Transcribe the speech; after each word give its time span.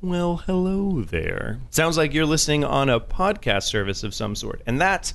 Well, 0.00 0.36
hello 0.36 1.02
there. 1.02 1.58
Sounds 1.70 1.96
like 1.96 2.14
you're 2.14 2.24
listening 2.24 2.62
on 2.62 2.88
a 2.88 3.00
podcast 3.00 3.64
service 3.64 4.04
of 4.04 4.14
some 4.14 4.36
sort, 4.36 4.62
and 4.64 4.80
that 4.80 5.12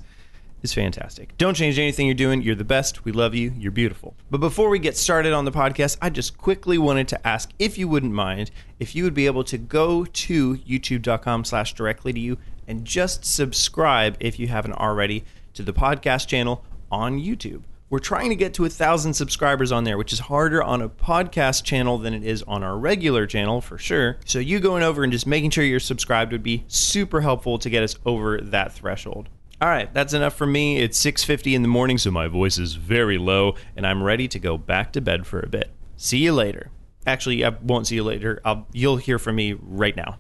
is 0.62 0.74
fantastic. 0.74 1.38
Don't 1.38 1.54
change 1.54 1.80
anything 1.80 2.06
you're 2.06 2.16
doing. 2.16 2.42
You're 2.42 2.54
the 2.56 2.66
best. 2.66 3.06
We 3.06 3.14
love 3.14 3.34
you. 3.34 3.54
You're 3.58 3.72
beautiful. 3.72 4.14
But 4.30 4.40
before 4.40 4.68
we 4.68 4.80
get 4.80 4.98
started 4.98 5.32
on 5.32 5.46
the 5.46 5.54
podcast, 5.54 5.98
I 6.02 6.10
just 6.10 6.38
quickly 6.38 6.78
wanted 6.78 7.08
to 7.08 7.28
ask 7.28 7.52
if 7.60 7.78
you 7.78 7.88
wouldn't 7.88 8.12
mind 8.12 8.52
if 8.78 8.94
you 8.94 9.06
would 9.06 9.14
be 9.14 9.26
able 9.26 9.46
to 9.46 9.58
go 9.58 10.04
to 10.04 10.58
youtube.com 10.58 11.46
slash 11.46 11.74
directly 11.74 12.12
to 12.12 12.20
you 12.20 12.38
and 12.68 12.84
just 12.84 13.24
subscribe 13.24 14.18
if 14.20 14.38
you 14.38 14.50
haven't 14.50 14.74
already 14.74 15.24
to 15.54 15.64
the 15.64 15.74
podcast 15.74 16.28
channel 16.28 16.66
on 16.92 17.22
YouTube. 17.22 17.62
We're 17.90 18.00
trying 18.00 18.30
to 18.30 18.36
get 18.36 18.56
to 18.56 18.66
a 18.66 18.70
thousand 18.70 19.14
subscribers 19.14 19.72
on 19.72 19.84
there, 19.84 19.98
which 19.98 20.14
is 20.14 20.20
harder 20.20 20.64
on 20.64 20.82
a 20.82 20.90
podcast 20.90 21.64
channel 21.64 21.98
than 21.98 22.14
it 22.14 22.24
is 22.24 22.42
on 22.44 22.64
our 22.64 22.78
regular 22.78 23.28
channel 23.28 23.62
for 23.62 23.78
sure. 23.78 24.18
So 24.26 24.40
you 24.40 24.60
going 24.60 24.84
over 24.84 25.04
and 25.04 25.12
just 25.12 25.28
making 25.28 25.52
sure 25.52 25.64
you're 25.64 25.80
subscribed 25.80 26.32
would 26.32 26.44
be 26.44 26.64
super 26.68 27.22
helpful 27.22 27.60
to 27.60 27.70
get 27.70 27.84
us 27.84 27.96
over 28.06 28.40
that 28.42 28.74
threshold. 28.74 29.30
All 29.62 29.70
right, 29.70 29.94
that's 29.94 30.14
enough 30.14 30.36
for 30.36 30.48
me. 30.48 30.80
It's 30.80 31.00
6:50 31.00 31.54
in 31.54 31.62
the 31.62 31.68
morning, 31.68 31.98
so 31.98 32.10
my 32.10 32.28
voice 32.28 32.58
is 32.58 32.74
very 32.74 33.18
low 33.18 33.56
and 33.76 33.86
I'm 33.86 34.02
ready 34.02 34.28
to 34.28 34.40
go 34.40 34.58
back 34.58 34.92
to 34.94 35.02
bed 35.02 35.28
for 35.28 35.40
a 35.40 35.48
bit. 35.48 35.72
See 35.96 36.18
you 36.18 36.34
later. 36.34 36.72
Actually, 37.06 37.46
I 37.46 37.50
won't 37.50 37.88
see 37.88 37.96
you 37.96 38.04
later. 38.04 38.42
I'll, 38.44 38.68
you'll 38.74 38.98
hear 38.98 39.20
from 39.20 39.36
me 39.36 39.54
right 39.54 39.96
now. 39.96 40.18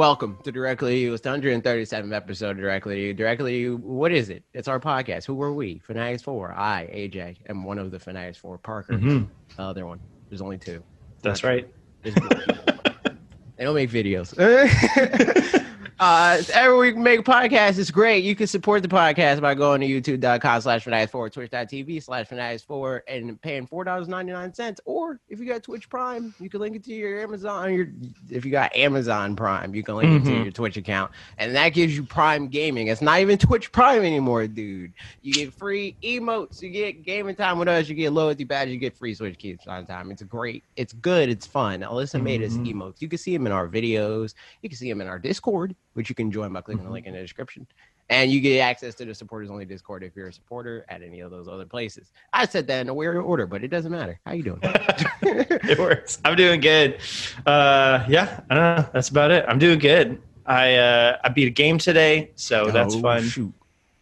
Welcome 0.00 0.38
to 0.42 0.50
Directly 0.50 0.98
You. 0.98 1.12
It's 1.12 1.20
the 1.20 1.28
137th 1.28 2.14
episode 2.16 2.52
of 2.52 2.56
Directly 2.56 3.02
You. 3.02 3.12
Directly 3.12 3.58
You, 3.58 3.76
what 3.82 4.10
is 4.12 4.30
it? 4.30 4.42
It's 4.54 4.66
our 4.66 4.80
podcast. 4.80 5.26
Who 5.26 5.42
are 5.42 5.52
we? 5.52 5.78
Fanatics 5.80 6.22
4. 6.22 6.54
I, 6.54 6.86
AJ, 6.90 7.36
am 7.50 7.64
one 7.64 7.78
of 7.78 7.90
the 7.90 7.98
Fanatics 7.98 8.38
4. 8.38 8.56
Parker, 8.56 8.94
Mhm. 8.94 9.28
the 9.58 9.62
other 9.62 9.84
one. 9.84 10.00
There's 10.30 10.40
only 10.40 10.56
two. 10.56 10.82
That's 11.20 11.44
right. 11.44 11.68
More 12.02 12.14
people. 12.14 12.28
they 13.58 13.64
don't 13.64 13.74
make 13.74 13.90
videos. 13.90 14.34
uh, 16.00 16.42
every 16.54 16.78
week 16.78 16.96
we 16.96 17.02
make 17.02 17.20
a 17.20 17.22
podcast. 17.22 17.78
It's 17.78 17.90
great. 17.90 18.24
You 18.24 18.34
can 18.34 18.46
support 18.46 18.82
the 18.82 18.88
podcast 18.88 19.42
by 19.42 19.54
going 19.54 19.82
to 19.82 19.86
youtube.com 19.86 20.62
slash 20.62 20.82
fanatics 20.82 21.12
4 21.12 21.28
twitch.tv 21.28 22.02
slash 22.02 22.26
fanatics 22.26 22.62
4 22.62 23.04
and 23.06 23.38
paying 23.42 23.66
$4.99. 23.66 24.80
Or 24.86 25.20
if 25.28 25.38
you 25.38 25.44
got 25.46 25.62
Twitch 25.62 25.90
Prime, 25.90 26.34
you 26.40 26.48
can 26.48 26.60
link 26.60 26.74
it 26.74 26.84
to 26.84 26.94
your 26.94 27.20
Amazon. 27.20 27.74
Your 27.74 27.88
If 28.30 28.46
you 28.46 28.50
got 28.50 28.74
Amazon 28.74 29.36
Prime, 29.36 29.74
you 29.74 29.82
can 29.82 29.96
link 29.96 30.22
it 30.22 30.24
to 30.30 30.34
Mhm. 30.34 30.42
your 30.44 30.52
Twitch 30.52 30.78
account. 30.78 31.12
And 31.36 31.54
that 31.54 31.68
gives 31.70 31.94
you 31.94 32.02
Prime 32.02 32.48
Gaming. 32.48 32.86
It's 32.86 33.02
not 33.02 33.20
even 33.20 33.36
Twitch 33.36 33.70
Prime 33.70 34.02
anymore, 34.02 34.46
dude. 34.46 34.94
You 35.20 35.34
get 35.34 35.52
free 35.52 35.96
emotes. 36.02 36.62
You 36.62 36.70
get 36.70 37.04
gaming 37.04 37.36
time 37.36 37.58
with 37.58 37.68
us. 37.68 37.90
You 37.90 37.94
get 37.94 38.12
loyalty 38.14 38.44
badges. 38.44 38.72
You 38.72 38.80
get 38.80 38.96
free 38.96 39.12
Switch 39.12 39.36
keys 39.38 39.58
on 39.66 39.84
time. 39.84 40.10
It's 40.10 40.22
great. 40.22 40.64
It's 40.76 40.94
good. 40.94 41.28
It's 41.28 41.46
fun. 41.46 41.80
Alyssa 41.80 42.22
made 42.22 42.42
us 42.42 42.54
Mhm. 42.54 42.72
emotes. 42.72 43.02
You 43.02 43.08
can 43.08 43.18
see 43.18 43.36
them 43.36 43.46
in 43.46 43.52
our 43.52 43.68
videos. 43.68 44.32
You 44.62 44.70
can 44.70 44.78
see 44.78 44.88
them 44.88 45.02
in 45.02 45.06
our 45.06 45.18
Discord, 45.18 45.76
which 45.94 46.08
you 46.08 46.14
can 46.14 46.30
join 46.30 46.52
by 46.52 46.60
clicking 46.60 46.84
the 46.84 46.90
link 46.90 47.06
in 47.06 47.12
the 47.14 47.20
description. 47.20 47.66
And 48.08 48.30
you 48.32 48.40
get 48.40 48.58
access 48.60 48.96
to 48.96 49.04
the 49.04 49.14
supporters 49.14 49.50
only 49.50 49.64
Discord 49.64 50.02
if 50.02 50.16
you're 50.16 50.26
a 50.26 50.32
supporter 50.32 50.84
at 50.88 51.00
any 51.00 51.20
of 51.20 51.30
those 51.30 51.46
other 51.46 51.64
places. 51.64 52.10
I 52.32 52.44
said 52.44 52.66
that 52.66 52.80
in 52.80 52.88
a 52.88 52.94
weird 52.94 53.16
order, 53.16 53.46
but 53.46 53.62
it 53.62 53.68
doesn't 53.68 53.92
matter. 53.92 54.18
How 54.26 54.32
you 54.32 54.42
doing? 54.42 54.58
it 54.64 55.78
works. 55.78 56.18
I'm 56.24 56.34
doing 56.36 56.60
good. 56.60 56.98
Uh, 57.46 58.04
yeah, 58.08 58.40
I 58.50 58.54
don't 58.54 58.76
know. 58.78 58.90
That's 58.92 59.10
about 59.10 59.30
it. 59.30 59.44
I'm 59.46 59.58
doing 59.60 59.78
good. 59.78 60.20
I 60.44 60.74
uh, 60.74 61.18
I 61.22 61.28
beat 61.28 61.46
a 61.46 61.50
game 61.50 61.78
today, 61.78 62.32
so 62.34 62.70
that's 62.72 62.96
Oh, 62.96 63.00
fun. 63.00 63.22
Shoot, 63.22 63.52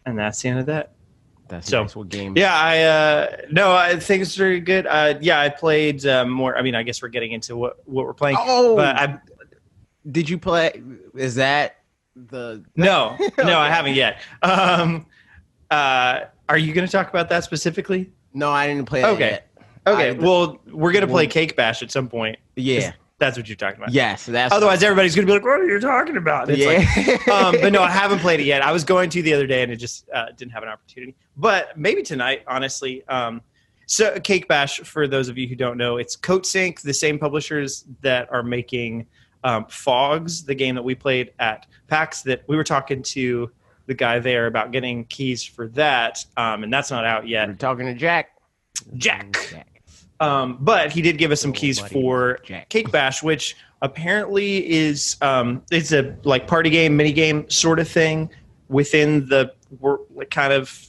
And 0.07 0.17
that's 0.17 0.41
the 0.41 0.49
end 0.49 0.59
of 0.59 0.65
that. 0.65 0.93
that's 1.47 1.67
So, 1.69 1.83
nice. 1.83 1.95
What 1.95 2.09
game? 2.09 2.35
Yeah, 2.35 2.55
I 2.55 2.81
uh, 2.83 3.37
no, 3.51 3.73
I 3.75 3.99
think 3.99 4.23
it's 4.23 4.35
very 4.35 4.59
good. 4.59 4.87
Uh, 4.87 5.19
yeah, 5.21 5.39
I 5.39 5.49
played 5.49 6.03
um, 6.07 6.31
more. 6.31 6.57
I 6.57 6.63
mean, 6.63 6.73
I 6.73 6.81
guess 6.81 6.99
we're 7.03 7.09
getting 7.09 7.33
into 7.33 7.55
what 7.55 7.77
what 7.87 8.05
we're 8.07 8.15
playing. 8.15 8.37
Oh, 8.39 8.75
But 8.75 8.95
I 8.95 9.19
did 10.09 10.27
you 10.27 10.39
play? 10.39 10.81
Is 11.15 11.35
that 11.35 11.75
the? 12.27 12.63
no, 12.75 13.17
no, 13.37 13.59
I 13.59 13.69
haven't 13.69 13.95
yet. 13.95 14.21
Um, 14.41 15.05
uh, 15.71 16.21
are 16.47 16.57
you 16.57 16.73
going 16.73 16.85
to 16.87 16.91
talk 16.91 17.09
about 17.09 17.29
that 17.29 17.43
specifically? 17.43 18.11
No, 18.33 18.49
I 18.51 18.67
didn't 18.67 18.85
play 18.85 19.03
Okay. 19.05 19.29
yet. 19.31 19.47
Okay, 19.87 20.09
I- 20.09 20.11
well, 20.13 20.59
we're 20.71 20.91
going 20.91 21.05
to 21.05 21.11
play 21.11 21.27
Cake 21.27 21.55
Bash 21.55 21.81
at 21.81 21.91
some 21.91 22.07
point. 22.09 22.37
Yeah. 22.55 22.93
That's 23.17 23.35
what 23.37 23.49
you're 23.49 23.57
talking 23.57 23.77
about. 23.81 23.91
Yes. 23.91 24.25
That's. 24.25 24.53
Otherwise, 24.53 24.81
everybody's 24.81 25.13
going 25.13 25.27
to 25.27 25.29
be 25.29 25.37
like, 25.37 25.43
"What 25.43 25.59
are 25.59 25.67
you 25.67 25.79
talking 25.81 26.15
about?" 26.15 26.49
It's 26.49 26.65
like, 26.65 27.27
yeah. 27.27 27.33
um, 27.33 27.55
but 27.61 27.73
no, 27.73 27.83
I 27.83 27.89
haven't 27.91 28.19
played 28.19 28.39
it 28.39 28.45
yet. 28.45 28.61
I 28.61 28.71
was 28.71 28.85
going 28.85 29.09
to 29.09 29.21
the 29.21 29.33
other 29.33 29.45
day 29.45 29.61
and 29.61 29.69
it 29.69 29.75
just 29.75 30.09
uh, 30.13 30.27
didn't 30.37 30.53
have 30.53 30.63
an 30.63 30.69
opportunity. 30.69 31.15
But 31.35 31.77
maybe 31.77 32.01
tonight, 32.01 32.43
honestly. 32.47 33.03
Um, 33.09 33.41
so, 33.87 34.17
Cake 34.21 34.47
Bash, 34.47 34.79
for 34.81 35.05
those 35.05 35.27
of 35.27 35.37
you 35.37 35.49
who 35.49 35.55
don't 35.55 35.75
know, 35.77 35.97
it's 35.97 36.15
Coatsink, 36.15 36.79
the 36.81 36.93
same 36.93 37.19
publishers 37.19 37.83
that 37.99 38.31
are 38.31 38.41
making 38.43 39.05
um, 39.43 39.65
Fogs, 39.65 40.43
the 40.43 40.55
game 40.55 40.75
that 40.75 40.83
we 40.83 40.95
played 40.95 41.31
at 41.39 41.65
PAX. 41.87 42.21
That 42.23 42.43
we 42.47 42.55
were 42.55 42.63
talking 42.63 43.01
to 43.03 43.49
the 43.85 43.93
guy 43.93 44.19
there 44.19 44.47
about 44.47 44.71
getting 44.71 45.05
keys 45.05 45.43
for 45.43 45.67
that, 45.69 46.23
um, 46.37 46.63
and 46.63 46.73
that's 46.73 46.91
not 46.91 47.05
out 47.05 47.27
yet. 47.27 47.47
We're 47.47 47.55
talking 47.55 47.85
to 47.85 47.93
Jack. 47.93 48.31
Jack. 48.95 49.65
Um, 50.19 50.57
but 50.59 50.91
he 50.91 51.01
did 51.01 51.17
give 51.17 51.31
us 51.31 51.41
some 51.41 51.51
Little 51.51 51.61
keys 51.61 51.79
for 51.79 52.39
Jack. 52.43 52.69
Cake 52.69 52.91
Bash, 52.91 53.23
which 53.23 53.55
apparently 53.81 54.69
is 54.69 55.15
um, 55.21 55.61
it's 55.71 55.91
a 55.91 56.15
like 56.23 56.47
party 56.47 56.69
game, 56.69 56.97
mini 56.97 57.13
game 57.13 57.49
sort 57.49 57.79
of 57.79 57.87
thing 57.87 58.29
within 58.67 59.27
the 59.27 59.53
like 60.13 60.29
kind 60.29 60.53
of 60.53 60.87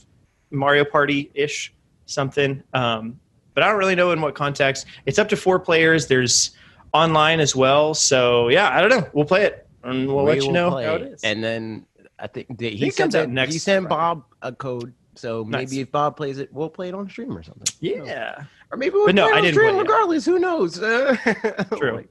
Mario 0.51 0.83
Party 0.83 1.31
ish 1.33 1.73
something. 2.05 2.61
Um, 2.73 3.19
but 3.53 3.63
I 3.63 3.69
don't 3.69 3.77
really 3.77 3.95
know 3.95 4.11
in 4.11 4.21
what 4.21 4.35
context. 4.35 4.85
It's 5.05 5.19
up 5.19 5.29
to 5.29 5.37
four 5.37 5.59
players. 5.59 6.07
There's 6.07 6.51
online 6.93 7.39
as 7.39 7.55
well. 7.55 7.93
So 7.93 8.49
yeah, 8.49 8.69
I 8.69 8.81
don't 8.81 8.89
know. 8.89 9.09
We'll 9.13 9.25
play 9.25 9.43
it 9.45 9.67
and 9.83 10.07
we'll 10.07 10.25
We 10.25 10.31
let 10.33 10.43
you 10.43 10.51
know 10.51 10.69
how 10.71 10.77
it 10.77 11.01
it. 11.01 11.11
is. 11.13 11.23
And 11.23 11.43
then 11.43 11.85
I 12.19 12.27
think 12.27 12.59
he 12.59 12.77
think 12.77 12.93
sent 12.93 13.15
it- 13.15 13.29
next 13.29 13.53
He 13.53 13.59
sent 13.59 13.89
Bob 13.89 14.23
a 14.41 14.51
code. 14.51 14.93
So 15.15 15.43
Nice. 15.43 15.69
maybe 15.69 15.81
if 15.81 15.91
Bob 15.91 16.15
plays 16.17 16.39
it, 16.39 16.51
we'll 16.53 16.69
play 16.69 16.87
it 16.87 16.93
on 16.95 17.09
stream 17.09 17.35
or 17.37 17.43
something. 17.43 17.67
yeah. 17.79 18.43
Or 18.71 18.77
maybe 18.77 18.93
we'll 18.93 19.05
But 19.07 19.15
no, 19.15 19.29
play 19.29 19.39
it 19.39 19.43
I 19.43 19.47
on 19.47 19.53
stream 19.53 19.75
it. 19.75 19.79
regardless. 19.79 20.25
Who 20.25 20.39
knows? 20.39 20.79
True. 21.77 22.05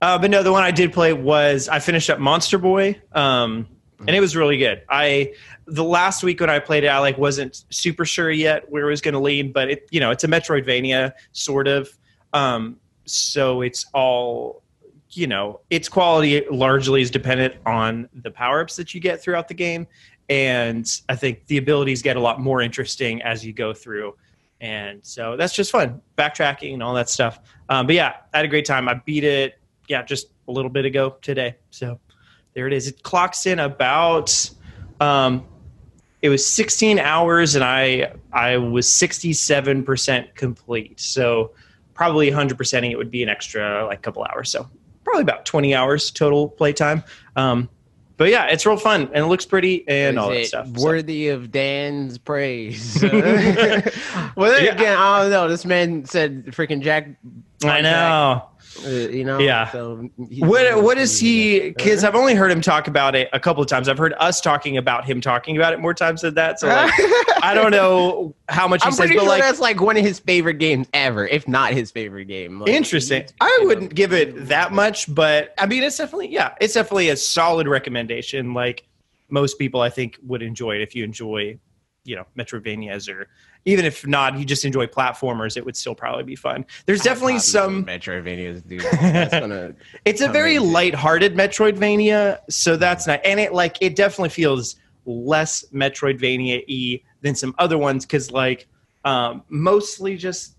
Uh, 0.00 0.18
but 0.18 0.30
no, 0.30 0.42
the 0.42 0.50
one 0.50 0.64
I 0.64 0.72
did 0.72 0.92
play 0.92 1.12
was 1.12 1.68
I 1.68 1.78
finished 1.78 2.10
up 2.10 2.18
Monster 2.18 2.58
Boy, 2.58 3.00
um, 3.12 3.68
and 4.00 4.10
it 4.10 4.18
was 4.20 4.34
really 4.34 4.56
good. 4.58 4.82
I 4.88 5.34
the 5.66 5.84
last 5.84 6.24
week 6.24 6.40
when 6.40 6.50
I 6.50 6.58
played 6.58 6.82
it, 6.82 6.88
I 6.88 6.98
like 6.98 7.16
wasn't 7.18 7.62
super 7.70 8.04
sure 8.04 8.28
yet 8.32 8.68
where 8.68 8.82
it 8.88 8.90
was 8.90 9.00
going 9.00 9.14
to 9.14 9.20
lead, 9.20 9.52
but 9.52 9.70
it 9.70 9.86
you 9.92 10.00
know 10.00 10.10
it's 10.10 10.24
a 10.24 10.28
Metroidvania 10.28 11.12
sort 11.30 11.68
of, 11.68 11.88
um, 12.32 12.78
so 13.12 13.62
it's 13.62 13.86
all 13.94 14.62
you 15.10 15.26
know 15.26 15.60
its 15.70 15.88
quality 15.88 16.44
largely 16.50 17.02
is 17.02 17.10
dependent 17.10 17.54
on 17.66 18.08
the 18.22 18.30
power 18.30 18.60
ups 18.60 18.76
that 18.76 18.94
you 18.94 19.00
get 19.00 19.22
throughout 19.22 19.48
the 19.48 19.54
game, 19.54 19.86
and 20.28 21.00
I 21.08 21.16
think 21.16 21.46
the 21.46 21.58
abilities 21.58 22.02
get 22.02 22.16
a 22.16 22.20
lot 22.20 22.40
more 22.40 22.60
interesting 22.62 23.22
as 23.22 23.44
you 23.44 23.52
go 23.52 23.74
through. 23.74 24.16
And 24.60 25.04
so 25.04 25.36
that's 25.36 25.52
just 25.52 25.72
fun, 25.72 26.00
backtracking 26.16 26.72
and 26.72 26.82
all 26.82 26.94
that 26.94 27.10
stuff. 27.10 27.40
Um, 27.68 27.86
but 27.86 27.96
yeah, 27.96 28.14
I 28.32 28.38
had 28.38 28.44
a 28.44 28.48
great 28.48 28.64
time. 28.64 28.88
I 28.88 28.94
beat 28.94 29.24
it, 29.24 29.58
yeah, 29.88 30.02
just 30.02 30.28
a 30.46 30.52
little 30.52 30.70
bit 30.70 30.84
ago 30.84 31.16
today. 31.20 31.56
So 31.70 31.98
there 32.54 32.68
it 32.68 32.72
is. 32.72 32.86
It 32.86 33.02
clocks 33.02 33.46
in 33.46 33.58
about, 33.58 34.50
um, 35.00 35.44
it 36.22 36.28
was 36.28 36.46
16 36.46 37.00
hours, 37.00 37.56
and 37.56 37.64
I 37.64 38.14
I 38.32 38.56
was 38.56 38.88
67 38.88 39.82
percent 39.82 40.34
complete. 40.36 41.00
So 41.00 41.50
probably 42.02 42.28
100 42.30 42.58
percenting 42.58 42.90
it 42.90 42.96
would 42.98 43.10
be 43.12 43.22
an 43.22 43.28
extra 43.28 43.86
like 43.86 44.02
couple 44.02 44.24
hours. 44.24 44.50
So 44.50 44.68
probably 45.04 45.22
about 45.22 45.44
20 45.46 45.72
hours 45.74 46.10
total 46.10 46.48
playtime. 46.48 47.04
Um, 47.36 47.68
but 48.16 48.28
yeah, 48.28 48.46
it's 48.46 48.66
real 48.66 48.76
fun 48.76 49.02
and 49.14 49.24
it 49.24 49.26
looks 49.26 49.46
pretty 49.46 49.84
and 49.88 50.18
all 50.18 50.30
that 50.30 50.36
Is 50.40 50.48
stuff. 50.48 50.66
it 50.68 50.78
So- 50.80 50.84
worthy 50.84 51.28
of 51.28 51.50
Dan's 51.52 52.18
praise? 52.18 52.98
well, 53.02 53.12
then 53.12 54.64
Yeah. 54.64 54.74
again, 54.74 54.96
I 54.98 55.22
don't 55.22 55.30
know. 55.30 55.48
This 55.48 55.64
man 55.64 56.04
said 56.06 56.46
freaking 56.46 56.82
Jack. 56.82 57.08
I 57.64 57.80
know. 57.80 58.48
Uh, 58.84 58.88
you 58.88 59.24
know. 59.24 59.38
Yeah. 59.38 59.70
So 59.70 60.08
What 60.16 60.82
what 60.82 60.98
is 60.98 61.18
he? 61.18 61.70
Because 61.70 62.02
Uh-huh. 62.02 62.08
I've 62.08 62.14
only 62.20 62.34
heard 62.34 62.50
him 62.50 62.60
talk 62.60 62.88
about 62.88 63.14
it 63.14 63.28
a 63.32 63.40
couple 63.40 63.62
of 63.62 63.68
times. 63.68 63.88
I've 63.88 63.98
heard 63.98 64.14
us 64.18 64.40
talking 64.40 64.76
about 64.78 65.04
him 65.04 65.20
talking 65.20 65.56
about 65.56 65.72
it 65.72 65.80
more 65.80 65.94
times 65.94 66.22
than 66.22 66.34
that. 66.34 66.58
So 66.58 66.68
like, 66.68 66.90
I 67.42 67.52
don't 67.54 67.70
know 67.70 68.34
how 68.48 68.66
much 68.66 68.82
he 68.82 68.86
I'm 68.86 68.92
says, 68.92 69.00
pretty 69.00 69.16
but 69.16 69.22
sure 69.22 69.28
like 69.28 69.42
that's 69.42 69.60
like 69.60 69.80
one 69.80 69.96
of 69.96 70.04
his 70.04 70.18
favorite 70.18 70.54
games 70.58 70.88
ever, 70.94 71.26
if 71.26 71.46
not 71.46 71.72
his 71.72 71.90
favorite 71.90 72.24
game. 72.26 72.60
Like, 72.60 72.70
interesting. 72.70 73.24
I 73.40 73.58
wouldn't 73.62 73.94
give 73.94 74.12
it 74.12 74.46
that 74.48 74.72
much, 74.72 75.12
but 75.14 75.54
I 75.58 75.66
mean, 75.66 75.82
it's 75.82 75.98
definitely 75.98 76.28
yeah, 76.32 76.54
it's 76.60 76.74
definitely 76.74 77.10
a 77.10 77.16
solid 77.16 77.68
recommendation. 77.68 78.54
Like 78.54 78.84
most 79.28 79.58
people, 79.58 79.80
I 79.80 79.90
think 79.90 80.18
would 80.22 80.42
enjoy 80.42 80.76
it 80.76 80.82
if 80.82 80.94
you 80.94 81.04
enjoy, 81.04 81.58
you 82.04 82.16
know, 82.16 82.24
Metroidvanias 82.38 83.08
or 83.12 83.28
even 83.64 83.84
if 83.84 84.06
not, 84.06 84.38
you 84.38 84.44
just 84.44 84.64
enjoy 84.64 84.86
platformers. 84.86 85.56
It 85.56 85.64
would 85.64 85.76
still 85.76 85.94
probably 85.94 86.24
be 86.24 86.36
fun. 86.36 86.64
There's 86.86 87.02
definitely 87.02 87.38
some. 87.38 87.84
Metroidvanias, 87.84 88.66
dude. 88.66 88.80
That's 88.80 89.32
gonna. 89.32 89.74
It's 90.04 90.20
a 90.20 90.28
very 90.28 90.58
light-hearted 90.58 91.34
Metroidvania, 91.34 92.38
so 92.50 92.76
that's 92.76 93.06
not, 93.06 93.20
and 93.24 93.38
it 93.38 93.52
like 93.52 93.76
it 93.80 93.94
definitely 93.94 94.30
feels 94.30 94.76
less 95.04 95.64
Metroidvania 95.72 96.64
e 96.66 97.02
than 97.22 97.34
some 97.34 97.54
other 97.58 97.78
ones 97.78 98.04
because 98.04 98.30
like 98.30 98.68
um, 99.04 99.42
mostly 99.48 100.16
just 100.16 100.56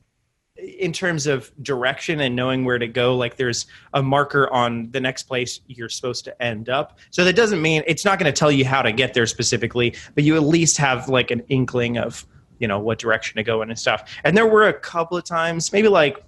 in 0.57 0.93
terms 0.93 1.25
of 1.25 1.51
direction 1.63 2.19
and 2.21 2.35
knowing 2.35 2.63
where 2.63 2.77
to 2.77 2.87
go 2.87 3.15
like 3.15 3.37
there's 3.37 3.65
a 3.93 4.03
marker 4.03 4.51
on 4.53 4.89
the 4.91 4.99
next 4.99 5.23
place 5.23 5.61
you're 5.67 5.89
supposed 5.89 6.23
to 6.23 6.43
end 6.43 6.69
up 6.69 6.99
so 7.09 7.25
that 7.25 7.35
doesn't 7.35 7.59
mean 7.59 7.81
it's 7.87 8.05
not 8.05 8.19
going 8.19 8.31
to 8.31 8.37
tell 8.37 8.51
you 8.51 8.63
how 8.63 8.83
to 8.83 8.91
get 8.91 9.15
there 9.15 9.25
specifically 9.25 9.95
but 10.13 10.23
you 10.23 10.35
at 10.35 10.43
least 10.43 10.77
have 10.77 11.09
like 11.09 11.31
an 11.31 11.41
inkling 11.49 11.97
of 11.97 12.27
you 12.63 12.67
know 12.67 12.79
what 12.79 12.97
direction 12.97 13.35
to 13.35 13.43
go 13.43 13.61
in 13.61 13.69
and 13.69 13.77
stuff 13.77 14.01
and 14.23 14.35
there 14.37 14.47
were 14.47 14.67
a 14.69 14.73
couple 14.73 15.17
of 15.17 15.23
times 15.23 15.71
maybe 15.73 15.87
like 15.87 16.23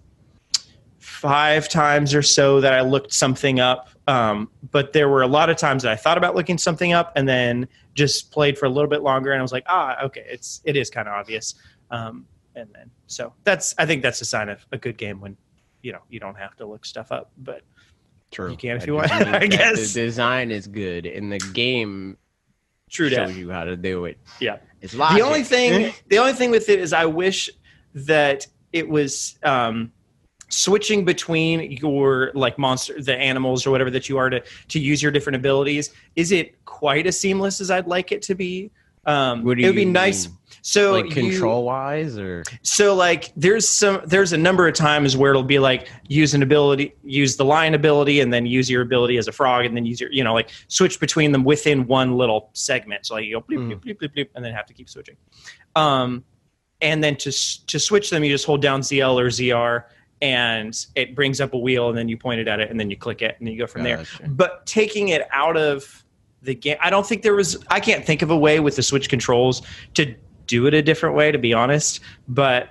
five 0.99 1.69
times 1.69 2.13
or 2.13 2.21
so 2.21 2.59
that 2.59 2.73
i 2.73 2.81
looked 2.81 3.13
something 3.13 3.59
up 3.59 3.89
um, 4.07 4.49
but 4.71 4.93
there 4.93 5.09
were 5.09 5.23
a 5.23 5.27
lot 5.27 5.49
of 5.49 5.57
times 5.57 5.81
that 5.83 5.91
i 5.91 5.95
thought 5.95 6.17
about 6.17 6.35
looking 6.35 6.57
something 6.57 6.91
up 6.93 7.13
and 7.15 7.27
then 7.27 7.67
just 7.93 8.31
played 8.31 8.57
for 8.57 8.65
a 8.65 8.69
little 8.69 8.89
bit 8.89 9.01
longer 9.01 9.31
and 9.31 9.39
i 9.39 9.41
was 9.41 9.51
like 9.51 9.65
ah 9.67 9.95
okay 10.03 10.25
it's 10.27 10.61
it 10.65 10.75
is 10.75 10.89
kind 10.89 11.07
of 11.07 11.13
obvious 11.13 11.55
um, 11.91 12.25
and 12.55 12.69
then 12.73 12.89
so 13.07 13.33
that's 13.43 13.75
I 13.77 13.85
think 13.85 14.01
that's 14.01 14.21
a 14.21 14.25
sign 14.25 14.49
of 14.49 14.65
a 14.71 14.77
good 14.77 14.97
game 14.97 15.21
when 15.21 15.37
you 15.81 15.91
know 15.91 16.01
you 16.09 16.19
don't 16.19 16.37
have 16.37 16.55
to 16.57 16.65
look 16.65 16.85
stuff 16.85 17.11
up, 17.11 17.31
but 17.37 17.61
True. 18.31 18.51
You 18.51 18.57
can 18.57 18.71
if 18.71 18.81
That 18.81 18.87
you 18.87 18.95
want, 18.95 19.11
I 19.11 19.47
guess. 19.47 19.93
the 19.93 20.01
design 20.01 20.51
is 20.51 20.67
good, 20.67 21.05
and 21.05 21.31
the 21.31 21.37
game 21.53 22.17
true 22.89 23.09
shows 23.09 23.29
that. 23.29 23.37
you 23.37 23.51
how 23.51 23.63
to 23.63 23.77
do 23.77 24.05
it. 24.05 24.17
Yeah. 24.39 24.57
It's 24.85 24.93
The 24.93 25.21
only 25.21 25.43
thing 25.43 25.93
the 26.07 26.19
only 26.19 26.33
thing 26.33 26.51
with 26.51 26.69
it 26.69 26.79
is 26.79 26.93
I 26.93 27.05
wish 27.05 27.49
that 27.95 28.45
it 28.71 28.87
was 28.87 29.39
um, 29.43 29.91
switching 30.49 31.05
between 31.05 31.71
your 31.71 32.31
like 32.35 32.59
monster 32.59 33.01
the 33.01 33.15
animals 33.15 33.65
or 33.65 33.71
whatever 33.71 33.89
that 33.89 34.07
you 34.09 34.17
are 34.17 34.29
to 34.29 34.43
to 34.67 34.79
use 34.79 35.01
your 35.01 35.11
different 35.11 35.37
abilities 35.37 35.91
is 36.15 36.31
it 36.31 36.63
quite 36.65 37.07
as 37.07 37.19
seamless 37.19 37.59
as 37.61 37.71
I'd 37.71 37.87
like 37.87 38.11
it 38.11 38.21
to 38.23 38.35
be. 38.35 38.69
Um, 39.05 39.43
What 39.43 39.57
do 39.57 39.63
it 39.63 39.67
would 39.67 39.75
be 39.75 39.85
nice. 39.85 40.27
mean? 40.27 40.37
So 40.61 40.93
like 40.93 41.05
you- 41.05 41.29
control 41.29 41.63
wise, 41.63 42.17
or 42.17 42.43
So 42.63 42.95
like 42.95 43.31
there's 43.35 43.69
some 43.69 44.01
there's 44.05 44.33
a 44.33 44.37
number 44.37 44.67
of 44.67 44.73
times 44.73 45.15
where 45.15 45.29
it'll 45.29 45.43
be 45.43 45.59
like 45.59 45.87
use 46.07 46.33
an 46.33 46.41
ability 46.41 46.95
use 47.03 47.37
the 47.37 47.45
lion 47.45 47.75
ability 47.75 48.19
and 48.19 48.33
then 48.33 48.47
use 48.47 48.67
your 48.67 48.81
ability 48.81 49.17
as 49.17 49.27
a 49.27 49.31
frog 49.31 49.65
and 49.65 49.77
then 49.77 49.85
use 49.85 50.01
your 50.01 50.11
you 50.11 50.23
know 50.23 50.33
like 50.33 50.49
switch 50.67 50.99
between 50.99 51.31
them 51.31 51.43
within 51.43 51.85
one 51.85 52.17
little 52.17 52.49
segment. 52.53 53.05
So 53.05 53.13
like 53.13 53.25
you 53.25 53.35
go 53.35 53.41
bleep, 53.41 53.67
bleep, 53.69 53.83
bleep, 53.83 53.99
bleep, 54.01 54.15
bleep, 54.15 54.27
and 54.33 54.43
then 54.43 54.53
have 54.53 54.65
to 54.65 54.73
keep 54.73 54.89
switching. 54.89 55.17
Um 55.75 56.23
and 56.81 57.03
then 57.03 57.15
to 57.17 57.31
to 57.67 57.79
switch 57.79 58.09
them 58.09 58.23
you 58.23 58.31
just 58.31 58.45
hold 58.45 58.61
down 58.61 58.81
ZL 58.81 59.19
or 59.19 59.27
ZR 59.27 59.83
and 60.21 60.85
it 60.95 61.13
brings 61.13 61.41
up 61.41 61.53
a 61.53 61.57
wheel 61.57 61.89
and 61.89 61.97
then 61.97 62.07
you 62.09 62.17
point 62.17 62.39
it 62.39 62.47
at 62.47 62.59
it 62.59 62.71
and 62.71 62.79
then 62.79 62.89
you 62.89 62.97
click 62.97 63.21
it 63.21 63.35
and 63.37 63.45
then 63.47 63.53
you 63.53 63.59
go 63.59 63.67
from 63.67 63.83
there 63.83 64.03
but 64.29 64.65
taking 64.65 65.09
it 65.09 65.27
out 65.31 65.57
of 65.57 66.04
the 66.45 66.55
game 66.55 66.77
i 66.81 66.89
don't 66.89 67.05
think 67.05 67.21
there 67.21 67.35
was 67.35 67.63
i 67.69 67.79
can't 67.79 68.05
think 68.05 68.21
of 68.21 68.29
a 68.29 68.37
way 68.37 68.59
with 68.59 68.75
the 68.75 68.83
switch 68.83 69.09
controls 69.09 69.61
to 69.93 70.15
do 70.47 70.67
it 70.67 70.73
a 70.73 70.81
different 70.81 71.15
way 71.15 71.31
to 71.31 71.37
be 71.37 71.53
honest 71.53 71.99
but 72.27 72.69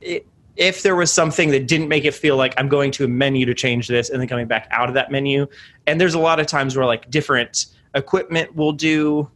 it, 0.00 0.26
if 0.56 0.82
there 0.82 0.96
was 0.96 1.12
something 1.12 1.50
that 1.50 1.66
didn't 1.66 1.88
make 1.88 2.04
it 2.04 2.14
feel 2.14 2.36
like 2.36 2.54
i'm 2.56 2.68
going 2.68 2.90
to 2.90 3.04
a 3.04 3.08
menu 3.08 3.44
to 3.44 3.54
change 3.54 3.88
this 3.88 4.10
and 4.10 4.20
then 4.20 4.28
coming 4.28 4.46
back 4.46 4.68
out 4.70 4.88
of 4.88 4.94
that 4.94 5.10
menu 5.10 5.46
and 5.86 6.00
there's 6.00 6.14
a 6.14 6.18
lot 6.18 6.38
of 6.38 6.46
times 6.46 6.76
where 6.76 6.86
like 6.86 7.10
different 7.10 7.66
equipment 7.94 8.54
will 8.54 8.72
do 8.72 9.28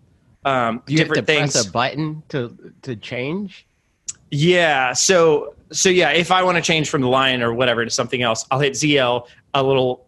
um, 0.45 0.83
you 0.87 0.99
have 0.99 1.09
to 1.09 1.15
different 1.15 1.27
things 1.27 1.53
press 1.53 1.67
a 1.67 1.71
button 1.71 2.23
to 2.29 2.57
to 2.83 2.97
change? 2.97 3.67
yeah. 4.31 4.93
So 4.93 5.55
so 5.73 5.89
yeah, 5.89 6.11
if 6.11 6.31
I 6.31 6.43
want 6.43 6.57
to 6.57 6.63
change 6.63 6.89
from 6.89 7.03
the 7.03 7.09
lion 7.09 7.43
or 7.43 7.53
whatever 7.53 7.85
to 7.85 7.91
something 7.91 8.23
else, 8.23 8.47
I'll 8.51 8.61
hit 8.61 8.75
ZL. 8.75 9.27
A 9.55 9.63
little 9.63 10.07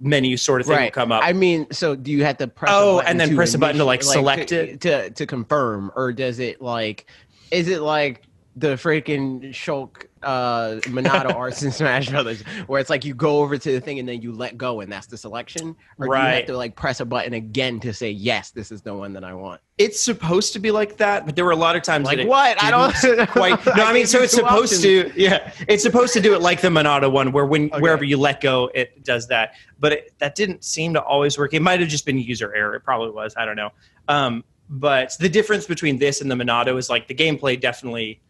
menu 0.00 0.36
sort 0.36 0.60
of 0.60 0.66
thing 0.66 0.80
will 0.82 0.90
come 0.90 1.12
up. 1.12 1.22
I 1.24 1.32
mean, 1.32 1.66
so 1.70 1.94
do 1.94 2.10
you 2.10 2.24
have 2.24 2.38
to 2.38 2.48
press? 2.48 2.72
Oh, 2.74 3.00
and 3.00 3.18
then 3.18 3.34
press 3.34 3.54
a 3.54 3.58
button 3.58 3.78
to, 3.78 3.84
like, 3.84 4.00
initi- 4.00 4.12
select 4.12 4.48
to, 4.48 4.70
it? 4.70 4.80
to 4.82 5.10
to 5.10 5.26
confirm, 5.26 5.90
or 5.96 6.12
does 6.12 6.38
it 6.38 6.60
like? 6.60 7.06
Is 7.50 7.68
it 7.68 7.82
like 7.82 8.22
the 8.54 8.74
freaking 8.74 9.50
Shulk 9.50 10.06
uh 10.22 10.80
Monado 10.88 11.34
arts 11.34 11.62
in 11.62 11.72
Smash 11.72 12.10
Brothers, 12.10 12.42
where 12.66 12.80
it's 12.80 12.90
like 12.90 13.04
you 13.04 13.14
go 13.14 13.38
over 13.38 13.56
to 13.56 13.72
the 13.72 13.80
thing 13.80 13.98
and 13.98 14.08
then 14.08 14.20
you 14.22 14.32
let 14.32 14.58
go, 14.58 14.80
and 14.80 14.92
that's 14.92 15.06
the 15.06 15.16
selection, 15.16 15.74
or 15.98 16.06
do 16.06 16.12
you 16.12 16.18
have 16.28 16.46
to 16.46 16.56
like 16.56 16.76
press 16.76 17.00
a 17.00 17.04
button 17.04 17.32
again 17.32 17.80
to 17.80 17.92
say 17.94 18.10
yes, 18.10 18.50
this 18.50 18.70
is 18.70 18.82
the 18.82 18.94
one 18.94 19.14
that 19.14 19.24
I 19.24 19.34
want? 19.34 19.60
it's 19.78 20.00
supposed 20.00 20.52
to 20.52 20.60
be 20.60 20.70
like 20.70 20.98
that, 20.98 21.26
but 21.26 21.34
there 21.34 21.44
were 21.44 21.50
a 21.50 21.56
lot 21.56 21.74
of 21.74 21.82
times 21.82 22.06
Like 22.06 22.28
what? 22.28 22.62
I 22.62 22.70
don't 22.70 23.28
quite. 23.30 23.66
No, 23.76 23.84
I 23.84 23.92
mean, 23.92 24.06
so 24.06 24.20
it's 24.20 24.34
supposed 24.34 24.74
options. 24.74 24.82
to. 24.82 25.12
Yeah, 25.20 25.50
it's 25.66 25.82
supposed 25.82 26.12
to 26.12 26.20
do 26.20 26.34
it 26.34 26.40
like 26.42 26.60
the 26.60 26.68
Monado 26.68 27.10
one, 27.10 27.32
where 27.32 27.46
when 27.46 27.64
Okay. 27.72 27.80
wherever 27.80 28.04
you 28.04 28.16
let 28.18 28.40
go, 28.40 28.70
it 28.74 29.02
does 29.02 29.26
that. 29.28 29.54
But 29.80 29.92
it, 29.92 30.12
that 30.18 30.34
didn't 30.36 30.62
seem 30.62 30.92
to 30.94 31.02
always 31.02 31.36
work. 31.38 31.52
It 31.54 31.62
might 31.62 31.80
have 31.80 31.88
just 31.88 32.06
been 32.06 32.18
user 32.18 32.54
error. 32.54 32.74
It 32.76 32.80
probably 32.84 33.10
was. 33.10 33.34
I 33.36 33.44
don't 33.44 33.56
know. 33.56 33.70
Um, 34.08 34.44
but 34.68 35.16
the 35.18 35.28
difference 35.28 35.66
between 35.66 35.98
this 35.98 36.20
and 36.20 36.30
the 36.30 36.36
Monado 36.36 36.76
is 36.78 36.88
like 36.88 37.08
the 37.08 37.14
gameplay 37.14 37.60
definitely, 37.60 38.20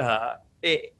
uh, 0.00 0.36
it, 0.62 0.94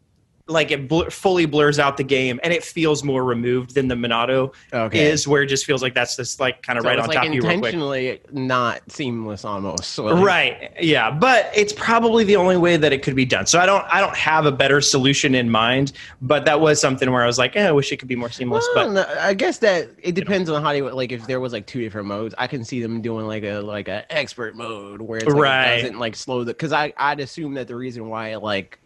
like 0.47 0.73
it 0.73 0.89
bl- 0.89 1.05
fully 1.11 1.47
blurs 1.47 1.79
out 1.79 1.97
the 1.97 2.03
game, 2.03 2.41
and 2.43 2.53
it 2.53 2.65
feels 2.65 3.05
more 3.05 3.23
removed 3.25 3.73
than 3.73 3.87
the 3.87 3.95
Monado 3.95 4.53
Okay. 4.73 5.09
is, 5.09 5.29
where 5.29 5.43
it 5.43 5.47
just 5.47 5.65
feels 5.65 5.81
like 5.81 5.95
that's 5.95 6.17
just 6.17 6.41
like 6.41 6.61
kind 6.65 6.77
of 6.77 6.83
So 6.83 6.89
right 6.89 6.99
it's 6.99 7.05
on 7.05 7.09
like 7.09 7.17
top 7.19 7.27
of 7.29 7.35
you 7.35 7.41
real 7.41 7.51
quick. 7.61 7.75
intentionally 7.75 8.21
not 8.33 8.81
seamless 8.91 9.45
almost. 9.45 9.97
Like- 9.97 10.25
right 10.25 10.73
yeah 10.81 11.09
but 11.09 11.53
it's 11.55 11.73
probably 11.73 12.25
the 12.25 12.35
only 12.35 12.57
way 12.57 12.77
that 12.77 12.93
it 12.93 13.01
could 13.05 13.15
be 13.15 13.25
done 13.25 13.47
so 13.47 13.61
i 13.61 13.67
don't 13.67 13.85
i 13.93 14.01
don't 14.01 14.17
have 14.17 14.45
a 14.47 14.51
better 14.51 14.81
solution 14.81 15.37
in 15.37 15.49
mind 15.49 15.93
but 16.21 16.45
that 16.47 16.61
was 16.61 16.81
something 16.81 17.09
where 17.13 17.23
i 17.23 17.27
was 17.27 17.39
like 17.39 17.55
eh, 17.55 17.69
i 17.69 17.73
wish 17.73 17.93
it 17.93 17.99
could 17.99 18.09
be 18.09 18.17
more 18.17 18.31
seamless 18.31 18.67
Well, 18.75 18.93
but 18.93 19.09
I 19.19 19.35
guess 19.35 19.59
that 19.59 19.91
it 20.03 20.17
depends 20.17 20.51
on 20.51 20.63
how 20.65 20.73
they 20.73 20.83
like. 20.83 21.13
If 21.13 21.29
there 21.29 21.39
was 21.39 21.53
like 21.53 21.67
two 21.67 21.81
different 21.81 22.09
modes, 22.09 22.35
I 22.39 22.49
can 22.49 22.65
see 22.65 22.83
them 22.83 23.01
doing 23.01 23.27
like 23.29 23.45
a 23.45 23.61
like 23.61 23.87
a 23.87 24.11
expert 24.13 24.57
mode 24.57 25.01
where 25.01 25.19
it's 25.19 25.29
like, 25.29 25.37
Right. 25.37 25.73
it 25.79 25.83
doesn't 25.83 25.99
like 26.01 26.17
slow 26.17 26.43
the. 26.43 26.53
Because 26.55 26.73
I 26.73 26.93
I'd 26.97 27.21
assume 27.21 27.55
that 27.55 27.69
the 27.69 27.77
reason 27.77 28.09
why 28.09 28.31
it 28.31 28.43
like 28.43 28.79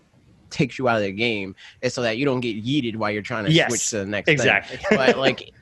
takes 0.54 0.78
you 0.78 0.88
out 0.88 0.96
of 0.96 1.02
the 1.02 1.12
game 1.12 1.54
is 1.82 1.92
so 1.92 2.02
that 2.02 2.16
you 2.16 2.24
don't 2.24 2.40
get 2.40 2.64
yeeted 2.64 2.96
while 2.96 3.10
you're 3.10 3.22
trying 3.22 3.44
to 3.44 3.52
Yes, 3.52 3.68
switch 3.68 3.90
to 3.90 3.98
the 3.98 4.06
next 4.06 4.28
exactly. 4.28 4.78
Thing. 4.78 4.96
But 4.96 5.18
like, 5.18 5.52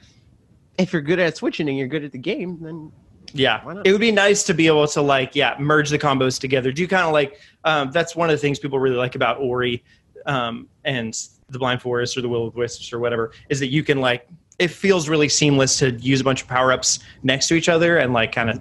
if 0.78 0.92
you're 0.92 1.02
good 1.02 1.18
at 1.18 1.36
switching 1.36 1.68
and 1.68 1.76
you're 1.76 1.88
good 1.88 2.04
at 2.04 2.12
the 2.12 2.18
game, 2.18 2.58
then 2.60 2.92
yeah. 3.32 3.62
it 3.84 3.92
would 3.92 4.00
be 4.00 4.12
nice 4.12 4.42
to 4.44 4.54
be 4.54 4.66
able 4.66 4.86
to 4.86 5.02
like 5.02 5.34
yeah 5.34 5.56
merge 5.58 5.90
the 5.90 5.98
combos 5.98 6.38
together. 6.38 6.72
Do 6.72 6.82
you 6.82 6.88
kind 6.88 7.06
of 7.06 7.12
like 7.12 7.40
um, 7.64 7.90
that's 7.90 8.14
one 8.14 8.28
of 8.28 8.34
the 8.34 8.38
things 8.38 8.58
people 8.58 8.78
really 8.78 8.96
like 8.96 9.14
about 9.14 9.38
ori 9.38 9.82
um, 10.26 10.68
and 10.84 11.18
the 11.48 11.58
blind 11.58 11.82
forest 11.82 12.16
or 12.16 12.20
the 12.20 12.28
will 12.28 12.46
of 12.46 12.54
wisps 12.54 12.92
or 12.92 12.98
whatever 12.98 13.32
is 13.48 13.60
that 13.60 13.68
you 13.68 13.82
can 13.82 14.00
like 14.00 14.28
it 14.58 14.68
feels 14.68 15.08
really 15.08 15.28
seamless 15.28 15.78
to 15.78 15.92
use 15.92 16.20
a 16.20 16.24
bunch 16.24 16.42
of 16.42 16.48
power-ups 16.48 17.00
next 17.22 17.48
to 17.48 17.54
each 17.54 17.68
other 17.68 17.98
and 17.98 18.12
like 18.12 18.32
kind 18.32 18.50
of 18.50 18.60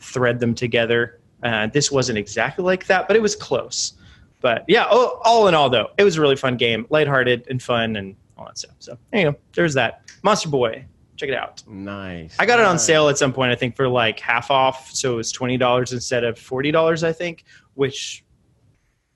thread 0.00 0.40
them 0.40 0.54
together. 0.54 1.20
Uh, 1.42 1.66
this 1.68 1.90
wasn't 1.90 2.16
exactly 2.16 2.64
like 2.64 2.86
that 2.86 3.08
but 3.08 3.16
it 3.16 3.22
was 3.22 3.34
close 3.34 3.94
but 4.42 4.64
yeah 4.68 4.84
all, 4.84 5.20
all 5.24 5.48
in 5.48 5.54
all 5.54 5.70
though 5.70 5.90
it 5.96 6.04
was 6.04 6.16
a 6.16 6.20
really 6.20 6.36
fun 6.36 6.56
game 6.56 6.86
lighthearted 6.90 7.46
and 7.48 7.62
fun 7.62 7.96
and 7.96 8.14
all 8.36 8.44
that 8.44 8.58
stuff 8.58 8.74
so 8.78 8.98
there 9.10 9.20
you 9.20 9.30
go 9.32 9.38
there's 9.54 9.74
that 9.74 10.02
monster 10.22 10.48
boy 10.48 10.84
check 11.16 11.28
it 11.28 11.36
out 11.36 11.62
nice. 11.68 12.34
I 12.38 12.46
got 12.46 12.58
it 12.58 12.66
on 12.66 12.78
sale 12.78 13.08
at 13.08 13.18
some 13.18 13.32
point, 13.32 13.52
I 13.52 13.54
think, 13.54 13.76
for 13.76 13.88
like 13.88 14.18
half 14.18 14.50
off. 14.50 14.90
So 14.92 15.12
it 15.12 15.16
was 15.16 15.30
twenty 15.30 15.56
dollars 15.56 15.92
instead 15.92 16.24
of 16.24 16.38
forty 16.38 16.70
dollars, 16.72 17.04
I 17.04 17.12
think, 17.12 17.44
which 17.74 18.24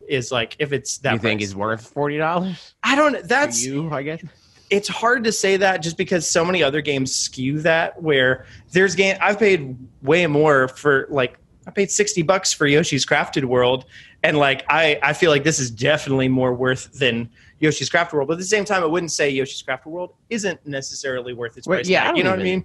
is 0.09 0.31
like 0.31 0.57
if 0.59 0.73
it's 0.73 0.99
that 0.99 1.15
you 1.15 1.19
think 1.19 1.41
price. 1.41 1.49
it's 1.49 1.57
worth 1.57 1.87
forty 1.89 2.19
dollars? 2.19 2.75
I 2.83 2.95
don't 2.95 3.13
know. 3.13 3.23
that's 3.23 3.65
you, 3.65 3.91
I 3.91 4.03
guess. 4.03 4.23
it's 4.71 4.89
hard 4.89 5.25
to 5.25 5.33
say 5.33 5.57
that 5.57 5.79
just 5.79 5.97
because 5.97 6.29
so 6.29 6.45
many 6.45 6.63
other 6.63 6.81
games 6.81 7.15
skew 7.15 7.61
that 7.63 8.01
where 8.01 8.47
there's 8.73 8.95
game 8.95 9.17
I've 9.21 9.39
paid 9.39 9.77
way 10.03 10.27
more 10.27 10.69
for 10.69 11.07
like 11.11 11.39
I 11.67 11.73
paid 11.73 11.91
60 11.91 12.23
bucks 12.23 12.53
for 12.53 12.67
Yoshi's 12.67 13.05
Crafted 13.05 13.45
World 13.45 13.87
and 14.27 14.39
like 14.39 14.65
I 14.69 14.99
I 15.03 15.13
feel 15.13 15.31
like 15.31 15.45
this 15.45 15.59
is 15.59 15.71
definitely 15.71 16.29
more 16.29 16.53
worth 16.55 16.93
than 16.99 17.31
Yoshi's 17.61 17.89
Crafted 17.89 18.13
World 18.15 18.29
but 18.29 18.35
at 18.35 18.39
the 18.41 18.45
same 18.45 18.65
time 18.65 18.83
I 18.83 18.87
wouldn't 18.87 19.13
say 19.13 19.31
Yoshi's 19.31 19.63
Crafted 19.63 19.87
World 19.87 20.15
isn't 20.31 20.67
necessarily 20.67 21.33
worth 21.33 21.57
its 21.57 21.67
price 21.67 21.89
yeah, 21.89 22.05
tag, 22.05 22.17
you 22.17 22.25
know 22.25 22.31
don't 22.31 22.39
what 22.41 22.47
I 22.47 22.51
mean 22.51 22.65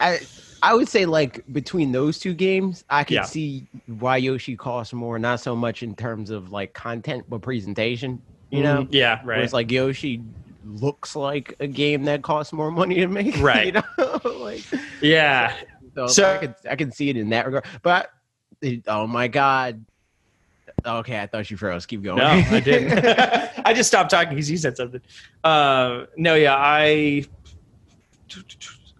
I 0.00 0.20
I 0.62 0.74
would 0.74 0.88
say 0.88 1.06
like 1.06 1.44
between 1.52 1.90
those 1.92 2.18
two 2.20 2.34
games, 2.34 2.84
I 2.88 3.02
can 3.04 3.16
Yeah. 3.16 3.24
see 3.24 3.66
why 3.86 4.16
Yoshi 4.18 4.54
costs 4.56 4.92
more. 4.92 5.18
Not 5.18 5.40
so 5.40 5.56
much 5.56 5.82
in 5.82 5.92
terms 5.96 6.30
of 6.30 6.52
like 6.52 6.72
content, 6.72 7.24
but 7.28 7.42
presentation. 7.42 8.22
You 8.50 8.62
know, 8.62 8.82
Mhm. 8.84 8.88
yeah 8.92 9.20
right 9.24 9.40
it's 9.42 9.52
like 9.52 9.70
Yoshi 9.72 10.22
looks 10.64 11.16
like 11.16 11.56
a 11.58 11.66
game 11.66 12.04
that 12.04 12.22
costs 12.22 12.52
more 12.52 12.70
money 12.70 12.96
to 12.96 13.08
make. 13.08 13.36
Right. 13.40 13.66
You 13.66 13.72
know, 13.72 14.20
like 14.40 14.62
yeah 15.00 15.54
so, 15.94 16.06
So- 16.06 16.32
I 16.34 16.38
could 16.38 16.54
I 16.70 16.76
can 16.76 16.90
see 16.92 17.08
it 17.10 17.16
in 17.16 17.28
that 17.30 17.46
regard. 17.46 17.64
But 17.82 18.10
it- 18.60 18.84
oh 18.86 19.06
my 19.06 19.26
god. 19.28 19.84
Okay, 20.84 21.18
I 21.20 21.26
thought 21.26 21.50
you 21.50 21.56
froze. 21.56 21.86
Keep 21.86 22.02
going. 22.02 22.18
No, 22.18 22.26
I 22.26 22.60
didn't. 22.60 23.04
I 23.66 23.72
just 23.74 23.88
stopped 23.88 24.10
talking 24.10 24.30
because 24.30 24.50
you 24.50 24.56
said 24.56 24.76
something. 24.76 25.00
Uh, 25.44 26.04
no, 26.16 26.34
yeah, 26.34 26.54
I. 26.56 27.24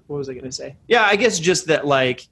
What 0.07 0.19
was 0.19 0.29
I 0.29 0.33
going 0.35 0.45
to 0.45 0.53
say? 0.53 0.77
Yeah, 0.89 1.05
I 1.05 1.17
guess 1.17 1.39
just 1.39 1.67
that, 1.69 1.87
like, 1.87 2.27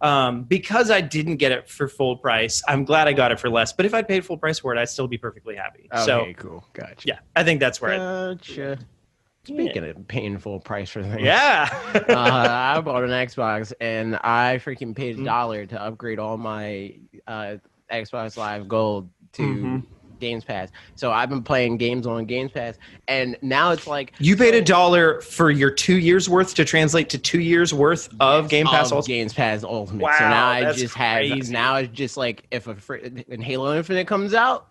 um, 0.00 0.44
because 0.44 0.90
I 0.90 1.00
didn't 1.00 1.36
get 1.36 1.52
it 1.52 1.68
for 1.68 1.88
full 1.88 2.16
price, 2.16 2.62
I'm 2.66 2.84
glad 2.84 3.06
I 3.08 3.12
got 3.12 3.32
it 3.32 3.40
for 3.40 3.50
less. 3.50 3.72
But 3.72 3.84
if 3.86 3.92
I'd 3.92 4.08
paid 4.08 4.24
full 4.24 4.38
price 4.38 4.58
for 4.60 4.74
it, 4.74 4.78
I'd 4.80 4.88
still 4.88 5.08
be 5.08 5.18
perfectly 5.18 5.54
happy. 5.56 5.88
okay, 5.92 6.04
So, 6.04 6.26
cool. 6.36 6.64
Gotcha. 6.72 7.06
yeah, 7.06 7.18
I 7.36 7.44
think 7.44 7.60
that's 7.60 7.80
where 7.80 7.92
I. 7.94 7.96
Gotcha. 8.34 8.78
Speaking 9.44 9.84
of 9.84 10.06
paying 10.08 10.38
full 10.38 10.60
price 10.60 10.90
for 10.90 11.02
things, 11.02 11.22
Yeah. 11.22 11.68
uh, 12.08 12.14
I 12.76 12.80
bought 12.82 13.02
an 13.04 13.10
Xbox 13.10 13.72
and 13.80 14.16
I 14.16 14.60
freaking 14.62 14.94
paid 14.94 15.16
a 15.16 15.20
Mhm. 15.20 15.24
dollar 15.24 15.64
to 15.66 15.82
upgrade 15.82 16.18
all 16.18 16.36
my 16.36 16.94
uh, 17.26 17.56
Xbox 17.92 18.36
Live 18.36 18.68
Gold 18.68 19.08
to 19.32 19.42
Mhm. 19.42 19.82
Games 20.20 20.42
Pass. 20.44 20.70
So 20.96 21.12
I've 21.12 21.28
been 21.28 21.42
playing 21.44 21.76
games 21.76 22.04
on 22.06 22.24
Games 22.24 22.50
Pass, 22.50 22.76
and 23.06 23.36
now 23.40 23.70
it's 23.70 23.86
like 23.86 24.14
You 24.18 24.36
paid 24.36 24.52
a 24.54 24.60
dollar 24.60 25.20
for 25.20 25.50
your 25.50 25.70
two 25.70 25.96
years 25.98 26.28
worth 26.28 26.54
to 26.56 26.64
translate 26.64 27.08
to 27.10 27.18
two 27.18 27.40
years 27.40 27.72
worth 27.72 28.08
of 28.18 28.48
Game 28.48 28.66
Pass. 28.66 28.86
of 28.88 28.94
Ultimate. 28.98 29.14
Games 29.14 29.32
Pass 29.32 29.62
Ultimate. 29.62 30.02
Wow, 30.02 30.16
so 30.18 30.28
now 30.28 30.46
I 30.48 30.72
just 30.72 30.94
have 30.96 31.48
now 31.50 31.76
it's 31.76 31.92
just 31.94 32.16
like 32.16 32.44
if 32.50 32.66
a 32.66 32.74
fr- 32.74 32.96
Halo 33.40 33.76
Infinite 33.76 34.08
comes 34.08 34.34
out, 34.34 34.66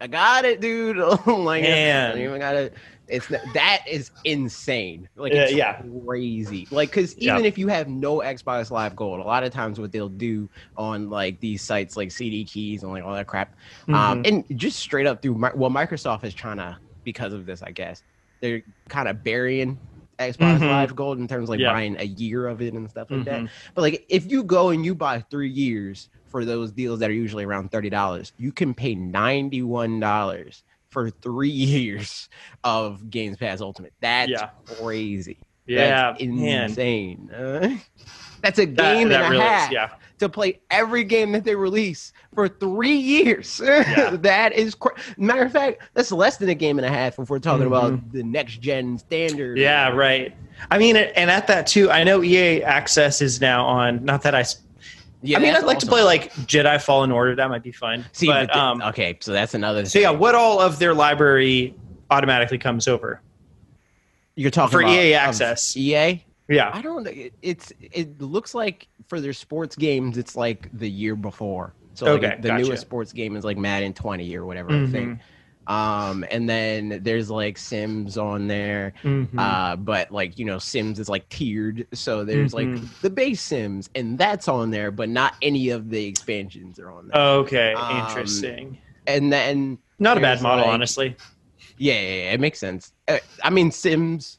I 0.00 0.08
got 0.08 0.44
it, 0.44 0.60
dude. 0.60 0.96
like 1.26 1.62
I 1.64 1.68
Man. 1.68 2.10
don't 2.16 2.24
even 2.24 2.40
gotta. 2.40 2.72
It's 3.10 3.28
not- 3.30 3.40
that 3.54 3.82
is 3.88 4.10
insane. 4.24 5.08
Like 5.16 5.32
Yeah, 5.32 5.42
it's 5.42 5.52
yeah. 5.52 5.82
crazy. 6.06 6.66
Like 6.70 6.90
because 6.90 7.16
Yeah. 7.18 7.34
even 7.34 7.44
if 7.44 7.58
you 7.58 7.68
have 7.68 7.88
no 7.88 8.18
Xbox 8.18 8.70
Live 8.70 8.94
Gold, 8.96 9.20
a 9.20 9.24
lot 9.24 9.42
of 9.42 9.52
times 9.52 9.80
what 9.80 9.92
they'll 9.92 10.08
do 10.08 10.48
on 10.76 11.10
like 11.10 11.40
these 11.40 11.60
sites 11.62 11.96
like 11.96 12.10
CD 12.12 12.44
keys 12.44 12.82
and 12.82 12.92
like 12.92 13.04
all 13.04 13.14
that 13.14 13.26
crap, 13.26 13.54
um, 13.88 14.22
Mhm. 14.22 14.28
and 14.48 14.58
just 14.58 14.78
straight 14.78 15.06
up 15.06 15.22
through. 15.22 15.34
Well, 15.54 15.70
Microsoft 15.70 16.24
is 16.24 16.34
trying 16.34 16.58
to 16.58 16.76
because 17.04 17.32
of 17.32 17.46
this, 17.46 17.62
I 17.62 17.70
guess 17.72 18.02
they're 18.40 18.62
kind 18.88 19.08
of 19.08 19.22
burying 19.24 19.78
Xbox 20.18 20.58
Mhm. 20.58 20.68
Live 20.70 20.94
Gold 20.96 21.18
in 21.18 21.26
terms 21.26 21.44
of 21.44 21.48
like 21.48 21.60
Yeah. 21.60 21.72
buying 21.72 21.96
a 21.98 22.04
year 22.04 22.46
of 22.46 22.60
it 22.62 22.74
and 22.74 22.88
stuff 22.88 23.10
like 23.10 23.24
that. 23.24 23.40
Mhm. 23.42 23.48
But 23.74 23.82
like 23.82 24.04
if 24.08 24.30
you 24.30 24.42
go 24.44 24.68
and 24.68 24.84
you 24.84 24.94
buy 24.94 25.20
three 25.30 25.48
years 25.48 26.08
for 26.26 26.44
those 26.44 26.70
deals 26.70 27.00
that 27.00 27.10
are 27.10 27.14
usually 27.14 27.44
around 27.44 27.70
thirty 27.72 27.90
dollars, 27.90 28.32
you 28.38 28.52
can 28.52 28.72
pay 28.74 28.94
ninety 28.94 29.62
one 29.62 29.98
dollars 29.98 30.62
for 30.90 31.10
three 31.10 31.48
years 31.50 32.28
of 32.64 33.10
Games 33.10 33.36
Pass 33.36 33.60
Ultimate. 33.60 33.92
That's 34.00 34.30
Yeah. 34.30 34.50
crazy. 34.66 35.38
Yeah, 35.66 36.12
That's 36.12 36.22
insane. 36.22 37.30
Uh, 37.30 37.76
that's 38.42 38.58
a 38.58 38.64
That, 38.66 38.94
game 38.94 39.08
that 39.10 39.22
and 39.22 39.26
a 39.26 39.30
really 39.30 39.42
half 39.44 39.68
is, 39.70 39.72
yeah. 39.74 39.90
to 40.18 40.28
play 40.28 40.58
every 40.70 41.04
game 41.04 41.30
that 41.32 41.44
they 41.44 41.54
release 41.54 42.12
for 42.34 42.48
three 42.48 42.96
years. 42.96 43.60
Yeah. 43.64 44.16
that 44.16 44.52
is 44.54 44.74
cr- 44.74 44.98
matter 45.16 45.42
of 45.42 45.52
fact, 45.52 45.82
that's 45.94 46.10
less 46.10 46.38
than 46.38 46.48
a 46.48 46.54
game 46.56 46.78
and 46.78 46.86
a 46.86 46.88
half 46.90 47.20
if 47.20 47.30
we're 47.30 47.38
talking 47.38 47.66
Mm-hmm. 47.66 47.72
about 47.94 48.12
the 48.12 48.24
next 48.24 48.60
gen 48.60 48.98
standard. 48.98 49.58
Yeah, 49.58 49.90
right. 49.90 50.34
I 50.72 50.78
mean, 50.78 50.96
and 50.96 51.30
at 51.30 51.46
that 51.46 51.68
too, 51.68 51.88
I 51.90 52.02
know 52.02 52.24
EA 52.24 52.64
Access 52.64 53.22
is 53.22 53.40
now 53.40 53.64
on. 53.64 54.04
Not 54.04 54.22
that 54.22 54.34
I. 54.34 54.44
s- 55.22 55.28
Yeah, 55.28 55.38
I 55.38 55.40
mean, 55.40 55.54
I'd 55.54 55.64
like 55.64 55.78
to 55.80 55.86
play 55.86 56.02
like 56.02 56.32
Jedi 56.34 56.80
Fallen 56.82 57.10
Order. 57.10 57.36
That 57.36 57.48
might 57.48 57.62
be 57.62 57.72
fun. 57.72 58.04
See, 58.12 58.26
but 58.26 58.48
but 58.48 58.56
um, 58.56 58.82
okay, 58.82 59.16
so 59.20 59.32
that's 59.32 59.54
another. 59.54 59.84
so 59.86 59.98
yeah, 59.98 60.10
what 60.10 60.34
all 60.34 60.60
of 60.60 60.78
their 60.78 60.94
library 60.94 61.74
automatically 62.10 62.58
comes 62.58 62.88
over? 62.88 63.20
you're 64.36 64.50
talking 64.50 64.70
for 64.72 64.80
about 64.80 64.92
EA 64.94 65.14
Access. 65.14 65.76
EA. 65.76 66.24
Yeah. 66.48 66.70
I 66.72 66.80
don't 66.80 67.02
know. 67.04 67.10
It, 67.10 67.34
it's 67.42 67.72
it 67.80 68.20
looks 68.22 68.54
like 68.54 68.88
for 69.08 69.20
their 69.20 69.32
sports 69.34 69.76
games, 69.76 70.16
it's 70.16 70.34
like 70.34 70.68
the 70.72 70.88
year 70.88 71.14
before. 71.14 71.74
So 71.94 72.06
like, 72.14 72.24
Okay, 72.24 72.36
the 72.40 72.48
gotcha. 72.48 72.64
newest 72.64 72.80
sports 72.82 73.12
game 73.12 73.36
is 73.36 73.44
like 73.44 73.58
Madden 73.58 73.92
20 73.92 74.34
or 74.36 74.46
whatever 74.46 74.70
I 74.70 74.86
think. 74.86 75.18
Mm-hmm. 75.70 76.10
Um, 76.10 76.24
and 76.30 76.48
then 76.48 77.00
there's 77.02 77.30
like 77.30 77.56
Sims 77.56 78.18
on 78.18 78.48
there. 78.48 78.92
Mhm. 79.04 79.28
Uh, 79.38 79.76
but 79.76 80.10
like 80.10 80.38
you 80.38 80.44
know, 80.44 80.58
Sims 80.58 80.98
is 80.98 81.08
like 81.08 81.28
tiered, 81.28 81.86
so 81.92 82.24
there's 82.24 82.52
like 82.52 82.66
Mhm. 82.66 83.00
the 83.02 83.10
base 83.10 83.40
Sims, 83.40 83.88
and 83.94 84.18
that's 84.18 84.48
on 84.48 84.70
there, 84.70 84.90
but 84.90 85.08
not 85.08 85.34
any 85.42 85.68
of 85.70 85.90
the 85.90 86.04
expansions 86.04 86.78
are 86.80 86.90
on 86.90 87.08
there. 87.08 87.20
okay, 87.20 87.74
um, 87.74 88.06
interesting. 88.06 88.78
and 89.06 89.32
then 89.32 89.78
Not 89.98 90.18
a 90.18 90.20
bad 90.20 90.42
model, 90.42 90.64
like- 90.64 90.74
honestly. 90.74 91.16
yeah, 91.78 91.94
yeah, 91.94 92.00
yeah, 92.00 92.32
it 92.32 92.40
makes 92.40 92.58
sense. 92.58 92.92
Uh, 93.08 93.18
I 93.44 93.50
mean, 93.50 93.70
Sims 93.70 94.38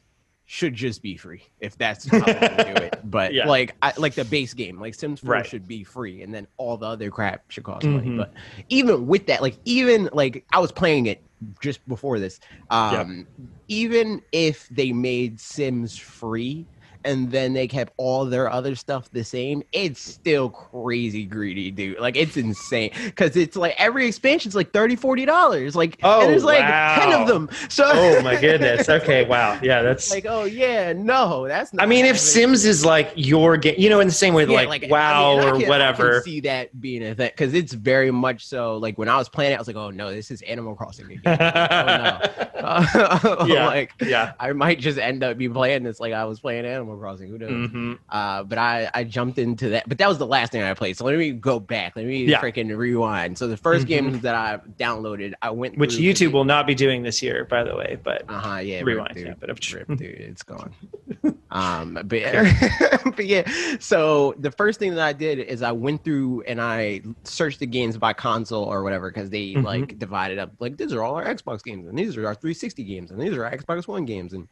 should 0.52 0.74
just 0.74 1.00
be 1.00 1.16
free 1.16 1.40
if 1.60 1.78
that's 1.78 2.06
how 2.10 2.18
they 2.26 2.64
do 2.66 2.80
it. 2.82 2.94
But 3.04 3.32
Yeah. 3.32 3.48
like, 3.48 3.74
I, 3.80 3.94
like 3.96 4.14
the 4.14 4.24
base 4.26 4.52
game, 4.52 4.78
like 4.78 4.94
Sims 4.94 5.20
4 5.20 5.30
Right. 5.30 5.46
should 5.46 5.66
be 5.66 5.82
free, 5.82 6.20
and 6.22 6.32
then 6.34 6.46
all 6.58 6.76
the 6.76 6.84
other 6.84 7.10
crap 7.10 7.50
should 7.50 7.64
cost 7.64 7.86
money. 7.86 8.08
Mhm. 8.08 8.18
But 8.18 8.34
even 8.68 9.06
with 9.06 9.28
that, 9.28 9.40
like, 9.40 9.58
even 9.64 10.10
like 10.12 10.44
I 10.52 10.58
was 10.58 10.70
playing 10.70 11.06
it 11.06 11.24
just 11.62 11.80
before 11.88 12.18
this. 12.18 12.38
Um, 12.68 13.28
Even 13.68 14.20
if 14.30 14.68
they 14.70 14.92
made 14.92 15.40
Sims 15.40 15.96
free. 15.96 16.68
And 17.04 17.30
then 17.30 17.52
they 17.52 17.66
kept 17.68 17.92
all 17.96 18.24
their 18.24 18.50
other 18.50 18.74
stuff 18.74 19.10
the 19.10 19.24
same. 19.24 19.62
It's 19.72 20.00
still 20.00 20.48
crazy 20.50 21.24
greedy, 21.24 21.70
dude. 21.70 21.98
Like 21.98 22.16
it's 22.16 22.36
insane 22.36 22.90
because 23.04 23.36
it's 23.36 23.56
like 23.56 23.74
every 23.78 24.06
expansion's 24.06 24.54
like 24.54 24.72
30 24.72 24.96
40 24.96 25.24
dollars. 25.24 25.76
Like 25.76 25.98
Oh, 26.02 26.22
and 26.22 26.30
there's 26.30 26.44
like 26.44 26.60
ten 26.60 27.12
of 27.20 27.26
them. 27.28 27.48
So 27.68 27.84
Oh 27.92 28.22
my 28.22 28.40
goodness. 28.40 28.88
Okay, 28.88 29.24
wow. 29.24 29.58
Yeah, 29.62 29.82
that's. 29.82 30.10
like, 30.10 30.26
oh 30.28 30.44
yeah, 30.44 30.92
no, 30.92 31.46
that's 31.48 31.72
not 31.72 31.82
I 31.82 31.86
mean, 31.86 32.04
if. 32.06 32.18
Sims 32.18 32.64
is 32.64 32.84
like 32.84 33.12
your 33.16 33.56
game, 33.56 33.74
you 33.78 33.90
know, 33.90 34.00
in 34.00 34.06
the 34.06 34.12
same 34.12 34.32
way, 34.34 34.44
Yeah, 34.46 34.62
like, 34.62 34.84
I 34.84 34.88
WoW 34.88 35.36
mean, 35.36 35.40
I 35.40 35.50
or 35.50 35.52
can- 35.56 35.64
I 35.64 35.68
whatever. 35.68 36.22
see 36.24 36.40
that 36.40 36.80
being 36.80 37.02
a 37.02 37.14
thing 37.14 37.30
because 37.32 37.52
it's 37.54 37.72
very 37.72 38.10
much 38.10 38.46
so. 38.46 38.76
Like 38.78 38.96
when 38.98 39.08
I 39.08 39.16
was 39.16 39.28
playing 39.28 39.52
it, 39.52 39.56
I 39.56 39.58
was 39.58 39.66
like, 39.66 39.76
oh 39.76 39.90
no, 39.90 40.10
this 40.12 40.30
is 40.30 40.40
Animal 40.42 40.74
Crossing 40.74 41.10
again. 41.10 41.26
Uh, 41.40 42.28
Yeah. 43.46 43.66
like 43.66 43.92
yeah. 44.00 44.32
I 44.38 44.52
might 44.52 44.78
just 44.78 44.98
end 44.98 45.22
up 45.24 45.36
be 45.36 45.48
playing 45.48 45.82
this 45.82 45.98
like 46.00 46.12
I 46.12 46.24
was 46.24 46.40
playing 46.40 46.64
Animal 46.64 46.91
Crossing. 46.98 47.28
Who 47.28 47.38
knows? 47.38 47.70
hmm 47.70 47.92
Uh, 48.08 48.42
but 48.44 48.58
I 48.58 48.90
I 48.94 49.04
jumped 49.04 49.38
into 49.38 49.70
that. 49.70 49.88
But 49.88 49.98
that 49.98 50.08
was 50.08 50.18
the 50.18 50.26
last 50.26 50.52
thing 50.52 50.62
I 50.62 50.74
played. 50.74 50.96
So 50.96 51.04
let 51.04 51.16
me 51.18 51.32
go 51.32 51.58
back. 51.60 51.96
Let 51.96 52.04
me 52.06 52.24
Yeah. 52.24 52.40
freaking 52.40 52.76
rewind. 52.76 53.38
So 53.38 53.48
the 53.48 53.56
1st 53.56 53.84
Mhm. 53.84 53.88
games 53.88 54.20
that 54.20 54.34
I 54.34 54.58
downloaded, 54.78 55.32
I 55.42 55.50
went 55.50 55.76
Which 55.78 55.92
YouTube 55.96 56.32
will 56.32 56.44
not 56.44 56.66
be 56.66 56.74
doing 56.74 57.02
this 57.02 57.22
year, 57.22 57.44
by 57.44 57.64
the 57.64 57.74
way. 57.76 57.98
But 58.02 58.24
Uh 58.28 58.38
huh. 58.40 58.56
Yeah. 58.58 58.82
rewind. 58.82 59.16
Rip, 59.16 59.24
Yeah, 59.24 59.30
dude. 59.32 59.40
but 59.40 59.72
Rip, 59.72 59.88
dude. 59.98 60.00
It's 60.32 60.42
gone. 60.42 60.74
um. 61.50 61.94
But, 61.94 62.08
but 63.16 63.26
yeah. 63.26 63.42
So 63.80 64.34
the 64.38 64.50
first 64.50 64.78
thing 64.78 64.94
that 64.94 65.06
I 65.06 65.12
did 65.12 65.38
is 65.38 65.62
I 65.62 65.72
went 65.72 66.04
through 66.04 66.42
and 66.42 66.60
I 66.60 67.00
searched 67.24 67.58
the 67.60 67.66
games 67.66 67.96
by 67.98 68.12
console 68.12 68.64
or 68.64 68.82
whatever 68.82 69.10
because 69.10 69.30
they 69.30 69.52
Mhm. 69.54 69.64
like 69.64 69.98
divided 69.98 70.38
up. 70.38 70.52
Like 70.60 70.76
these 70.76 70.92
are 70.92 71.02
all 71.02 71.14
our 71.16 71.24
Xbox 71.24 71.62
games 71.62 71.86
and 71.86 71.98
these 71.98 72.16
are 72.16 72.26
our 72.26 72.34
360 72.34 72.84
games 72.84 73.10
and 73.10 73.20
these 73.20 73.32
are 73.34 73.44
our 73.44 73.50
Xbox 73.56 73.86
One 73.88 74.04
games 74.04 74.32
and 74.32 74.48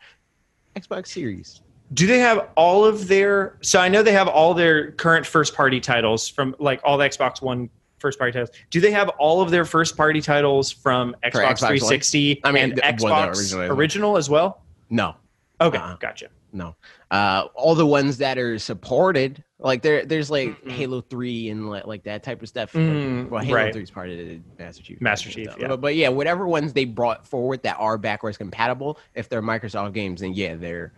Xbox 0.78 1.08
Series. 1.08 1.60
Do 1.92 2.06
they 2.06 2.18
have 2.18 2.48
all 2.56 2.84
of 2.84 3.08
their? 3.08 3.56
So 3.62 3.80
I 3.80 3.88
know 3.88 4.02
they 4.02 4.12
have 4.12 4.28
all 4.28 4.54
their 4.54 4.92
current 4.92 5.26
first 5.26 5.54
party 5.54 5.80
titles 5.80 6.28
from 6.28 6.54
like 6.58 6.80
all 6.84 6.96
the 6.98 7.08
Xbox 7.08 7.42
One 7.42 7.68
first 7.98 8.18
party 8.18 8.32
titles. 8.32 8.50
Do 8.70 8.80
they 8.80 8.92
have 8.92 9.08
all 9.10 9.40
of 9.42 9.50
their 9.50 9.64
first 9.64 9.96
party 9.96 10.20
titles 10.20 10.70
from 10.70 11.14
Xbox, 11.24 11.32
Xbox 11.32 11.62
One? 11.62 11.68
360 11.78 12.40
I 12.44 12.52
mean, 12.52 12.62
and 12.80 13.00
well, 13.02 13.12
Xbox 13.12 13.36
original 13.54 13.72
original, 13.78 14.16
as 14.16 14.30
well? 14.30 14.62
No. 14.88 15.16
Okay, 15.60 15.78
Uh-uh. 15.78 15.96
gotcha. 15.96 16.28
No. 16.52 16.74
Uh, 17.12 17.46
all 17.54 17.74
the 17.76 17.86
ones 17.86 18.18
that 18.18 18.36
are 18.38 18.58
supported, 18.58 19.44
like 19.60 19.82
there, 19.82 20.04
there's 20.04 20.30
like 20.30 20.48
Mhm. 20.64 20.70
Halo 20.70 21.00
Three 21.00 21.48
and 21.50 21.68
like, 21.70 21.86
like 21.86 22.02
that 22.04 22.22
type 22.22 22.42
of 22.42 22.48
stuff. 22.48 22.72
Mm, 22.72 23.28
well, 23.28 23.42
Halo 23.44 23.54
right. 23.56 23.72
Three 23.72 23.82
is 23.82 23.90
part 23.90 24.10
of 24.10 24.16
the 24.16 24.40
Master 24.58 24.82
Chief. 24.82 25.00
Master 25.00 25.28
Chief, 25.30 25.48
yeah. 25.58 25.68
But, 25.68 25.80
but 25.80 25.94
yeah, 25.94 26.08
whatever 26.08 26.48
ones 26.48 26.72
they 26.72 26.84
brought 26.86 27.26
forward 27.26 27.62
that 27.64 27.76
are 27.78 27.98
backwards 27.98 28.36
compatible, 28.36 28.98
if 29.14 29.28
they're 29.28 29.42
Microsoft 29.42 29.92
games, 29.92 30.22
then 30.22 30.32
yeah, 30.32 30.54
they're 30.56 30.92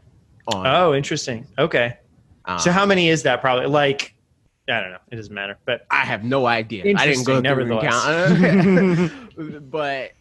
on. 0.49 0.67
Oh, 0.67 0.95
interesting. 0.95 1.47
Okay. 1.59 1.97
Um, 2.45 2.59
So 2.59 2.71
how 2.73 2.85
many 2.87 3.09
is 3.09 3.23
that? 3.25 3.41
Probably 3.41 3.67
like 3.67 4.15
I 4.69 4.81
don't 4.81 4.91
know. 4.93 4.99
It 5.11 5.17
doesn't 5.17 5.35
matter. 5.35 5.59
But 5.67 5.87
I 5.91 6.05
have 6.05 6.23
no 6.25 6.47
idea. 6.47 6.83
I 6.97 7.07
didn't 7.07 7.25
go 7.27 7.37
Interesting, 7.39 7.43
through 7.43 7.63
and 7.63 7.71
nevertheless. 7.71 9.37
count. 9.37 9.71
but 9.71 10.13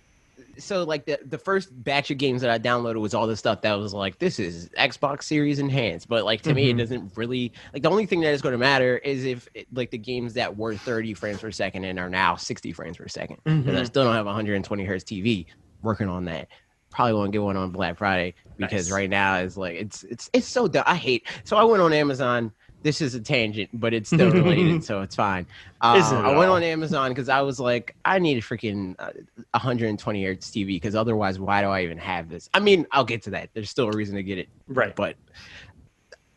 so 0.58 0.84
like 0.84 1.06
the 1.06 1.20
the 1.28 1.38
first 1.38 1.70
batch 1.84 2.10
of 2.12 2.18
games 2.18 2.42
that 2.42 2.50
I 2.50 2.58
downloaded 2.60 3.00
was 3.00 3.14
all 3.14 3.28
the 3.28 3.38
stuff 3.38 3.62
that 3.62 3.74
was 3.76 3.94
like 3.94 4.18
this 4.20 4.40
is 4.40 4.70
Xbox 4.78 5.24
Series 5.24 5.60
enhanced. 5.60 6.08
But 6.08 6.26
like 6.26 6.42
to 6.44 6.54
me, 6.54 6.70
it 6.70 6.76
Mhm. 6.76 6.80
doesn't 6.80 7.12
really 7.16 7.54
like 7.74 7.84
the 7.84 7.90
only 7.90 8.06
thing 8.06 8.22
that 8.22 8.34
is 8.34 8.42
going 8.42 8.54
to 8.54 8.58
matter 8.58 8.98
is 8.98 9.26
if 9.26 9.48
it, 9.54 9.68
like 9.74 9.92
the 9.92 9.98
games 9.98 10.34
that 10.34 10.58
were 10.58 10.76
30 10.76 11.14
frames 11.14 11.40
per 11.40 11.52
second 11.52 11.86
and 11.86 12.00
are 12.00 12.10
now 12.10 12.36
60 12.36 12.74
frames 12.74 12.98
per 12.98 13.06
2nd 13.06 13.38
Because 13.44 13.80
I 13.80 13.84
still 13.84 14.04
don't 14.04 14.16
have 14.16 14.26
120 14.26 14.84
hertz 14.86 15.04
TV. 15.04 15.46
Working 15.84 16.10
on 16.10 16.26
that. 16.26 16.48
Probably 16.92 17.14
won't 17.14 17.32
get 17.32 17.42
one 17.42 17.58
on 17.58 17.72
Black 17.72 17.98
Friday 17.98 18.36
because 18.58 18.88
Nice. 18.90 18.94
right 18.94 19.10
now 19.10 19.38
it's 19.38 19.58
like 19.58 19.76
it's 19.76 20.04
it's 20.04 20.30
it's 20.34 20.48
so 20.48 20.68
dumb. 20.68 20.84
I 20.86 20.96
hate. 20.96 21.26
So 21.44 21.58
I 21.58 21.64
went 21.64 21.82
on 21.82 21.94
Amazon. 21.94 22.52
This 22.84 23.00
is 23.00 23.14
a 23.14 23.20
tangent, 23.22 23.70
but 23.74 23.94
it's 23.94 24.10
still 24.10 24.32
related, 24.32 24.84
so 24.90 25.02
it's 25.02 25.16
fine. 25.16 25.46
Uh, 25.82 26.02
it 26.04 26.16
I 26.16 26.36
went 26.36 26.50
on 26.50 26.64
Amazon 26.64 27.12
because 27.12 27.30
I 27.30 27.42
was 27.42 27.60
like, 27.60 27.96
I 28.06 28.18
need 28.18 28.40
a 28.40 28.42
freaking 28.42 28.96
uh, 28.98 29.12
120 29.52 30.24
hertz 30.26 30.50
TV 30.50 30.66
because 30.66 30.96
otherwise, 30.96 31.40
why 31.40 31.62
do 31.62 31.68
I 31.68 31.84
even 31.84 32.00
have 32.00 32.28
this? 32.28 32.50
I 32.56 32.60
mean, 32.60 32.88
I'll 32.92 33.06
get 33.06 33.22
to 33.24 33.30
that. 33.32 33.52
There's 33.54 33.70
still 33.70 33.88
a 33.88 33.96
reason 33.96 34.16
to 34.16 34.24
get 34.24 34.40
it, 34.40 34.50
right. 34.68 34.96
but 34.96 35.16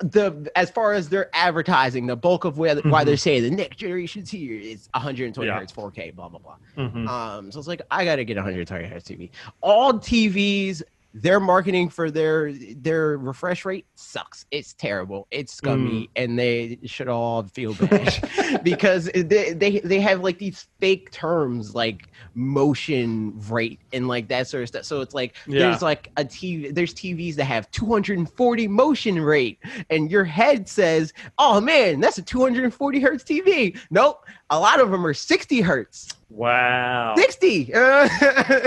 the 0.00 0.50
as 0.56 0.70
far 0.70 0.92
as 0.92 1.08
their 1.08 1.30
advertising, 1.34 2.06
the 2.06 2.16
bulk 2.16 2.44
of 2.44 2.58
where, 2.58 2.74
why 2.76 3.02
Mhm. 3.02 3.06
they're 3.06 3.16
saying 3.16 3.42
the 3.44 3.50
next 3.50 3.76
generation's 3.76 4.30
here 4.30 4.58
is 4.58 4.88
120 4.94 5.46
Yeah. 5.48 5.58
hertz, 5.58 5.72
4K, 5.72 6.10
blah 6.10 6.28
blah 6.28 6.40
blah. 6.40 6.56
Mhm. 6.76 7.08
Um, 7.08 7.52
so 7.52 7.58
it's 7.58 7.68
like 7.68 7.82
I 7.90 8.04
gotta 8.04 8.24
get 8.24 8.36
a 8.36 8.40
120 8.40 8.86
hertz 8.86 9.04
TV. 9.08 9.30
All 9.60 9.94
TVs 9.94 10.82
their 11.14 11.38
marketing 11.38 11.88
for 11.88 12.11
their 12.11 12.52
their 12.52 13.16
refresh 13.16 13.64
rate 13.64 13.87
sucks. 13.94 14.47
It's 14.50 14.73
terrible. 14.75 15.28
It's 15.30 15.54
scummy, 15.54 16.09
mm. 16.09 16.09
and 16.16 16.37
they 16.37 16.80
should 16.85 17.06
all 17.06 17.44
feel 17.44 17.75
bad 17.80 18.61
because 18.64 19.04
they, 19.14 19.52
they 19.52 19.78
they 19.78 20.00
have 20.00 20.23
like 20.23 20.38
these 20.38 20.66
fake 20.80 21.12
terms 21.12 21.73
like 21.73 22.09
motion 22.35 23.40
rate 23.49 23.78
and 23.92 24.09
like 24.09 24.26
that 24.26 24.49
sort 24.49 24.64
of 24.64 24.68
stuff. 24.68 24.85
So 24.85 25.02
it's 25.02 25.14
like 25.14 25.37
Yeah. 25.47 25.61
there's 25.61 25.83
like 25.83 26.11
a 26.16 26.25
TV. 26.25 26.75
There's 26.75 26.92
TVs 26.92 27.37
that 27.37 27.44
have 27.44 27.71
240 27.71 28.66
motion 28.66 29.21
rate, 29.21 29.61
and 29.90 30.11
your 30.11 30.25
head 30.25 30.68
says, 30.68 31.12
"Oh 31.38 31.61
man, 31.61 32.00
that's 32.00 32.18
a 32.18 32.23
240 32.23 32.99
hertz 32.99 33.23
TV." 33.23 33.78
Nope, 33.88 34.26
a 34.50 34.59
lot 34.59 34.80
of 34.80 34.90
them 34.90 35.06
are 35.06 35.14
60 35.14 35.61
hertz. 35.61 36.09
Wow. 36.35 37.14
60. 37.17 37.73
Uh, 37.73 38.09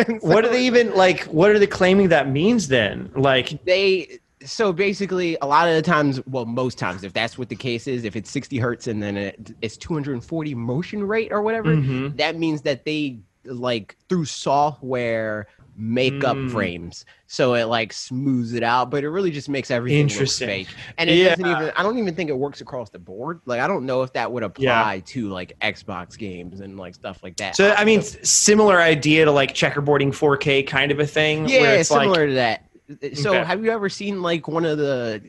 and 0.07 0.21
What 0.21 0.45
are 0.45 0.49
they 0.49 0.65
even 0.65 0.93
like? 0.95 1.23
What 1.25 1.51
are 1.51 1.59
they 1.59 1.67
claiming 1.67 2.07
that 2.09 2.29
means 2.29 2.69
then? 2.69 3.11
Like, 3.15 3.63
They 3.65 4.19
so 4.45 4.71
basically 4.71 5.37
a 5.41 5.47
lot 5.47 5.67
of 5.67 5.75
the 5.75 5.81
times, 5.81 6.21
well, 6.27 6.45
most 6.45 6.77
times, 6.77 7.03
if 7.03 7.11
that's 7.11 7.37
what 7.37 7.49
the 7.49 7.55
case 7.55 7.87
is, 7.87 8.05
if 8.05 8.15
it's 8.15 8.29
60 8.31 8.57
hertz 8.57 8.87
and 8.87 9.03
then 9.03 9.17
it, 9.17 9.51
it's 9.61 9.75
240 9.77 10.55
motion 10.55 11.03
rate 11.03 11.31
or 11.31 11.41
whatever, 11.41 11.75
Mhm. 11.75 12.15
that 12.17 12.37
means 12.37 12.61
that 12.61 12.85
they 12.85 13.19
like 13.43 13.97
through 14.07 14.25
software 14.25 15.47
make 15.79 16.23
up 16.23 16.35
Mm. 16.35 16.51
frames 16.51 17.05
so 17.27 17.53
it 17.53 17.65
like 17.65 17.93
smooths 17.93 18.53
it 18.53 18.63
out 18.63 18.89
but 18.89 19.03
it 19.03 19.09
really 19.11 19.29
just 19.29 19.47
makes 19.47 19.69
everything 19.69 20.05
look 20.05 20.11
Interesting. 20.13 20.47
fake 20.47 20.67
and 20.97 21.07
it 21.07 21.23
doesn't 21.23 21.45
even 21.45 21.71
i 21.77 21.83
don't 21.83 21.99
even 21.99 22.15
think 22.15 22.31
it 22.31 22.37
works 22.37 22.61
across 22.61 22.89
the 22.89 22.97
board 22.97 23.41
like 23.45 23.59
i 23.59 23.67
don't 23.67 23.85
know 23.85 24.01
if 24.01 24.11
that 24.13 24.31
would 24.31 24.41
apply 24.41 25.03
to 25.05 25.29
like 25.29 25.53
xbox 25.61 26.17
games 26.17 26.61
and 26.61 26.77
like 26.79 26.95
stuff 26.95 27.21
like 27.21 27.37
that 27.37 27.55
so 27.55 27.73
I 27.77 27.85
mean, 27.85 27.99
s- 27.99 28.17
similar 28.27 28.81
idea 28.81 29.25
to 29.25 29.31
like 29.31 29.53
checkerboarding 29.53 30.09
4K 30.09 30.65
kind 30.65 30.91
of 30.91 30.99
a 30.99 31.05
thing. 31.05 31.47
yeah 31.47 31.61
where 31.61 31.75
it's 31.79 31.89
similar 31.89 32.27
like, 32.27 32.29
to 32.29 32.33
that 32.33 33.17
so 33.17 33.35
Okay. 33.35 33.43
have 33.45 33.63
you 33.63 33.69
ever 33.71 33.87
seen 33.89 34.23
like 34.23 34.47
one 34.47 34.65
of 34.65 34.79
the 34.79 35.21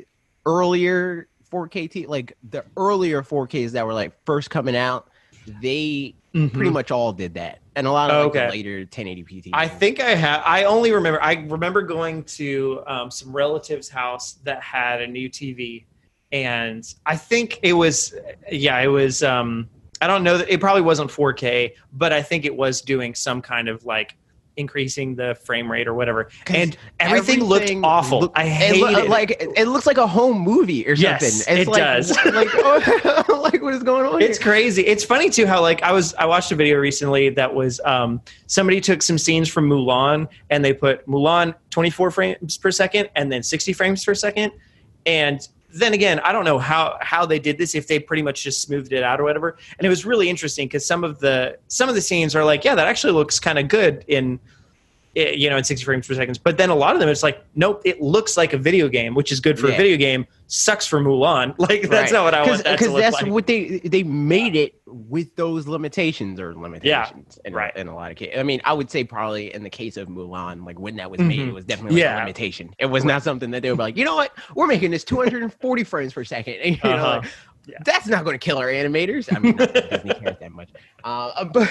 earlier 0.46 1.28
4k 1.52 1.90
t 1.90 2.06
like 2.06 2.36
the 2.50 2.64
earlier 2.76 3.22
4ks 3.22 3.72
that 3.72 3.84
were 3.86 3.92
like 3.94 4.12
first 4.24 4.50
coming 4.50 4.76
out 4.76 5.08
they 5.62 6.14
Mhm. 6.34 6.52
pretty 6.52 6.70
much 6.70 6.90
all 6.90 7.12
did 7.12 7.34
that 7.34 7.58
and 7.78 7.86
a 7.86 7.92
lot 7.92 8.10
of 8.10 8.26
like, 8.26 8.36
Okay. 8.36 8.46
the 8.46 8.50
later 8.52 8.86
1080p 8.86 9.44
TVs. 9.44 9.50
I 9.52 9.68
think 9.68 10.00
I 10.00 10.14
have. 10.14 10.42
I 10.44 10.64
only 10.64 10.92
remember. 10.92 11.22
I 11.22 11.34
remember 11.46 11.82
going 11.82 12.24
to 12.24 12.82
um, 12.86 13.10
some 13.10 13.32
relative's 13.34 13.88
house 13.88 14.34
that 14.44 14.60
had 14.62 15.00
a 15.00 15.06
new 15.06 15.30
TV, 15.30 15.84
and 16.32 16.82
I 17.06 17.16
think 17.16 17.60
it 17.62 17.72
was. 17.74 18.14
Yeah, 18.50 18.78
it 18.80 18.88
was. 18.88 19.22
Um, 19.22 19.68
I 20.00 20.06
don't 20.06 20.22
know. 20.24 20.36
It 20.36 20.60
probably 20.60 20.82
wasn't 20.82 21.10
4K, 21.10 21.72
but 21.92 22.12
I 22.12 22.22
think 22.22 22.44
it 22.44 22.54
was 22.54 22.82
doing 22.82 23.14
some 23.14 23.40
kind 23.42 23.68
of 23.68 23.84
like 23.84 24.16
increasing 24.58 25.14
the 25.14 25.34
frame 25.44 25.70
rate 25.70 25.88
or 25.88 25.94
whatever. 25.94 26.28
And 26.46 26.76
everything, 27.00 27.40
everything 27.40 27.44
looked 27.44 27.84
awful. 27.84 28.20
look- 28.20 28.32
I 28.34 28.44
it 28.44 28.48
hate 28.48 28.82
it. 28.82 29.08
like 29.08 29.30
it, 29.40 29.68
looks 29.68 29.86
like 29.86 29.96
a 29.98 30.06
home 30.06 30.38
movie 30.38 30.86
or 30.86 30.96
something. 30.96 31.10
Yes, 31.10 31.46
it's 31.46 31.48
it 31.48 31.68
like, 31.68 31.78
does. 31.82 32.10
like, 32.26 32.48
oh, 32.54 33.40
like 33.52 33.62
what 33.62 33.74
is 33.74 33.82
going 33.82 34.04
on? 34.06 34.20
It's 34.20 34.38
here? 34.38 34.44
crazy. 34.46 34.86
It's 34.86 35.04
funny 35.04 35.30
too 35.30 35.46
how 35.46 35.60
like 35.62 35.82
I 35.82 35.92
was 35.92 36.14
I 36.14 36.26
watched 36.26 36.52
a 36.52 36.56
video 36.56 36.78
recently 36.78 37.30
that 37.30 37.54
was 37.54 37.80
um 37.84 38.20
somebody 38.46 38.80
took 38.80 39.02
some 39.02 39.16
scenes 39.18 39.48
from 39.48 39.68
Mulan 39.68 40.28
and 40.50 40.64
they 40.64 40.72
put 40.72 41.06
Mulan 41.06 41.54
24 41.70 42.10
frames 42.10 42.58
per 42.58 42.70
second 42.70 43.08
and 43.14 43.30
then 43.30 43.42
60 43.42 43.72
frames 43.72 44.04
per 44.04 44.14
second 44.14 44.52
and 45.06 45.48
then 45.72 45.92
again 45.92 46.18
I 46.20 46.32
don't 46.32 46.44
know 46.44 46.58
how 46.58 46.98
how 47.00 47.26
they 47.26 47.38
did 47.38 47.58
this 47.58 47.74
if 47.74 47.86
they 47.86 47.98
pretty 47.98 48.22
much 48.22 48.42
just 48.42 48.62
smoothed 48.62 48.92
it 48.92 49.02
out 49.02 49.20
or 49.20 49.24
whatever. 49.24 49.58
And 49.78 49.86
it 49.86 49.88
was 49.88 50.04
really 50.04 50.28
interesting 50.28 50.66
because 50.66 50.86
some 50.86 51.04
of 51.04 51.18
the 51.20 51.58
some 51.68 51.88
of 51.88 51.94
the 51.94 52.00
scenes 52.00 52.34
are 52.34 52.44
like 52.44 52.64
yeah 52.64 52.74
that 52.74 52.86
actually 52.86 53.12
looks 53.12 53.38
kind 53.38 53.58
of 53.58 53.68
good 53.68 54.04
in 54.08 54.40
you 55.18 55.50
know 55.50 55.56
in 55.56 55.64
60 55.64 55.84
frames 55.84 56.06
per 56.06 56.14
second 56.14 56.38
but 56.44 56.56
then 56.58 56.70
a 56.70 56.74
lot 56.74 56.94
of 56.94 57.00
them 57.00 57.08
it's 57.08 57.22
like 57.22 57.44
nope 57.54 57.82
it 57.84 58.00
looks 58.00 58.36
like 58.36 58.52
a 58.52 58.58
video 58.58 58.88
game 58.88 59.14
which 59.14 59.32
is 59.32 59.40
good 59.40 59.58
for 59.58 59.68
Yeah. 59.68 59.74
a 59.74 59.76
video 59.76 59.96
game 59.96 60.26
sucks 60.46 60.86
for 60.86 61.00
Mulan 61.00 61.54
like 61.58 61.82
that's 61.88 62.10
Right. 62.10 62.12
not 62.12 62.24
what 62.24 62.34
I 62.34 62.46
want 62.46 62.64
that 62.64 62.78
to 62.78 62.90
look 62.90 63.00
that's 63.00 63.20
like. 63.22 63.30
what 63.32 63.46
they 63.46 63.78
they 63.80 64.02
made 64.02 64.54
it 64.56 64.74
with 64.86 65.34
those 65.36 65.66
limitations 65.68 66.40
or 66.40 66.54
limitations. 66.54 67.38
in, 67.44 67.52
right. 67.52 67.76
in 67.76 67.88
a 67.88 67.94
lot 67.94 68.10
of 68.10 68.16
cases. 68.16 68.38
I 68.38 68.42
mean, 68.42 68.60
I 68.64 68.72
would 68.72 68.90
say 68.90 69.04
probably 69.04 69.54
in 69.54 69.62
the 69.62 69.68
case 69.70 69.98
of 69.98 70.08
Mulan, 70.08 70.64
like 70.64 70.78
when 70.78 70.96
that 70.96 71.10
was 71.10 71.20
made, 71.20 71.40
Mhm. 71.40 71.48
it 71.48 71.52
was 71.54 71.64
definitely 71.66 71.96
like 71.96 72.04
Yeah. 72.04 72.18
a 72.18 72.20
limitation. 72.20 72.70
It 72.78 72.86
was 72.86 73.04
not 73.04 73.22
something 73.22 73.50
that 73.50 73.60
they 73.62 73.70
were 73.70 73.76
like, 73.76 73.96
you 73.98 74.04
know 74.06 74.16
what, 74.16 74.32
we're 74.54 74.66
making 74.66 74.90
this 74.90 75.04
240 75.04 75.84
frames 75.84 76.14
per 76.14 76.24
second. 76.24 76.54
And, 76.54 76.76
you 76.82 76.90
Uh-huh. 76.90 77.20
like, 77.22 77.30
Yeah. 77.68 77.76
That's 77.84 78.06
not 78.06 78.24
going 78.24 78.34
to 78.34 78.38
kill 78.44 78.56
our 78.56 78.68
animators. 78.68 79.28
I 79.34 79.38
mean, 79.38 79.54
that 79.56 79.74
Disney 79.90 80.14
cares 80.14 80.36
that 80.40 80.52
much. 80.52 80.70
Uh, 81.04 81.44
but, 81.52 81.70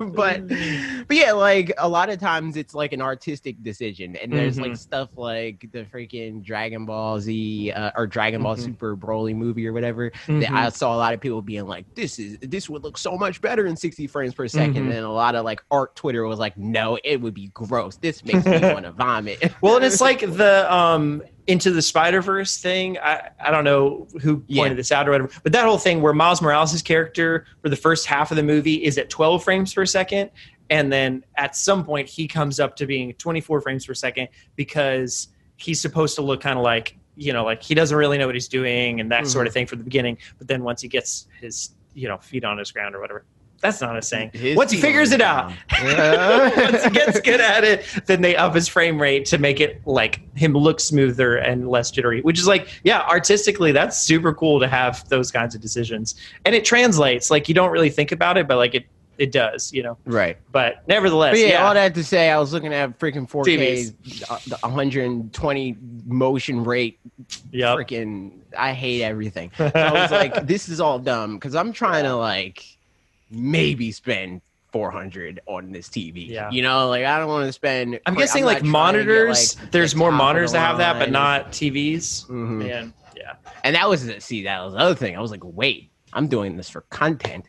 but, 0.00 0.48
but 0.48 1.16
yeah, 1.16 1.32
like 1.32 1.72
a 1.78 1.88
lot 1.88 2.08
of 2.08 2.18
times 2.18 2.56
it's 2.56 2.74
like 2.74 2.92
an 2.92 3.02
artistic 3.02 3.62
decision, 3.62 4.16
and 4.16 4.32
there's 4.32 4.58
like 4.58 4.72
Mhm. 4.72 4.78
stuff 4.78 5.10
like 5.16 5.66
the 5.72 5.84
freaking 5.84 6.42
Dragon 6.42 6.86
Ball 6.86 7.20
Z 7.20 7.70
uh, 7.72 7.90
or 7.96 8.06
Dragon 8.06 8.42
Ball 8.42 8.56
Mhm. 8.56 8.60
Super 8.60 8.96
Broly 8.96 9.34
movie 9.36 9.66
or 9.68 9.72
whatever. 9.72 10.10
That 10.26 10.42
Mhm. 10.48 10.50
I 10.54 10.68
saw 10.70 10.94
a 10.94 10.98
lot 10.98 11.12
of 11.14 11.20
people 11.20 11.42
being 11.42 11.66
like, 11.66 11.84
"This 11.94 12.18
is 12.18 12.38
this 12.40 12.68
would 12.70 12.82
look 12.82 12.96
so 12.98 13.16
much 13.16 13.40
better 13.40 13.66
in 13.66 13.76
60 13.76 14.06
frames 14.06 14.34
per 14.34 14.48
2nd 14.48 14.74
Mhm. 14.74 14.90
and 14.96 15.04
a 15.04 15.10
lot 15.10 15.34
of 15.34 15.44
like 15.44 15.62
art 15.70 15.94
Twitter 15.96 16.24
was 16.26 16.38
like, 16.38 16.56
"No, 16.56 16.98
it 17.04 17.20
would 17.20 17.34
be 17.34 17.48
gross. 17.54 17.96
This 17.98 18.24
makes 18.24 18.44
me 18.46 18.58
want 18.72 18.84
to 18.86 18.92
vomit." 18.92 19.52
Well, 19.60 19.76
and 19.76 19.84
it's 19.84 20.00
like 20.00 20.20
the 20.20 20.72
um 20.74 21.22
into 21.46 21.70
the 21.70 21.82
Spider 21.82 22.20
Verse 22.22 22.58
thing. 22.58 22.98
I 22.98 23.30
I 23.40 23.50
don't 23.50 23.64
know 23.64 24.06
who 24.20 24.38
pointed 24.38 24.48
Yeah. 24.48 24.74
this 24.74 24.92
out 24.92 25.08
or 25.08 25.12
whatever, 25.12 25.30
but 25.42 25.52
that 25.52 25.64
whole 25.64 25.78
thing 25.78 26.02
where 26.02 26.12
Miles 26.12 26.40
Morales' 26.40 26.82
character 26.82 27.46
for 27.62 27.68
the 27.68 27.76
first 27.76 28.06
half 28.06 28.30
of 28.30 28.36
the 28.36 28.42
movie 28.42 28.82
is 28.84 28.98
at 28.98 29.10
12 29.10 29.44
frames 29.44 29.74
per 29.74 29.84
second, 29.86 30.30
and 30.70 30.92
then 30.92 31.24
at 31.36 31.54
some 31.56 31.84
point 31.84 32.08
he 32.08 32.26
comes 32.26 32.60
up 32.60 32.76
to 32.76 32.86
being 32.86 33.12
24 33.14 33.60
frames 33.60 33.86
per 33.86 33.94
second 33.94 34.28
because 34.56 35.28
he's 35.56 35.80
supposed 35.80 36.16
to 36.16 36.22
look 36.22 36.40
kind 36.40 36.58
of 36.58 36.64
like 36.64 36.96
you 37.16 37.32
know 37.32 37.44
like 37.44 37.62
he 37.62 37.74
doesn't 37.74 37.96
really 37.96 38.18
know 38.18 38.26
what 38.26 38.34
he's 38.34 38.48
doing 38.48 39.00
and 39.00 39.10
that 39.12 39.22
mm-hmm. 39.22 39.28
sort 39.28 39.46
of 39.46 39.52
thing 39.52 39.66
for 39.66 39.76
the 39.76 39.84
beginning, 39.84 40.18
but 40.38 40.48
then 40.48 40.62
once 40.62 40.80
he 40.80 40.88
gets 40.88 41.26
his 41.40 41.74
you 41.94 42.08
know 42.08 42.18
feet 42.18 42.44
on 42.44 42.58
his 42.58 42.72
ground 42.72 42.94
or 42.94 43.00
whatever. 43.00 43.24
That's 43.64 43.80
not 43.80 43.96
a 43.96 44.02
saying. 44.02 44.30
His 44.34 44.56
Once 44.58 44.70
he 44.70 44.78
figures 44.78 45.10
it 45.10 45.22
out, 45.22 45.46
once 45.82 46.84
he 46.84 46.90
gets 46.90 47.18
good 47.20 47.40
at 47.40 47.64
it, 47.64 47.86
then 48.04 48.20
they 48.20 48.36
up 48.36 48.54
his 48.54 48.68
frame 48.68 49.00
rate 49.00 49.24
to 49.26 49.38
make 49.38 49.58
it 49.58 49.80
like 49.86 50.20
him 50.36 50.52
look 50.52 50.80
smoother 50.80 51.36
and 51.38 51.70
less 51.70 51.90
jittery. 51.90 52.20
Which 52.20 52.38
is 52.38 52.46
like, 52.46 52.68
yeah, 52.84 53.00
artistically, 53.08 53.72
that's 53.72 53.98
super 53.98 54.34
cool 54.34 54.60
to 54.60 54.68
have 54.68 55.08
those 55.08 55.30
kinds 55.30 55.54
of 55.54 55.62
decisions, 55.62 56.14
and 56.44 56.54
it 56.54 56.66
translates. 56.66 57.30
Like 57.30 57.48
you 57.48 57.54
don't 57.54 57.70
really 57.70 57.88
think 57.88 58.12
about 58.12 58.36
it, 58.36 58.46
but 58.46 58.58
like 58.58 58.74
it, 58.74 58.84
it 59.16 59.32
does, 59.32 59.72
you 59.72 59.82
know. 59.82 59.96
right. 60.04 60.36
But 60.52 60.86
nevertheless, 60.86 61.32
But 61.32 61.40
yeah, 61.40 61.46
yeah, 61.46 61.66
all 61.66 61.72
that 61.72 61.94
to 61.94 62.04
say, 62.04 62.30
I 62.30 62.38
was 62.38 62.52
looking 62.52 62.74
at 62.74 62.98
freaking 62.98 63.26
4K, 63.30 63.46
TVs. 63.46 64.30
uh, 64.30 64.38
the 64.46 64.58
120 64.58 65.76
motion 66.06 66.64
rate. 66.64 66.98
yep. 67.50 67.76
Freaking, 67.78 68.32
I 68.58 68.72
hate 68.72 69.02
everything. 69.02 69.50
So 69.56 69.70
I 69.74 69.92
was 69.92 70.10
like, 70.10 70.46
this 70.46 70.68
is 70.68 70.80
all 70.80 70.98
dumb 70.98 71.36
because 71.36 71.54
I'm 71.54 71.72
trying 71.72 72.04
to 72.04 72.14
like 72.14 72.64
maybe 73.34 73.92
spend 73.92 74.40
400 74.72 75.40
on 75.46 75.70
this 75.70 75.88
TV. 75.88 76.28
Yeah. 76.28 76.50
You 76.50 76.62
know, 76.62 76.88
like 76.88 77.04
I 77.04 77.18
don't 77.18 77.28
want 77.28 77.46
to 77.46 77.52
spend. 77.52 78.00
I'm 78.06 78.14
guessing 78.14 78.42
not 78.42 78.46
like 78.48 78.58
to 78.58 78.64
get, 78.64 78.70
monitors. 78.70 79.58
like, 79.60 79.70
there's 79.70 79.94
more 79.94 80.08
top 80.10 80.14
of 80.14 80.18
the 80.18 80.24
monitors 80.24 80.52
that 80.52 80.58
have 80.60 80.78
that, 80.78 80.98
but 80.98 81.10
not 81.12 81.52
TVs. 81.52 82.26
Mhm. 82.26 82.58
Man, 82.66 82.94
yeah. 83.16 83.34
And 83.62 83.76
that 83.76 83.88
was 83.88 84.10
see, 84.18 84.42
that 84.44 84.62
was 84.64 84.74
the 84.74 84.80
other 84.80 84.94
thing. 84.96 85.16
I 85.16 85.20
was 85.20 85.30
like, 85.30 85.42
wait, 85.44 85.90
I'm 86.12 86.26
doing 86.26 86.56
this 86.56 86.68
for 86.68 86.80
content. 86.90 87.44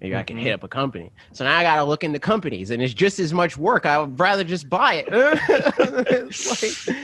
Maybe 0.00 0.16
I 0.16 0.22
can 0.22 0.36
hit 0.36 0.52
up 0.52 0.62
a 0.64 0.68
company. 0.68 1.10
So 1.32 1.44
now 1.44 1.56
I 1.56 1.62
gotta 1.62 1.84
look 1.84 2.04
into 2.04 2.18
companies, 2.18 2.70
and 2.70 2.82
it's 2.82 2.92
just 2.92 3.18
as 3.20 3.32
much 3.32 3.56
work. 3.56 3.86
I 3.86 3.98
would 3.98 4.18
rather 4.20 4.44
just 4.44 4.68
buy 4.68 5.04
it. 5.06 5.08
Like- 6.88 6.96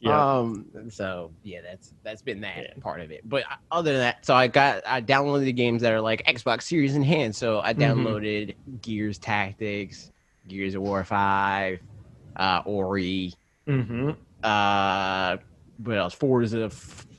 Yeah. 0.00 0.38
Um. 0.38 0.66
So 0.90 1.30
yeah, 1.42 1.60
that's 1.62 1.92
that's 2.02 2.22
been 2.22 2.40
that 2.40 2.56
Yeah. 2.56 2.72
part 2.80 3.00
of 3.00 3.10
it. 3.10 3.20
But 3.28 3.44
other 3.70 3.92
than 3.92 4.00
that, 4.00 4.24
so 4.24 4.34
I 4.34 4.46
got 4.48 4.82
I 4.86 5.02
downloaded 5.02 5.44
the 5.44 5.52
games 5.52 5.82
that 5.82 5.92
are 5.92 6.00
like 6.00 6.24
Xbox 6.26 6.62
Series 6.62 6.96
enhanced. 6.96 7.38
So 7.38 7.60
I 7.60 7.74
Mhm. 7.74 7.78
downloaded 7.80 8.56
Gears 8.80 9.18
Tactics, 9.18 10.10
Gears 10.48 10.74
of 10.74 10.82
War 10.82 11.04
Five, 11.04 11.80
uh, 12.36 12.62
Ori, 12.64 13.34
Mm-hmm. 13.68 14.10
uh 14.42 15.36
what 15.76 15.96
else 15.98 16.14
forza 16.14 16.70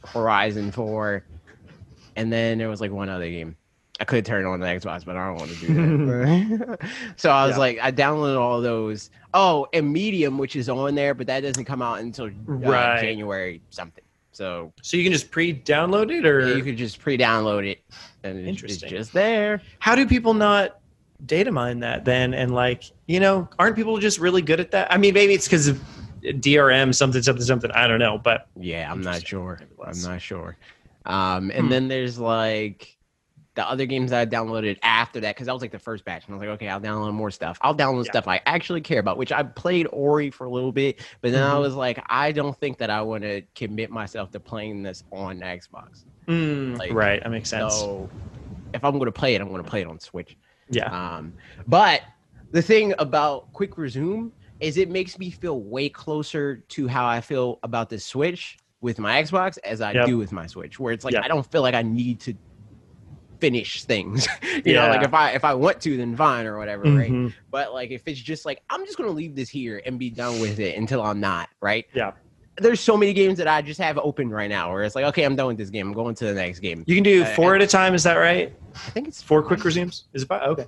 horizon 0.06 0.72
4 0.72 1.24
and 2.16 2.34
then 2.34 2.58
there 2.58 2.68
was 2.70 2.82
like 2.82 2.92
one 2.92 3.10
other 3.10 3.30
game 3.30 3.56
i 4.02 4.04
could 4.04 4.26
turn 4.26 4.44
it 4.46 4.48
on 4.50 4.60
the 4.60 4.66
xbox 4.66 5.06
but 5.06 5.16
i 5.16 5.26
don't 5.28 5.38
want 5.38 5.52
to 5.52 5.56
do 5.56 5.68
that. 5.74 6.80
So 7.18 7.30
i 7.30 7.46
was 7.46 7.56
Yeah. 7.56 7.60
like 7.60 7.80
i 7.82 7.92
downloaded 7.92 8.38
all 8.40 8.60
those. 8.62 9.10
Oh 9.34 9.68
and 9.74 9.92
medium 9.94 10.38
which 10.38 10.56
is 10.56 10.68
on 10.68 10.96
there 10.96 11.14
but 11.14 11.28
that 11.28 11.42
doesn't 11.42 11.66
come 11.66 11.82
out 11.82 12.00
until 12.00 12.26
uh, 12.26 12.30
Right. 12.46 13.00
january 13.02 13.62
something. 13.70 14.04
So 14.34 14.74
So 14.82 14.98
you 14.98 15.04
can 15.04 15.14
just 15.14 15.30
pre-download 15.32 16.10
it, 16.12 16.26
or? 16.26 16.40
Yeah, 16.42 16.56
you 16.58 16.64
could 16.64 16.78
just 16.78 17.00
pre-download 17.00 17.66
it 17.72 17.80
and 18.24 18.38
it's, 18.48 18.64
it's 18.64 18.78
just 18.82 19.14
there. 19.14 19.62
How 19.80 19.94
do 19.96 20.06
people 20.08 20.34
not 20.34 20.78
data 21.26 21.52
mine 21.52 21.80
that 21.82 22.04
then 22.04 22.34
and 22.34 22.52
like 22.56 22.84
you 23.08 23.20
know 23.20 23.48
aren't 23.60 23.76
people 23.76 23.98
just 24.00 24.20
really 24.20 24.42
good 24.42 24.60
at 24.60 24.72
that? 24.72 24.92
I 24.92 24.98
mean 24.98 25.14
maybe 25.14 25.34
it's 25.34 25.48
because 25.48 25.68
of 25.68 25.80
drm 26.24 26.94
something 26.94 27.22
something 27.24 27.44
something 27.44 27.72
i 27.72 27.88
don't 27.88 27.98
know 27.98 28.16
but 28.20 28.48
yeah 28.56 28.92
i'm 28.92 29.02
not 29.02 29.26
sure. 29.26 29.60
I'm 29.84 30.00
not 30.02 30.22
sure. 30.22 30.56
Um 31.06 31.50
and 31.52 31.66
Hmm. 31.66 31.70
then 31.70 31.88
there's 31.88 32.18
like 32.20 32.96
the 33.56 33.68
other 33.68 33.86
games 33.86 34.12
that 34.12 34.22
I 34.22 34.26
downloaded 34.26 34.78
after 34.82 35.20
that, 35.22 35.36
because 35.36 35.48
that 35.48 35.54
was 35.54 35.62
like 35.62 35.72
the 35.72 35.80
first 35.80 36.06
batch, 36.06 36.26
and 36.26 36.34
I 36.34 36.38
was 36.38 36.48
like, 36.48 36.54
okay, 36.56 36.70
I'll 36.70 36.80
download 36.80 37.14
more 37.14 37.32
stuff. 37.32 37.58
I'll 37.62 37.76
download 37.76 38.06
Yeah. 38.06 38.12
stuff 38.12 38.28
I 38.28 38.42
actually 38.46 38.82
care 38.82 39.00
about, 39.00 39.18
which 39.18 39.32
I 39.32 39.44
played 39.44 39.88
Ori 39.92 40.30
for 40.32 40.46
a 40.46 40.50
little 40.50 40.72
bit, 40.72 41.02
but 41.22 41.32
then 41.32 41.44
I 41.44 41.56
Mhm. 41.56 41.62
was 41.62 41.76
like, 41.76 42.02
I 42.08 42.32
don't 42.32 42.58
think 42.60 42.78
that 42.78 42.90
I 42.90 43.02
want 43.02 43.24
to 43.24 43.42
commit 43.56 43.90
myself 43.92 44.32
to 44.32 44.40
playing 44.40 44.84
this 44.84 45.04
on 45.12 45.40
Xbox. 45.40 46.06
Mm, 46.30 46.78
Like, 46.78 46.94
right, 46.94 47.22
that 47.22 47.30
makes 47.30 47.50
sense. 47.50 47.74
So 47.74 48.10
if 48.74 48.84
I'm 48.84 48.94
going 48.94 49.06
to 49.06 49.12
play 49.12 49.36
it, 49.36 49.42
I'm 49.42 49.50
going 49.50 49.64
to 49.64 49.70
play 49.70 49.82
it 49.82 49.88
on 49.88 50.00
Switch. 50.00 50.38
yeah. 50.70 51.18
Um, 51.18 51.34
but 51.68 52.02
the 52.54 52.62
thing 52.62 52.94
about 53.00 53.52
Quick 53.54 53.78
Resume 53.78 54.32
is 54.62 54.78
it 54.78 54.90
makes 54.90 55.18
me 55.20 55.30
feel 55.32 55.62
way 55.62 55.90
closer 55.90 56.58
to 56.70 56.88
how 56.88 57.06
I 57.06 57.20
feel 57.20 57.60
about 57.64 57.90
the 57.90 58.00
Switch 58.00 58.58
with 58.80 59.00
my 59.00 59.22
Xbox 59.22 59.58
as 59.64 59.82
I 59.82 59.94
Yep. 59.94 60.06
do 60.06 60.18
with 60.18 60.32
my 60.32 60.48
Switch, 60.48 60.80
where 60.80 60.94
it's 60.94 61.04
like 61.04 61.14
Yep. 61.16 61.26
I 61.26 61.28
don't 61.28 61.50
feel 61.52 61.62
like 61.62 61.76
I 61.76 61.82
need 61.82 62.22
to 62.22 62.38
finish 63.42 63.84
things. 63.84 64.28
you 64.66 64.74
know, 64.74 64.88
like 64.88 65.04
if 65.04 65.14
I 65.14 65.32
if 65.32 65.44
I 65.44 65.54
want 65.56 65.82
to, 65.82 65.98
then 65.98 66.16
fine 66.16 66.46
or 66.46 66.58
whatever, 66.58 66.84
right? 66.84 67.12
Mhm. 67.12 67.34
But 67.50 67.74
like 67.74 67.92
if 67.92 68.08
it's 68.08 68.20
just 68.22 68.46
like 68.46 68.62
I'm 68.70 68.86
just 68.86 68.98
gonna 68.98 69.10
leave 69.10 69.36
this 69.36 69.50
here 69.50 69.82
and 69.86 70.00
be 70.00 70.10
done 70.10 70.40
with 70.40 70.60
it 70.60 70.78
until 70.78 71.02
I'm 71.02 71.20
not, 71.20 71.50
right? 71.60 71.86
Yeah. 71.94 72.12
There's 72.58 72.80
so 72.80 72.96
many 72.96 73.14
games 73.14 73.38
that 73.40 73.48
I 73.48 73.62
just 73.62 73.80
have 73.80 73.98
open 73.98 74.30
right 74.30 74.50
now 74.50 74.72
where 74.72 74.84
it's 74.84 74.94
like, 74.94 75.06
okay, 75.06 75.24
I'm 75.24 75.36
done 75.36 75.48
with 75.48 75.58
this 75.58 75.70
game. 75.70 75.88
I'm 75.88 75.94
going 75.94 76.14
to 76.16 76.26
the 76.26 76.34
next 76.34 76.60
game. 76.60 76.84
You 76.86 76.96
can 76.96 77.04
do 77.04 77.24
Uh, 77.24 77.26
four 77.36 77.56
at 77.56 77.62
a 77.62 77.68
time. 77.68 77.96
Is 77.96 78.04
that 78.04 78.16
right? 78.16 78.54
I 78.76 78.78
think 78.92 79.08
it's 79.08 79.22
Four 79.22 79.42
quick 79.42 79.64
resumes. 79.64 80.04
Is 80.14 80.24
it 80.24 80.28
five? 80.28 80.44
Okay. 80.44 80.66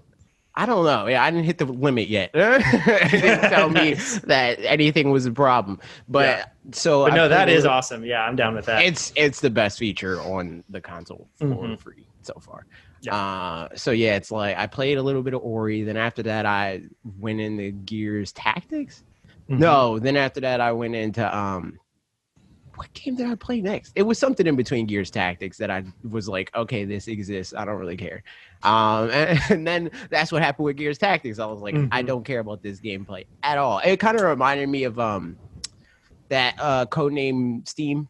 I 0.55 0.65
don't 0.65 0.85
know. 0.85 1.07
Yeah, 1.07 1.23
I 1.23 1.29
didn't 1.31 1.45
hit 1.45 1.57
the 1.57 1.65
limit 1.65 2.07
yet. 2.07 2.29
it 2.33 3.11
didn't 3.11 3.49
tell 3.49 3.69
me 3.69 3.95
that 4.25 4.59
anything 4.61 5.09
was 5.11 5.25
a 5.25 5.31
problem. 5.31 5.79
But 6.07 6.25
Yeah. 6.25 6.45
so 6.71 7.05
But 7.05 7.15
no, 7.15 7.27
that 7.27 7.49
is 7.49 7.65
awesome. 7.65 8.05
Yeah, 8.05 8.21
I'm 8.23 8.35
down 8.35 8.55
with 8.55 8.65
that. 8.67 8.83
It's 8.83 9.11
it's 9.15 9.41
the 9.41 9.49
best 9.49 9.77
feature 9.77 10.21
on 10.21 10.63
the 10.69 10.79
console 10.79 11.27
for 11.37 11.45
Mhm. 11.47 11.79
free 11.79 12.05
so 12.25 12.33
far. 12.39 12.65
Yeah. 13.01 13.15
Uh, 13.15 13.67
so 13.75 13.91
yeah, 13.91 14.15
it's 14.15 14.31
like 14.31 14.57
I 14.57 14.67
played 14.67 14.97
a 14.97 15.03
little 15.03 15.23
bit 15.23 15.33
of 15.33 15.41
Ori. 15.41 15.83
Then 15.83 15.97
after 15.97 16.23
that, 16.23 16.45
I 16.45 16.83
went 17.19 17.41
into 17.41 17.71
Gears 17.71 18.31
Tactics. 18.31 19.03
Mhm. 19.49 19.59
No, 19.59 19.99
then 19.99 20.15
after 20.15 20.39
that, 20.41 20.61
I 20.61 20.71
went 20.71 20.95
into 20.95 21.35
um, 21.37 21.79
what 22.75 22.91
game 22.93 23.15
did 23.15 23.27
I 23.27 23.35
play 23.35 23.61
next? 23.61 23.91
It 23.95 24.01
was 24.03 24.17
something 24.17 24.47
in 24.47 24.55
between 24.55 24.87
Gears 24.87 25.11
Tactics 25.11 25.57
that 25.57 25.69
I 25.69 25.83
was 26.09 26.27
like, 26.27 26.49
okay, 26.55 26.85
this 26.85 27.07
exists. 27.07 27.53
I 27.53 27.65
don't 27.65 27.77
really 27.77 27.97
care. 27.97 28.23
Um, 28.63 29.09
and, 29.11 29.39
and 29.49 29.67
then 29.67 29.91
that's 30.09 30.31
what 30.31 30.41
happened 30.41 30.65
with 30.65 30.77
Gears 30.77 30.97
Tactics. 30.97 31.39
I 31.39 31.45
was 31.45 31.61
like, 31.61 31.75
I 31.91 32.01
Mhm. 32.01 32.07
don't 32.07 32.25
care 32.25 32.39
about 32.39 32.63
this 32.63 32.79
gameplay 32.79 33.25
at 33.43 33.57
all. 33.57 33.79
It 33.79 33.99
kind 33.99 34.17
of 34.17 34.23
reminded 34.23 34.69
me 34.69 34.85
of 34.85 34.97
um, 34.97 35.37
that 36.29 36.55
uh 36.57 36.85
codename 36.87 37.67
Steam 37.67 38.07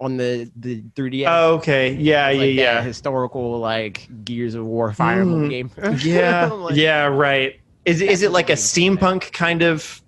on 0.00 0.16
the 0.16 0.50
the 0.56 0.82
3DS. 0.94 1.26
Oh, 1.28 1.54
okay. 1.56 1.94
Yeah, 1.94 2.26
like 2.28 2.36
yeah, 2.36 2.46
yeah. 2.48 2.82
historical 2.82 3.58
like 3.58 4.08
Gears 4.24 4.54
of 4.54 4.64
War 4.64 4.92
Fire 4.92 5.20
Emblem 5.22 5.46
Mm, 5.46 5.50
game. 5.50 5.70
yeah, 6.02 6.46
like, 6.52 6.76
yeah, 6.76 7.06
right. 7.06 7.54
Is 7.84 8.00
is 8.02 8.22
it 8.22 8.30
like 8.32 8.50
a 8.50 8.54
steampunk 8.54 9.32
kind 9.32 9.62
of 9.62 10.02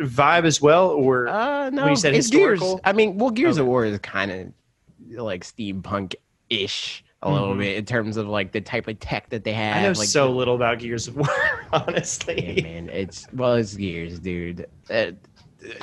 vibe 0.00 0.44
as 0.44 0.60
well, 0.60 0.88
or 0.90 1.28
Uh, 1.28 1.70
no, 1.70 1.88
you 1.88 1.96
said 1.96 2.14
it's 2.14 2.28
Gears. 2.28 2.60
historical? 2.60 2.80
I 2.84 2.92
mean, 2.92 3.18
well, 3.18 3.30
Gears 3.30 3.58
of 3.58 3.66
War 3.66 3.84
is 3.84 3.98
kind 4.00 4.30
of 4.30 4.52
like 5.22 5.44
steampunk 5.44 6.14
ish 6.48 7.04
a 7.22 7.30
little 7.30 7.54
Mhm. 7.54 7.58
bit 7.58 7.76
in 7.76 7.84
terms 7.84 8.16
of 8.16 8.26
like 8.26 8.52
the 8.52 8.60
type 8.60 8.88
of 8.88 8.98
tech 8.98 9.28
that 9.30 9.44
they 9.44 9.52
have. 9.52 9.76
I 9.76 9.82
know 9.82 9.88
like, 9.90 10.08
so 10.08 10.32
little 10.32 10.54
about 10.56 10.78
Gears 10.80 11.06
of 11.08 11.16
War, 11.16 11.28
honestly. 11.72 12.56
Yeah, 12.56 12.62
man, 12.62 12.88
it's 12.88 13.26
well, 13.32 13.54
it's 13.54 13.74
Gears, 13.74 14.18
dude. 14.18 14.66
Uh, 14.90 15.12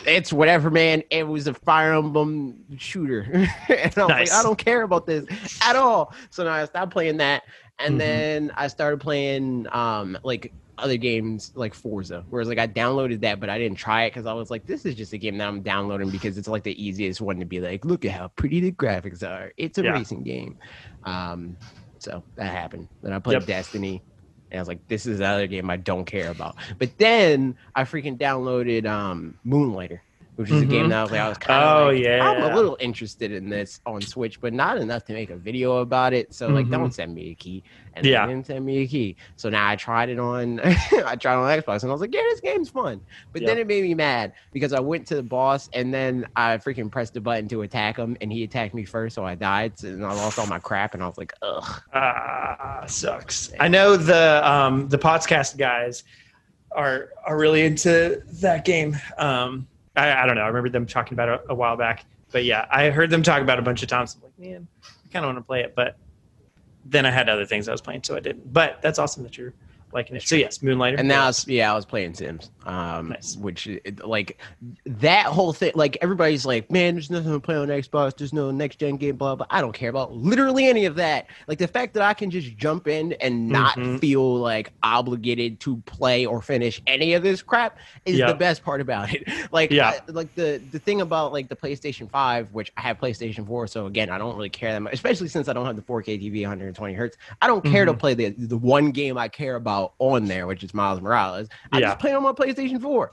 it's 0.05 0.33
whatever, 0.33 0.69
man. 0.69 1.03
It 1.09 1.27
was 1.27 1.47
a 1.47 1.53
Fire 1.53 1.93
Emblem 1.93 2.65
shooter, 2.77 3.23
and 3.69 3.97
I'm 3.97 4.07
Nice. 4.09 4.29
like, 4.29 4.31
I 4.31 4.43
don't 4.43 4.57
care 4.57 4.83
about 4.83 5.05
this 5.05 5.25
at 5.61 5.75
all. 5.75 6.13
So 6.31 6.43
now 6.43 6.51
I 6.53 6.65
stopped 6.65 6.91
playing 6.91 7.17
that, 7.17 7.43
and 7.79 7.95
Mhm. 7.95 7.97
then 7.99 8.51
I 8.55 8.67
started 8.67 8.99
playing 8.99 9.67
um 9.71 10.17
like 10.23 10.53
other 10.77 10.97
games 10.97 11.51
like 11.55 11.73
Forza. 11.73 12.25
Whereas 12.29 12.47
like 12.47 12.57
I 12.57 12.67
downloaded 12.67 13.21
that, 13.21 13.39
but 13.41 13.49
I 13.49 13.57
didn't 13.57 13.77
try 13.77 14.03
it 14.05 14.11
because 14.11 14.25
I 14.25 14.33
was 14.33 14.49
like, 14.49 14.65
this 14.65 14.85
is 14.85 14.95
just 14.95 15.11
a 15.13 15.17
game 15.17 15.37
that 15.37 15.47
I'm 15.47 15.61
downloading 15.61 16.09
because 16.09 16.37
it's 16.37 16.47
like 16.47 16.63
the 16.63 16.81
easiest 16.81 17.19
one 17.19 17.39
to 17.39 17.45
be 17.45 17.59
like, 17.59 17.83
look 17.83 18.05
at 18.05 18.11
how 18.11 18.29
pretty 18.29 18.61
the 18.61 18.71
graphics 18.71 19.21
are. 19.27 19.51
It's 19.57 19.77
a 19.77 19.83
Yeah. 19.83 19.91
racing 19.91 20.23
game. 20.23 20.57
Um, 21.03 21.57
so 21.99 22.23
that 22.37 22.51
happened. 22.53 22.87
Then 23.01 23.11
I 23.11 23.19
played 23.19 23.33
Yep. 23.39 23.45
Destiny. 23.47 24.05
And 24.51 24.59
I 24.59 24.61
was 24.61 24.67
like, 24.67 24.87
this 24.87 25.05
is 25.05 25.19
the 25.19 25.25
other 25.25 25.47
game 25.47 25.69
I 25.69 25.77
don't 25.77 26.05
care 26.05 26.31
about. 26.31 26.55
But 26.77 26.97
then 26.97 27.55
I 27.75 27.83
freaking 27.83 28.17
downloaded 28.17 28.85
um 28.85 29.37
Moonlighter, 29.43 30.01
which 30.39 30.49
is 30.51 30.61
a 30.61 30.65
game 30.65 30.85
Mhm. 30.85 30.89
that 30.91 30.99
I 30.99 31.01
was 31.03 31.11
like, 31.11 31.19
I 31.19 31.27
was 31.27 31.37
kind 31.37 31.61
of 31.61 31.81
Oh, 31.81 31.91
like, 31.91 32.21
I'm 32.21 32.43
a 32.49 32.55
little 32.55 32.77
interested 32.79 33.33
in 33.33 33.49
this 33.49 33.81
on 33.85 33.99
Switch, 33.99 34.39
but 34.39 34.53
not 34.53 34.77
enough 34.77 35.03
to 35.05 35.13
make 35.13 35.31
a 35.31 35.35
video 35.35 35.79
about 35.79 36.13
it. 36.13 36.33
So 36.33 36.47
like, 36.47 36.67
Mhm. 36.67 36.71
don't 36.71 36.93
send 36.93 37.13
me 37.13 37.31
a 37.31 37.35
key. 37.35 37.61
And 37.93 38.05
Yeah. 38.05 38.25
they 38.25 38.31
didn't 38.31 38.45
send 38.47 38.65
me 38.65 38.77
a 38.77 38.87
key. 38.87 39.17
So 39.35 39.49
now 39.49 39.67
I 39.67 39.75
tried 39.75 40.07
it 40.07 40.17
on 40.17 40.61
I 41.05 41.17
tried 41.17 41.33
it 41.33 41.39
on 41.39 41.59
Xbox 41.61 41.81
and 41.83 41.89
I 41.89 41.93
was 41.93 41.99
like, 41.99 42.13
yeah, 42.15 42.21
this 42.29 42.39
game's 42.39 42.69
fun. 42.69 43.01
But 43.33 43.45
then 43.45 43.57
it 43.57 43.67
made 43.67 43.83
me 43.83 43.93
mad 43.95 44.31
because 44.53 44.71
I 44.71 44.79
went 44.79 45.07
to 45.07 45.15
the 45.15 45.23
boss 45.23 45.67
and 45.73 45.93
then 45.93 46.25
I 46.37 46.55
freaking 46.57 46.89
pressed 46.89 47.15
the 47.15 47.19
button 47.21 47.49
to 47.49 47.63
attack 47.63 47.97
him 47.97 48.15
and 48.21 48.31
he 48.31 48.43
attacked 48.45 48.73
me 48.73 48.85
first, 48.85 49.15
so 49.15 49.25
I 49.25 49.35
died 49.35 49.73
and 49.83 50.05
I 50.05 50.13
lost 50.13 50.39
all 50.39 50.47
my 50.47 50.59
crap 50.59 50.93
and 50.93 51.03
I 51.03 51.07
was 51.07 51.17
like, 51.17 51.33
ugh. 51.41 51.81
Ah, 51.93 52.83
sucks. 52.87 53.51
I 53.59 53.67
know 53.67 53.97
the 53.97 54.41
um 54.49 54.87
the 54.87 54.97
Potscast 54.97 55.57
guys 55.57 56.05
are 56.71 57.09
are 57.25 57.37
really 57.37 57.65
into 57.65 58.21
that 58.41 58.63
game. 58.63 58.95
Um, 59.17 59.67
I, 59.99 60.23
I 60.23 60.25
don't 60.25 60.35
know. 60.35 60.41
I 60.41 60.47
remember 60.47 60.69
them 60.69 60.85
talking 60.85 61.13
about 61.13 61.29
it 61.29 61.41
a, 61.47 61.51
a 61.51 61.55
while 61.55 61.75
back, 61.77 62.05
but 62.31 62.43
yeah, 62.43 62.65
I 62.71 62.89
heard 62.89 63.09
them 63.09 63.23
talk 63.23 63.41
about 63.41 63.59
a 63.59 63.61
bunch 63.61 63.83
of 63.83 63.89
times. 63.89 64.15
I'm 64.15 64.23
like, 64.23 64.39
man, 64.39 64.67
I 64.83 65.11
kind 65.11 65.25
of 65.25 65.29
want 65.29 65.37
to 65.37 65.43
play 65.43 65.61
it, 65.61 65.75
but 65.75 65.97
then 66.85 67.05
I 67.05 67.11
had 67.11 67.29
other 67.29 67.45
things 67.45 67.67
I 67.67 67.71
was 67.71 67.81
playing, 67.81 68.03
so 68.03 68.15
I 68.15 68.19
didn't. 68.19 68.51
But 68.51 68.81
that's 68.81 68.99
awesome 68.99 69.23
that 69.23 69.37
you're 69.37 69.53
liking 69.91 70.15
it. 70.15 70.23
So 70.23 70.35
yes, 70.35 70.61
Moonlighter. 70.61 70.97
And 70.97 71.07
now, 71.07 71.31
yeah, 71.47 71.71
I 71.71 71.75
was 71.75 71.85
playing 71.85 72.13
Sims, 72.13 72.51
um, 72.69 73.09
Nice. 73.09 73.35
which 73.37 73.67
like 74.03 74.37
that 74.85 75.25
whole 75.25 75.53
thing. 75.53 75.71
Like 75.75 75.97
everybody's 76.01 76.45
like, 76.45 76.69
man, 76.71 76.93
there's 76.95 77.09
nothing 77.09 77.31
to 77.31 77.39
play 77.39 77.55
on 77.55 77.67
Xbox. 77.69 78.15
There's 78.17 78.33
no 78.33 78.51
next 78.51 78.77
gen 78.79 78.97
game, 78.97 79.15
blah 79.15 79.35
blah. 79.35 79.47
I 79.49 79.61
don't 79.61 79.73
care 79.73 79.89
about 79.89 80.13
literally 80.13 80.67
any 80.67 80.85
of 80.85 80.95
that. 80.95 81.27
Like 81.47 81.57
the 81.57 81.67
fact 81.67 81.93
that 81.95 82.03
I 82.03 82.13
can 82.13 82.29
just 82.29 82.55
jump 82.57 82.87
in 82.87 83.13
and 83.13 83.49
not 83.49 83.75
Mhm. 83.77 83.99
feel 83.99 84.35
like 84.37 84.71
obligated 84.83 85.59
to 85.61 85.77
play 85.85 86.25
or 86.25 86.41
finish 86.41 86.81
any 86.87 87.13
of 87.13 87.23
this 87.23 87.41
crap 87.41 87.77
is 88.05 88.17
Yeah. 88.17 88.27
the 88.27 88.35
best 88.35 88.63
part 88.63 88.81
about 88.81 89.13
it. 89.13 89.23
Like, 89.51 89.71
Yeah. 89.71 89.89
I- 90.07 90.11
like 90.11 90.33
the 90.35 90.61
the 90.71 90.77
thing 90.79 91.01
about 91.01 91.33
like 91.33 91.49
the 91.49 91.55
PlayStation 91.55 92.09
Five, 92.09 92.51
which 92.53 92.71
I 92.77 92.81
have 92.81 92.99
PlayStation 92.99 93.47
Four, 93.47 93.65
so 93.67 93.87
again, 93.87 94.09
I 94.09 94.17
don't 94.19 94.35
really 94.35 94.49
care 94.49 94.71
that 94.73 94.79
much, 94.81 94.93
especially 94.93 95.27
since 95.27 95.47
I 95.47 95.53
don't 95.53 95.65
have 95.65 95.75
the 95.75 95.81
4K 95.81 96.17
TV, 96.19 96.41
120 96.43 96.93
hertz. 96.93 97.17
I 97.41 97.47
don't 97.47 97.63
care 97.63 97.85
to 97.85 97.93
Mhm. 97.93 97.99
play 97.99 98.13
the 98.13 98.29
the 98.37 98.57
one 98.57 98.91
game 98.91 99.17
I 99.17 99.27
care 99.27 99.55
about 99.55 99.93
on 99.99 100.25
there, 100.25 100.45
which 100.45 100.63
is 100.63 100.73
Miles 100.73 101.01
Morales. 101.01 101.47
I 101.71 101.79
Yeah. 101.79 101.87
just 101.87 101.99
play 101.99 102.13
on 102.13 102.21
my 102.23 102.31
PlayStation 102.31 102.58
4. 102.67 103.11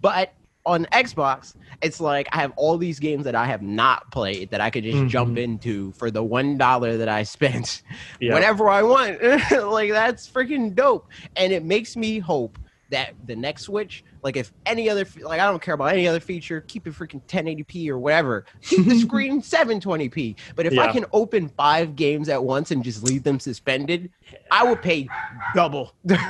But 0.00 0.32
on 0.64 0.86
Xbox, 0.86 1.54
it's 1.82 2.00
like 2.00 2.28
I 2.32 2.38
have 2.38 2.52
all 2.56 2.78
these 2.78 3.00
games 3.00 3.24
that 3.24 3.34
I 3.34 3.46
have 3.46 3.62
not 3.62 4.10
played 4.12 4.50
that 4.50 4.60
I 4.60 4.70
could 4.70 4.84
just 4.84 4.98
Mhm. 4.98 5.08
jump 5.08 5.36
into 5.38 5.90
for 5.92 6.10
the 6.10 6.22
one 6.22 6.56
dollar 6.56 6.96
that 6.98 7.08
I 7.08 7.24
spent 7.24 7.82
Yeah. 8.20 8.34
whenever 8.34 8.68
I 8.70 8.82
want. 8.82 9.20
like 9.50 9.90
that's 9.90 10.30
freaking 10.30 10.74
dope. 10.74 11.08
And 11.36 11.52
it 11.52 11.64
makes 11.64 11.96
me 11.96 12.20
hope 12.20 12.58
that 12.92 13.14
the 13.26 13.34
next 13.34 13.62
Switch, 13.62 14.04
like 14.22 14.36
if 14.36 14.52
any 14.64 14.88
other, 14.88 15.06
like 15.20 15.40
I 15.40 15.46
don't 15.46 15.60
care 15.60 15.74
about 15.74 15.92
any 15.92 16.06
other 16.06 16.20
feature, 16.20 16.60
keep 16.60 16.86
it 16.86 16.92
freaking 16.92 17.20
1080p 17.26 17.88
or 17.88 17.98
whatever. 17.98 18.44
Keep 18.62 18.86
the 18.86 18.98
screen 19.00 19.42
720p. 19.42 20.36
But 20.54 20.66
if 20.66 20.78
I 20.78 20.92
can 20.92 21.04
open 21.12 21.48
five 21.48 21.96
games 21.96 22.28
at 22.28 22.42
once 22.42 22.70
and 22.70 22.84
just 22.84 23.02
leave 23.02 23.24
them 23.24 23.40
suspended, 23.40 24.10
I 24.50 24.64
would 24.64 24.80
pay 24.80 25.08
double. 25.54 25.94
like 26.04 26.20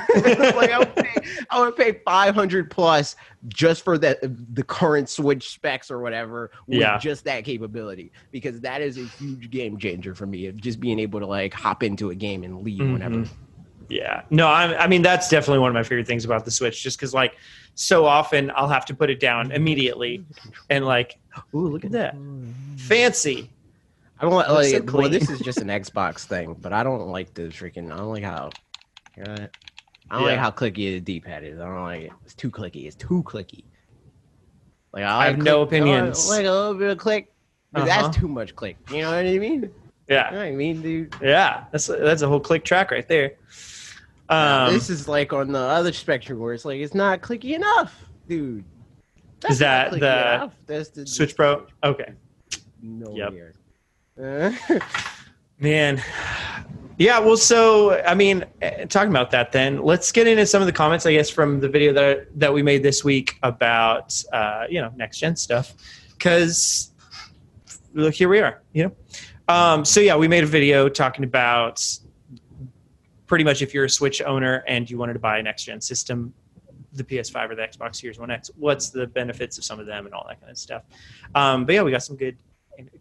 I 0.71 0.79
would 0.79 0.95
pay, 0.95 1.15
I 1.49 1.61
would 1.61 1.75
pay 1.75 1.99
500 2.05 2.71
plus 2.71 3.15
just 3.49 3.83
for 3.83 3.97
the 3.97 4.17
the 4.53 4.63
current 4.63 5.09
Switch 5.09 5.49
specs 5.49 5.91
or 5.91 5.99
whatever 5.99 6.51
with 6.65 6.79
Yeah. 6.79 6.97
just 6.97 7.25
that 7.25 7.43
capability 7.43 8.11
because 8.31 8.61
that 8.61 8.81
is 8.81 8.97
a 8.97 9.05
huge 9.05 9.49
game 9.49 9.77
changer 9.77 10.15
for 10.15 10.25
me 10.25 10.47
of 10.47 10.61
just 10.61 10.79
being 10.79 10.97
able 10.99 11.19
to 11.19 11.27
like 11.27 11.53
hop 11.53 11.83
into 11.83 12.09
a 12.09 12.15
game 12.15 12.43
and 12.43 12.63
leave 12.63 12.79
mm-hmm. 12.79 12.93
whenever. 12.93 13.25
Yeah. 13.93 14.23
No, 14.31 14.47
I, 14.47 14.75
I 14.83 14.87
mean, 14.87 15.01
that's 15.03 15.29
definitely 15.29 15.59
one 15.59 15.69
of 15.69 15.73
my 15.75 15.83
favorite 15.83 16.07
things 16.07 16.25
about 16.25 16.45
the 16.45 16.51
Switch, 16.51 16.81
just 16.81 16.97
because, 16.97 17.13
like, 17.13 17.35
so 17.75 18.05
often 18.05 18.51
I'll 18.55 18.67
have 18.67 18.85
to 18.87 18.95
put 18.95 19.09
it 19.09 19.19
down 19.19 19.51
immediately 19.51 20.25
and, 20.69 20.85
like, 20.85 21.19
ooh, 21.53 21.67
look 21.67 21.85
at 21.85 21.91
that. 21.91 22.15
Fancy. 22.77 23.49
I 24.19 24.23
don't 24.23 24.33
like, 24.33 24.47
so 24.47 24.81
well, 24.97 25.09
this 25.09 25.29
is 25.29 25.39
just 25.41 25.59
an 25.59 25.67
Xbox 25.81 26.25
thing, 26.25 26.55
but 26.59 26.73
I 26.73 26.83
don't 26.83 27.07
like 27.09 27.33
the 27.33 27.43
freaking. 27.49 27.91
I 27.91 27.97
don't 27.97 28.09
like 28.09 28.23
how. 28.23 28.49
Hear 29.15 29.25
that? 29.25 29.57
I 30.09 30.15
don't 30.17 30.25
like 30.27 30.39
how 30.39 30.51
clicky 30.51 30.75
the 30.93 30.99
D-pad 30.99 31.43
is. 31.43 31.59
I 31.59 31.65
don't 31.65 31.83
like 31.83 32.01
it. 32.03 32.11
It's 32.23 32.33
too 32.33 32.49
clicky. 32.49 32.85
It's 32.85 32.95
too 32.95 33.21
clicky. 33.23 33.63
Like 34.93 35.03
I, 35.03 35.07
I 35.07 35.25
have 35.25 35.35
like 35.37 35.43
no 35.43 35.61
opinions. 35.63 36.29
like 36.29 36.45
a 36.45 36.51
little 36.51 36.75
bit 36.75 36.91
of 36.91 36.97
click, 36.97 37.33
but 37.71 37.83
Uh-huh. 37.83 38.01
that's 38.03 38.17
too 38.17 38.27
much 38.27 38.55
click. 38.55 38.77
You 38.91 39.01
know 39.01 39.09
what 39.09 39.25
I 39.25 39.37
mean? 39.39 39.41
You 39.53 39.59
know 39.61 39.69
Yeah. 40.07 40.31
what 40.31 40.41
I 40.41 40.51
mean, 40.51 40.81
dude. 40.81 41.15
Yeah. 41.21 41.63
That's 41.71 41.87
that's 41.87 42.21
a 42.21 42.27
whole 42.27 42.39
click 42.39 42.63
track 42.63 42.91
right 42.91 43.07
there. 43.07 43.33
Um, 44.33 44.73
this 44.73 44.89
is 44.89 45.07
like 45.07 45.31
on 45.33 45.51
the 45.51 45.59
other 45.59 45.93
spectrum 45.93 46.39
where 46.39 46.53
it's 46.53 46.65
like 46.65 46.79
it's 46.79 46.93
not 46.93 47.21
clicky 47.21 47.55
enough, 47.55 47.93
dude. 48.27 48.63
Is 49.49 49.59
that 49.59 49.91
the 49.91 49.97
enough. 49.97 50.55
That's 50.65 50.89
the 50.89 51.05
Switch 51.05 51.35
Pro. 51.35 51.67
Okay. 51.83 52.13
No 52.81 53.15
Yep. 53.15 53.55
Uh, 54.19 54.79
Man, 55.59 56.01
Yeah, 56.97 57.19
well, 57.19 57.37
so 57.37 58.01
I 58.03 58.13
mean, 58.13 58.45
eh, 58.61 58.85
talking 58.85 59.09
about 59.09 59.31
that, 59.31 59.51
then 59.51 59.81
let's 59.81 60.11
get 60.11 60.27
into 60.27 60.45
some 60.45 60.61
of 60.61 60.67
the 60.67 60.73
comments, 60.73 61.05
I 61.05 61.13
guess, 61.13 61.29
from 61.29 61.59
the 61.59 61.69
video 61.69 61.91
that 61.93 62.27
that 62.39 62.53
we 62.53 62.61
made 62.61 62.83
this 62.83 63.03
week 63.03 63.37
about 63.43 64.21
uh, 64.31 64.65
you 64.69 64.81
know 64.81 64.91
next 64.95 65.19
gen 65.19 65.35
stuff, 65.35 65.73
because 66.17 66.91
look, 67.93 68.13
here 68.13 68.29
we 68.29 68.39
are, 68.39 68.61
you 68.73 68.85
know. 68.85 68.95
Um, 69.47 69.85
so 69.85 69.99
yeah, 69.99 70.15
we 70.15 70.27
made 70.27 70.43
a 70.43 70.47
video 70.47 70.87
talking 70.87 71.23
about 71.23 71.83
pretty 73.27 73.43
much 73.43 73.61
if 73.61 73.73
you're 73.73 73.85
a 73.85 73.89
Switch 73.89 74.21
owner 74.21 74.63
and 74.67 74.89
you 74.89 74.97
wanted 74.97 75.13
to 75.13 75.19
buy 75.19 75.39
a 75.39 75.43
next 75.43 75.63
gen 75.63 75.81
system, 75.81 76.33
the 76.93 77.03
PS5 77.03 77.51
or 77.51 77.55
the 77.55 77.61
Xbox 77.61 77.95
Series 77.95 78.19
One 78.19 78.31
X, 78.31 78.51
what's 78.55 78.89
the 78.89 79.07
benefits 79.07 79.57
of 79.57 79.63
some 79.63 79.79
of 79.79 79.85
them 79.85 80.05
and 80.05 80.13
all 80.13 80.25
that 80.27 80.39
kind 80.39 80.51
of 80.51 80.57
stuff. 80.57 80.83
Um, 81.35 81.65
but 81.65 81.75
yeah, 81.75 81.81
we 81.81 81.91
got 81.91 82.03
some 82.03 82.15
good 82.15 82.37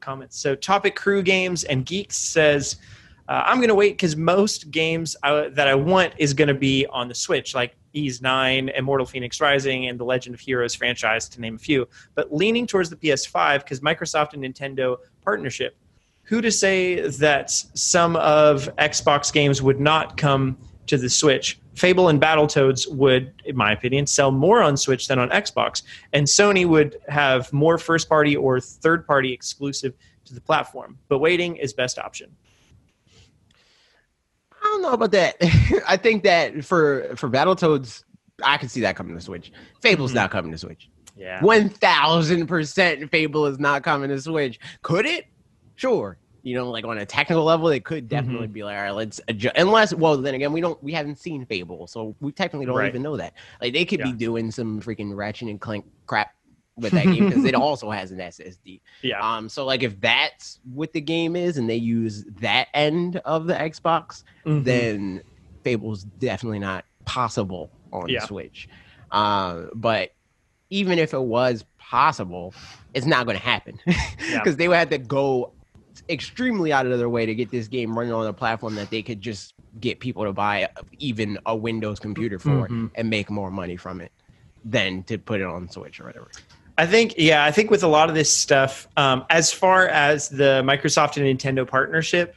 comments. 0.00 0.38
So 0.38 0.54
Topic 0.54 0.96
Crew 0.96 1.22
Games 1.22 1.64
and 1.64 1.84
Geeks 1.84 2.16
says. 2.16 2.76
Uh, 3.28 3.44
I'm 3.46 3.58
going 3.58 3.68
to 3.68 3.74
wait 3.76 3.92
because 3.92 4.16
most 4.16 4.72
games 4.72 5.14
I, 5.22 5.48
that 5.50 5.68
I 5.68 5.76
want 5.76 6.12
is 6.18 6.34
going 6.34 6.48
to 6.48 6.54
be 6.54 6.86
on 6.86 7.06
the 7.06 7.14
Switch, 7.14 7.54
like 7.54 7.76
Ys 7.92 8.20
9, 8.20 8.70
Immortal 8.70 9.06
Fenyx 9.06 9.40
Rising, 9.40 9.86
and 9.86 9.98
the 9.98 10.04
Legend 10.04 10.34
of 10.34 10.40
Heroes 10.40 10.74
franchise, 10.74 11.28
to 11.30 11.40
name 11.40 11.54
a 11.54 11.58
few. 11.58 11.88
But 12.16 12.34
leaning 12.34 12.66
towards 12.66 12.90
the 12.90 12.96
PS5 12.96 13.60
because 13.60 13.80
Microsoft 13.80 14.34
and 14.34 14.42
Nintendo 14.42 14.96
partnership. 15.22 15.76
Who 16.24 16.40
to 16.40 16.50
say 16.50 17.00
that 17.08 17.50
some 17.50 18.16
of 18.16 18.74
Xbox 18.76 19.32
games 19.32 19.60
would 19.60 19.80
not 19.80 20.16
come 20.16 20.56
to 20.86 20.96
the 20.96 21.10
Switch? 21.10 21.58
Fable 21.74 22.08
and 22.08 22.20
Battletoads 22.20 22.90
would, 22.94 23.32
in 23.44 23.56
my 23.56 23.72
opinion, 23.72 24.06
sell 24.06 24.30
more 24.30 24.62
on 24.62 24.76
Switch 24.76 25.08
than 25.08 25.18
on 25.18 25.30
Xbox, 25.30 25.82
and 26.12 26.26
Sony 26.26 26.66
would 26.66 26.98
have 27.08 27.52
more 27.52 27.78
first 27.78 28.08
party 28.08 28.36
or 28.36 28.60
third 28.60 29.06
party 29.06 29.32
exclusive 29.32 29.94
to 30.26 30.34
the 30.34 30.40
platform. 30.40 30.98
But 31.08 31.18
waiting 31.18 31.56
is 31.56 31.72
best 31.72 31.98
option. 31.98 32.30
I 34.52 34.64
don't 34.64 34.82
know 34.82 34.92
about 34.92 35.12
that. 35.12 35.36
I 35.88 35.96
think 35.96 36.22
that 36.24 36.64
for 36.64 37.14
for 37.16 37.28
Battletoads, 37.28 38.04
I 38.44 38.56
can 38.58 38.68
see 38.68 38.80
that 38.82 38.94
coming 38.96 39.14
to 39.16 39.20
Switch. 39.20 39.50
Fable's 39.80 40.12
Mhm. 40.12 40.16
not 40.16 40.30
coming 40.30 40.52
to 40.52 40.58
Switch. 40.58 40.88
Yeah. 41.16 41.42
One 41.42 41.68
thousand 41.68 42.46
percent, 42.46 43.10
Fable 43.10 43.46
is 43.46 43.58
not 43.58 43.82
coming 43.82 44.08
to 44.10 44.20
Switch. 44.20 44.58
Could 44.82 45.06
it? 45.06 45.26
Sure. 45.82 46.16
You 46.44 46.54
know, 46.54 46.70
like 46.70 46.84
on 46.84 46.96
a 46.98 47.04
technical 47.06 47.42
level, 47.42 47.68
it 47.68 47.84
could 47.84 48.08
definitely 48.08 48.46
be 48.46 48.62
like, 48.62 48.76
all 48.76 48.82
right, 48.84 48.90
let's 48.92 49.20
adjust. 49.26 49.56
Unless, 49.56 49.94
well, 49.94 50.16
then 50.16 50.34
again, 50.34 50.52
we 50.52 50.60
don't, 50.60 50.80
we 50.80 50.92
haven't 50.92 51.18
seen 51.18 51.44
Fable, 51.44 51.88
so 51.88 52.14
we 52.20 52.30
technically 52.30 52.66
don't 52.66 52.76
Right. 52.76 52.88
even 52.88 53.02
know 53.02 53.16
that. 53.16 53.32
Like 53.60 53.72
they 53.72 53.84
could 53.84 54.00
be 54.00 54.12
doing 54.12 54.52
some 54.52 54.80
freaking 54.80 55.14
Ratchet 55.16 55.48
and 55.48 55.60
Clank 55.60 55.84
crap 56.06 56.30
with 56.76 56.92
that 56.92 57.04
game 57.06 57.28
because 57.28 57.44
it 57.44 57.54
also 57.66 57.90
has 57.90 58.12
an 58.12 58.18
SSD. 58.18 58.80
Yeah. 59.02 59.20
Um, 59.20 59.48
so 59.48 59.64
like 59.64 59.82
if 59.82 60.00
that's 60.00 60.60
what 60.72 60.92
the 60.92 61.00
game 61.00 61.34
is, 61.34 61.58
and 61.58 61.68
they 61.68 61.76
use 61.76 62.24
that 62.40 62.68
end 62.74 63.16
of 63.24 63.46
the 63.46 63.54
Xbox, 63.54 64.22
Mhm. 64.46 64.62
then 64.64 65.22
Fable's 65.64 66.04
definitely 66.04 66.60
not 66.60 66.84
possible 67.06 67.70
on 67.92 68.08
Yeah. 68.08 68.20
the 68.20 68.26
Switch. 68.28 68.68
Uh, 69.10 69.64
but 69.74 70.10
even 70.70 70.98
if 71.00 71.12
it 71.12 71.22
was 71.22 71.64
possible, 71.78 72.54
it's 72.94 73.06
not 73.06 73.26
going 73.26 73.36
to 73.38 73.44
happen 73.44 73.78
because 74.32 74.56
they 74.56 74.66
would 74.68 74.76
have 74.78 74.90
to 74.90 74.98
go 74.98 75.52
extremely 76.08 76.72
out 76.72 76.86
of 76.86 76.98
their 76.98 77.08
way 77.08 77.26
to 77.26 77.34
get 77.34 77.50
this 77.50 77.68
game 77.68 77.96
running 77.98 78.12
on 78.12 78.26
a 78.26 78.32
platform 78.32 78.74
that 78.76 78.90
they 78.90 79.02
could 79.02 79.20
just 79.20 79.54
get 79.80 80.00
people 80.00 80.24
to 80.24 80.32
buy 80.32 80.68
even 80.98 81.38
a 81.46 81.56
Windows 81.56 81.98
computer 81.98 82.38
for 82.38 82.68
Mhm. 82.68 82.90
and 82.94 83.10
make 83.10 83.30
more 83.30 83.50
money 83.50 83.76
from 83.76 84.00
it 84.00 84.12
than 84.64 85.02
to 85.04 85.18
put 85.18 85.40
it 85.40 85.46
on 85.46 85.68
Switch 85.68 86.00
or 86.00 86.04
whatever. 86.04 86.30
I 86.78 86.86
think, 86.86 87.14
yeah, 87.18 87.44
I 87.44 87.50
think 87.50 87.70
with 87.70 87.82
a 87.82 87.88
lot 87.88 88.08
of 88.08 88.14
this 88.14 88.34
stuff, 88.34 88.88
um, 88.96 89.24
as 89.28 89.52
far 89.52 89.86
as 89.88 90.28
the 90.28 90.62
Microsoft 90.64 91.16
and 91.16 91.26
Nintendo 91.38 91.66
partnership, 91.66 92.34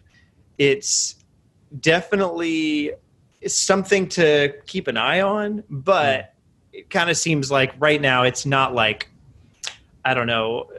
it's 0.58 1.16
definitely 1.80 2.92
something 3.48 4.08
to 4.10 4.54
keep 4.66 4.88
an 4.88 4.98
eye 4.98 5.22
on. 5.22 5.64
But 5.70 6.34
it 6.74 6.90
kind 6.90 7.10
of 7.10 7.18
seems 7.18 7.50
like 7.50 7.74
right 7.80 8.02
now 8.02 8.24
it's 8.24 8.46
not 8.46 8.74
like, 8.74 9.08
I 10.04 10.14
don't 10.14 10.28
know, 10.28 10.70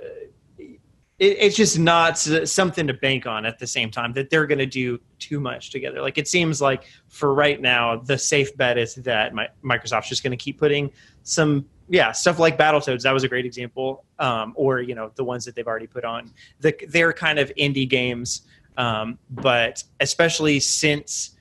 it, 1.18 1.36
it's 1.38 1.56
just 1.56 1.78
not 1.78 2.18
something 2.18 2.86
to 2.86 2.94
bank 2.94 3.26
on 3.26 3.46
at 3.46 3.58
the 3.58 3.66
same 3.66 3.90
time 3.90 4.12
that 4.14 4.30
they're 4.30 4.46
going 4.46 4.58
to 4.58 4.66
do 4.66 4.98
too 5.18 5.40
much 5.40 5.70
together. 5.70 6.00
Like 6.00 6.18
it 6.18 6.28
seems 6.28 6.60
like 6.60 6.84
for 7.08 7.34
right 7.34 7.60
now, 7.60 7.96
the 7.96 8.18
safe 8.18 8.56
bet 8.56 8.78
is 8.78 8.94
that 8.96 9.34
my, 9.34 9.48
Microsoft's 9.64 10.08
just 10.08 10.22
going 10.22 10.32
to 10.32 10.36
keep 10.36 10.58
putting 10.58 10.90
some 11.22 11.66
yeah 11.88 12.10
stuff 12.12 12.38
like 12.38 12.58
battletoads 12.58 13.02
that 13.02 13.12
was 13.12 13.22
a 13.22 13.28
great 13.28 13.46
example 13.46 14.04
um, 14.18 14.52
or 14.56 14.80
you 14.80 14.94
know 14.94 15.10
the 15.14 15.24
ones 15.24 15.44
that 15.44 15.54
they've 15.54 15.66
already 15.66 15.86
put 15.86 16.04
on 16.04 16.32
the, 16.60 16.74
they're 16.88 17.12
kind 17.12 17.38
of 17.38 17.52
indie 17.56 17.88
games 17.88 18.42
um, 18.76 19.18
but 19.30 19.82
especially 20.00 20.58
since 20.60 21.35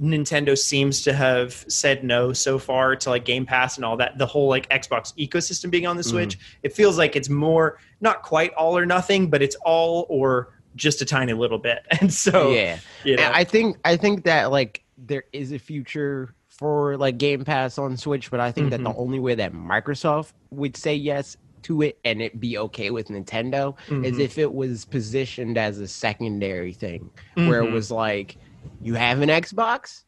nintendo 0.00 0.56
seems 0.56 1.02
to 1.02 1.12
have 1.12 1.64
said 1.68 2.04
no 2.04 2.32
so 2.32 2.56
far 2.58 2.94
to 2.94 3.10
like 3.10 3.24
game 3.24 3.44
pass 3.44 3.76
and 3.76 3.84
all 3.84 3.96
that 3.96 4.16
the 4.16 4.26
whole 4.26 4.48
like 4.48 4.68
xbox 4.68 5.12
ecosystem 5.18 5.70
being 5.70 5.86
on 5.86 5.96
the 5.96 6.04
switch 6.04 6.38
it 6.62 6.72
feels 6.72 6.96
like 6.96 7.16
it's 7.16 7.28
more 7.28 7.78
not 8.00 8.22
quite 8.22 8.52
all 8.54 8.78
or 8.78 8.86
nothing 8.86 9.28
but 9.28 9.42
it's 9.42 9.56
all 9.64 10.06
or 10.08 10.52
just 10.76 11.02
a 11.02 11.04
tiny 11.04 11.32
little 11.32 11.58
bit 11.58 11.84
and 12.00 12.12
so 12.12 12.52
yeah. 12.52 12.78
you 13.02 13.16
know, 13.16 13.28
I 13.34 13.42
think 13.42 13.76
I 13.84 13.96
think 13.96 14.22
that 14.24 14.52
like 14.52 14.84
there 14.96 15.24
is 15.32 15.50
a 15.50 15.58
future 15.58 16.32
for 16.46 16.96
like 16.96 17.18
Game 17.18 17.44
Pass 17.44 17.78
on 17.78 17.96
Switch, 17.96 18.30
but 18.32 18.40
I 18.40 18.50
think 18.52 18.70
that 18.70 18.82
the 18.82 18.90
Mm-hmm. 18.90 19.00
only 19.00 19.20
way 19.20 19.34
that 19.36 19.52
Microsoft 19.52 20.32
would 20.50 20.76
say 20.76 20.94
yes 20.94 21.36
to 21.62 21.82
it 21.82 21.98
and 22.04 22.20
it 22.20 22.38
be 22.40 22.58
okay 22.58 22.90
with 22.90 23.08
Nintendo 23.08 23.76
is 24.04 24.16
Mhm. 24.16 24.20
if 24.20 24.38
it 24.38 24.52
was 24.52 24.84
positioned 24.84 25.56
as 25.58 25.78
a 25.78 25.86
secondary 25.88 26.72
thing, 26.72 27.10
where 27.34 27.60
it 27.62 27.68
Mhm. 27.70 27.72
was 27.72 27.90
like 27.92 28.36
you 28.80 28.94
have 28.94 29.20
an 29.20 29.28
Xbox. 29.28 30.04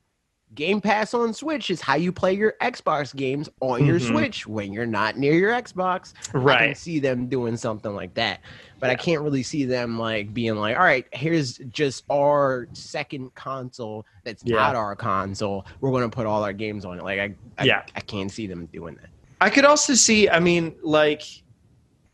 Game 0.57 0.81
Pass 0.81 1.15
on 1.15 1.33
Switch 1.33 1.71
is 1.71 1.81
how 1.81 1.95
you 1.95 2.11
play 2.11 2.33
your 2.35 2.55
Xbox 2.61 3.15
games 3.15 3.49
on 3.61 3.87
your 3.87 4.01
Mhm. 4.01 4.09
Switch 4.09 4.47
when 4.49 4.73
you're 4.73 4.85
not 4.85 5.17
near 5.17 5.33
your 5.35 5.53
Xbox. 5.53 6.13
Right. 6.35 6.61
I 6.63 6.67
can 6.67 6.75
see 6.75 6.99
them 6.99 7.29
doing 7.29 7.57
something 7.57 7.95
like 7.95 8.15
that, 8.15 8.41
but 8.81 8.91
I 8.91 8.97
can't 8.97 9.23
really 9.23 9.45
see 9.45 9.65
them 9.65 9.97
like 9.97 10.35
being 10.35 10.57
like, 10.57 10.77
all 10.77 10.83
right, 10.83 11.07
here's 11.13 11.59
just 11.59 12.03
our 12.11 12.67
second 12.73 13.33
console 13.37 14.05
that's 14.25 14.43
Yeah. 14.45 14.57
not 14.57 14.75
our 14.75 14.97
console. 14.97 15.65
We're 15.81 15.93
gonna 15.93 16.09
put 16.09 16.27
all 16.27 16.43
our 16.43 16.53
games 16.53 16.85
on 16.85 16.99
it. 16.99 17.05
Like 17.05 17.21
I, 17.21 17.35
I 17.57 17.65
Yeah. 17.65 17.83
I 17.95 18.01
can't 18.01 18.31
see 18.33 18.49
them 18.49 18.67
doing 18.73 18.97
that. 18.97 19.11
I 19.41 19.51
could 19.51 19.65
also 19.65 19.95
see, 19.95 20.29
I 20.29 20.41
mean, 20.41 20.75
like 20.83 21.23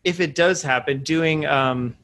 if 0.05 0.21
it 0.21 0.35
does 0.35 0.61
happen, 0.63 1.03
doing 1.03 1.47
um 1.47 1.97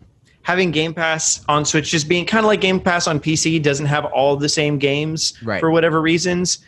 having 0.43 0.71
Game 0.71 0.93
Pass 0.95 1.45
on 1.49 1.65
Switch 1.65 1.91
just 1.91 2.09
being 2.09 2.27
kind 2.27 2.45
of 2.45 2.49
like 2.49 2.61
Game 2.61 2.81
Pass 2.81 3.07
on 3.07 3.21
PC 3.21 3.63
doesn't 3.63 3.87
have 3.87 4.05
all 4.07 4.37
the 4.37 4.49
same 4.49 4.79
games 4.79 5.35
Right. 5.43 5.61
for 5.61 5.71
whatever 5.71 6.01
reasons. 6.01 6.59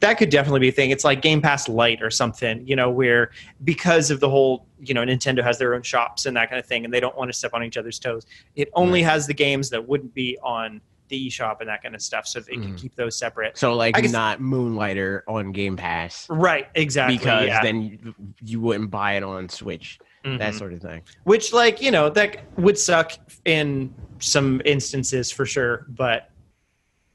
That 0.00 0.18
could 0.18 0.28
definitely 0.28 0.60
be 0.60 0.68
a 0.68 0.72
thing. 0.72 0.90
It's 0.90 1.04
like 1.04 1.22
Game 1.22 1.40
Pass 1.40 1.68
Lite 1.68 2.02
or 2.02 2.10
something, 2.10 2.66
you 2.66 2.76
know, 2.76 2.90
where 2.90 3.30
because 3.64 4.10
of 4.10 4.20
the 4.20 4.28
whole, 4.28 4.66
you 4.78 4.92
know, 4.92 5.02
Nintendo 5.02 5.42
has 5.42 5.58
their 5.58 5.74
own 5.74 5.82
shops 5.82 6.26
and 6.26 6.36
that 6.36 6.50
kind 6.50 6.60
of 6.60 6.66
thing, 6.66 6.84
and 6.84 6.92
they 6.92 7.00
don't 7.00 7.16
want 7.16 7.30
to 7.30 7.32
step 7.36 7.54
on 7.54 7.62
each 7.64 7.76
other's 7.76 7.98
toes. 7.98 8.26
It 8.54 8.68
only 8.74 9.02
has 9.02 9.26
the 9.26 9.34
games 9.34 9.70
that 9.70 9.88
wouldn't 9.88 10.12
be 10.14 10.36
on 10.42 10.80
the 11.08 11.28
eShop 11.28 11.60
and 11.60 11.68
that 11.68 11.82
kind 11.82 11.94
of 11.94 12.02
stuff, 12.02 12.26
so 12.26 12.40
they 12.40 12.52
can 12.52 12.72
Mhm. 12.74 12.78
keep 12.80 12.96
those 12.96 13.16
separate. 13.16 13.56
So 13.58 13.74
like 13.74 13.94
guess- 13.94 14.10
not 14.12 14.40
Moonlighter 14.40 15.22
on 15.28 15.52
Game 15.52 15.76
Pass 15.76 16.26
Right, 16.30 16.66
exactly. 16.74 17.18
because 17.18 17.46
yeah. 17.46 17.62
then 17.62 18.14
you 18.42 18.60
wouldn't 18.60 18.90
buy 18.90 19.12
it 19.14 19.22
on 19.22 19.48
Switch. 19.48 19.98
That 20.24 20.54
Mhm. 20.54 20.58
sort 20.58 20.72
of 20.72 20.80
thing. 20.80 21.02
which 21.24 21.52
like 21.52 21.82
you 21.82 21.90
know 21.90 22.08
that 22.08 22.38
would 22.58 22.78
suck 22.78 23.12
in 23.44 23.94
some 24.20 24.62
instances 24.64 25.30
for 25.30 25.44
sure 25.44 25.84
but 25.90 26.30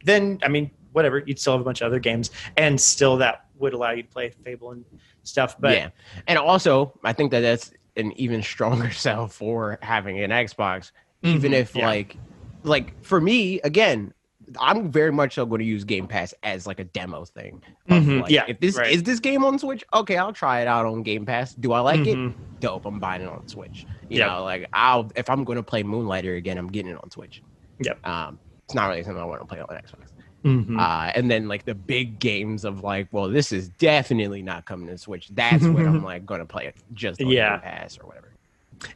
then 0.04 0.38
i 0.44 0.48
mean 0.48 0.70
whatever 0.92 1.18
you'd 1.26 1.40
still 1.40 1.54
have 1.54 1.62
a 1.62 1.64
bunch 1.64 1.82
of 1.82 1.88
other 1.88 1.98
games 2.00 2.30
and 2.56 2.80
still 2.80 3.18
that 3.18 3.46
would 3.58 3.74
allow 3.74 3.90
you 3.92 4.04
to 4.04 4.10
play 4.10 4.30
fable 4.46 4.72
and 4.72 4.86
stuff 5.24 5.56
but 5.60 5.72
yeah, 5.76 5.90
and 6.28 6.38
also 6.38 6.98
I 7.04 7.14
think 7.14 7.32
that 7.32 7.40
that's 7.42 7.72
an 7.98 8.12
even 8.14 8.42
stronger 8.44 8.92
sell 9.06 9.28
for 9.28 9.80
having 9.82 10.20
an 10.24 10.30
Xbox, 10.30 10.92
even 11.24 11.52
Mhm, 11.52 11.56
if 11.56 11.76
yeah. 11.76 11.88
like, 11.88 12.16
like 12.64 13.04
for 13.04 13.20
me 13.20 13.60
again, 13.62 14.14
I'm 14.60 14.92
very 14.92 15.12
much 15.12 15.36
so 15.36 15.46
going 15.46 15.60
to 15.60 15.66
use 15.66 15.84
Game 15.84 16.08
Pass 16.08 16.34
as 16.44 16.66
like 16.66 16.80
a 16.80 16.84
demo 16.86 17.26
thing. 17.26 17.62
Mhm, 17.90 18.22
like, 18.22 18.32
yeah, 18.32 18.46
if 18.48 18.60
this 18.60 18.78
right. 18.78 18.92
is 18.92 19.04
this 19.04 19.20
game 19.20 19.44
on 19.44 19.60
Switch, 19.60 19.84
okay, 19.94 20.18
I'll 20.18 20.34
try 20.34 20.62
it 20.62 20.68
out 20.68 20.86
on 20.86 21.04
Game 21.04 21.26
Pass. 21.26 21.54
Do 21.54 21.74
I 21.74 21.80
like 21.82 22.02
it? 22.08 22.18
Mhm. 22.18 22.34
Dope, 22.60 22.86
I'm 22.86 23.00
buying 23.00 23.22
it 23.22 23.28
on 23.28 23.48
Switch. 23.48 23.86
You 24.10 24.20
Yep. 24.20 24.28
know, 24.30 24.44
like 24.44 24.68
I'll 24.74 25.12
if 25.16 25.30
I'm 25.30 25.44
going 25.44 25.58
to 25.58 25.64
play 25.64 25.84
Moonlighter 25.84 26.36
again, 26.36 26.58
I'm 26.58 26.68
getting 26.68 26.92
it 26.92 26.98
on 27.04 27.10
Switch. 27.12 27.42
Yep. 27.82 28.06
Um, 28.08 28.40
it's 28.66 28.74
not 28.76 28.88
really 28.90 29.04
something 29.04 29.22
I 29.22 29.26
want 29.26 29.42
to 29.42 29.46
play 29.48 29.60
on 29.60 29.68
Xbox. 29.68 30.08
Mhm. 30.46 30.80
Uh, 30.80 31.12
and 31.16 31.30
then 31.30 31.48
like 31.50 31.66
the 31.66 31.76
big 31.76 32.18
games 32.20 32.64
of 32.64 32.82
like, 32.84 33.08
well, 33.12 33.28
this 33.30 33.52
is 33.52 33.68
definitely 33.70 34.42
not 34.42 34.66
coming 34.66 34.88
to 34.88 34.98
Switch. 34.98 35.28
That's 35.34 35.64
when 35.66 35.86
I'm 35.86 36.04
like 36.12 36.26
going 36.26 36.40
to 36.40 36.46
play 36.46 36.66
it 36.68 36.76
just 36.94 37.22
on 37.22 37.28
Yeah. 37.28 37.52
Game 37.52 37.62
Pass 37.62 37.98
or 38.00 38.08
whatever. 38.08 38.26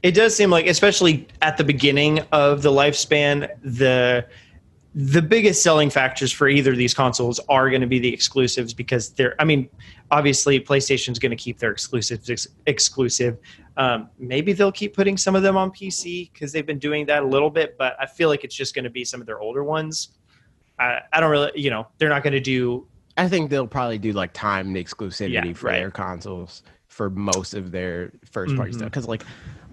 it 0.02 0.12
does 0.12 0.34
seem 0.34 0.50
like 0.50 0.66
especially 0.66 1.28
at 1.42 1.58
the 1.58 1.64
beginning 1.66 2.22
of 2.32 2.62
the 2.62 2.72
lifespan 2.72 3.50
the 3.64 4.26
the 4.96 5.22
biggest 5.22 5.64
selling 5.64 5.90
factors 5.90 6.32
for 6.32 6.48
either 6.48 6.72
of 6.72 6.78
these 6.78 6.94
consoles 6.94 7.40
are 7.50 7.70
going 7.70 7.82
to 7.82 7.88
be 7.88 7.98
the 8.00 8.14
exclusives 8.14 8.74
because 8.74 9.10
they're 9.10 9.36
i 9.40 9.44
mean 9.44 9.68
obviously 10.12 10.60
playstation's 10.60 11.18
going 11.18 11.32
to 11.32 11.36
keep 11.36 11.58
their 11.58 11.72
exclusives 11.72 12.30
ex- 12.30 12.48
exclusive 12.68 13.38
um, 13.76 14.08
maybe 14.20 14.54
they'll 14.54 14.72
keep 14.72 14.94
putting 14.96 15.18
some 15.18 15.36
of 15.36 15.42
them 15.42 15.58
on 15.58 15.72
pc 15.72 16.32
because 16.32 16.52
they've 16.52 16.68
been 16.68 16.78
doing 16.78 17.06
that 17.08 17.24
a 17.24 17.26
little 17.26 17.50
bit 17.50 17.76
but 17.78 17.96
i 18.00 18.06
feel 18.06 18.30
like 18.30 18.44
it's 18.44 18.54
just 18.56 18.76
going 18.76 18.84
to 18.84 18.90
be 18.92 19.04
some 19.04 19.20
of 19.20 19.26
their 19.26 19.40
older 19.40 19.64
ones 19.64 20.10
I, 20.80 21.02
I 21.14 21.20
don't 21.20 21.30
really, 21.30 21.52
you 21.54 21.70
know, 21.70 21.88
they're 22.00 22.10
not 22.10 22.24
going 22.24 22.34
to 22.34 22.40
do. 22.40 22.88
I 23.16 23.28
think 23.30 23.52
they'll 23.52 23.68
probably 23.68 24.00
do 24.00 24.12
like 24.12 24.34
timed 24.34 24.76
exclusivity 24.76 25.32
Yeah, 25.32 25.54
for 25.54 25.68
right. 25.68 25.78
their 25.78 25.92
consoles 25.92 26.64
for 26.88 27.12
most 27.12 27.54
of 27.54 27.70
their 27.72 28.12
first 28.26 28.56
party 28.56 28.72
Mhm. 28.72 28.78
stuff. 28.78 28.90
Because 28.90 29.08
like 29.08 29.24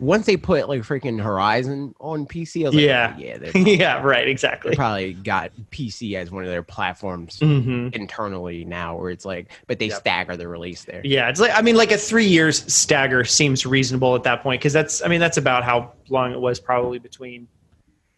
once 0.00 0.26
they 0.26 0.36
put 0.36 0.68
like 0.68 0.82
freaking 0.82 1.22
Horizon 1.22 1.94
on 2.00 2.26
PC, 2.26 2.62
I 2.64 2.66
was 2.66 2.74
like, 2.74 2.84
Yeah. 2.84 3.16
yeah, 3.18 3.38
yeah, 3.44 3.50
probably, 3.50 3.76
yeah, 3.76 4.02
right, 4.02 4.24
they 4.24 4.30
exactly. 4.30 4.74
probably 4.74 5.12
got 5.14 5.52
PC 5.70 6.14
as 6.16 6.30
one 6.30 6.42
of 6.44 6.50
their 6.50 6.62
platforms 6.62 7.38
hmm 7.38 7.88
internally 7.92 8.64
now, 8.64 8.96
where 8.96 9.10
it's 9.10 9.24
like, 9.24 9.50
but 9.66 9.78
they 9.78 9.88
Yep. 9.88 9.98
stagger 9.98 10.36
the 10.36 10.48
release 10.48 10.84
there. 10.84 11.02
Yeah, 11.04 11.28
it's 11.28 11.40
like 11.40 11.52
I 11.54 11.62
mean, 11.62 11.76
like 11.76 11.92
a 11.92 11.98
three 11.98 12.26
years 12.26 12.72
stagger 12.72 13.24
seems 13.24 13.66
reasonable 13.66 14.14
at 14.14 14.22
that 14.24 14.42
point 14.42 14.60
because 14.60 14.72
that's 14.72 15.02
I 15.04 15.08
mean 15.08 15.20
that's 15.20 15.36
about 15.36 15.64
how 15.64 15.92
long 16.08 16.32
it 16.32 16.40
was 16.40 16.60
probably 16.60 16.98
between 16.98 17.48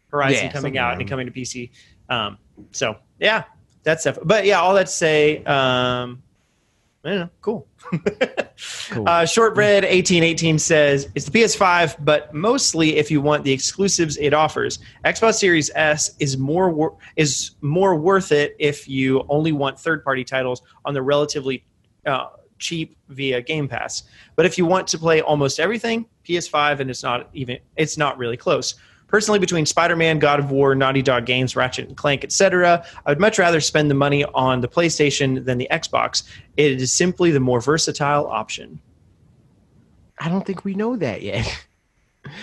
Horizon 0.09 0.45
Yeah, 0.45 0.51
coming 0.51 0.77
out 0.77 0.91
around 0.91 1.01
and 1.01 1.09
coming 1.09 1.25
to 1.25 1.31
PC. 1.33 1.71
Um, 2.09 2.37
so 2.71 2.95
yeah, 3.19 3.43
that's 3.83 4.01
stuff. 4.01 4.19
But 4.23 4.45
yeah, 4.45 4.59
all 4.59 4.73
that 4.75 4.87
to 4.87 4.91
say, 4.91 5.43
um, 5.45 6.23
I 7.05 7.29
cool. 7.41 7.67
Cool. 8.91 9.09
Uh, 9.09 9.25
Shortbread 9.25 9.83
eighteen 9.83 10.23
eighteen 10.23 10.57
says 10.57 11.09
it's 11.15 11.25
the 11.25 11.31
PS5, 11.39 11.97
but 12.05 12.33
mostly 12.33 12.95
if 12.97 13.11
you 13.11 13.19
want 13.19 13.43
the 13.43 13.51
exclusives 13.51 14.15
it 14.17 14.33
offers. 14.33 14.79
Xbox 15.03 15.35
Series 15.35 15.69
S 15.75 16.11
is 16.19 16.37
more 16.37 16.69
wor- 16.69 16.97
is 17.15 17.55
more 17.61 17.95
worth 17.95 18.31
it 18.31 18.55
if 18.59 18.87
you 18.87 19.25
only 19.27 19.51
want 19.51 19.79
third 19.79 20.03
party 20.03 20.23
titles 20.23 20.61
on 20.85 20.93
the 20.93 21.01
relatively 21.01 21.65
uh, 22.05 22.27
cheap 22.59 22.95
via 23.09 23.41
Game 23.41 23.67
Pass. 23.67 24.03
But 24.35 24.45
if 24.45 24.57
you 24.57 24.65
want 24.65 24.87
to 24.89 24.97
play 24.97 25.21
almost 25.21 25.59
everything, 25.59 26.05
PS5, 26.25 26.79
and 26.79 26.89
it's 26.89 27.03
not 27.03 27.29
even 27.33 27.57
it's 27.75 27.97
not 27.97 28.17
really 28.17 28.37
close. 28.37 28.75
Personally, 29.13 29.37
between 29.37 29.63
Spider-Man, 29.67 30.17
God 30.17 30.39
of 30.39 30.49
War, 30.49 30.73
Naughty 30.73 31.03
Dog 31.03 31.27
games, 31.27 31.55
Ratchet 31.55 31.87
and 31.87 31.95
Clank, 31.95 32.23
etc., 32.23 32.83
I 33.05 33.11
would 33.11 33.19
much 33.19 33.37
rather 33.37 33.61
spend 33.61 33.91
the 33.91 33.93
money 33.93 34.25
on 34.25 34.61
the 34.61 34.67
PlayStation 34.67 35.45
than 35.45 35.59
the 35.59 35.67
Xbox. 35.69 36.23
It 36.57 36.81
is 36.81 36.91
simply 36.91 37.29
the 37.29 37.39
more 37.39 37.61
versatile 37.61 38.25
option. 38.25 38.79
I 40.19 40.29
don't 40.29 40.43
think 40.43 40.65
we 40.65 40.73
know 40.73 40.95
that 40.95 41.21
yet. 41.21 41.45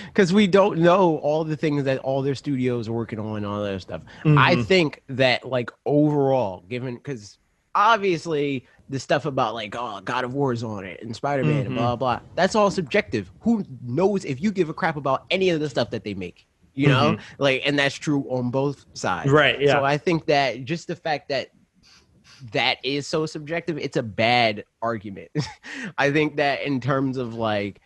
Because 0.09 0.31
we 0.33 0.47
don't 0.47 0.79
know 0.81 1.17
all 1.23 1.43
the 1.43 1.57
things 1.57 1.85
that 1.85 1.99
all 2.01 2.21
their 2.21 2.35
studios 2.35 2.87
are 2.87 2.93
working 2.93 3.19
on 3.19 3.39
and 3.39 3.47
all 3.47 3.63
that 3.63 3.81
stuff. 3.81 4.03
I 4.27 4.55
Mhm. 4.55 4.67
think 4.67 5.03
that 5.09 5.49
like 5.49 5.71
overall, 5.87 6.63
given 6.69 6.97
because 6.97 7.39
obviously 7.75 8.67
the 8.91 9.01
stuff 9.01 9.25
about 9.25 9.55
like 9.55 9.75
oh 9.79 10.03
God 10.05 10.25
of 10.25 10.35
War 10.35 10.53
is 10.53 10.63
on 10.63 10.85
it 10.85 11.03
and 11.03 11.17
Spider 11.17 11.45
Man 11.45 11.65
and 11.65 11.71
Mhm. 11.71 11.77
blah 11.77 11.97
blah, 11.97 12.21
that's 12.35 12.55
all 12.55 12.71
subjective. 12.71 13.33
Who 13.41 13.65
knows 13.83 14.27
if 14.27 14.39
you 14.39 14.53
give 14.53 14.69
a 14.69 14.75
crap 14.75 14.97
about 14.97 15.25
any 15.31 15.49
of 15.49 15.61
the 15.61 15.71
stuff 15.71 15.89
that 15.91 16.05
they 16.05 16.13
make? 16.13 16.47
You 16.75 16.89
know, 16.89 17.19
like, 17.39 17.63
and 17.67 17.79
that's 17.79 17.97
true 17.97 18.25
on 18.31 18.51
both 18.51 18.85
sides. 18.95 19.31
Right. 19.31 19.61
Yeah. 19.61 19.73
So 19.73 19.85
I 19.85 19.99
think 19.99 20.27
that 20.27 20.65
just 20.65 20.87
the 20.87 20.97
fact 20.97 21.29
that 21.29 21.49
that 22.53 22.79
is 22.85 23.07
so 23.07 23.27
subjective, 23.27 23.77
it's 23.79 23.97
a 23.97 24.03
bad 24.03 24.65
argument. 24.81 25.31
I 25.99 26.11
think 26.11 26.37
that 26.37 26.63
in 26.63 26.81
terms 26.81 27.17
of 27.17 27.35
like 27.35 27.81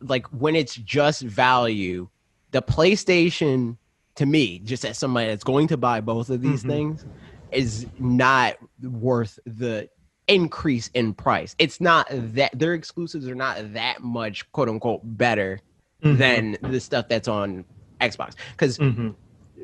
like 0.00 0.26
when 0.28 0.56
it's 0.56 0.74
just 0.74 1.22
value, 1.22 2.08
the 2.52 2.62
PlayStation 2.62 3.76
to 4.16 4.26
me, 4.26 4.58
just 4.60 4.84
as 4.84 4.98
somebody 4.98 5.28
that's 5.28 5.44
going 5.44 5.68
to 5.68 5.76
buy 5.76 6.00
both 6.00 6.30
of 6.30 6.40
these 6.40 6.62
Mhm. 6.64 6.68
things, 6.68 7.06
is 7.52 7.86
not 7.98 8.56
worth 8.82 9.38
the 9.46 9.88
increase 10.28 10.88
in 10.94 11.12
price. 11.14 11.54
It's 11.58 11.80
not 11.80 12.06
that 12.10 12.56
their 12.58 12.74
exclusives 12.74 13.28
are 13.28 13.34
not 13.34 13.72
that 13.74 14.02
much 14.02 14.50
quote 14.52 14.68
unquote 14.68 15.00
better 15.04 15.60
Mhm. 16.02 16.18
than 16.18 16.56
the 16.72 16.80
stuff 16.80 17.08
that's 17.08 17.28
on 17.28 17.64
Xbox. 18.00 18.34
Because 18.52 18.78
Mhm. 18.78 19.14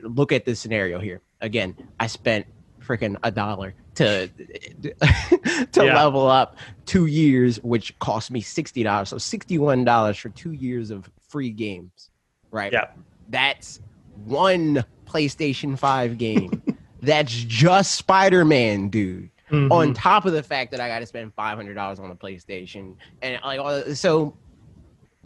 look 0.02 0.32
at 0.32 0.44
this 0.44 0.60
scenario 0.60 0.98
here. 0.98 1.22
Again, 1.40 1.74
I 1.98 2.06
spent 2.06 2.46
freaking 2.80 3.16
a 3.22 3.30
dollar 3.30 3.74
to 3.96 4.28
to 5.72 5.84
Yeah. 5.84 5.94
level 5.94 6.26
up 6.28 6.56
two 6.84 7.06
years, 7.06 7.56
which 7.62 7.98
cost 7.98 8.30
me 8.30 8.40
sixty 8.40 8.82
dollars. 8.82 9.08
So 9.08 9.18
sixty 9.18 9.58
one 9.58 9.84
dollars 9.84 10.16
for 10.18 10.28
two 10.30 10.52
years 10.52 10.90
of 10.90 11.10
free 11.28 11.50
games, 11.50 12.10
right? 12.50 12.72
Yeah. 12.72 12.86
That's 13.28 13.80
one 14.24 14.84
PlayStation 15.06 15.78
Five 15.78 16.18
game. 16.18 16.62
That's 17.02 17.32
just 17.32 17.94
Spider 17.94 18.44
Man, 18.44 18.88
dude 18.88 19.30
Mhm. 19.50 19.70
on 19.70 19.94
top 19.94 20.24
of 20.26 20.32
the 20.32 20.42
fact 20.42 20.70
that 20.72 20.80
I 20.80 20.88
got 20.88 20.98
to 21.00 21.06
spend 21.06 21.32
five 21.34 21.56
hundred 21.56 21.74
dollars 21.74 21.98
on 22.00 22.10
a 22.10 22.14
PlayStation, 22.16 22.94
and 23.22 23.38
like 23.44 23.60
all 23.60 23.94
so, 23.94 24.34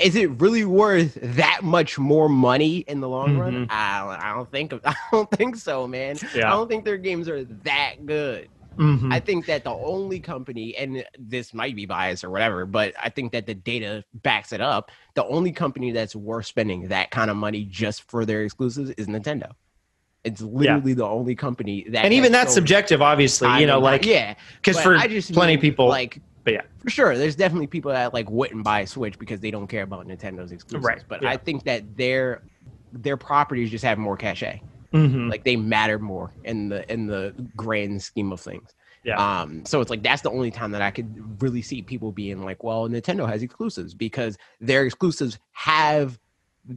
is 0.00 0.16
it 0.16 0.30
really 0.40 0.64
worth 0.64 1.18
that 1.20 1.62
much 1.62 1.98
more 1.98 2.28
money 2.28 2.78
in 2.78 3.00
the 3.00 3.08
long 3.08 3.36
run? 3.38 3.66
Mhm. 3.66 3.70
I 3.70 4.00
don't, 4.00 4.24
I 4.24 4.34
don't 4.34 4.50
think 4.50 4.72
I 4.84 4.94
don't 5.12 5.30
think 5.30 5.56
so, 5.56 5.86
man. 5.86 6.16
I 6.34 6.40
don't 6.40 6.68
think 6.68 6.84
their 6.84 6.98
games 6.98 7.28
are 7.28 7.44
that 7.44 8.06
good. 8.06 8.48
Mhm. 8.76 9.12
I 9.12 9.20
think 9.20 9.46
that 9.46 9.64
the 9.64 9.72
only 9.72 10.20
company, 10.20 10.74
and 10.76 11.04
this 11.18 11.52
might 11.52 11.76
be 11.76 11.86
biased 11.86 12.24
or 12.24 12.30
whatever, 12.30 12.64
but 12.64 12.94
I 13.02 13.10
think 13.10 13.32
that 13.32 13.46
the 13.46 13.54
data 13.54 14.04
backs 14.14 14.52
it 14.52 14.60
up. 14.60 14.90
The 15.14 15.24
only 15.26 15.52
company 15.52 15.90
that's 15.90 16.16
worth 16.16 16.46
spending 16.46 16.88
that 16.88 17.10
kind 17.10 17.30
of 17.30 17.36
money 17.36 17.64
just 17.64 18.08
for 18.08 18.24
their 18.24 18.42
exclusives 18.42 18.90
is 18.90 19.06
Nintendo. 19.06 19.50
It's 20.22 20.40
literally 20.40 20.94
the 20.94 21.06
only 21.06 21.34
company 21.34 21.86
that, 21.90 22.04
and 22.04 22.12
even 22.14 22.30
that's 22.30 22.50
sold 22.50 22.56
subjective, 22.56 23.00
obviously. 23.02 23.48
time 23.48 23.60
You 23.62 23.66
know, 23.66 23.80
like 23.80 24.04
yeah, 24.04 24.34
because 24.56 24.80
for 24.80 24.96
I 24.96 25.08
just 25.08 25.32
plenty 25.32 25.52
mean, 25.52 25.58
of 25.58 25.62
people, 25.62 25.88
like 25.88 26.20
but 26.44 26.53
yeah. 26.55 26.62
for 26.79 26.90
sure 26.90 27.16
there's 27.18 27.37
definitely 27.37 27.66
people 27.66 27.90
that 27.92 28.12
like 28.14 28.29
wouldn't 28.31 28.64
buy 28.64 28.81
a 28.81 28.87
switch 28.87 29.18
because 29.18 29.40
they 29.40 29.50
don't 29.50 29.66
care 29.66 29.83
about 29.83 30.07
nintendo's 30.07 30.53
exclusives 30.53 30.85
Right, 30.85 31.05
but 31.09 31.22
yeah. 31.22 31.31
i 31.31 31.37
think 31.37 31.64
that 31.64 31.96
their 31.96 32.42
their 32.92 33.16
properties 33.16 33.70
just 33.70 33.85
have 33.85 33.98
more 33.98 34.16
cachet 34.16 34.62
Mhm. 34.92 35.31
like 35.31 35.44
they 35.44 35.55
matter 35.55 35.98
more 36.00 36.33
in 36.44 36.68
the 36.68 36.90
in 36.92 37.07
the 37.07 37.33
grand 37.57 38.03
scheme 38.03 38.33
of 38.33 38.40
things 38.40 38.74
Yeah. 39.05 39.16
um 39.42 39.64
so 39.64 39.81
it's 39.81 39.88
like 39.90 40.03
that's 40.03 40.22
the 40.22 40.31
only 40.33 40.50
time 40.50 40.72
that 40.72 40.83
i 40.83 40.90
could 40.90 41.40
really 41.40 41.62
see 41.62 41.81
people 41.83 42.11
being 42.11 42.44
like 42.44 42.64
well 42.64 42.88
nintendo 42.88 43.29
has 43.29 43.42
exclusives 43.44 43.94
because 43.94 44.37
their 44.61 44.85
exclusives 44.85 45.38
have 45.53 46.18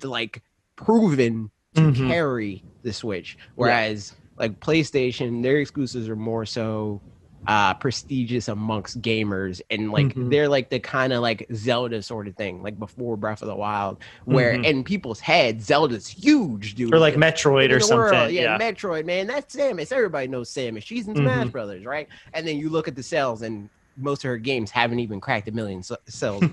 like 0.04 0.44
proven 0.76 1.50
to 1.76 1.82
Mhm. 1.82 2.08
carry 2.08 2.64
the 2.84 2.94
switch 2.94 3.36
whereas 3.56 4.14
like 4.38 4.60
playstation 4.60 5.42
their 5.42 5.58
exclusives 5.58 6.08
are 6.08 6.16
more 6.16 6.46
so 6.46 7.02
uh 7.46 7.74
prestigious 7.74 8.48
amongst 8.48 9.02
gamers 9.02 9.60
and 9.70 9.92
like 9.92 10.14
Mhm. 10.16 10.30
they're 10.30 10.48
like 10.48 10.70
the 10.70 10.80
kind 10.80 11.12
of 11.12 11.22
like 11.22 11.46
zelda 11.54 12.02
sort 12.02 12.28
of 12.28 12.36
thing 12.38 12.64
like 12.64 12.80
before 12.80 13.18
breath 13.18 13.42
of 13.42 13.50
the 13.50 13.56
wild 13.56 14.02
where 14.26 14.54
Mhm. 14.56 14.66
in 14.66 14.84
people's 14.86 15.20
heads 15.20 15.66
zelda's 15.66 16.08
huge 16.08 16.76
dude 16.76 16.94
or 16.94 17.00
like 17.00 17.16
Metroid 17.16 17.72
or 17.72 17.80
something. 17.82 17.98
world. 17.98 18.32
yeah. 18.32 18.42
Yeah, 18.44 18.58
Metroid, 18.58 19.06
man. 19.06 19.28
That's 19.28 19.54
Samus. 19.56 19.92
Everybody 19.92 20.28
knows 20.28 20.50
Samus. 20.54 20.84
She's 20.86 21.08
in 21.08 21.16
Smash 21.16 21.48
Mhm. 21.48 21.52
Brothers, 21.52 21.86
right? 21.86 22.08
And 22.34 22.48
then 22.48 22.58
you 22.58 22.70
look 22.70 22.88
at 22.88 22.96
the 22.96 23.04
sales, 23.04 23.42
and 23.42 23.70
most 23.98 24.24
of 24.26 24.30
her 24.30 24.38
games 24.38 24.72
haven't 24.72 25.00
even 25.00 25.20
cracked 25.22 25.48
a 25.48 25.52
million. 25.52 25.84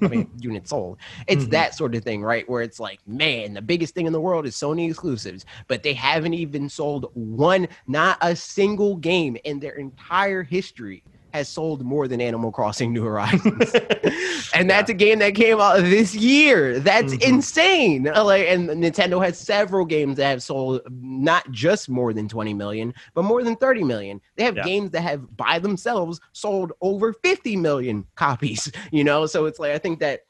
I 0.04 0.08
mean, 0.08 0.30
units 0.38 0.70
sold. 0.70 0.98
It's 1.26 1.44
Mhm. 1.44 1.50
that 1.50 1.74
sort 1.74 1.94
of 1.94 2.04
thing, 2.04 2.22
right? 2.22 2.48
Where 2.48 2.62
it's 2.62 2.80
like, 2.80 3.00
man, 3.06 3.54
the 3.54 3.62
biggest 3.62 3.94
thing 3.94 4.06
in 4.06 4.12
the 4.12 4.20
world 4.20 4.46
is 4.46 4.56
Sony 4.56 4.88
exclusives, 4.88 5.44
but 5.68 5.82
they 5.82 5.94
haven't 5.94 6.34
even 6.34 6.68
sold 6.68 7.06
one, 7.14 7.68
not 7.86 8.18
a 8.20 8.36
single 8.36 8.96
game 8.96 9.36
in 9.44 9.60
their 9.60 9.74
entire 9.74 10.42
history 10.42 11.04
has 11.32 11.48
sold 11.48 11.84
more 11.84 12.08
than 12.08 12.20
Animal 12.20 12.50
Crossing 12.52 12.92
New 12.92 13.04
Horizons. 13.04 13.72
and 14.54 14.68
that's 14.68 14.90
a 14.90 14.94
game 14.94 15.18
that 15.20 15.34
came 15.34 15.60
out 15.60 15.78
this 15.80 16.14
year. 16.14 16.80
That's 16.80 17.14
Mhm. 17.14 17.22
insane. 17.22 18.08
Uh, 18.08 18.24
Like, 18.24 18.46
and 18.48 18.68
Nintendo 18.68 19.24
has 19.24 19.38
several 19.38 19.84
games 19.84 20.16
that 20.16 20.28
have 20.30 20.42
sold 20.42 20.80
not 20.90 21.50
just 21.50 21.88
more 21.88 22.12
than 22.12 22.28
20 22.28 22.54
million, 22.54 22.92
but 23.14 23.24
more 23.24 23.42
than 23.42 23.56
30 23.56 23.84
million. 23.84 24.20
They 24.36 24.44
have 24.44 24.56
Yeah. 24.56 24.64
games 24.64 24.90
that 24.90 25.02
have 25.02 25.36
by 25.36 25.58
themselves 25.58 26.20
sold 26.32 26.72
over 26.80 27.12
50 27.12 27.56
million 27.56 28.06
copies, 28.16 28.70
you 28.92 29.04
know? 29.04 29.26
So 29.26 29.46
it's 29.46 29.58
like 29.58 29.72
I 29.72 29.78
think 29.78 30.00
that 30.00 30.20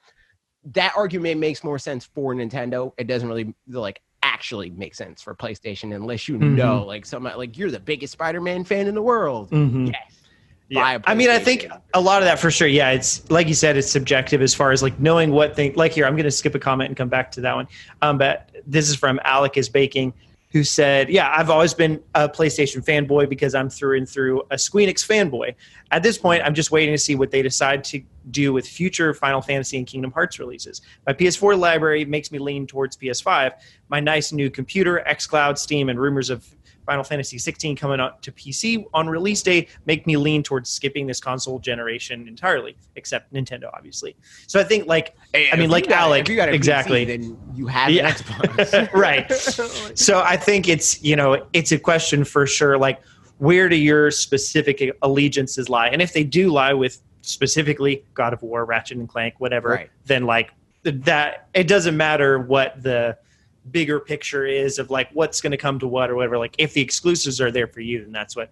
that 0.72 0.92
argument 0.96 1.40
makes 1.40 1.64
more 1.64 1.78
sense 1.78 2.04
for 2.04 2.34
Nintendo. 2.34 2.92
It 2.98 3.06
doesn't 3.06 3.28
really 3.28 3.54
like 3.68 4.02
actually 4.22 4.68
make 4.70 4.94
sense 4.94 5.22
for 5.22 5.34
PlayStation 5.34 5.94
unless 5.96 6.28
you 6.28 6.36
Mhm. 6.38 6.54
know 6.56 6.84
like 6.84 7.06
somebody 7.06 7.36
like 7.38 7.56
you're 7.56 7.70
the 7.70 7.80
biggest 7.80 8.12
Spider-Man 8.12 8.64
fan 8.64 8.86
in 8.86 8.94
the 8.94 9.00
world. 9.02 9.50
Mhm. 9.50 9.88
Yes. 9.88 10.19
Yeah. 10.70 10.80
buy 10.82 10.92
a 10.94 11.00
I 11.04 11.14
mean, 11.16 11.30
I 11.30 11.40
think 11.40 11.66
a 11.94 12.00
lot 12.00 12.22
of 12.22 12.26
that 12.26 12.38
for 12.38 12.50
sure. 12.50 12.68
Yeah, 12.68 12.90
it's 12.90 13.28
like 13.28 13.48
you 13.48 13.54
said, 13.54 13.76
it's 13.76 13.90
subjective 13.90 14.40
as 14.40 14.54
far 14.54 14.70
as 14.70 14.82
like 14.82 14.98
knowing 15.00 15.32
what 15.32 15.56
thing. 15.56 15.74
Like 15.74 15.92
here, 15.92 16.06
I'm 16.06 16.14
going 16.14 16.24
to 16.24 16.30
skip 16.30 16.54
a 16.54 16.60
comment 16.60 16.88
and 16.88 16.96
come 16.96 17.08
back 17.08 17.32
to 17.32 17.40
that 17.40 17.56
one. 17.56 17.66
Um, 18.02 18.18
but 18.18 18.50
this 18.66 18.88
is 18.88 18.94
from 18.94 19.20
Alec 19.24 19.56
is 19.56 19.68
baking, 19.68 20.12
who 20.52 20.62
said, 20.62 21.10
"Yeah, 21.10 21.34
I've 21.36 21.50
always 21.50 21.74
been 21.74 22.00
a 22.14 22.28
PlayStation 22.28 22.84
fanboy 22.84 23.28
because 23.28 23.52
I'm 23.52 23.68
through 23.68 23.98
and 23.98 24.08
through 24.08 24.42
a 24.52 24.54
Squeenix 24.54 25.04
fanboy. 25.04 25.56
At 25.90 26.04
this 26.04 26.16
point, 26.16 26.44
I'm 26.44 26.54
just 26.54 26.70
waiting 26.70 26.94
to 26.94 26.98
see 26.98 27.16
what 27.16 27.32
they 27.32 27.42
decide 27.42 27.82
to 27.84 28.00
do 28.30 28.52
with 28.52 28.64
future 28.64 29.12
Final 29.12 29.42
Fantasy 29.42 29.76
and 29.76 29.88
Kingdom 29.88 30.12
Hearts 30.12 30.38
releases. 30.38 30.82
My 31.04 31.12
PS4 31.12 31.58
library 31.58 32.04
makes 32.04 32.30
me 32.30 32.38
lean 32.38 32.64
towards 32.68 32.96
PS5. 32.96 33.54
My 33.88 33.98
nice 33.98 34.30
new 34.30 34.50
computer, 34.50 35.02
xCloud, 35.04 35.58
Steam, 35.58 35.88
and 35.88 35.98
rumors 35.98 36.30
of 36.30 36.46
Final 36.86 37.04
Fantasy 37.04 37.38
16 37.38 37.76
coming 37.76 38.00
out 38.00 38.22
to 38.22 38.32
PC 38.32 38.84
on 38.94 39.08
release 39.08 39.42
day 39.42 39.68
make 39.86 40.06
me 40.06 40.16
lean 40.16 40.42
towards 40.42 40.70
skipping 40.70 41.06
this 41.06 41.20
console 41.20 41.58
generation 41.58 42.26
entirely, 42.26 42.76
except 42.96 43.32
Nintendo, 43.32 43.70
obviously. 43.74 44.16
So 44.46 44.58
I 44.58 44.64
think, 44.64 44.86
like, 44.86 45.14
I 45.34 45.54
mean, 45.56 45.70
like 45.70 45.88
got, 45.88 45.98
Alec, 45.98 46.22
if 46.22 46.28
you 46.28 46.36
got 46.36 46.48
exactly. 46.52 47.04
PC, 47.04 47.08
then 47.08 47.38
you 47.54 47.66
have 47.66 47.90
Yeah. 47.90 48.10
Xbox. 48.12 48.92
right. 48.94 49.30
So 49.96 50.20
I 50.22 50.36
think 50.36 50.68
it's 50.68 51.02
you 51.02 51.16
know 51.16 51.46
it's 51.52 51.72
a 51.72 51.78
question 51.78 52.24
for 52.24 52.46
sure. 52.46 52.78
Like, 52.78 53.00
where 53.38 53.68
do 53.68 53.76
your 53.76 54.10
specific 54.10 54.96
allegiances 55.02 55.68
lie? 55.68 55.88
And 55.88 56.00
if 56.02 56.12
they 56.12 56.24
do 56.24 56.50
lie 56.50 56.72
with 56.72 57.00
specifically 57.22 58.04
God 58.14 58.32
of 58.32 58.42
War, 58.42 58.64
Ratchet 58.64 58.96
and 58.98 59.08
Clank, 59.08 59.34
whatever, 59.38 59.68
Right. 59.70 59.90
then 60.06 60.24
like 60.24 60.52
that 60.82 61.48
it 61.54 61.68
doesn't 61.68 61.96
matter 61.96 62.38
what 62.38 62.82
the 62.82 63.16
bigger 63.70 64.00
picture 64.00 64.46
is 64.46 64.78
of 64.78 64.90
like 64.90 65.08
what's 65.12 65.40
going 65.40 65.50
to 65.52 65.56
come 65.56 65.78
to 65.78 65.86
what 65.86 66.10
or 66.10 66.14
whatever. 66.16 66.38
Like 66.38 66.54
if 66.58 66.72
the 66.74 66.80
exclusives 66.80 67.40
are 67.40 67.50
there 67.50 67.66
for 67.66 67.80
you, 67.80 68.02
then 68.02 68.12
that's 68.12 68.34
what 68.36 68.50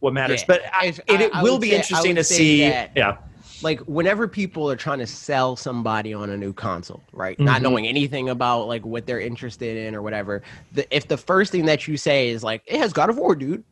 what 0.00 0.12
matters. 0.12 0.40
Yeah. 0.42 0.46
But 0.48 0.62
I, 0.72 0.86
If- 0.86 0.98
it, 1.06 1.20
it 1.20 1.32
will 1.42 1.58
be 1.58 1.70
say- 1.70 1.76
interesting 1.76 2.14
to 2.16 2.24
see. 2.24 2.60
that- 2.68 2.90
Yeah. 2.94 3.16
like 3.62 3.80
whenever 3.80 4.28
people 4.28 4.70
are 4.70 4.76
trying 4.76 4.98
to 4.98 5.06
sell 5.06 5.56
somebody 5.56 6.12
on 6.12 6.28
a 6.30 6.36
new 6.36 6.52
console, 6.52 7.02
right? 7.12 7.38
Not 7.40 7.60
Mhm. 7.60 7.62
knowing 7.62 7.86
anything 7.86 8.28
about 8.28 8.68
like 8.68 8.84
what 8.84 9.06
they're 9.06 9.20
interested 9.20 9.76
in 9.76 9.94
or 9.94 10.02
whatever. 10.02 10.42
The, 10.72 10.94
if 10.94 11.08
the 11.08 11.16
first 11.16 11.52
thing 11.52 11.64
that 11.66 11.88
you 11.88 11.96
say 11.96 12.28
is 12.28 12.42
like, 12.44 12.62
"It 12.66 12.78
has 12.78 12.92
God 12.92 13.08
of 13.10 13.16
War, 13.16 13.34
dude," 13.34 13.64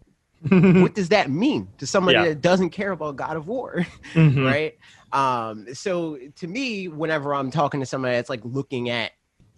what 0.49 0.95
does 0.95 1.11
that 1.11 1.31
mean 1.31 1.69
to 1.79 1.87
somebody 1.87 2.17
Yeah. 2.19 2.25
that 2.29 2.41
doesn't 2.41 2.71
care 2.71 2.93
about 2.93 3.17
God 3.17 3.37
of 3.37 3.47
War, 3.47 3.87
Mhm. 4.15 4.45
right? 4.45 4.77
Um, 5.13 5.67
so 5.75 6.19
to 6.37 6.47
me, 6.49 6.89
whenever 6.89 7.35
I'm 7.35 7.51
talking 7.51 7.81
to 7.81 7.87
somebody 7.87 8.15
that's 8.17 8.31
like 8.31 8.41
looking 8.45 8.89
at 8.89 9.13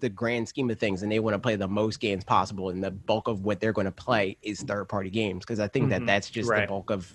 the 0.05 0.11
grand 0.11 0.47
scheme 0.47 0.69
of 0.69 0.79
things 0.79 1.03
and 1.03 1.11
they 1.11 1.19
want 1.19 1.33
to 1.35 1.39
play 1.39 1.57
the 1.57 1.67
most 1.67 1.99
games 1.99 2.25
possible 2.25 2.69
and 2.69 2.85
the 2.85 2.91
bulk 2.91 3.27
of 3.27 3.41
what 3.43 3.59
they're 3.59 3.73
going 3.73 3.87
to 3.87 3.91
play 3.91 4.37
is 4.43 4.63
third 4.63 4.85
party 4.87 5.09
games 5.09 5.41
because 5.47 5.59
I 5.59 5.67
think 5.67 5.87
Mhm. 5.87 5.91
that 5.91 6.07
that's 6.07 6.29
just 6.29 6.51
Right. 6.51 6.61
the 6.61 6.67
bulk 6.67 6.91
of 6.91 7.11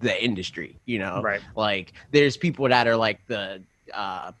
the 0.00 0.22
industry, 0.22 0.80
you 0.84 0.98
know? 0.98 1.22
Right. 1.22 1.40
Like 1.54 1.92
there's 2.10 2.36
people 2.36 2.68
that 2.68 2.88
are 2.88 2.96
like 2.96 3.20
the 3.28 3.62
uh 3.94 4.32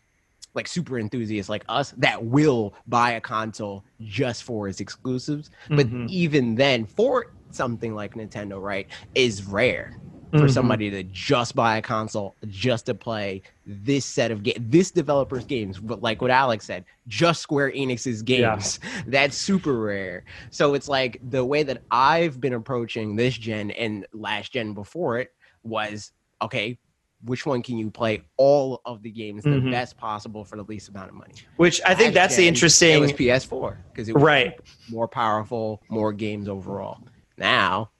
like 0.54 0.66
super 0.66 0.98
enthusiasts 0.98 1.48
like 1.48 1.64
us 1.68 1.92
that 1.92 2.24
will 2.24 2.74
buy 2.88 3.12
a 3.12 3.20
console 3.20 3.84
just 4.00 4.42
for 4.42 4.66
its 4.66 4.80
exclusives. 4.80 5.48
But 5.68 5.86
Mhm. 5.86 6.08
even 6.08 6.56
then, 6.56 6.84
for 6.86 7.24
something 7.52 7.94
like 7.94 8.14
Nintendo, 8.14 8.60
right, 8.60 8.88
is 9.14 9.44
rare 9.44 9.92
for 10.32 10.46
Mhm. 10.46 10.50
somebody 10.52 10.90
to 10.90 11.02
just 11.04 11.54
buy 11.54 11.76
a 11.76 11.82
console 11.82 12.34
just 12.48 12.86
to 12.86 12.94
play 12.94 13.42
this 13.66 14.04
set 14.06 14.30
of 14.30 14.42
game 14.42 14.54
this 14.58 14.90
developer's 14.90 15.44
games. 15.44 15.78
But 15.78 16.02
like 16.02 16.22
what 16.22 16.30
Alex 16.30 16.64
said, 16.64 16.84
just 17.06 17.42
Square 17.42 17.72
Enix's 17.72 18.22
Yeah. 18.26 18.54
games. 18.56 18.80
That's 19.06 19.36
super 19.36 19.78
rare. 19.78 20.24
So 20.50 20.74
it's 20.74 20.88
like 20.88 21.20
the 21.30 21.44
way 21.44 21.62
that 21.64 21.82
I've 21.90 22.40
been 22.40 22.54
approaching 22.54 23.14
this 23.14 23.36
gen 23.36 23.70
and 23.72 24.06
last 24.14 24.52
gen 24.52 24.72
before 24.72 25.18
it 25.18 25.32
was 25.62 26.12
okay, 26.40 26.78
which 27.24 27.44
one 27.46 27.62
can 27.62 27.76
you 27.78 27.90
play 27.90 28.22
all 28.38 28.80
of 28.86 29.02
the 29.02 29.10
games 29.10 29.44
the 29.44 29.50
Mhm. 29.50 29.70
best 29.70 29.96
possible 29.98 30.44
for 30.44 30.56
the 30.56 30.64
least 30.64 30.88
amount 30.88 31.10
of 31.10 31.14
money? 31.14 31.34
Which 31.56 31.80
I 31.84 31.94
think 31.94 32.14
Last 32.14 32.14
that's 32.14 32.36
the 32.36 32.48
interesting. 32.48 32.94
It 32.94 33.00
was 33.00 33.12
PS4 33.12 33.76
because 33.92 34.08
it 34.08 34.14
was 34.14 34.22
Right. 34.22 34.58
more 34.90 35.06
powerful, 35.06 35.82
more 35.90 36.12
games 36.12 36.48
overall. 36.48 36.98
Now, 37.36 37.90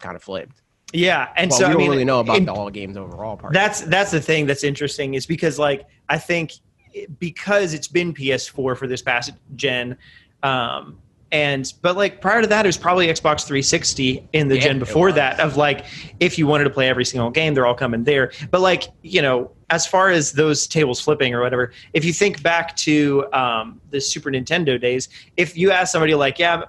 kind 0.00 0.16
of 0.16 0.22
flipped. 0.22 0.62
Yeah, 0.92 1.28
and 1.36 1.50
well, 1.50 1.58
so 1.58 1.64
we 1.64 1.68
I 1.68 1.72
don't 1.72 1.78
mean, 1.82 1.90
really 1.90 2.04
know 2.04 2.20
about 2.20 2.36
in- 2.38 2.44
the 2.46 2.52
all 2.52 2.70
games 2.70 2.96
overall 2.96 3.36
part. 3.36 3.52
that's 3.52 3.82
that's 3.82 4.10
the 4.10 4.20
thing 4.20 4.46
that's 4.46 4.64
interesting 4.64 5.14
is 5.14 5.26
because 5.26 5.58
like 5.58 5.86
I 6.08 6.18
think 6.18 6.52
because 7.18 7.74
it's 7.74 7.88
been 7.88 8.14
PS4 8.14 8.76
for 8.76 8.86
this 8.86 9.02
past 9.02 9.32
gen, 9.54 9.98
um, 10.42 10.98
and 11.30 11.70
but 11.82 11.94
like 11.96 12.22
prior 12.22 12.40
to 12.40 12.46
that 12.48 12.64
it 12.64 12.68
was 12.68 12.78
probably 12.78 13.08
Xbox 13.08 13.46
360 13.46 14.26
in 14.32 14.48
the 14.48 14.54
Yeah, 14.56 14.62
gen 14.62 14.78
before 14.78 15.12
that 15.12 15.38
of 15.40 15.58
like 15.58 15.84
if 16.20 16.38
you 16.38 16.46
wanted 16.46 16.64
to 16.64 16.70
play 16.70 16.88
every 16.88 17.04
single 17.04 17.30
game 17.30 17.52
they're 17.52 17.66
all 17.66 17.74
coming 17.74 18.04
there. 18.04 18.32
But 18.50 18.62
like 18.62 18.84
you 19.02 19.20
know 19.20 19.50
as 19.68 19.86
far 19.86 20.08
as 20.08 20.32
those 20.32 20.66
tables 20.66 20.98
flipping 21.02 21.34
or 21.34 21.42
whatever, 21.42 21.72
if 21.92 22.02
you 22.02 22.14
think 22.14 22.42
back 22.42 22.74
to 22.76 23.26
um, 23.34 23.78
the 23.90 24.00
Super 24.00 24.30
Nintendo 24.30 24.80
days, 24.80 25.10
if 25.36 25.54
you 25.54 25.70
ask 25.70 25.92
somebody 25.92 26.14
like 26.14 26.38
yeah. 26.38 26.62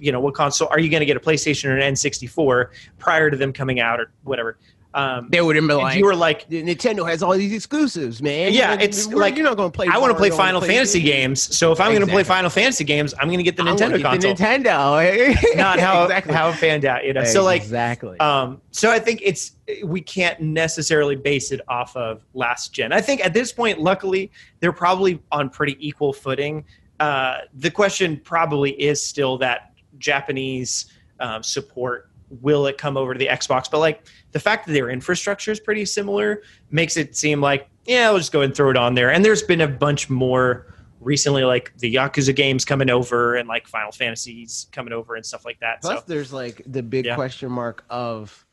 You 0.00 0.12
know 0.12 0.20
what 0.20 0.34
console 0.34 0.68
are 0.68 0.80
you 0.80 0.90
going 0.90 1.00
to 1.00 1.06
get 1.06 1.16
a 1.16 1.20
PlayStation 1.20 1.66
or 1.66 1.76
an 1.76 1.94
N64 1.94 2.70
prior 2.98 3.30
to 3.30 3.36
them 3.36 3.52
coming 3.52 3.80
out 3.80 4.00
or 4.00 4.10
whatever? 4.24 4.56
Um, 4.92 5.28
they 5.30 5.40
would 5.40 5.54
have 5.54 5.66
been 5.66 5.76
like, 5.76 5.96
you 5.96 6.04
were 6.04 6.16
like 6.16 6.48
Nintendo 6.48 7.08
has 7.08 7.22
all 7.22 7.32
these 7.32 7.52
exclusives, 7.52 8.20
man. 8.20 8.52
Yeah, 8.52 8.76
it's 8.80 9.06
like, 9.06 9.36
you're 9.36 9.44
not 9.44 9.56
going 9.56 9.70
to 9.70 9.76
play. 9.76 9.86
I 9.86 9.98
want 9.98 10.10
to 10.10 10.16
play 10.16 10.30
Final 10.30 10.60
Fantasy 10.60 11.00
games. 11.00 11.56
So 11.56 11.70
if 11.70 11.80
I'm 11.80 11.92
going 11.92 12.04
to 12.04 12.10
play 12.10 12.24
Final 12.24 12.50
Fantasy 12.50 12.82
games, 12.82 13.14
I'm 13.20 13.28
going 13.28 13.38
to 13.38 13.44
get 13.44 13.56
the 13.56 13.62
Nintendo 13.62 13.98
get 13.98 14.02
console. 14.02 14.34
The 14.34 14.42
Nintendo. 14.42 15.56
Not 15.56 15.78
how 15.78 16.04
exactly. 16.04 16.34
how 16.34 16.48
it 16.48 16.56
panned 16.56 16.84
out, 16.84 17.04
you 17.04 17.12
know. 17.12 17.24
So 17.24 17.44
like, 17.44 17.62
exactly. 17.62 18.18
um, 18.18 18.60
so 18.72 18.90
I 18.90 18.98
think 18.98 19.20
it's 19.22 19.52
we 19.84 20.00
can't 20.00 20.40
necessarily 20.40 21.14
base 21.14 21.52
it 21.52 21.60
off 21.68 21.94
of 21.96 22.24
last 22.34 22.72
gen. 22.72 22.92
I 22.92 23.00
think 23.00 23.24
at 23.24 23.32
this 23.32 23.52
point, 23.52 23.78
luckily, 23.78 24.32
they're 24.58 24.72
probably 24.72 25.22
on 25.30 25.50
pretty 25.50 25.76
equal 25.78 26.12
footing. 26.12 26.64
Uh, 26.98 27.38
the 27.54 27.70
question 27.70 28.20
probably 28.22 28.72
is 28.72 29.02
still 29.02 29.38
that 29.38 29.69
Japanese 30.00 30.86
um, 31.20 31.42
support. 31.42 32.10
Will 32.40 32.66
it 32.66 32.78
come 32.78 32.96
over 32.96 33.12
to 33.12 33.18
the 33.18 33.26
Xbox? 33.26 33.70
But 33.70 33.78
like 33.78 34.06
the 34.32 34.40
fact 34.40 34.66
that 34.66 34.72
their 34.72 34.90
infrastructure 34.90 35.50
is 35.52 35.60
pretty 35.60 35.84
similar 35.84 36.42
makes 36.70 36.96
it 36.96 37.16
seem 37.16 37.40
like 37.40 37.68
yeah, 37.86 38.10
we'll 38.10 38.18
just 38.18 38.30
go 38.32 38.42
and 38.42 38.54
throw 38.54 38.70
it 38.70 38.76
on 38.76 38.94
there. 38.94 39.10
And 39.10 39.24
there's 39.24 39.42
been 39.42 39.62
a 39.62 39.66
bunch 39.68 40.08
more 40.10 40.74
recently, 41.00 41.44
like 41.44 41.72
the 41.78 41.92
Yakuza 41.92 42.36
games 42.36 42.64
coming 42.64 42.90
over 42.90 43.34
and 43.36 43.48
like 43.48 43.66
Final 43.66 43.90
Fantasies 43.90 44.66
coming 44.70 44.92
over 44.92 45.16
and 45.16 45.24
stuff 45.26 45.44
like 45.44 45.58
that. 45.60 45.80
Plus, 45.80 45.98
so 46.00 46.04
there's 46.06 46.32
like 46.32 46.62
the 46.66 46.82
big 46.82 47.06
Yeah. 47.06 47.14
question 47.16 47.50
mark 47.50 47.84
of 47.90 48.46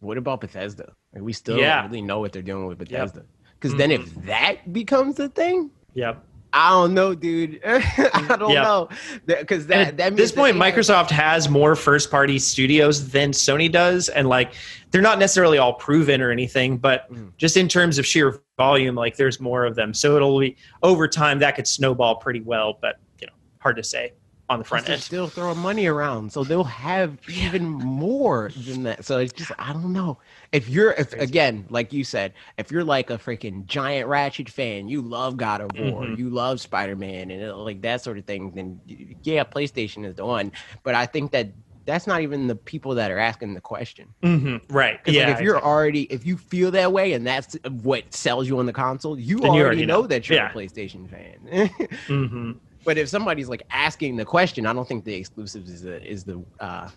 what 0.00 0.16
about 0.18 0.40
Bethesda? 0.40 0.92
Like, 1.14 1.22
we 1.22 1.32
still 1.32 1.58
Yeah. 1.58 1.82
don't 1.82 1.90
really 1.90 2.02
know 2.02 2.20
what 2.20 2.32
they're 2.32 2.42
doing 2.42 2.66
with 2.66 2.78
Yep. 2.80 2.88
Bethesda. 2.88 3.22
Because 3.60 3.76
then, 3.78 3.90
if 3.92 4.12
that 4.26 4.72
becomes 4.72 5.16
the 5.16 5.28
thing, 5.28 5.70
yeah. 5.94 6.14
I 6.56 6.70
don't 6.70 6.94
know, 6.94 7.14
dude. 7.16 7.60
I 7.66 8.36
don't 8.38 8.52
Yeah. 8.52 8.62
know 8.62 8.88
because 9.26 9.66
that 9.66 9.88
at 9.88 9.96
that 9.96 10.16
this 10.16 10.30
point, 10.30 10.56
that 10.56 10.60
they 10.60 10.70
have- 10.70 10.74
Microsoft 10.78 11.10
has 11.10 11.48
more 11.48 11.74
first 11.74 12.12
party 12.12 12.38
studios 12.38 13.10
than 13.10 13.32
Sony 13.32 13.70
does. 13.70 14.08
And 14.08 14.28
like, 14.28 14.52
they're 14.92 15.02
not 15.02 15.18
necessarily 15.18 15.58
all 15.58 15.72
proven 15.74 16.22
or 16.22 16.30
anything, 16.30 16.76
but 16.78 17.12
Mhm. 17.12 17.32
just 17.38 17.56
in 17.56 17.66
terms 17.66 17.98
of 17.98 18.06
sheer 18.06 18.40
volume, 18.56 18.94
like, 18.94 19.16
there's 19.16 19.40
more 19.40 19.64
of 19.64 19.74
them. 19.74 19.92
So 19.92 20.14
it'll 20.14 20.38
be 20.38 20.56
over 20.84 21.08
time 21.08 21.40
that 21.40 21.56
could 21.56 21.66
snowball 21.66 22.14
pretty 22.16 22.40
well, 22.40 22.78
but, 22.80 22.96
you 23.20 23.26
know, 23.26 23.32
hard 23.58 23.74
to 23.76 23.82
say 23.82 24.12
on 24.54 24.58
the 24.60 24.64
front 24.64 24.86
they're 24.86 24.94
end. 24.94 25.02
still 25.02 25.28
throwing 25.28 25.58
money 25.58 25.86
around, 25.86 26.32
so 26.32 26.44
they'll 26.44 26.64
have 26.64 27.18
even 27.28 27.64
more 27.66 28.50
than 28.66 28.84
that. 28.84 29.04
So 29.04 29.18
it's 29.18 29.32
just 29.32 29.52
I 29.58 29.72
don't 29.72 29.92
know. 29.92 30.18
If 30.52 30.68
you're 30.68 30.92
if 30.92 31.12
again, 31.12 31.66
like 31.70 31.92
you 31.92 32.04
said, 32.04 32.32
if 32.58 32.70
you're 32.70 32.84
like 32.84 33.10
a 33.10 33.18
freaking 33.18 33.66
giant 33.66 34.08
Ratchet 34.08 34.48
fan, 34.48 34.88
you 34.88 35.02
love 35.02 35.36
God 35.36 35.60
of 35.60 35.78
War, 35.78 36.04
Mhm. 36.04 36.18
you 36.18 36.30
love 36.30 36.60
Spider 36.60 36.96
Man, 36.96 37.30
and 37.30 37.50
uh, 37.50 37.56
like 37.56 37.82
that 37.82 38.02
sort 38.02 38.18
of 38.18 38.24
thing, 38.24 38.52
then 38.54 38.80
yeah, 39.24 39.44
PlayStation 39.44 40.04
is 40.06 40.14
the 40.16 40.24
one. 40.24 40.52
But 40.82 40.94
I 40.94 41.06
think 41.06 41.32
that 41.32 41.48
that's 41.86 42.06
not 42.06 42.22
even 42.22 42.46
the 42.46 42.56
people 42.56 42.94
that 42.94 43.10
are 43.10 43.18
asking 43.18 43.52
the 43.54 43.60
question. 43.60 44.14
hmm 44.22 44.56
Right. 44.70 44.98
Yeah. 45.06 45.26
like 45.26 45.34
if 45.36 45.40
you're 45.42 45.56
exactly. 45.56 45.70
already 45.70 46.02
if 46.04 46.24
you 46.24 46.38
feel 46.38 46.70
that 46.70 46.92
way 46.92 47.12
and 47.12 47.26
that's 47.26 47.56
what 47.82 48.14
sells 48.14 48.48
you 48.48 48.58
on 48.58 48.64
the 48.66 48.72
console, 48.72 49.18
you, 49.18 49.38
Then 49.40 49.52
you 49.52 49.60
already, 49.60 49.64
already 49.64 49.86
know. 49.86 50.00
know. 50.02 50.06
that 50.06 50.26
you're 50.28 50.38
Yeah. 50.38 50.50
a 50.50 50.54
PlayStation 50.54 51.10
fan. 51.10 51.68
Mhm. 52.08 52.60
But 52.84 52.98
if 52.98 53.08
somebody's 53.08 53.48
like 53.48 53.62
asking 53.70 54.16
the 54.16 54.24
question, 54.24 54.66
I 54.66 54.72
don't 54.72 54.86
think 54.86 55.04
the 55.04 55.14
exclusives 55.14 55.70
is 55.70 55.82
the 55.82 56.02
is 56.04 56.24
the 56.24 56.44
uh 56.60 56.88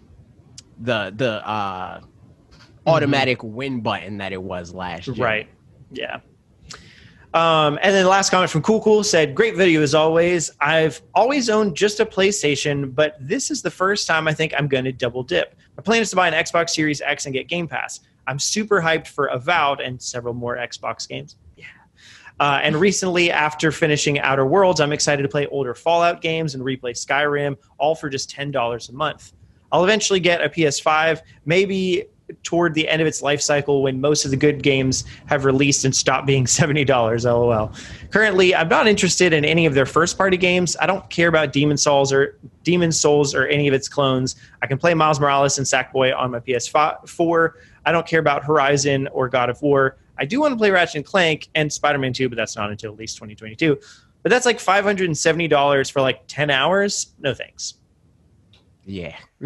the 0.81 1.13
the 1.15 1.47
uh 1.47 2.01
automatic 2.85 3.43
win 3.43 3.81
button 3.81 4.17
that 4.17 4.31
it 4.31 4.41
was 4.41 4.73
last 4.73 5.07
year. 5.07 5.25
Right. 5.25 5.49
Yeah. 5.91 6.19
Um, 7.33 7.77
and 7.81 7.93
then 7.93 8.03
the 8.03 8.09
last 8.09 8.29
comment 8.29 8.49
from 8.49 8.61
Cool 8.61 8.81
Cool 8.81 9.03
said, 9.03 9.35
"Great 9.35 9.55
video 9.55 9.81
as 9.81 9.93
always. 9.93 10.49
I've 10.59 11.01
always 11.13 11.49
owned 11.49 11.75
just 11.75 11.99
a 11.99 12.05
PlayStation, 12.05 12.95
but 12.95 13.15
this 13.19 13.51
is 13.51 13.61
the 13.61 13.69
first 13.69 14.07
time 14.07 14.27
I 14.27 14.33
think 14.33 14.53
I'm 14.57 14.67
going 14.67 14.85
to 14.85 14.93
double 14.93 15.23
dip. 15.23 15.55
My 15.75 15.83
plan 15.83 16.01
is 16.01 16.09
to 16.11 16.15
buy 16.15 16.27
an 16.27 16.33
Xbox 16.33 16.71
Series 16.71 17.01
X 17.01 17.25
and 17.25 17.33
get 17.33 17.47
Game 17.47 17.67
Pass. 17.67 17.99
I'm 18.27 18.39
super 18.39 18.81
hyped 18.81 19.07
for 19.07 19.27
Avowed 19.27 19.81
and 19.81 20.01
several 20.01 20.33
more 20.33 20.57
Xbox 20.57 21.07
games. 21.07 21.35
Uh, 22.39 22.59
and 22.61 22.75
recently, 22.75 23.31
after 23.31 23.71
finishing 23.71 24.19
Outer 24.19 24.45
Worlds, 24.45 24.79
I'm 24.79 24.93
excited 24.93 25.23
to 25.23 25.29
play 25.29 25.47
older 25.47 25.73
Fallout 25.73 26.21
games 26.21 26.55
and 26.55 26.63
replay 26.63 26.91
Skyrim, 26.91 27.57
all 27.77 27.95
for 27.95 28.09
just 28.09 28.29
ten 28.29 28.51
dollars 28.51 28.89
a 28.89 28.93
month. 28.93 29.33
I'll 29.71 29.83
eventually 29.83 30.19
get 30.19 30.41
a 30.41 30.49
PS5, 30.49 31.21
maybe 31.45 32.05
toward 32.43 32.73
the 32.73 32.87
end 32.89 33.01
of 33.01 33.07
its 33.07 33.21
life 33.21 33.41
cycle 33.41 33.81
when 33.81 34.01
most 34.01 34.25
of 34.25 34.31
the 34.31 34.37
good 34.37 34.61
games 34.61 35.05
have 35.27 35.45
released 35.45 35.85
and 35.85 35.95
stopped 35.95 36.27
being 36.27 36.43
$70 36.45 37.23
lol 37.23 37.71
currently 38.11 38.53
i'm 38.53 38.67
not 38.67 38.85
interested 38.85 39.31
in 39.31 39.45
any 39.45 39.65
of 39.65 39.73
their 39.73 39.85
first 39.85 40.17
party 40.17 40.35
games 40.35 40.75
i 40.81 40.85
don't 40.85 41.09
care 41.09 41.29
about 41.29 41.53
demon 41.53 41.77
souls 41.77 42.11
or 42.11 42.37
demon 42.63 42.91
souls 42.91 43.33
or 43.33 43.47
any 43.47 43.69
of 43.69 43.73
its 43.73 43.87
clones 43.87 44.35
i 44.61 44.67
can 44.67 44.77
play 44.77 44.93
miles 44.93 45.21
morales 45.21 45.57
and 45.57 45.65
sackboy 45.65 46.13
on 46.13 46.31
my 46.31 46.39
ps4 46.41 47.53
I 47.87 47.93
don't 47.93 48.05
care 48.05 48.19
about 48.19 48.43
Horizon 48.43 49.07
or 49.13 49.29
God 49.29 49.49
of 49.49 49.61
War. 49.61 49.95
I 50.19 50.25
do 50.25 50.39
want 50.41 50.53
to 50.53 50.57
play 50.57 50.71
Ratchet 50.71 50.95
and 50.95 51.05
Clank 51.05 51.49
and 51.55 51.71
Spider 51.71 51.97
Man 51.99 52.13
2, 52.13 52.29
but 52.29 52.35
that's 52.35 52.55
not 52.55 52.69
until 52.71 52.91
at 52.93 52.97
least 52.99 53.17
2022. 53.17 53.77
But 54.23 54.29
that's 54.29 54.45
like 54.45 54.57
$570 54.59 55.91
for 55.91 56.01
like 56.01 56.21
10 56.27 56.49
hours. 56.49 57.13
No 57.19 57.33
thanks. 57.33 57.75
Yeah, 58.89 59.17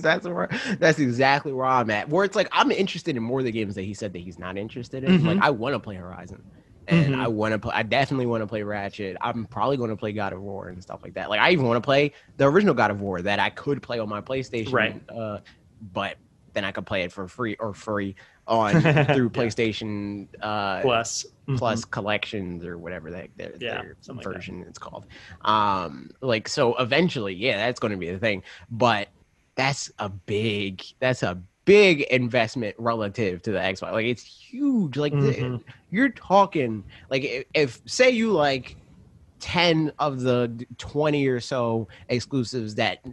that's 0.00 0.26
where 0.26 0.48
that's 0.80 0.98
exactly 0.98 1.52
where 1.52 1.66
I'm 1.66 1.88
at. 1.90 2.08
Where 2.08 2.24
it's 2.24 2.34
like 2.34 2.48
I'm 2.50 2.72
interested 2.72 3.16
in 3.16 3.22
more 3.22 3.38
of 3.38 3.44
the 3.44 3.52
games 3.52 3.76
that 3.76 3.82
he 3.82 3.94
said 3.94 4.12
that 4.12 4.18
he's 4.18 4.40
not 4.40 4.58
interested 4.58 5.04
in. 5.04 5.20
Mhm. 5.20 5.24
Like 5.24 5.38
I 5.40 5.50
want 5.50 5.74
to 5.74 5.78
play 5.78 5.94
Horizon, 5.94 6.42
and 6.88 7.14
Mhm. 7.14 7.20
I 7.20 7.28
want 7.28 7.52
to 7.52 7.60
play. 7.60 7.72
I 7.76 7.84
definitely 7.84 8.26
want 8.26 8.42
to 8.42 8.46
play 8.48 8.64
Ratchet. 8.64 9.16
I'm 9.20 9.46
probably 9.46 9.76
going 9.76 9.90
to 9.90 9.96
play 9.96 10.12
God 10.12 10.32
of 10.32 10.42
War 10.42 10.68
and 10.68 10.82
stuff 10.82 11.00
like 11.04 11.14
that. 11.14 11.30
Like 11.30 11.38
I 11.38 11.50
even 11.52 11.64
want 11.64 11.76
to 11.76 11.86
play 11.86 12.10
the 12.38 12.46
original 12.48 12.74
God 12.74 12.90
of 12.90 13.00
War 13.00 13.22
that 13.22 13.38
I 13.38 13.50
could 13.50 13.80
play 13.84 14.00
on 14.00 14.08
my 14.08 14.20
PlayStation. 14.20 14.72
Right. 14.72 15.00
Uh, 15.08 15.38
but 15.92 16.16
then 16.52 16.64
I 16.64 16.72
could 16.72 16.86
play 16.86 17.04
it 17.04 17.12
for 17.12 17.28
free 17.28 17.54
or 17.60 17.72
free 17.72 18.16
on 18.48 18.80
through. 19.14 19.30
PlayStation 19.30 20.28
uh, 20.40 20.80
Plus. 20.82 21.26
Plus 21.56 21.84
collections 21.84 22.64
or 22.64 22.76
whatever 22.76 23.08
the 23.10 23.18
heck 23.18 23.36
their, 23.36 23.52
Yeah, 23.60 23.82
their 23.82 23.96
something 24.00 24.16
like 24.24 24.24
that. 24.24 24.34
version 24.34 24.64
it's 24.68 24.78
called. 24.80 25.06
Um, 25.42 26.10
like 26.20 26.48
so 26.48 26.74
eventually, 26.76 27.34
yeah, 27.34 27.56
that's 27.58 27.78
going 27.78 27.92
to 27.92 27.96
be 27.96 28.10
the 28.10 28.18
thing. 28.18 28.42
But 28.70 29.08
that's 29.54 29.90
a 30.00 30.08
big, 30.08 30.82
that's 30.98 31.22
a 31.22 31.38
big 31.64 32.00
investment 32.02 32.74
relative 32.78 33.42
to 33.42 33.52
the 33.52 33.58
Xbox. 33.58 33.92
Like 33.92 34.06
it's 34.06 34.24
huge. 34.24 34.96
Like 34.96 35.12
the- 35.12 35.18
Mhm. 35.34 35.62
you're 35.90 36.08
talking 36.10 36.82
like 37.10 37.22
if, 37.24 37.44
if 37.54 37.80
say 37.86 38.10
you 38.10 38.32
like. 38.32 38.76
10 39.40 39.92
of 39.98 40.22
the 40.22 40.66
20 40.78 41.26
or 41.26 41.40
so 41.40 41.86
exclusives 42.08 42.74
that 42.76 43.04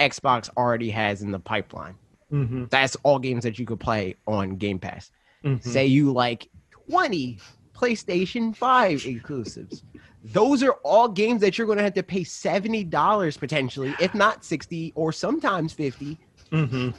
Xbox 0.00 0.50
already 0.56 0.90
has 0.90 1.22
in 1.22 1.30
the 1.30 1.38
pipeline. 1.38 1.94
Mhm. 2.32 2.70
That's 2.70 2.96
all 3.02 3.18
games 3.18 3.44
that 3.44 3.58
you 3.58 3.66
could 3.66 3.80
play 3.80 4.16
on 4.26 4.56
Game 4.56 4.78
Pass 4.78 5.10
Mhm. 5.44 5.62
say 5.62 5.86
you 5.86 6.12
like 6.12 6.50
20 6.88 7.38
PlayStation 7.74 8.54
5 8.54 9.06
exclusives. 9.06 9.84
Those 10.24 10.62
are 10.62 10.72
all 10.84 11.08
games 11.08 11.40
that 11.40 11.56
you're 11.56 11.66
going 11.66 11.78
to 11.78 11.84
have 11.84 11.94
to 11.94 12.02
pay 12.02 12.24
$70 12.24 13.36
potentially, 13.36 13.94
if 13.98 14.14
not 14.14 14.44
60 14.44 14.92
or 14.96 15.12
sometimes 15.12 15.72
50. 15.72 16.18
Mhm. 16.52 16.94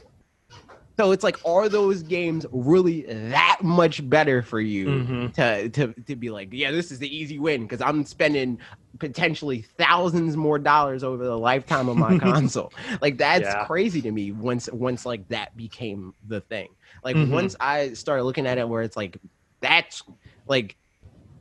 So 0.99 1.11
it's 1.13 1.23
like 1.23 1.37
are 1.45 1.69
those 1.69 2.03
games 2.03 2.45
really 2.51 3.03
that 3.03 3.59
much 3.63 4.07
better 4.09 4.41
for 4.41 4.59
you 4.59 4.89
Mhm. 4.89 5.33
to, 5.35 5.69
to 5.69 5.93
to 6.03 6.15
be 6.17 6.29
like, 6.29 6.49
yeah, 6.51 6.71
this 6.71 6.91
is 6.91 6.99
the 6.99 7.07
easy 7.07 7.39
win 7.39 7.61
because 7.63 7.79
I'm 7.79 8.03
spending 8.03 8.59
potentially 8.99 9.61
thousands 9.77 10.35
more 10.35 10.59
dollars 10.59 11.05
over 11.05 11.23
the 11.23 11.37
lifetime 11.39 11.87
of 11.87 11.95
my 11.95 12.19
console. 12.19 12.73
Like 13.01 13.17
that's 13.17 13.47
Yeah. 13.47 13.65
crazy 13.65 14.01
to 14.01 14.11
me 14.11 14.33
once 14.33 14.67
once 14.73 15.05
like 15.05 15.25
that 15.29 15.55
became 15.55 16.15
the 16.27 16.41
thing. 16.41 16.67
Like 17.01 17.15
Mhm. 17.15 17.29
once 17.29 17.55
I 17.61 17.93
started 17.93 18.23
looking 18.23 18.45
at 18.45 18.57
it 18.57 18.67
where 18.67 18.81
it's 18.81 18.97
like 18.97 19.17
that's 19.61 20.03
like 20.47 20.75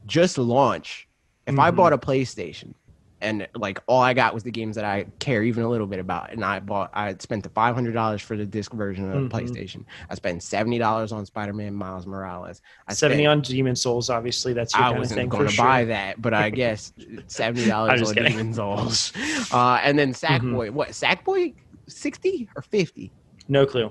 just 0.07 0.39
launch. 0.39 1.09
If 1.49 1.59
I 1.59 1.73
Mhm. 1.73 1.77
bought 1.77 1.93
a 1.93 1.99
PlayStation 1.99 2.75
and 3.21 3.49
like 3.57 3.81
all 3.87 4.01
I 4.01 4.15
got 4.15 4.33
was 4.35 4.43
the 4.45 4.51
games 4.51 4.77
that 4.77 4.85
I 4.85 5.07
care 5.19 5.43
even 5.43 5.65
a 5.65 5.69
little 5.69 5.87
bit 5.87 5.99
about, 5.99 6.33
and 6.33 6.45
I 6.45 6.61
bought 6.61 6.91
I 6.95 7.15
spent 7.19 7.43
the 7.43 7.49
five 7.51 7.75
hundred 7.75 7.93
dollars 7.95 8.23
for 8.23 8.37
the 8.37 8.47
disc 8.47 8.73
version 8.73 9.11
of 9.11 9.23
Mhm. 9.25 9.31
PlayStation. 9.31 9.85
I 10.09 10.15
spent 10.15 10.43
seventy 10.43 10.79
dollars 10.79 11.11
on 11.13 11.27
Spider 11.27 11.53
Man 11.53 11.75
Miles 11.75 12.07
Morales. 12.07 12.63
I 12.87 12.95
70 12.95 13.25
spent- 13.25 13.29
on 13.29 13.41
Demon 13.43 13.77
Souls, 13.77 14.09
obviously. 14.11 14.53
That's 14.53 14.73
your 14.75 14.83
I 14.83 14.87
kind 14.87 14.97
of 14.97 15.01
wasn't 15.01 15.31
going 15.31 15.47
to 15.47 15.53
sure. 15.53 15.65
buy 15.65 15.85
that, 15.87 16.23
but 16.23 16.33
I 16.35 16.51
guess 16.63 16.93
seventy 17.27 17.67
dollars 17.67 18.03
on 18.09 18.15
kidding. 18.15 18.33
Demon 18.33 18.55
Souls. 18.55 19.13
Uh, 19.53 19.81
and 19.83 19.99
then 19.99 20.13
Mhm. 20.13 20.21
Sackboy, 20.55 20.71
what 20.71 20.89
Sackboy, 20.91 21.55
sixty 21.87 22.49
or 22.55 22.63
fifty? 22.63 23.11
No 23.49 23.65
clue. 23.67 23.91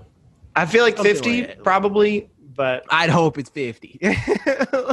I 0.56 0.66
feel 0.66 0.84
like 0.84 0.98
Something 0.98 1.14
50 1.16 1.42
like 1.48 1.64
probably, 1.64 2.30
but 2.58 2.84
I'd 2.90 3.10
hope 3.10 3.38
it's 3.38 3.50
fifty. 3.50 3.98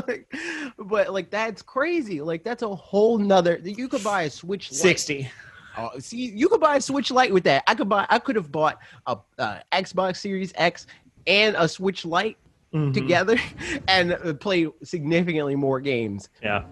Like, 0.06 0.32
but 0.78 1.12
like 1.12 1.30
that's 1.30 1.62
crazy. 1.62 2.20
Like 2.20 2.44
that's 2.44 2.62
a 2.62 2.68
whole 2.74 3.18
nother. 3.18 3.58
You 3.64 3.88
could 3.88 4.04
buy 4.04 4.22
a 4.22 4.30
Switch. 4.30 4.70
Lite. 4.70 4.80
60. 4.80 5.30
Oh, 5.76 5.90
see, 5.98 6.26
you 6.26 6.48
could 6.48 6.60
buy 6.60 6.76
a 6.76 6.80
Switch 6.80 7.10
Lite 7.10 7.32
with 7.32 7.44
that. 7.44 7.64
I 7.66 7.74
could 7.74 7.88
buy. 7.88 8.06
I 8.10 8.18
could 8.20 8.36
have 8.36 8.52
bought 8.52 8.78
a 9.06 9.16
uh, 9.38 9.58
Xbox 9.72 10.16
Series 10.18 10.52
X 10.56 10.86
and 11.26 11.56
a 11.58 11.66
Switch 11.68 12.04
Lite 12.04 12.36
Mhm. 12.72 12.92
together 12.92 13.36
and 13.88 14.12
uh, 14.12 14.34
play 14.34 14.66
significantly 14.82 15.54
more 15.54 15.80
games 15.80 16.28
Yeah. 16.42 16.64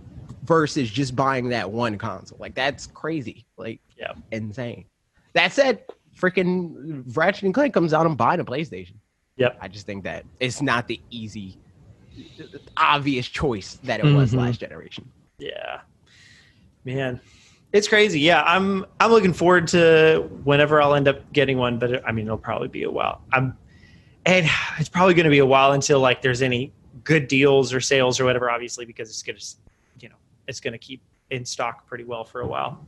versus 0.45 0.91
just 0.91 1.15
buying 1.17 1.49
that 1.51 1.71
one 1.71 1.97
console. 1.97 2.39
Like 2.39 2.55
that's 2.55 2.87
crazy. 2.89 3.47
Like 3.57 3.81
Yeah. 3.97 4.13
insane. 4.33 4.85
That 5.35 5.53
said, 5.53 5.85
freaking 6.21 7.05
Ratchet 7.17 7.45
and 7.45 7.55
Clank 7.55 7.73
comes 7.73 7.93
out 7.95 8.05
and 8.07 8.17
buying 8.17 8.41
a 8.41 8.45
PlayStation. 8.45 8.97
Yep. 9.43 9.59
I 9.61 9.69
just 9.69 9.87
think 9.87 10.05
that 10.05 10.25
it's 10.41 10.63
not 10.63 10.87
the 10.89 11.01
easy, 11.11 11.59
obvious 12.77 13.27
choice 13.29 13.79
that 13.85 14.01
it 14.01 14.05
was 14.15 14.33
Mhm. 14.33 14.39
last 14.39 14.61
generation. 14.61 15.09
Yeah. 15.39 15.81
Man. 16.85 17.21
It's 17.73 17.89
crazy. 17.89 18.21
Yeah, 18.21 18.43
I'm 18.43 18.85
I'm 19.01 19.11
looking 19.11 19.33
forward 19.33 19.67
to 19.69 20.29
whenever 20.45 20.83
I'll 20.83 20.95
end 20.95 21.09
up 21.09 21.33
getting 21.33 21.57
one, 21.57 21.79
but 21.79 21.91
it, 21.91 22.03
I 22.07 22.13
mean 22.13 22.27
it'll 22.27 22.37
probably 22.37 22.69
be 22.69 22.83
a 22.83 22.91
while. 22.91 23.23
I'm 23.33 23.57
and 24.27 24.47
it's 24.79 24.91
probably 24.91 25.15
going 25.15 25.25
to 25.25 25.31
be 25.31 25.39
a 25.39 25.47
while 25.47 25.73
until 25.73 25.99
like 26.01 26.21
there's 26.23 26.43
any 26.43 26.73
good 27.03 27.29
deals 27.29 27.73
or 27.73 27.81
sales 27.81 28.21
or 28.21 28.25
whatever 28.27 28.51
obviously 28.51 28.85
because 28.85 29.09
it's 29.09 29.23
going 29.23 29.39
to 29.39 29.47
you 30.01 30.09
know, 30.11 30.17
it's 30.47 30.61
going 30.61 30.73
to 30.73 30.79
keep 30.79 31.01
in 31.31 31.45
stock 31.47 31.87
pretty 31.87 32.05
well 32.05 32.25
for 32.25 32.43
a 32.43 32.47
while. 32.47 32.87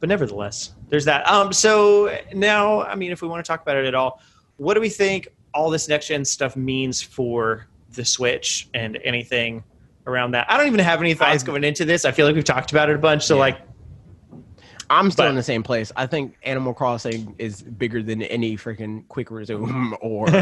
But 0.00 0.08
nevertheless, 0.08 0.72
there's 0.88 1.04
that. 1.04 1.26
Um 1.28 1.52
so 1.52 2.18
now, 2.34 2.82
I 2.82 2.96
mean 2.96 3.12
if 3.12 3.22
we 3.22 3.28
want 3.28 3.44
to 3.44 3.48
talk 3.48 3.62
about 3.62 3.76
it 3.76 3.86
at 3.86 3.94
all, 3.94 4.20
what 4.56 4.74
do 4.74 4.80
we 4.80 4.88
think 4.88 5.28
all 5.54 5.70
this 5.70 5.88
next 5.88 6.08
gen 6.08 6.24
stuff 6.24 6.56
means 6.56 7.02
for 7.02 7.66
the 7.94 8.04
Switch 8.04 8.68
and 8.74 8.98
anything 9.04 9.64
around 10.06 10.32
that? 10.32 10.50
I 10.50 10.56
don't 10.56 10.66
even 10.66 10.80
have 10.80 11.00
any 11.00 11.14
thoughts 11.14 11.42
going 11.42 11.64
into 11.64 11.84
this. 11.84 12.04
I 12.04 12.12
feel 12.12 12.26
like 12.26 12.34
we've 12.34 12.44
talked 12.44 12.70
about 12.72 12.90
it 12.90 12.96
a 12.96 12.98
bunch. 12.98 13.24
So 13.24 13.34
Yeah. 13.36 13.40
like 13.40 13.58
I'm 14.90 15.10
still 15.10 15.26
But- 15.26 15.30
in 15.30 15.34
the 15.36 15.42
same 15.42 15.62
place. 15.62 15.92
I 15.96 16.06
think 16.06 16.38
Animal 16.44 16.72
Crossing 16.72 17.34
is 17.38 17.60
bigger 17.60 18.02
than 18.02 18.22
any 18.22 18.56
freaking 18.56 19.06
quick 19.08 19.30
resume 19.30 19.94
or 20.00 20.26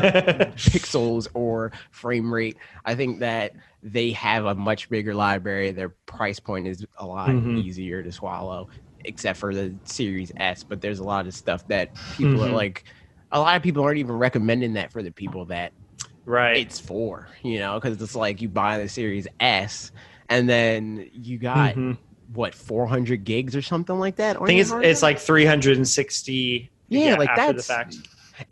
pixels 0.54 1.26
or 1.34 1.72
frame 1.90 2.32
rate. 2.32 2.56
I 2.84 2.94
think 2.94 3.18
that 3.20 3.52
they 3.82 4.12
have 4.12 4.44
a 4.44 4.54
much 4.54 4.88
bigger 4.88 5.14
library. 5.14 5.72
Their 5.72 5.88
price 5.88 6.38
point 6.38 6.68
is 6.68 6.86
a 6.98 7.04
lot 7.06 7.28
Mhm. 7.30 7.60
easier 7.64 8.04
to 8.04 8.12
swallow, 8.12 8.68
except 9.04 9.38
for 9.38 9.52
the 9.52 9.74
Series 9.82 10.30
S. 10.36 10.62
But 10.62 10.80
there's 10.80 11.00
a 11.00 11.04
lot 11.04 11.26
of 11.26 11.34
stuff 11.34 11.66
that 11.68 11.90
people 12.16 12.44
are 12.44 12.48
Mhm. 12.50 12.52
like. 12.54 12.84
A 13.32 13.40
lot 13.40 13.56
of 13.56 13.62
people 13.62 13.82
aren't 13.82 13.98
even 13.98 14.16
recommending 14.16 14.74
that 14.74 14.92
for 14.92 15.02
the 15.02 15.10
people 15.10 15.46
that 15.46 15.72
right. 16.24 16.56
it's 16.56 16.78
for. 16.80 17.28
You 17.42 17.58
know, 17.58 17.78
because 17.80 18.00
it's 18.00 18.14
like 18.14 18.40
you 18.40 18.48
buy 18.48 18.78
the 18.78 18.88
Series 18.88 19.26
S, 19.40 19.90
and 20.28 20.48
then 20.48 21.08
you 21.12 21.38
got 21.38 21.74
Mhm. 21.74 21.98
what 22.32 22.54
400 22.54 23.24
gigs 23.24 23.54
or 23.56 23.62
something 23.62 23.98
like 23.98 24.16
that. 24.16 24.40
I 24.40 24.46
think 24.46 24.60
it's 24.60 24.70
it's 24.72 25.02
like 25.02 25.18
360 25.18 26.70
Yeah, 26.88 27.16
like 27.16 27.28
after 27.30 27.52
that's 27.52 27.66
the 27.66 27.72
fact. 27.74 27.96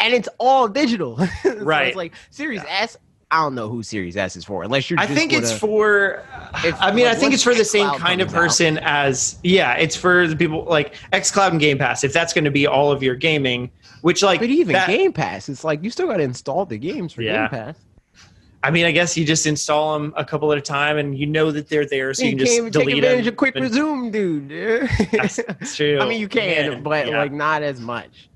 and 0.00 0.12
it's 0.14 0.28
all 0.38 0.68
digital. 0.68 1.18
So 1.42 1.54
Right. 1.60 1.88
It's 1.88 1.96
like 1.96 2.14
Series 2.30 2.62
S. 2.68 2.96
I 3.34 3.42
don't 3.42 3.54
know 3.54 3.68
who 3.68 3.82
Series 3.82 4.16
S 4.16 4.36
is 4.36 4.44
for, 4.44 4.62
unless 4.62 4.88
you're. 4.88 4.98
I 5.00 5.06
think 5.06 5.32
it's 5.32 5.48
gonna- 5.48 5.58
for. 5.60 6.22
If- 6.64 6.80
I 6.80 6.92
mean, 6.92 7.06
like, 7.06 7.16
I 7.16 7.18
think 7.18 7.34
it's 7.34 7.42
for 7.42 7.54
the 7.54 7.64
same 7.64 7.88
kind 7.98 8.20
of 8.20 8.28
comes 8.28 8.36
out. 8.36 8.40
person 8.42 8.78
as 8.78 9.38
yeah. 9.42 9.74
It's 9.74 9.96
for 9.96 10.28
the 10.28 10.36
people 10.36 10.64
like 10.64 10.94
XCloud 11.12 11.50
and 11.50 11.58
Game 11.60 11.78
Pass. 11.78 12.04
If 12.04 12.12
that's 12.12 12.32
going 12.32 12.44
to 12.44 12.50
be 12.52 12.66
all 12.66 12.92
of 12.92 13.02
your 13.02 13.16
gaming, 13.16 13.70
which 14.02 14.22
like 14.22 14.38
But 14.40 14.50
even 14.50 14.72
that- 14.74 14.86
Game 14.86 15.12
Pass, 15.12 15.48
it's 15.48 15.64
like 15.64 15.82
you 15.82 15.90
still 15.90 16.06
got 16.06 16.18
to 16.18 16.22
install 16.22 16.64
the 16.64 16.78
games 16.78 17.12
for 17.12 17.22
Yeah. 17.22 17.48
Game 17.48 17.50
Pass. 17.50 17.76
I 18.62 18.70
mean, 18.70 18.86
I 18.86 18.92
guess 18.92 19.14
you 19.16 19.26
just 19.26 19.46
install 19.46 19.98
them 19.98 20.14
a 20.16 20.24
couple 20.24 20.50
at 20.52 20.56
a 20.56 20.60
time, 20.62 20.96
and 20.96 21.18
you 21.18 21.26
know 21.26 21.50
that 21.50 21.68
they're 21.68 21.84
there, 21.84 22.14
so 22.14 22.22
you, 22.22 22.30
you 22.30 22.36
can 22.36 22.46
just 22.46 22.56
even 22.56 22.72
take 22.72 22.82
delete 22.84 22.96
advantage 23.04 23.24
them. 23.26 23.34
of 23.34 23.36
Quick 23.36 23.54
Resume, 23.56 24.10
dude. 24.10 24.48
That's, 25.12 25.36
that's 25.48 25.76
true. 25.76 25.98
I 26.00 26.08
mean, 26.08 26.18
you 26.18 26.28
can, 26.28 26.70
Man, 26.70 26.82
but 26.82 27.08
yeah. 27.08 27.18
like 27.18 27.32
not 27.32 27.62
as 27.62 27.78
much. 27.80 28.30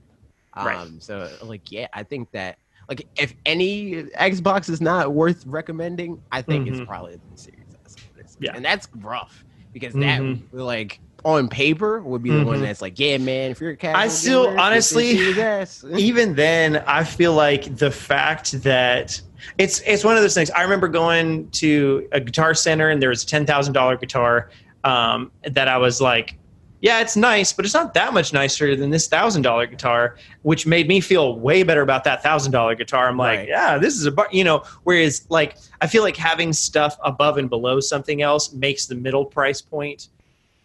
Um, 0.52 0.66
Right. 0.66 0.88
So 0.98 1.30
like, 1.44 1.70
yeah, 1.72 1.86
I 1.94 2.02
think 2.02 2.30
that 2.32 2.58
like 2.88 3.06
if 3.16 3.34
any 3.46 4.04
Xbox 4.18 4.68
is 4.70 4.80
not 4.80 5.12
worth 5.12 5.44
recommending, 5.46 6.20
I 6.32 6.42
think 6.42 6.66
Mhm. 6.68 6.72
it's 6.78 6.86
probably 6.86 7.12
the 7.32 7.38
Series 7.38 7.60
S. 7.84 7.96
Yeah. 8.40 8.52
and 8.54 8.64
that's 8.64 8.88
rough 9.00 9.44
because 9.72 9.92
Mhm. 9.94 10.40
that 10.52 10.56
like 10.58 11.00
on 11.24 11.48
paper 11.48 12.00
would 12.00 12.22
be 12.22 12.30
the 12.30 12.44
one 12.44 12.58
Mhm. 12.58 12.62
that's 12.62 12.80
like, 12.80 12.98
yeah, 12.98 13.18
man, 13.18 13.50
if 13.50 13.60
you're 13.60 13.72
a 13.72 13.76
casual 13.76 14.00
I 14.00 14.06
still- 14.08 14.44
gamer, 14.50 14.60
honestly- 14.60 15.08
even 15.98 16.34
then 16.36 16.82
i 16.86 17.02
feel 17.02 17.34
like 17.34 17.76
the 17.76 17.90
fact 17.90 18.52
that 18.62 19.20
it's 19.58 19.80
it's 19.84 20.04
one 20.04 20.16
of 20.16 20.22
those 20.22 20.34
things 20.34 20.50
i 20.52 20.62
remember 20.62 20.86
going 20.88 21.48
to 21.50 22.06
a 22.12 22.20
guitar 22.20 22.54
center 22.54 22.90
and 22.90 23.02
there 23.02 23.08
was 23.08 23.24
a 23.24 23.26
$10000 23.26 23.96
guitar 24.00 24.50
um, 24.84 25.30
that 25.42 25.66
i 25.68 25.76
was 25.76 26.00
like 26.00 26.36
yeah 26.80 27.00
it's 27.00 27.16
nice 27.16 27.52
but 27.52 27.64
it's 27.64 27.74
not 27.74 27.94
that 27.94 28.12
much 28.14 28.32
nicer 28.32 28.76
than 28.76 28.90
this 28.90 29.08
$1000 29.08 29.70
guitar 29.70 30.16
which 30.42 30.66
made 30.66 30.86
me 30.88 31.00
feel 31.00 31.38
way 31.38 31.62
better 31.62 31.82
about 31.82 32.04
that 32.04 32.22
$1000 32.22 32.78
guitar 32.78 33.08
i'm 33.08 33.16
like 33.16 33.40
Right. 33.40 33.48
yeah 33.48 33.78
this 33.78 33.94
is 33.94 34.06
a 34.06 34.12
bar 34.12 34.28
you 34.30 34.44
know 34.44 34.62
whereas 34.84 35.26
like 35.28 35.56
i 35.80 35.86
feel 35.86 36.02
like 36.02 36.16
having 36.16 36.52
stuff 36.52 36.96
above 37.04 37.38
and 37.38 37.48
below 37.50 37.80
something 37.80 38.22
else 38.22 38.52
makes 38.52 38.86
the 38.86 38.94
middle 38.94 39.24
price 39.24 39.60
point 39.60 40.08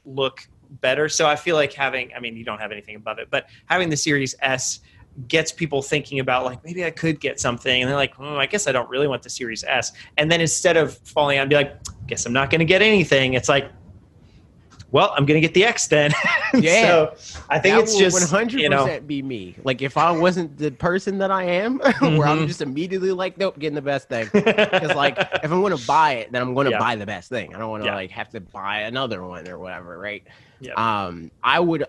look 0.06 0.48
better 0.82 1.08
so 1.10 1.28
i 1.28 1.36
feel 1.36 1.56
like 1.56 1.74
having 1.74 2.12
i 2.16 2.20
mean 2.20 2.36
you 2.36 2.44
don't 2.44 2.60
have 2.60 2.72
anything 2.72 2.96
above 2.96 3.20
it 3.20 3.28
but 3.30 3.48
having 3.66 3.90
the 3.90 3.98
series 3.98 4.36
s 4.42 4.80
gets 5.28 5.52
people 5.52 5.82
thinking 5.84 6.20
about 6.20 6.44
like 6.44 6.64
maybe 6.64 6.84
I 6.84 6.90
could 6.90 7.20
get 7.20 7.40
something, 7.40 7.84
and 7.84 7.88
they're 7.88 7.96
like, 7.96 8.20
oh, 8.20 8.38
I 8.38 8.48
guess 8.48 8.68
I 8.68 8.72
don't 8.72 8.90
really 8.90 9.08
want 9.08 9.22
the 9.22 9.30
Series 9.30 9.64
S. 9.64 9.92
And 10.18 10.32
then 10.32 10.42
instead 10.42 10.76
of 10.76 10.98
falling 11.04 11.38
out 11.38 11.42
and 11.42 11.50
be 11.52 11.56
like, 11.56 11.76
guess 12.08 12.26
I'm 12.26 12.34
not 12.34 12.50
going 12.50 12.58
to 12.60 12.66
get 12.66 12.82
anything, 12.82 13.36
it's 13.36 13.48
like, 13.48 13.70
well, 14.94 15.14
I'm 15.18 15.26
going 15.26 15.42
to 15.42 15.46
get 15.46 15.54
the 15.54 15.66
X 15.66 15.88
then. 15.88 16.12
Yeah. 16.54 16.82
so 16.84 17.16
I 17.50 17.58
think 17.58 17.76
That 17.76 17.82
it's 17.84 17.98
just 17.98 18.32
100% 18.32 18.52
you 18.54 18.70
know, 18.70 19.00
be 19.02 19.24
me. 19.24 19.56
Like 19.64 19.82
if 19.82 19.98
I 19.98 20.12
wasn't 20.12 20.56
the 20.56 20.70
person 20.70 21.18
that 21.18 21.32
I 21.32 21.46
am, 21.46 21.80
where 22.00 22.28
I'm 22.28 22.44
Mhm. 22.44 22.48
just 22.48 22.62
immediately 22.62 23.12
like, 23.12 23.40
nope, 23.40 23.58
getting 23.58 23.74
the 23.74 23.82
best 23.82 24.08
thing. 24.08 24.30
Because 24.34 24.96
like 24.96 25.18
if 25.18 25.52
I'm 25.52 25.62
going 25.62 25.76
to 25.76 25.84
buy 25.88 26.14
it, 26.18 26.32
then 26.32 26.44
I'm 26.44 26.54
going 26.54 26.66
to 26.66 26.72
Yeah. 26.72 26.80
buy 26.80 26.96
the 26.96 27.08
best 27.08 27.28
thing. 27.30 27.56
I 27.56 27.58
don't 27.58 27.72
want 27.72 27.82
to 27.84 27.88
Yeah. 27.90 27.96
like 27.96 28.12
have 28.12 28.30
to 28.30 28.40
buy 28.40 28.82
another 28.82 29.24
one 29.26 29.48
or 29.48 29.58
whatever, 29.58 29.98
right? 29.98 30.22
Yeah. 30.60 30.74
Um, 30.76 31.32
I 31.42 31.60
would 31.60 31.86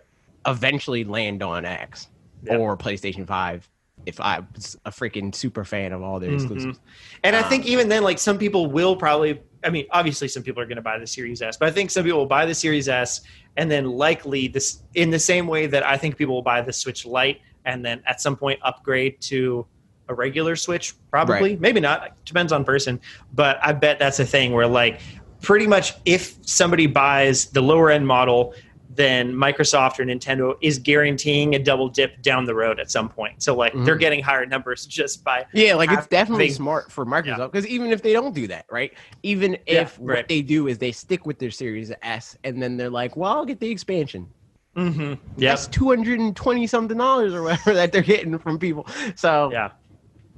eventually 0.47 1.05
land 1.05 1.43
on 1.43 1.65
X 1.67 2.09
or 2.49 2.77
PlayStation 2.79 3.27
Five 3.27 3.69
if 4.07 4.19
I 4.21 4.41
was 4.55 4.77
a 4.87 4.91
freaking 4.91 5.35
super 5.35 5.65
fan 5.65 5.93
of 5.93 6.03
all 6.03 6.21
their 6.21 6.31
Mhm. 6.31 6.35
exclusives. 6.35 6.79
And 7.23 7.37
I 7.37 7.41
Um, 7.43 7.49
think 7.51 7.67
even 7.67 7.89
then, 7.89 8.03
like 8.03 8.19
some 8.19 8.39
people 8.39 8.67
will 8.67 8.97
probably. 8.97 9.43
I 9.65 9.71
mean, 9.71 9.87
obviously, 9.91 10.29
some 10.29 10.43
people 10.43 10.63
are 10.63 10.67
going 10.67 10.77
to 10.77 10.83
buy 10.83 10.99
the 10.99 11.07
Series 11.07 11.43
S, 11.43 11.57
but 11.57 11.69
I 11.69 11.73
think 11.73 11.91
some 11.91 12.05
people 12.05 12.19
will 12.19 12.27
buy 12.27 12.47
the 12.47 12.55
Series 12.55 12.89
S, 12.89 13.23
and 13.57 13.71
then 13.71 13.87
likely 13.87 14.49
this 14.49 14.83
in 14.95 15.11
the 15.11 15.19
same 15.19 15.47
way 15.47 15.67
that 15.67 15.85
I 15.85 15.97
think 15.97 16.17
people 16.17 16.35
will 16.35 16.43
buy 16.43 16.61
the 16.61 16.73
Switch 16.73 17.07
Lite, 17.07 17.41
and 17.65 17.85
then 17.85 18.03
at 18.07 18.21
some 18.21 18.37
point 18.37 18.61
upgrade 18.63 19.21
to 19.23 19.67
a 20.09 20.15
regular 20.15 20.55
Switch. 20.57 20.95
Probably, 21.11 21.57
maybe 21.57 21.81
not. 21.81 22.13
Depends 22.25 22.53
on 22.53 22.65
person, 22.65 23.01
but 23.33 23.59
I 23.63 23.73
bet 23.73 23.99
that's 23.99 24.21
a 24.21 24.27
thing 24.27 24.53
where 24.53 24.67
like 24.67 25.01
pretty 25.41 25.67
much 25.67 25.95
if 26.05 26.37
somebody 26.43 26.87
buys 26.87 27.47
the 27.47 27.61
lower 27.61 27.91
end 27.91 28.07
model. 28.07 28.55
Then 28.97 29.33
Microsoft 29.33 29.99
or 29.99 30.05
Nintendo 30.05 30.57
is 30.61 30.79
guaranteeing 30.79 31.55
a 31.55 31.59
double 31.59 31.89
dip 31.89 32.23
down 32.23 32.45
the 32.45 32.55
road 32.55 32.79
at 32.79 32.91
some 32.91 33.09
point. 33.09 33.43
So 33.43 33.55
like 33.57 33.73
they're 33.85 33.97
Mhm. 33.97 34.01
getting 34.01 34.23
higher 34.23 34.47
numbers 34.47 34.87
just 35.01 35.25
by 35.25 35.47
Yeah, 35.53 35.75
like 35.75 35.91
it's 35.91 36.07
definitely 36.07 36.51
smart 36.51 36.93
for 36.93 37.05
Microsoft 37.05 37.53
because 37.53 37.67
even 37.67 37.91
if 37.93 38.03
they 38.03 38.13
don't 38.13 38.35
do 38.35 38.47
that, 38.49 38.67
right? 38.71 38.93
Even 39.23 39.53
Yeah, 39.67 39.83
if 39.83 39.99
right. 40.01 40.19
what 40.19 40.29
they 40.29 40.43
do 40.43 40.69
is 40.69 40.79
they 40.79 40.93
stick 40.93 41.27
with 41.27 41.39
their 41.39 41.51
Series 41.51 41.93
S 42.03 42.37
and 42.45 42.63
then 42.63 42.77
they're 42.77 42.91
like, 42.91 43.17
well, 43.17 43.33
I'll 43.33 43.45
get 43.45 43.61
the 43.61 43.71
expansion. 43.71 44.29
Mm-hmm. 44.77 45.15
That's 45.39 45.67
two 45.69 45.89
hundred 45.89 46.21
and 46.21 46.35
twenty 46.35 46.67
something 46.67 46.99
dollars 46.99 47.33
or 47.35 47.43
whatever 47.43 47.75
that 47.81 47.93
they're 47.93 48.03
getting 48.03 48.39
from 48.39 48.59
people. 48.59 48.87
So 49.15 49.51
Yeah. 49.53 49.71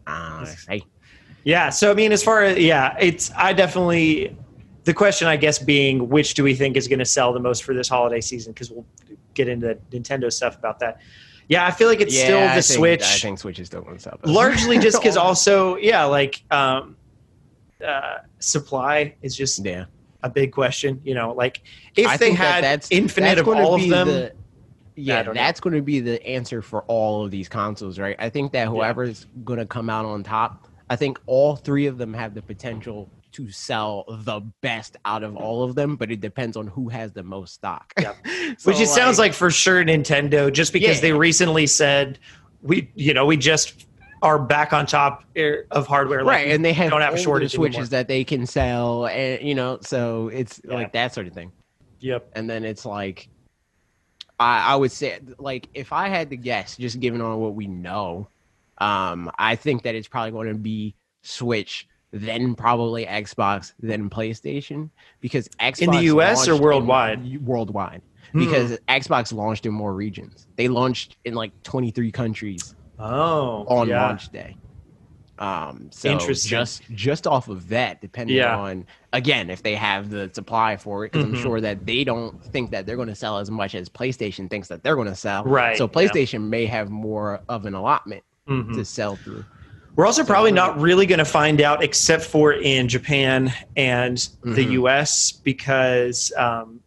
uh, 0.07 0.47
hey, 0.69 0.83
Yeah. 1.45 1.71
So 1.71 1.91
I 1.91 1.95
mean, 1.95 2.13
as 2.13 2.23
far 2.23 2.43
as 2.43 2.59
yeah, 2.59 2.97
it's 3.01 3.31
I 3.37 3.53
definitely 3.53 4.37
the 4.87 4.95
question 4.95 5.27
I 5.27 5.37
guess 5.37 5.59
being 5.59 6.09
which 6.09 6.35
do 6.35 6.45
we 6.45 6.55
think 6.55 6.77
is 6.77 6.87
going 6.87 7.01
to 7.01 7.05
sell 7.05 7.33
the 7.33 7.41
most 7.41 7.65
for 7.65 7.75
this 7.75 7.89
holiday 7.89 8.21
season 8.21 8.53
because 8.53 8.71
we'll 8.71 8.87
get 9.35 9.49
into 9.49 9.77
Nintendo 9.91 10.33
stuff 10.33 10.57
about 10.57 10.79
that. 10.79 11.01
Yeah, 11.49 11.67
I 11.67 11.73
feel 11.73 11.89
like 11.89 12.01
it's 12.01 12.15
yeah, 12.15 12.25
still 12.25 12.41
the 12.41 12.47
I 12.47 12.53
think, 12.55 12.65
Switch, 12.65 13.03
I 13.03 13.19
think 13.19 13.39
Switch 13.41 13.59
is 13.59 13.67
still 13.67 13.83
going 13.83 13.97
to 13.97 14.03
sell. 14.03 14.19
largely 14.25 14.79
just 14.79 15.01
because 15.01 15.17
also 15.29 15.77
yeah, 15.77 16.05
like 16.05 16.43
um, 16.53 16.97
uh, 17.85 18.19
supply 18.39 19.17
is 19.23 19.37
just 19.37 19.65
yeah, 19.65 19.87
a 20.23 20.31
big 20.31 20.53
question. 20.53 21.01
You 21.05 21.15
know, 21.15 21.33
like 21.33 21.63
if 21.97 22.07
I 22.07 22.17
they 22.17 22.31
that 22.31 22.37
had 22.37 22.65
that's 22.65 22.91
infinite 22.93 23.39
of 23.39 23.49
all 23.49 23.75
of 23.75 23.89
them, 23.89 24.07
the- 24.07 24.33
yeah, 24.95 25.23
know. 25.23 25.35
that's 25.35 25.59
going 25.59 25.75
to 25.75 25.83
be 25.83 25.99
the 25.99 26.25
answer 26.25 26.63
for 26.63 26.83
all 26.85 27.25
of 27.25 27.33
these 27.33 27.49
consoles, 27.49 27.99
right? 27.99 28.17
I 28.21 28.29
think 28.29 28.53
that 28.53 28.69
whoever's 28.69 29.27
going 29.45 29.59
to 29.59 29.67
come 29.67 29.91
out 29.91 30.05
on 30.05 30.23
top, 30.23 30.69
I 30.89 30.97
think 30.97 31.21
all 31.27 31.57
three 31.57 31.87
of 31.87 31.99
them 31.99 32.15
have 32.15 32.35
the 32.35 32.43
potential 32.43 33.09
to 33.37 33.51
sell 33.51 34.05
the 34.25 34.41
best 34.63 34.97
out 35.05 35.23
of 35.23 35.37
all 35.37 35.63
of 35.63 35.75
them, 35.75 35.97
but 35.97 36.11
it 36.11 36.21
depends 36.21 36.57
on 36.57 36.67
who 36.67 36.89
has 36.89 37.13
the 37.13 37.23
most 37.23 37.55
stock. 37.55 37.93
Yeah. 38.01 38.15
So, 38.59 38.71
which 38.71 38.81
it 38.81 38.87
sounds 38.89 39.19
like 39.19 39.33
for 39.35 39.51
sure 39.51 39.85
Nintendo, 39.85 40.53
just 40.53 40.73
because 40.73 40.97
Yeah. 40.97 41.03
they 41.03 41.13
recently 41.13 41.67
said 41.67 42.19
we, 42.63 42.91
you 42.95 43.13
know, 43.13 43.27
we 43.27 43.37
just 43.37 43.87
are 44.23 44.39
back 44.39 44.73
on 44.73 44.87
top 44.87 45.25
of 45.73 45.87
hardware. 45.87 46.23
Like, 46.25 46.37
right, 46.37 46.49
and 46.53 46.65
they 46.65 46.73
have 46.73 46.91
don't 46.91 47.01
have 47.01 47.11
a 47.11 47.17
older 47.17 47.23
shortage 47.23 47.53
switches 47.53 47.77
anymore. 47.77 47.89
that 47.91 48.09
they 48.09 48.25
can 48.25 48.47
sell, 48.47 49.07
and 49.09 49.43
you 49.43 49.55
know, 49.55 49.79
so 49.83 50.29
it's 50.29 50.61
Yeah. 50.65 50.75
like 50.75 50.93
that 50.93 51.13
sort 51.13 51.27
of 51.27 51.35
thing. 51.35 51.53
Yep. 52.01 52.31
and 52.35 52.49
then 52.49 52.65
it's 52.65 52.87
like 52.87 53.29
I, 54.39 54.73
I 54.73 54.77
would 54.77 54.93
say 54.93 55.19
like 55.39 55.69
if 55.75 55.93
I 55.93 56.09
had 56.09 56.31
to 56.31 56.37
guess, 56.37 56.77
just 56.77 57.01
given 57.01 57.21
on 57.21 57.39
what 57.41 57.55
we 57.55 57.67
know, 57.67 58.29
um, 58.79 59.31
I 59.39 59.57
think 59.57 59.83
that 59.83 59.95
it's 59.95 60.09
probably 60.09 60.31
going 60.31 60.49
to 60.49 60.55
be 60.55 60.95
Switch, 61.23 61.89
then 62.21 62.55
probably 62.55 63.07
Xbox, 63.07 63.73
then 63.81 64.09
PlayStation, 64.11 64.91
because 65.21 65.49
Xbox 65.61 65.83
In 65.83 65.91
the 65.91 66.03
US 66.17 66.47
or 66.49 66.53
launched 66.53 66.61
in- 66.61 66.63
worldwide? 66.65 67.47
worldwide, 67.47 68.03
Hmm. 68.33 68.39
because 68.41 68.79
Xbox 68.89 69.33
launched 69.33 69.67
in 69.67 69.73
more 69.73 69.95
regions. 69.95 70.47
They 70.57 70.69
launched 70.69 71.17
in 71.25 71.35
like 71.35 71.53
23 71.63 72.11
countries 72.13 72.75
Oh, 72.99 73.65
on 73.69 73.89
yeah. 73.89 74.07
launch 74.07 74.31
day. 74.31 74.57
Um, 75.39 75.89
so 75.93 76.09
Interesting. 76.09 76.49
just 76.49 76.83
just 76.95 77.27
off 77.27 77.49
of 77.49 77.69
that, 77.69 78.01
depending 78.01 78.37
Yeah. 78.37 78.57
on 78.57 78.87
again 79.13 79.51
if 79.51 79.63
they 79.63 79.75
have 79.75 80.09
the 80.09 80.31
supply 80.33 80.79
for 80.79 81.05
it, 81.05 81.13
because 81.13 81.27
Mhm. 81.27 81.35
I'm 81.37 81.43
sure 81.43 81.61
that 81.61 81.85
they 81.85 82.05
don't 82.05 82.43
think 82.43 82.71
that 82.71 82.87
they're 82.87 82.97
going 82.97 83.09
to 83.09 83.15
sell 83.15 83.37
as 83.37 83.51
much 83.51 83.75
as 83.75 83.91
PlayStation 83.91 84.49
thinks 84.49 84.69
that 84.69 84.83
they're 84.83 84.95
going 84.95 85.09
to 85.09 85.15
sell. 85.15 85.45
Right, 85.45 85.77
So 85.77 85.85
yeah. 85.85 85.91
PlayStation 85.91 86.45
may 86.49 86.65
have 86.65 86.89
more 86.89 87.43
of 87.51 87.67
an 87.67 87.75
allotment 87.75 88.23
Mhm. 88.49 88.73
to 88.77 88.85
sell 88.87 89.17
through. 89.17 89.45
We're 89.97 90.07
also 90.07 90.25
probably 90.25 90.53
not 90.53 90.79
really 90.79 91.07
going 91.07 91.19
to 91.21 91.25
find 91.25 91.61
out, 91.61 91.83
except 91.83 92.23
for 92.25 92.53
in 92.53 92.87
Japan 92.89 93.53
and 93.77 94.19
the 94.43 94.65
Mhm. 94.67 94.71
U.S., 94.73 95.33
because 95.33 96.33
um, 96.37 96.81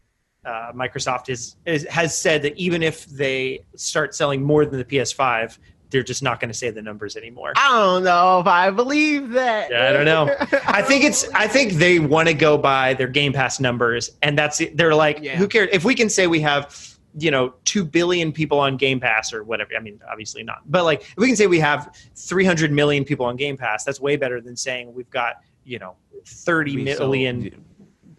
uh, 0.45 0.71
Microsoft 0.73 1.27
is, 1.29 1.55
is 1.65 1.85
has 1.89 2.15
said 2.17 2.43
that 2.43 2.55
even 2.55 2.83
if 2.83 3.05
they 3.07 3.61
start 3.75 4.13
selling 4.15 4.43
more 4.43 4.63
than 4.65 4.77
the 4.77 4.85
PS5, 4.85 5.57
they're 5.89 6.03
just 6.03 6.21
not 6.21 6.39
going 6.39 6.49
to 6.51 6.57
say 6.57 6.69
the 6.69 6.83
numbers 6.83 7.15
anymore. 7.15 7.53
I 7.55 7.67
don't 7.69 8.03
know 8.03 8.39
if 8.41 8.45
I 8.45 8.69
believe 8.69 9.31
that. 9.31 9.71
Yeah, 9.71 9.89
I 9.89 9.91
don't 9.91 10.05
know. 10.05 10.35
I 10.67 10.83
think 10.83 11.03
it's. 11.03 11.27
I 11.33 11.47
think 11.47 11.73
they 11.73 11.97
want 11.97 12.27
to 12.27 12.35
go 12.35 12.59
by 12.59 12.93
their 12.93 13.07
Game 13.07 13.33
Pass 13.33 13.59
numbers, 13.59 14.11
and 14.21 14.37
that's 14.37 14.61
it. 14.61 14.77
They're 14.77 14.93
like, 14.93 15.17
Yeah. 15.19 15.35
who 15.37 15.47
cares 15.47 15.69
if 15.73 15.83
we 15.83 15.95
can 15.95 16.07
say 16.07 16.27
we 16.27 16.41
have, 16.41 16.88
you 17.19 17.31
know, 17.31 17.53
two 17.65 17.83
billion 17.85 18.31
people 18.31 18.59
on 18.59 18.77
Game 18.77 18.99
Pass 18.99 19.33
or 19.33 19.43
whatever. 19.43 19.71
I 19.77 19.79
mean, 19.81 19.99
obviously 20.09 20.43
not, 20.43 20.59
but 20.65 20.83
like 20.83 21.01
if 21.01 21.17
we 21.17 21.27
can 21.27 21.35
say 21.35 21.47
we 21.47 21.59
have 21.59 21.95
three 22.15 22.45
hundred 22.45 22.71
million 22.71 23.03
people 23.03 23.25
on 23.25 23.35
Game 23.35 23.57
Pass, 23.57 23.83
that's 23.83 23.99
way 23.99 24.15
better 24.15 24.41
than 24.41 24.55
saying 24.55 24.93
we've 24.93 25.09
got 25.09 25.35
you 25.63 25.79
know 25.79 25.95
thirty 26.25 26.75
We 26.75 26.85
sold- 26.93 26.99
million 27.11 27.63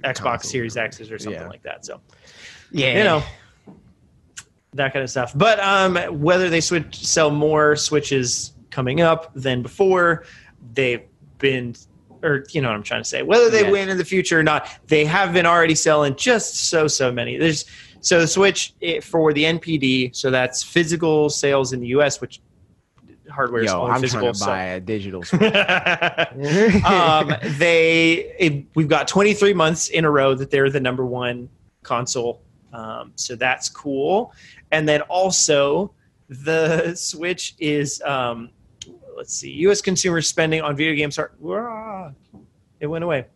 Xbox. 0.05 0.45
Series 0.45 0.77
X's 0.77 1.11
or 1.11 1.19
something 1.19 1.43
Yeah. 1.43 1.49
like 1.49 1.63
that. 1.63 1.85
So 1.85 2.01
yeah, 2.71 2.97
you 2.99 3.05
know 3.05 3.23
that 4.75 4.93
kind 4.93 5.03
of 5.03 5.11
stuff. 5.11 5.33
But 5.37 5.59
um, 5.61 5.97
whether 6.21 6.49
they 6.49 6.61
switch 6.61 7.05
sell 7.05 7.31
more 7.31 7.77
switches 7.77 8.53
coming 8.71 9.01
up 9.01 9.33
than 9.35 9.63
before, 9.63 10.25
they've 10.75 11.03
been, 11.39 11.75
or 12.23 12.45
you 12.51 12.61
know 12.61 12.69
what 12.69 12.77
I'm 12.77 12.83
trying 12.83 13.03
to 13.03 13.09
say. 13.09 13.23
Whether 13.23 13.51
they 13.51 13.63
Yeah. 13.65 13.71
win 13.71 13.89
in 13.89 13.99
the 13.99 14.05
future 14.05 14.39
or 14.39 14.43
not, 14.45 14.69
they 14.87 15.05
have 15.05 15.33
been 15.33 15.47
already 15.47 15.75
selling 15.75 16.15
just 16.17 16.69
so 16.69 16.87
so 16.87 17.11
many. 17.11 17.37
There's 17.37 17.65
so 18.01 18.21
the 18.21 18.27
Switch 18.27 18.75
eh, 18.83 19.01
for 19.01 19.33
the 19.33 19.45
NPD, 19.45 20.15
so 20.15 20.31
that's 20.31 20.63
physical 20.63 21.31
sales 21.31 21.73
in 21.73 21.81
the 21.81 21.89
U.S., 21.89 22.21
which 22.21 22.41
hardware 23.31 23.63
is 23.63 23.71
Yo, 23.71 23.87
I'm 23.87 24.01
physical. 24.01 24.21
trying 24.21 24.33
to 24.33 24.39
so- 24.39 24.47
buy 24.47 24.63
a 24.65 24.81
digital. 24.81 25.23
um, 26.85 27.35
they 27.59 28.35
it, 28.39 28.67
we've 28.75 28.89
got 28.89 29.09
23 29.09 29.55
months 29.55 29.89
in 29.89 30.05
a 30.05 30.11
row 30.11 30.35
that 30.35 30.51
they're 30.51 30.71
the 30.71 30.81
number 30.81 31.07
one 31.07 31.49
console 31.83 32.43
um, 32.73 33.13
so 33.15 33.35
that's 33.35 33.69
cool 33.69 34.33
and 34.71 34.89
then 34.89 35.01
also 35.03 35.93
the 36.29 36.95
switch 36.95 37.55
is 37.59 38.03
um, 38.03 38.51
let's 39.17 39.35
see 39.35 39.51
us 39.67 39.81
consumer 39.81 40.21
spending 40.21 40.61
on 40.61 40.77
video 40.77 40.95
games 40.95 41.19
are 41.19 41.33
Wah! 41.39 42.11
it 42.81 42.87
went 42.87 43.03
away 43.05 43.27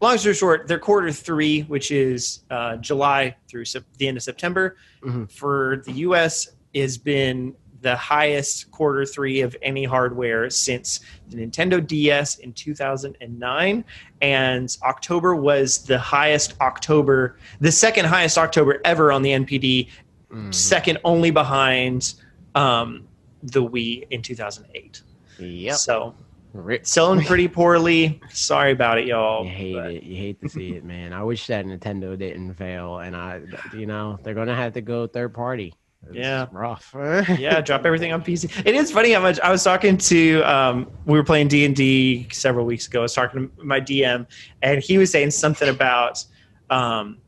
long 0.00 0.16
story 0.18 0.34
short 0.34 0.68
their 0.68 0.78
quarter 0.78 1.10
three 1.12 1.62
which 1.62 1.90
is 1.90 2.44
uh, 2.50 2.76
july 2.76 3.34
through 3.48 3.64
sep- 3.64 3.84
the 3.98 4.06
end 4.08 4.16
of 4.16 4.22
september 4.22 4.76
Mhm. 5.04 5.30
for 5.30 5.82
the 5.86 5.92
us 5.92 6.48
has 6.74 6.98
been 6.98 7.54
the 7.80 7.94
highest 7.96 8.70
quarter 8.72 9.04
three 9.06 9.40
of 9.40 9.54
any 9.62 9.84
hardware 9.84 10.50
since 10.50 10.98
the 11.28 11.36
Nintendo 11.36 11.78
DS 11.86 12.38
in 12.38 12.52
2009. 12.52 13.84
And 14.20 14.76
October 14.82 15.36
was 15.36 15.84
the 15.84 15.96
highest 15.96 16.54
October, 16.60 17.36
the 17.60 17.70
second 17.70 18.06
highest 18.06 18.36
October 18.36 18.80
ever 18.84 19.12
on 19.12 19.22
the 19.22 19.30
NPD, 19.30 19.90
Mhm. 20.32 20.52
second 20.52 20.98
only 21.04 21.30
behind 21.30 22.14
um, 22.56 23.06
the 23.44 23.62
Wii 23.62 24.08
in 24.10 24.22
2008. 24.22 25.02
Yep. 25.38 25.76
So. 25.76 26.14
Selling 26.82 27.24
pretty 27.24 27.48
poorly. 27.48 28.20
Sorry 28.30 28.72
about 28.72 28.98
it, 28.98 29.06
y'all. 29.06 29.44
You 29.44 29.50
hate 29.50 29.74
but- 29.74 29.90
it. 29.92 30.02
You 30.02 30.16
hate 30.16 30.40
to 30.42 30.48
see 30.48 30.70
it, 30.74 30.84
man. 30.84 31.12
I 31.12 31.22
wish 31.22 31.46
that 31.48 31.64
Nintendo 31.66 32.18
didn't 32.18 32.54
fail, 32.54 32.98
and 32.98 33.14
I, 33.16 33.40
you 33.74 33.86
know, 33.86 34.18
they're 34.22 34.34
gonna 34.34 34.54
have 34.54 34.72
to 34.74 34.80
go 34.80 35.06
third 35.06 35.34
party. 35.34 35.74
It's 36.06 36.16
Yeah. 36.16 36.46
rough. 36.52 36.94
yeah, 37.38 37.60
drop 37.60 37.84
everything 37.84 38.12
on 38.12 38.22
PC. 38.22 38.62
It 38.64 38.74
is 38.74 38.90
funny 38.92 39.10
how 39.12 39.20
much 39.20 39.40
I 39.40 39.50
was 39.50 39.64
talking 39.64 39.98
to. 39.98 40.42
Um, 40.42 40.90
we 41.06 41.18
were 41.18 41.24
playing 41.24 41.48
D 41.48 41.64
and 41.64 41.74
D 41.74 42.28
several 42.30 42.64
weeks 42.66 42.86
ago. 42.86 43.00
I 43.00 43.02
was 43.02 43.14
talking 43.14 43.48
to 43.48 43.64
my 43.64 43.80
DM, 43.80 44.26
and 44.62 44.80
he 44.82 44.96
was 44.96 45.10
saying 45.10 45.32
something 45.32 45.68
about 45.68 46.24
um, 46.70 47.18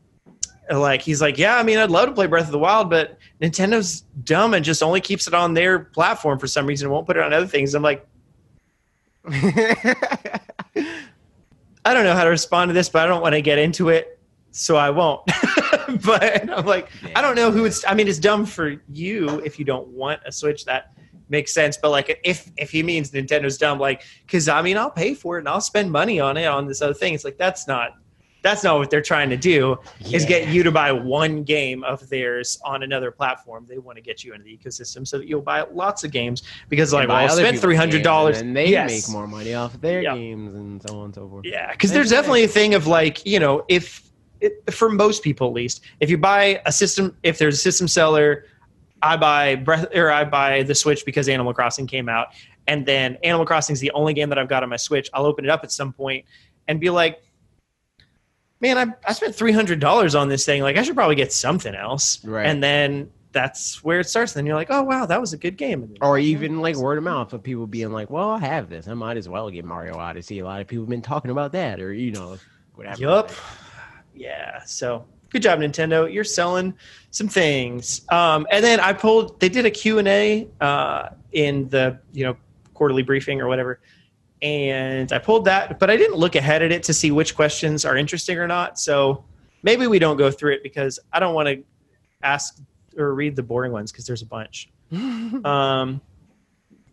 like 0.69 1.01
he's 1.01 1.21
like, 1.21 1.37
yeah, 1.37 1.57
I 1.57 1.63
mean, 1.63 1.79
I'd 1.79 1.89
love 1.91 2.07
to 2.07 2.15
play 2.15 2.27
Breath 2.27 2.45
of 2.45 2.51
the 2.53 2.59
Wild, 2.59 2.89
but 2.89 3.17
Nintendo's 3.41 4.01
dumb 4.23 4.53
and 4.53 4.63
just 4.63 4.81
only 4.81 5.01
keeps 5.01 5.27
it 5.27 5.33
on 5.33 5.53
their 5.53 5.79
platform 5.79 6.39
for 6.39 6.47
some 6.47 6.65
reason. 6.65 6.85
and 6.85 6.93
Won't 6.93 7.07
put 7.07 7.17
it 7.17 7.23
on 7.23 7.33
other 7.33 7.47
things. 7.47 7.73
I'm 7.75 7.83
like, 7.83 8.07
I 11.83 11.93
don't 11.93 12.03
know 12.03 12.13
how 12.13 12.23
to 12.23 12.29
respond 12.29 12.69
to 12.69 12.73
this, 12.73 12.89
but 12.89 13.03
I 13.03 13.07
don't 13.07 13.21
want 13.21 13.33
to 13.33 13.41
get 13.41 13.57
into 13.57 13.89
it, 13.89 14.19
so 14.51 14.75
I 14.75 14.89
won't. 14.89 15.21
but 16.05 16.49
I'm 16.49 16.65
like, 16.65 16.89
I 17.15 17.21
don't 17.21 17.35
know 17.35 17.51
who 17.51 17.65
it's. 17.65 17.85
I 17.85 17.93
mean, 17.93 18.07
it's 18.07 18.19
dumb 18.19 18.45
for 18.45 18.81
you 18.89 19.39
if 19.39 19.59
you 19.59 19.65
don't 19.65 19.87
want 19.89 20.21
a 20.25 20.31
Switch. 20.31 20.65
That 20.65 20.93
makes 21.29 21.53
sense. 21.53 21.77
But 21.77 21.89
like, 21.91 22.19
if 22.23 22.51
if 22.57 22.71
he 22.71 22.83
means 22.83 23.11
Nintendo's 23.11 23.57
dumb, 23.57 23.79
like, 23.79 24.03
because 24.25 24.47
I 24.47 24.61
mean, 24.61 24.77
I'll 24.77 24.91
pay 24.91 25.13
for 25.13 25.37
it 25.37 25.41
and 25.41 25.49
I'll 25.49 25.61
spend 25.61 25.91
money 25.91 26.19
on 26.19 26.37
it 26.37 26.45
on 26.45 26.67
this 26.67 26.81
other 26.81 26.93
thing. 26.93 27.13
It's 27.13 27.25
like 27.25 27.37
that's 27.37 27.67
not 27.67 27.95
that's 28.43 28.63
not 28.63 28.79
what 28.79 28.89
they're 28.89 29.01
trying 29.01 29.29
to 29.29 29.37
do. 29.37 29.77
Is 30.11 30.25
get 30.25 30.47
you 30.47 30.63
to 30.63 30.71
buy 30.71 30.91
one 30.91 31.43
game 31.43 31.83
of 31.83 32.09
theirs 32.09 32.59
on 32.65 32.81
another 32.83 33.11
platform. 33.11 33.65
They 33.69 33.77
want 33.77 33.97
to 33.97 34.01
get 34.01 34.23
you 34.23 34.33
into 34.33 34.43
the 34.43 34.57
ecosystem 34.57 35.07
so 35.07 35.19
that 35.19 35.27
you'll 35.27 35.41
buy 35.41 35.61
lots 35.61 36.03
of 36.03 36.11
games 36.11 36.43
because 36.67 36.91
like, 36.91 37.07
well, 37.07 37.17
I 37.17 37.27
spent 37.27 37.59
three 37.59 37.75
hundred 37.75 38.03
dollars 38.03 38.41
and 38.41 38.55
they 38.55 38.69
yes. 38.69 38.89
make 38.89 39.13
more 39.13 39.27
money 39.27 39.53
off 39.53 39.79
their 39.79 40.01
Yep. 40.01 40.15
games 40.15 40.55
and 40.55 40.81
so 40.81 40.99
on 40.99 41.05
and 41.05 41.15
so 41.15 41.29
forth. 41.29 41.45
Yeah, 41.45 41.71
because 41.71 41.91
there's 41.91 42.09
definitely 42.09 42.43
a 42.43 42.47
thing 42.47 42.73
of 42.73 42.87
like 42.87 43.25
you 43.25 43.39
know 43.39 43.63
if 43.67 44.09
it, 44.39 44.73
for 44.73 44.89
most 44.89 45.21
people 45.21 45.47
at 45.47 45.53
least 45.53 45.81
if 45.99 46.09
you 46.09 46.17
buy 46.17 46.61
a 46.65 46.71
system 46.71 47.15
if 47.21 47.37
there's 47.37 47.55
a 47.55 47.61
system 47.61 47.87
seller, 47.87 48.45
I 49.03 49.17
buy 49.17 49.55
Breath 49.55 49.85
or 49.95 50.09
I 50.09 50.23
buy 50.23 50.63
the 50.63 50.73
Switch 50.73 51.05
because 51.05 51.29
Animal 51.29 51.53
Crossing 51.53 51.85
came 51.85 52.09
out, 52.09 52.29
and 52.65 52.87
then 52.87 53.19
Animal 53.23 53.45
Crossing 53.45 53.73
is 53.73 53.79
the 53.79 53.91
only 53.91 54.15
game 54.15 54.29
that 54.29 54.39
I've 54.39 54.49
got 54.49 54.63
on 54.63 54.69
my 54.69 54.77
Switch. 54.77 55.11
I'll 55.13 55.27
open 55.27 55.45
it 55.45 55.51
up 55.51 55.63
at 55.63 55.71
some 55.71 55.93
point 55.93 56.25
and 56.67 56.79
be 56.79 56.89
like. 56.89 57.21
Man, 58.61 58.77
I, 58.77 58.93
I 59.07 59.13
spent 59.13 59.35
three 59.35 59.51
hundred 59.51 59.79
dollars 59.79 60.15
on 60.15 60.29
this 60.29 60.45
thing. 60.45 60.61
Like, 60.61 60.77
I 60.77 60.83
should 60.83 60.95
probably 60.95 61.15
get 61.15 61.33
something 61.33 61.73
else. 61.75 62.23
Right. 62.23 62.45
And 62.45 62.61
then 62.63 63.09
that's 63.31 63.83
where 63.83 64.01
it 64.01 64.09
starts. 64.09 64.33
Then 64.33 64.45
you're 64.45 64.55
like, 64.55 64.67
oh 64.69 64.83
wow, 64.83 65.05
that 65.05 65.19
was 65.19 65.33
a 65.33 65.37
good 65.37 65.57
game. 65.57 65.81
Then- 65.81 65.97
Or 66.01 66.19
even 66.19 66.59
like 66.61 66.75
word 66.75 66.97
of 66.97 67.03
mouth 67.03 67.33
of 67.33 67.41
people 67.41 67.65
being 67.65 67.91
like, 67.91 68.09
"Well, 68.09 68.29
I 68.29 68.39
have 68.39 68.69
this. 68.69 68.87
I 68.87 68.93
might 68.93 69.17
as 69.17 69.27
well 69.29 69.49
get 69.49 69.65
Mario 69.65 69.95
Odyssey." 69.97 70.39
A 70.39 70.45
lot 70.45 70.61
of 70.61 70.67
people 70.67 70.83
have 70.83 70.89
been 70.89 71.01
talking 71.01 71.31
about 71.31 71.53
that, 71.53 71.79
or 71.81 71.93
you 71.93 72.11
know, 72.11 72.37
whatever. 72.75 73.01
Yup. 73.01 73.31
Yeah. 74.13 74.61
So 74.65 75.05
good 75.29 75.41
job, 75.41 75.59
Nintendo. 75.59 76.11
You're 76.13 76.23
selling 76.25 76.73
some 77.11 77.27
things. 77.29 78.01
Um, 78.09 78.45
and 78.51 78.63
then 78.63 78.79
I 78.79 78.93
pulled. 78.93 79.39
They 79.39 79.49
did 79.49 79.65
a 79.65 79.71
Q 79.71 79.99
and 79.99 80.07
A 80.07 80.47
uh, 80.59 81.09
in 81.31 81.69
the 81.69 81.99
you 82.13 82.25
know 82.25 82.37
quarterly 82.73 83.03
briefing 83.03 83.39
or 83.41 83.47
whatever, 83.47 83.79
and 84.41 85.11
I 85.11 85.19
pulled 85.19 85.45
that, 85.45 85.79
but 85.79 85.89
I 85.89 85.97
didn't 85.97 86.17
look 86.17 86.35
ahead 86.35 86.61
at 86.61 86.71
it 86.71 86.83
to 86.83 86.93
see 86.93 87.11
which 87.11 87.35
questions 87.35 87.85
are 87.85 87.95
interesting 87.95 88.37
or 88.37 88.47
not. 88.47 88.79
So 88.79 89.23
maybe 89.63 89.87
we 89.87 89.99
don't 89.99 90.17
go 90.17 90.31
through 90.31 90.53
it 90.53 90.63
because 90.63 90.99
I 91.13 91.19
don't 91.19 91.35
want 91.35 91.47
to 91.47 91.63
ask 92.23 92.59
or 92.97 93.13
read 93.13 93.35
the 93.35 93.43
boring 93.43 93.71
ones 93.71 93.91
because 93.91 94.05
there's 94.05 94.21
a 94.21 94.27
bunch. 94.27 94.69
Um, 95.45 96.01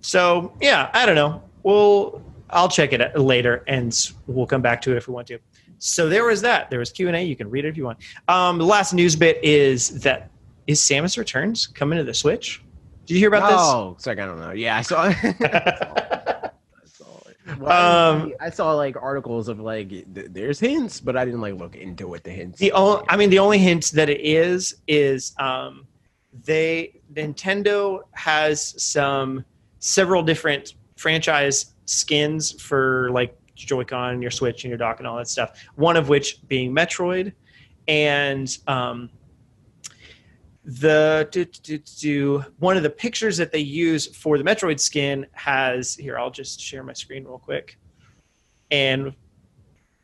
so 0.00 0.52
yeah, 0.60 0.90
I 0.94 1.04
don't 1.04 1.16
know. 1.16 1.42
We'll 1.64 2.22
I'll 2.50 2.68
check 2.68 2.92
it 2.92 3.18
later, 3.18 3.64
and 3.66 3.92
we'll 4.26 4.46
come 4.46 4.62
back 4.62 4.80
to 4.82 4.92
it 4.92 4.96
if 4.96 5.08
we 5.08 5.14
want 5.14 5.26
to. 5.28 5.38
So 5.78 6.08
there 6.08 6.24
was 6.24 6.40
that. 6.42 6.70
There 6.70 6.78
was 6.78 6.90
Q 6.90 7.08
and 7.08 7.16
A. 7.16 7.22
You 7.22 7.36
can 7.36 7.50
read 7.50 7.64
it 7.64 7.68
if 7.68 7.76
you 7.76 7.84
want. 7.84 7.98
Um, 8.28 8.58
the 8.58 8.64
last 8.64 8.94
news 8.94 9.16
bit 9.16 9.42
is 9.42 10.00
that 10.02 10.30
is 10.66 10.80
Samus 10.80 11.18
Returns 11.18 11.66
coming 11.66 11.98
to 11.98 12.04
the 12.04 12.14
Switch? 12.14 12.62
Did 13.06 13.14
you 13.14 13.20
hear 13.20 13.28
about 13.28 13.48
this? 13.48 13.58
oh, 13.58 13.94
it's 13.96 14.06
like 14.06 14.18
I 14.18 14.26
don't 14.26 14.38
know. 14.38 14.52
Yeah, 14.52 14.76
I 14.76 14.82
saw. 14.82 15.08
this? 15.22 15.36
I 15.40 16.50
saw 16.84 17.18
it. 17.26 17.36
Well, 17.58 18.12
Um, 18.12 18.32
I 18.40 18.50
saw 18.50 18.72
like 18.74 18.96
articles 19.00 19.48
of 19.48 19.60
like 19.60 19.88
th- 19.88 20.06
there's 20.30 20.60
hints, 20.60 21.00
but 21.00 21.16
I 21.16 21.24
didn't 21.24 21.40
like 21.40 21.54
look 21.54 21.76
into 21.76 22.06
what 22.06 22.24
the 22.24 22.30
hints. 22.30 22.58
the 22.58 22.72
only, 22.72 23.04
I 23.08 23.16
mean, 23.16 23.30
the 23.30 23.38
only 23.38 23.58
hint 23.58 23.90
that 23.92 24.10
it 24.10 24.20
is 24.20 24.76
is 24.86 25.32
um, 25.38 25.86
they 26.44 27.00
Nintendo 27.12 28.00
has 28.12 28.74
some 28.82 29.44
several 29.78 30.22
different 30.22 30.74
franchise 30.96 31.74
skins 31.86 32.60
for 32.60 33.10
like 33.12 33.34
Joy-Con 33.54 34.20
your 34.20 34.30
Switch 34.30 34.64
and 34.64 34.70
your 34.70 34.78
dock 34.78 34.98
and 34.98 35.06
all 35.06 35.16
that 35.16 35.28
stuff. 35.28 35.58
One 35.76 35.96
of 35.96 36.08
which 36.08 36.46
being 36.48 36.72
Metroid, 36.74 37.32
and 37.88 38.56
um, 38.66 39.10
the 40.68 41.26
do, 41.30 41.46
do, 41.46 41.78
do, 41.78 42.44
one 42.58 42.76
of 42.76 42.82
the 42.82 42.90
pictures 42.90 43.38
that 43.38 43.52
they 43.52 43.58
use 43.58 44.06
for 44.06 44.36
the 44.36 44.44
Metroid 44.44 44.78
skin 44.78 45.26
has 45.32 45.94
here. 45.94 46.18
I'll 46.18 46.30
just 46.30 46.60
share 46.60 46.82
my 46.82 46.92
screen 46.92 47.24
real 47.24 47.38
quick, 47.38 47.78
and 48.70 49.14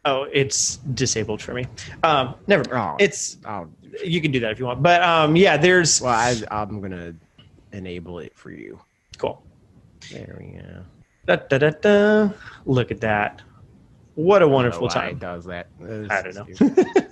oh, 0.07 0.23
it's 0.33 0.77
disabled 0.77 1.43
for 1.43 1.53
me. 1.53 1.67
Um, 2.03 2.37
never. 2.47 2.65
Oh, 2.75 2.97
It's 2.99 3.37
oh, 3.45 3.69
you 4.03 4.23
can 4.23 4.31
do 4.31 4.41
that 4.41 4.53
if 4.53 4.59
you 4.59 4.65
want, 4.65 4.83
but 4.83 5.03
um, 5.03 5.37
yeah, 5.37 5.59
there's 5.59 6.01
well, 6.01 6.15
I, 6.15 6.35
I'm 6.51 6.81
gonna 6.81 7.15
enable 7.73 8.21
it 8.21 8.35
for 8.35 8.51
you. 8.51 8.81
cool. 9.19 9.43
There 10.11 10.37
we 10.39 10.59
go. 10.59 10.83
Da, 11.27 11.37
da, 11.37 11.59
da, 11.59 11.71
da. 11.71 12.31
Look 12.65 12.91
at 12.91 13.01
that. 13.03 13.43
What 14.15 14.41
a 14.41 14.49
wonderful 14.49 14.89
I 14.91 14.95
don't 14.95 14.95
know 14.95 15.01
why 15.01 15.07
time. 15.07 15.17
It 15.17 15.21
does 15.21 15.45
that. 15.45 15.69
I 16.11 16.23
don't 16.23 16.87
know. 16.87 17.03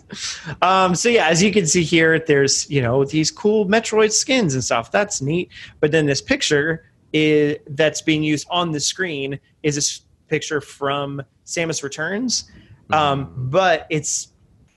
um, 0.63 0.95
so 0.95 1.09
yeah, 1.09 1.29
as 1.29 1.43
you 1.43 1.53
can 1.53 1.67
see 1.67 1.83
here, 1.83 2.19
there's 2.19 2.69
you 2.71 2.83
know 2.83 3.05
these 3.05 3.31
cool 3.31 3.67
Metroid 3.67 4.13
skins 4.13 4.55
and 4.55 4.63
stuff. 4.63 4.91
That's 4.91 5.21
neat. 5.21 5.51
But 5.81 5.91
then 5.93 6.07
this 6.07 6.21
picture 6.21 6.85
is 7.13 7.59
that's 7.71 8.03
being 8.03 8.23
used 8.23 8.47
on 8.51 8.73
the 8.73 8.81
screen 8.81 9.39
is 9.63 9.75
this 9.75 10.03
picture 10.29 10.61
from 10.61 11.23
Samus 11.45 11.83
Returns, 11.83 12.51
um, 12.91 13.33
but 13.51 13.87
it's 13.91 14.29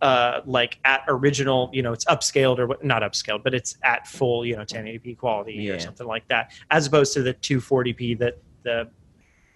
uh, 0.02 0.42
like 0.46 0.78
at 0.86 1.04
original. 1.08 1.70
You 1.74 1.82
know, 1.82 1.94
it's 1.94 2.06
upscaled 2.06 2.60
or 2.60 2.78
not 2.84 3.02
upscaled, 3.02 3.44
but 3.44 3.54
it's 3.54 3.78
at 3.84 4.08
full 4.08 4.46
you 4.46 4.56
know 4.56 4.64
1080p 4.64 5.18
quality 5.18 5.54
Yeah. 5.54 5.74
or 5.74 5.80
something 5.80 6.08
like 6.08 6.28
that, 6.28 6.52
as 6.72 6.88
opposed 6.88 7.14
to 7.14 7.22
the 7.24 7.34
240p 7.34 8.20
that 8.20 8.38
the 8.64 8.90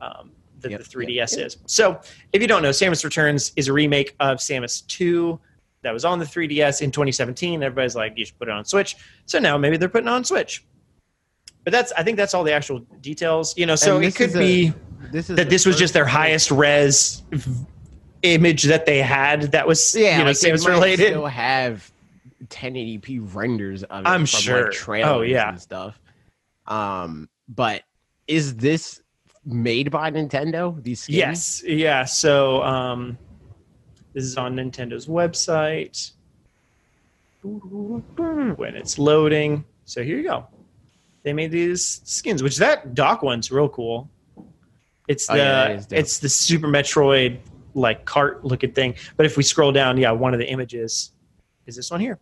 um, 0.01 0.32
that 0.61 0.71
Yep, 0.71 0.82
the 0.82 0.86
3ds 0.86 1.09
yep, 1.15 1.30
yep. 1.32 1.45
is. 1.47 1.57
So 1.65 1.99
if 2.34 2.41
you 2.41 2.47
don't 2.47 2.61
know, 2.61 2.69
Samus 2.69 3.03
Returns 3.03 3.51
is 3.55 3.67
a 3.67 3.73
remake 3.73 4.15
of 4.19 4.38
Samus 4.38 4.86
2 4.88 5.39
that 5.82 5.91
was 5.93 6.05
on 6.05 6.19
the 6.19 6.25
3DS 6.25 6.82
in 6.82 6.91
2017. 6.91 7.63
Everybody's 7.63 7.95
like, 7.95 8.13
you 8.17 8.25
should 8.25 8.38
put 8.38 8.47
it 8.47 8.51
on 8.51 8.65
Switch. 8.65 8.95
So 9.25 9.39
now 9.39 9.57
maybe 9.57 9.77
they're 9.77 9.89
putting 9.89 10.07
it 10.07 10.11
on 10.11 10.23
Switch. 10.23 10.65
But 11.63 11.71
that's 11.71 11.91
I 11.93 12.03
think 12.03 12.17
that's 12.17 12.34
all 12.34 12.43
the 12.43 12.53
actual 12.53 12.80
details. 13.01 13.57
You 13.57 13.65
know, 13.65 13.75
so 13.75 13.99
it 13.99 14.15
could 14.15 14.36
a- 14.36 14.39
be 14.39 14.73
This 15.11 15.30
is 15.30 15.36
that 15.36 15.49
this 15.49 15.65
was 15.65 15.77
just 15.77 15.93
their 15.93 16.05
highest 16.05 16.51
res 16.51 17.23
image 18.23 18.63
that 18.63 18.86
they 18.86 19.01
had 19.01 19.43
that 19.53 19.67
was 19.67 19.93
Yeah, 19.95 20.17
you 20.17 20.23
know 20.23 20.30
like 20.32 20.39
they 20.39 20.51
related. 20.51 21.07
Still 21.07 21.25
have 21.27 21.91
1080p 22.47 23.34
renders 23.36 23.84
of 23.84 24.05
it 24.05 24.07
I'm 24.09 24.21
from, 24.21 24.25
sure. 24.39 24.63
Like, 24.63 24.71
trailers 24.71 25.09
Oh, 25.11 25.21
yeah. 25.21 25.49
and 25.49 25.61
stuff. 25.61 25.99
Um, 26.67 27.30
but 27.47 27.84
is 28.27 28.55
this 28.55 29.01
made 29.45 29.91
by 29.91 30.11
Nintendo? 30.11 30.82
These 30.82 31.01
skins? 31.03 31.15
Yes, 31.17 31.63
yeah. 31.65 32.05
So 32.05 32.63
um, 32.63 33.17
this 34.14 34.24
is 34.24 34.38
on 34.38 34.55
Nintendo's 34.55 35.07
website 35.07 36.12
when 37.41 38.76
it's 38.76 38.99
loading. 38.99 39.64
So 39.86 40.03
here 40.03 40.18
you 40.18 40.24
go. 40.24 40.47
They 41.24 41.34
made 41.34 41.51
these 41.51 42.01
skins, 42.03 42.41
which 42.41 42.57
that 42.57 42.95
dock 42.95 43.22
one's 43.22 43.51
real 43.51 43.70
cool. 43.70 44.10
It's 45.07 45.30
Oh, 45.30 45.34
the 45.34 45.39
yeah, 45.39 45.68
that 45.68 45.72
is 45.72 45.88
it's 45.91 46.20
the 46.20 46.30
Super 46.30 46.68
Metroid 46.68 47.39
like 47.74 48.05
cart 48.05 48.43
looking 48.45 48.72
thing. 48.72 48.95
But 49.18 49.26
if 49.26 49.38
we 49.38 49.43
scroll 49.43 49.72
down, 49.72 49.97
yeah, 49.97 50.12
one 50.12 50.34
of 50.34 50.39
the 50.39 50.47
images 50.47 51.12
is 51.66 51.76
this 51.76 51.91
one 51.91 51.99
here. 51.99 52.20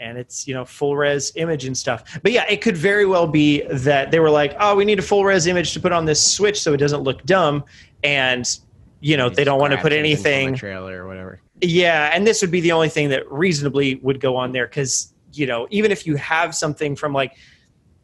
And 0.00 0.18
it's 0.18 0.46
you 0.48 0.54
know 0.54 0.64
full 0.64 0.96
res 0.96 1.32
image 1.36 1.64
and 1.64 1.76
stuff. 1.76 2.18
But 2.22 2.32
yeah, 2.32 2.44
it 2.48 2.60
could 2.60 2.76
very 2.76 3.06
well 3.06 3.26
be 3.26 3.62
that 3.70 4.10
they 4.10 4.20
were 4.20 4.30
like, 4.30 4.54
oh, 4.58 4.74
we 4.74 4.84
need 4.84 4.98
a 4.98 5.02
full 5.02 5.24
res 5.24 5.46
image 5.46 5.72
to 5.74 5.80
put 5.80 5.92
on 5.92 6.04
this 6.04 6.22
Switch 6.22 6.60
so 6.60 6.72
it 6.72 6.78
doesn't 6.78 7.02
look 7.02 7.24
dumb, 7.24 7.64
and 8.02 8.58
you 9.02 9.16
know 9.18 9.28
they 9.28 9.44
don't 9.44 9.58
want 9.60 9.72
to 9.72 9.76
put 9.76 9.92
something 9.92 10.16
from 10.16 10.26
a 10.26 10.32
anything 10.32 10.54
trailer 10.54 11.04
or 11.04 11.06
whatever. 11.08 11.40
yeah, 11.60 12.10
and 12.14 12.26
this 12.26 12.40
would 12.40 12.50
be 12.50 12.60
the 12.60 12.72
only 12.72 12.88
thing 12.88 13.08
that 13.10 13.30
reasonably 13.30 13.96
would 13.96 14.20
go 14.20 14.36
on 14.36 14.52
there 14.52 14.66
because 14.66 15.12
you 15.32 15.46
know 15.46 15.66
even 15.70 15.90
if 15.90 16.06
you 16.06 16.16
have 16.16 16.54
something 16.54 16.96
from 16.96 17.12
like 17.12 17.36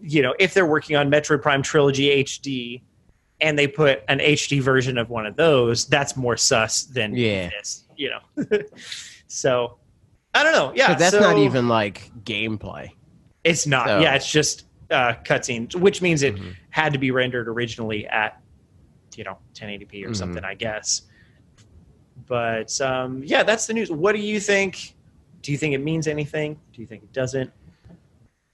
you 0.00 0.20
know 0.22 0.34
if 0.38 0.52
they're 0.54 0.66
working 0.66 0.96
on 0.96 1.10
Metroid 1.10 1.40
Prime 1.40 1.62
Trilogy 1.62 2.22
HD 2.24 2.82
and 3.40 3.56
they 3.58 3.66
put 3.68 4.02
an 4.08 4.18
HD 4.18 4.60
version 4.60 4.98
of 4.98 5.08
one 5.10 5.24
of 5.24 5.36
those, 5.36 5.86
that's 5.86 6.16
more 6.16 6.36
sus 6.36 6.82
than 6.84 7.14
Yeah. 7.14 7.50
this, 7.50 7.84
you 7.96 8.10
know. 8.10 8.44
so 9.28 9.78
I 10.34 10.42
don't 10.42 10.52
know. 10.52 10.72
Yeah, 10.74 10.94
that's 10.94 11.14
so 11.14 11.20
not 11.20 11.38
even 11.38 11.68
like 11.68 12.10
gameplay. 12.24 12.90
It's 13.44 13.66
not. 13.66 13.86
so- 13.86 14.00
Yeah, 14.00 14.14
it's 14.14 14.30
just 14.30 14.64
uh, 14.90 15.14
cutscenes, 15.24 15.74
which 15.76 16.00
means 16.02 16.22
it 16.22 16.34
Mhm. 16.36 16.54
had 16.70 16.92
to 16.94 16.98
be 16.98 17.10
rendered 17.10 17.46
originally 17.48 18.06
at 18.06 18.40
you 19.18 19.24
know 19.24 19.36
1080p 19.54 20.04
or 20.04 20.10
Mhm. 20.10 20.16
something 20.16 20.44
i 20.44 20.54
guess 20.54 21.02
but 22.26 22.78
um, 22.80 23.22
yeah 23.24 23.42
that's 23.42 23.66
the 23.66 23.74
news 23.74 23.90
what 23.90 24.14
do 24.14 24.20
you 24.20 24.38
think 24.40 24.94
do 25.42 25.50
you 25.52 25.58
think 25.58 25.74
it 25.74 25.82
means 25.82 26.06
anything 26.06 26.58
do 26.72 26.80
you 26.80 26.86
think 26.86 27.02
it 27.02 27.12
doesn't 27.12 27.50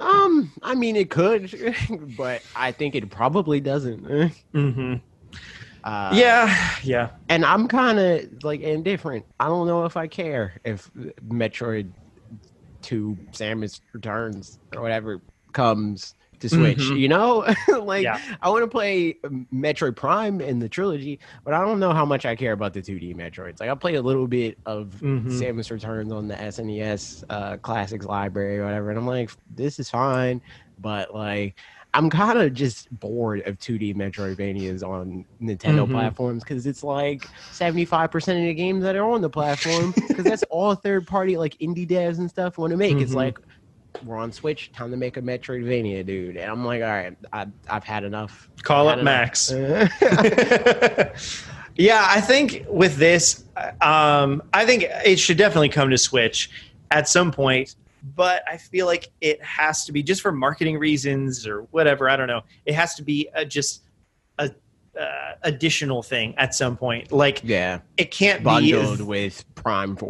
Um, 0.00 0.50
I 0.62 0.74
mean, 0.74 0.96
it 0.96 1.08
could, 1.08 1.54
but 2.18 2.42
I 2.56 2.72
think 2.72 2.94
it 2.96 3.08
probably 3.10 3.60
doesn't. 3.60 4.02
mm-hmm. 4.54 4.94
Uh, 5.84 6.10
yeah 6.14 6.46
yeah 6.82 7.10
and 7.28 7.44
I'm 7.44 7.68
kind 7.68 7.98
of 7.98 8.42
like 8.42 8.60
indifferent. 8.60 9.24
I 9.38 9.46
don't 9.46 9.66
know 9.66 9.84
if 9.84 9.96
I 9.96 10.06
care 10.08 10.60
if 10.64 10.90
Metroid 11.28 11.90
Two 12.82 13.16
Samus 13.32 13.80
Returns 13.92 14.58
or 14.74 14.82
whatever 14.82 15.20
comes 15.52 16.14
to 16.48 16.54
Switch. 16.56 16.78
Mhm. 16.78 16.98
You 16.98 17.08
know, 17.08 17.54
like 17.82 18.04
Yeah. 18.04 18.20
I 18.42 18.48
want 18.50 18.62
to 18.64 18.68
play 18.68 19.14
Metroid 19.52 19.96
Prime 19.96 20.40
in 20.40 20.58
the 20.58 20.68
trilogy, 20.68 21.18
but 21.44 21.54
I 21.54 21.60
don't 21.64 21.80
know 21.80 21.92
how 21.92 22.04
much 22.04 22.24
I 22.26 22.36
care 22.36 22.52
about 22.52 22.72
the 22.74 22.80
2D 22.82 23.14
Metroids. 23.16 23.60
Like 23.60 23.70
I 23.70 23.74
played 23.74 23.96
a 23.96 24.02
little 24.02 24.26
bit 24.28 24.58
of 24.66 24.94
Mhm. 25.02 25.26
Samus 25.26 25.70
Returns 25.70 26.12
on 26.12 26.28
the 26.28 26.34
SNES 26.36 27.24
uh, 27.30 27.56
Classics 27.58 28.04
library 28.06 28.58
or 28.58 28.64
whatever, 28.64 28.90
and 28.90 28.98
I'm 28.98 29.06
like, 29.06 29.30
this 29.54 29.78
is 29.78 29.90
fine, 29.90 30.40
but 30.78 31.14
like. 31.14 31.58
I'm 31.96 32.10
kind 32.10 32.36
of 32.40 32.52
just 32.54 32.88
bored 32.90 33.46
of 33.46 33.56
2D 33.60 33.94
Metroidvanias 33.94 34.82
on 34.82 35.24
Nintendo 35.40 35.86
Mhm. 35.86 35.92
platforms 35.92 36.42
because 36.42 36.66
it's 36.66 36.82
like 36.82 37.24
75% 37.52 38.36
of 38.36 38.46
the 38.48 38.52
games 38.52 38.82
that 38.82 38.96
are 38.96 39.08
on 39.08 39.20
the 39.20 39.30
platform 39.30 39.94
because 40.08 40.24
that's 40.24 40.42
all 40.50 40.74
third 40.74 41.06
party 41.06 41.36
like 41.36 41.56
indie 41.58 41.88
devs 41.88 42.18
and 42.18 42.28
stuff 42.28 42.58
want 42.58 42.72
to 42.72 42.76
make. 42.76 42.98
It's 42.98 43.12
Mhm. 43.12 43.16
like 43.16 43.38
we're 44.04 44.16
on 44.16 44.32
Switch, 44.32 44.72
time 44.72 44.90
to 44.90 44.96
make 44.96 45.16
a 45.16 45.22
Metroidvania, 45.22 46.04
dude. 46.04 46.36
And 46.36 46.50
I'm 46.50 46.64
like, 46.64 46.82
all 46.82 46.88
right, 46.88 47.16
I, 47.32 47.46
I've 47.68 47.84
had 47.84 48.04
enough. 48.04 48.48
Call 48.62 48.88
Had 48.88 48.98
up 48.98 49.02
enough. 49.02 49.50
Max. 49.50 49.52
Yeah, 51.76 52.06
I 52.08 52.20
think 52.20 52.64
with 52.68 52.96
this, 52.96 53.44
um, 53.80 54.42
I 54.52 54.64
think 54.64 54.84
it 55.04 55.18
should 55.18 55.36
definitely 55.36 55.70
come 55.70 55.90
to 55.90 55.98
Switch 55.98 56.50
at 56.90 57.08
some 57.08 57.32
point. 57.32 57.76
But 58.14 58.42
I 58.46 58.58
feel 58.58 58.84
like 58.86 59.10
it 59.22 59.42
has 59.42 59.86
to 59.86 59.92
be 59.92 60.02
just 60.02 60.20
for 60.20 60.30
marketing 60.30 60.78
reasons 60.78 61.46
or 61.46 61.62
whatever. 61.70 62.08
I 62.10 62.16
don't 62.16 62.28
know. 62.28 62.42
It 62.66 62.74
has 62.74 62.94
to 62.96 63.02
be 63.02 63.28
a, 63.34 63.46
just 63.46 63.82
a 63.82 63.83
uh, 65.00 65.32
additional 65.42 66.02
thing 66.02 66.34
at 66.38 66.54
some 66.54 66.76
point. 66.76 67.10
Like 67.12 67.40
yeah, 67.44 67.80
it 67.96 68.10
can't 68.10 68.42
bundled 68.42 68.64
be. 68.64 68.72
Bundled 68.72 69.00
with 69.08 69.44
Prime 69.54 69.96
4. 69.96 70.08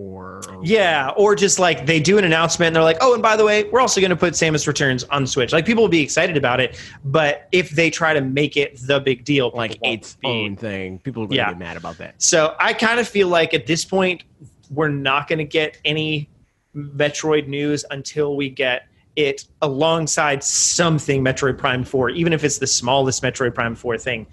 or- 0.48 0.60
Yeah, 0.64 1.10
or 1.16 1.34
just 1.34 1.58
like 1.58 1.86
they 1.86 2.00
do 2.00 2.18
an 2.18 2.24
announcement 2.24 2.68
and 2.68 2.76
they're 2.76 2.82
like, 2.82 2.98
"Oh, 3.00 3.14
and 3.14 3.22
by 3.22 3.36
the 3.36 3.44
way, 3.44 3.64
we're 3.64 3.80
also 3.80 4.00
going 4.00 4.10
to 4.10 4.16
put 4.16 4.34
Samus 4.34 4.66
Returns 4.66 5.04
on 5.04 5.26
Switch." 5.26 5.52
Like 5.52 5.64
people 5.66 5.82
will 5.82 5.88
be 5.88 6.00
excited 6.02 6.36
about 6.36 6.60
it, 6.60 6.78
but 7.04 7.48
if 7.52 7.70
they 7.70 7.88
try 7.90 8.12
to 8.14 8.20
make 8.20 8.56
it 8.56 8.78
the 8.86 9.00
big 9.00 9.24
deal, 9.24 9.50
Like 9.54 9.78
its 9.82 10.16
be. 10.16 10.26
own 10.28 10.56
thing. 10.56 10.98
People 10.98 11.22
are 11.22 11.26
going 11.26 11.36
to 11.36 11.42
Yeah. 11.42 11.50
get 11.50 11.58
mad 11.58 11.76
about 11.76 11.98
that. 11.98 12.14
So 12.22 12.54
I 12.58 12.72
kind 12.72 13.00
of 13.00 13.08
feel 13.08 13.28
like 13.28 13.54
at 13.54 13.66
this 13.66 13.84
point, 13.84 14.24
we're 14.70 14.88
not 14.88 15.28
going 15.28 15.38
to 15.38 15.44
get 15.44 15.78
any 15.84 16.28
Metroid 16.76 17.46
news 17.46 17.84
until 17.90 18.36
we 18.36 18.48
get 18.50 18.86
it 19.16 19.44
alongside 19.62 20.42
something 20.42 21.22
Metroid 21.24 21.56
Prime 21.56 21.84
4, 21.84 22.10
even 22.10 22.32
if 22.32 22.42
it's 22.42 22.58
the 22.58 22.66
smallest 22.66 23.22
Metroid 23.22 23.54
Prime 23.54 23.76
4 23.76 23.96
thing 23.96 24.26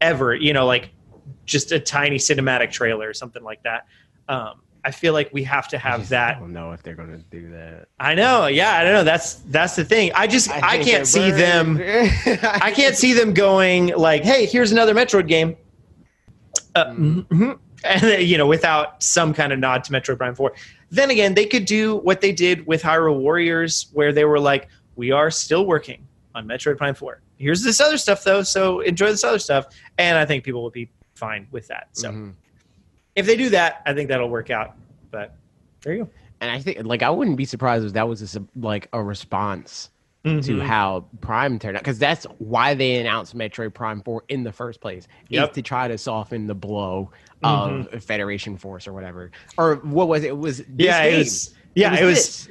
ever, 0.00 0.34
you 0.34 0.52
know, 0.52 0.66
like 0.66 0.90
just 1.44 1.72
a 1.72 1.80
tiny 1.80 2.16
cinematic 2.16 2.70
trailer 2.70 3.08
or 3.08 3.14
something 3.14 3.42
like 3.42 3.62
that. 3.62 3.86
Um, 4.28 4.62
I 4.84 4.92
feel 4.92 5.12
like 5.12 5.30
we 5.32 5.42
have 5.44 5.66
to 5.68 5.76
I 5.76 5.80
have 5.80 6.00
just 6.00 6.10
that. 6.10 6.38
don't 6.38 6.52
know 6.52 6.70
if 6.72 6.82
they're 6.82 6.94
going 6.94 7.10
to 7.10 7.18
do 7.18 7.50
that. 7.50 7.88
I 7.98 8.14
know, 8.14 8.46
yeah, 8.46 8.72
I 8.74 8.84
don't 8.84 8.92
know. 8.92 9.04
That's 9.04 9.34
that's 9.34 9.74
the 9.74 9.84
thing. 9.84 10.12
I 10.14 10.26
just 10.28 10.48
I, 10.50 10.76
think 10.78 10.84
can't 10.88 11.06
see 11.06 11.30
them. 11.32 11.78
I 11.82 12.70
can't 12.70 12.94
see 12.96 13.12
them 13.12 13.34
going 13.34 13.88
like, 13.88 14.22
"Hey, 14.22 14.46
here's 14.46 14.70
another 14.70 14.94
Metroid 14.94 15.26
game," 15.26 15.56
uh, 16.76 16.84
Mm. 16.86 17.26
mhm. 17.28 17.58
and 17.84 18.00
then, 18.00 18.26
you 18.26 18.38
know, 18.38 18.46
without 18.46 19.02
some 19.02 19.34
kind 19.34 19.52
of 19.52 19.58
nod 19.58 19.82
to 19.84 19.92
Metroid 19.92 20.18
Prime 20.18 20.34
Four. 20.36 20.52
Then 20.90 21.10
again, 21.10 21.34
they 21.34 21.46
could 21.46 21.64
do 21.64 21.96
what 21.96 22.20
they 22.20 22.30
did 22.30 22.64
with 22.66 22.82
Hyrule 22.82 23.18
Warriors, 23.18 23.88
where 23.92 24.12
they 24.12 24.24
were 24.24 24.38
like, 24.38 24.68
"We 24.94 25.10
are 25.10 25.32
still 25.32 25.66
working 25.66 26.06
on 26.34 26.46
Metroid 26.46 26.78
Prime 26.78 26.94
Four. 26.94 27.22
Here's 27.38 27.62
this 27.62 27.80
other 27.80 27.98
stuff, 27.98 28.24
though, 28.24 28.42
so 28.42 28.80
enjoy 28.80 29.06
this 29.06 29.24
other 29.24 29.38
stuff." 29.38 29.66
And 29.98 30.16
I 30.18 30.24
think 30.24 30.44
people 30.44 30.62
will 30.62 30.70
be 30.70 30.90
fine 31.14 31.46
with 31.50 31.68
that. 31.68 31.88
So 31.92 32.10
Mhm. 32.10 32.32
if 33.14 33.26
they 33.26 33.36
do 33.36 33.48
that, 33.50 33.82
I 33.86 33.94
think 33.94 34.08
that'll 34.08 34.28
work 34.28 34.50
out. 34.50 34.74
But 35.10 35.34
there 35.82 35.94
you 35.94 36.04
go. 36.04 36.10
And 36.40 36.50
I 36.50 36.60
think, 36.60 36.84
like, 36.84 37.02
I 37.02 37.10
wouldn't 37.10 37.36
be 37.36 37.44
surprised 37.46 37.84
if 37.86 37.92
that 37.94 38.06
was 38.08 38.36
a, 38.36 38.42
like 38.56 38.88
a 38.92 39.02
response 39.02 39.90
go. 40.24 40.40
to 40.42 40.60
how 40.60 41.06
Prime 41.22 41.58
turned 41.58 41.76
out 41.76 41.82
because 41.82 41.98
that's 41.98 42.24
why 42.38 42.74
they 42.74 42.96
announced 42.96 43.34
Metroid 43.36 43.72
Prime 43.72 44.02
4 44.02 44.24
in 44.28 44.42
the 44.42 44.52
first 44.52 44.80
place. 44.80 45.08
Yep. 45.30 45.50
Is 45.50 45.54
to 45.54 45.62
try 45.62 45.88
to 45.88 45.96
soften 45.96 46.46
the 46.46 46.54
blow 46.54 47.10
of 47.42 48.02
Federation 48.04 48.56
Force 48.58 48.86
or 48.86 48.92
whatever. 48.92 49.30
Or 49.56 49.76
what 49.76 50.08
was 50.08 50.24
it? 50.24 50.28
It 50.28 50.36
was 50.38 50.58
this 50.58 50.66
yeah, 50.76 51.04
game. 51.04 51.14
it 51.14 51.18
was. 51.18 51.54
Yeah, 51.74 51.94
it 52.00 52.04
was. 52.04 52.14
this. 52.16 52.48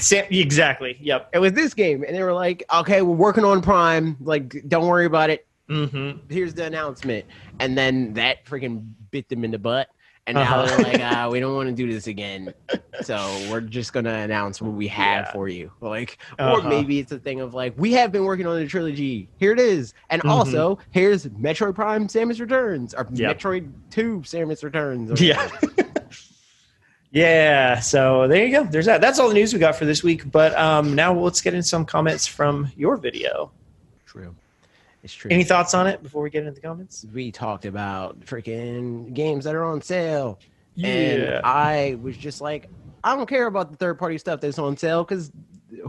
Sam, 0.00 0.24
exactly. 0.30 0.96
Yep. 1.00 1.30
It 1.34 1.38
was 1.38 1.52
this 1.52 1.74
game, 1.74 2.04
and 2.06 2.14
they 2.16 2.22
were 2.22 2.32
like, 2.32 2.64
"Okay, 2.72 3.02
we're 3.02 3.14
working 3.16 3.44
on 3.44 3.60
Prime. 3.62 4.16
Like, 4.20 4.62
don't 4.68 4.86
worry 4.86 5.06
about 5.06 5.30
it. 5.30 5.46
Mm-hmm. 5.68 6.18
Here's 6.32 6.54
the 6.54 6.64
announcement." 6.64 7.24
And 7.60 7.76
then 7.76 8.14
that 8.14 8.44
freaking 8.44 8.86
bit 9.10 9.28
them 9.28 9.44
in 9.44 9.50
the 9.50 9.58
butt, 9.58 9.88
and 10.26 10.36
now 10.36 10.60
Uh-huh. 10.62 10.76
they're 10.82 10.92
like, 10.92 11.00
"Ah, 11.16 11.28
we 11.30 11.40
don't 11.40 11.54
want 11.54 11.68
to 11.68 11.74
do 11.74 11.90
this 11.92 12.06
again. 12.06 12.54
So 13.02 13.16
we're 13.50 13.60
just 13.60 13.92
gonna 13.92 14.12
announce 14.14 14.62
what 14.62 14.72
we 14.72 14.88
have 14.88 15.26
Yeah. 15.26 15.32
for 15.32 15.48
you." 15.48 15.70
Like, 15.80 16.18
Uh-huh. 16.38 16.60
or 16.60 16.62
maybe 16.68 16.98
it's 16.98 17.12
a 17.12 17.18
thing 17.18 17.40
of 17.40 17.52
like, 17.54 17.74
"We 17.76 17.92
have 17.92 18.12
been 18.12 18.24
working 18.24 18.46
on 18.46 18.56
the 18.56 18.66
trilogy. 18.66 19.28
Here 19.38 19.52
it 19.52 19.60
is, 19.60 19.92
and 20.10 20.22
Mhm. 20.22 20.30
also 20.30 20.78
here's 20.92 21.26
Metroid 21.26 21.74
Prime: 21.74 22.06
Samus 22.08 22.40
Returns, 22.40 22.94
or 22.94 23.06
Yep. 23.12 23.38
Metroid 23.38 23.70
Two: 23.90 24.20
Samus 24.20 24.62
Returns." 24.64 25.10
or 25.20 25.22
Yeah. 25.24 25.48
Yeah, 27.10 27.80
so 27.80 28.28
there 28.28 28.44
you 28.44 28.52
go. 28.52 28.64
There's 28.64 28.86
that. 28.86 29.00
That's 29.00 29.18
all 29.18 29.28
the 29.28 29.34
news 29.34 29.52
we 29.52 29.58
got 29.58 29.76
for 29.76 29.84
this 29.84 30.02
week. 30.02 30.30
But 30.30 30.56
um, 30.58 30.94
now 30.94 31.14
let's 31.14 31.40
get 31.40 31.54
in 31.54 31.62
some 31.62 31.84
comments 31.84 32.26
from 32.26 32.70
your 32.76 32.96
video. 32.96 33.50
true. 34.06 34.34
It's 35.02 35.14
true. 35.14 35.30
Any 35.30 35.44
thoughts 35.44 35.72
on 35.72 35.86
it 35.86 36.02
before 36.02 36.22
we 36.22 36.30
get 36.30 36.40
into 36.40 36.52
the 36.52 36.60
comments? 36.60 37.06
we 37.14 37.30
talked 37.30 37.64
about 37.64 38.18
freaking 38.20 39.14
games 39.14 39.44
that 39.44 39.54
are 39.54 39.64
on 39.64 39.80
sale. 39.80 40.40
Yeah. 40.74 40.88
And 40.88 41.46
I 41.46 41.96
was 42.02 42.16
just 42.16 42.40
like, 42.40 42.68
I 43.04 43.14
don't 43.14 43.28
care 43.28 43.46
about 43.46 43.70
the 43.70 43.76
third 43.76 43.98
party 44.00 44.18
stuff 44.18 44.40
that's 44.40 44.58
on 44.58 44.76
sale 44.76 45.04
because 45.04 45.30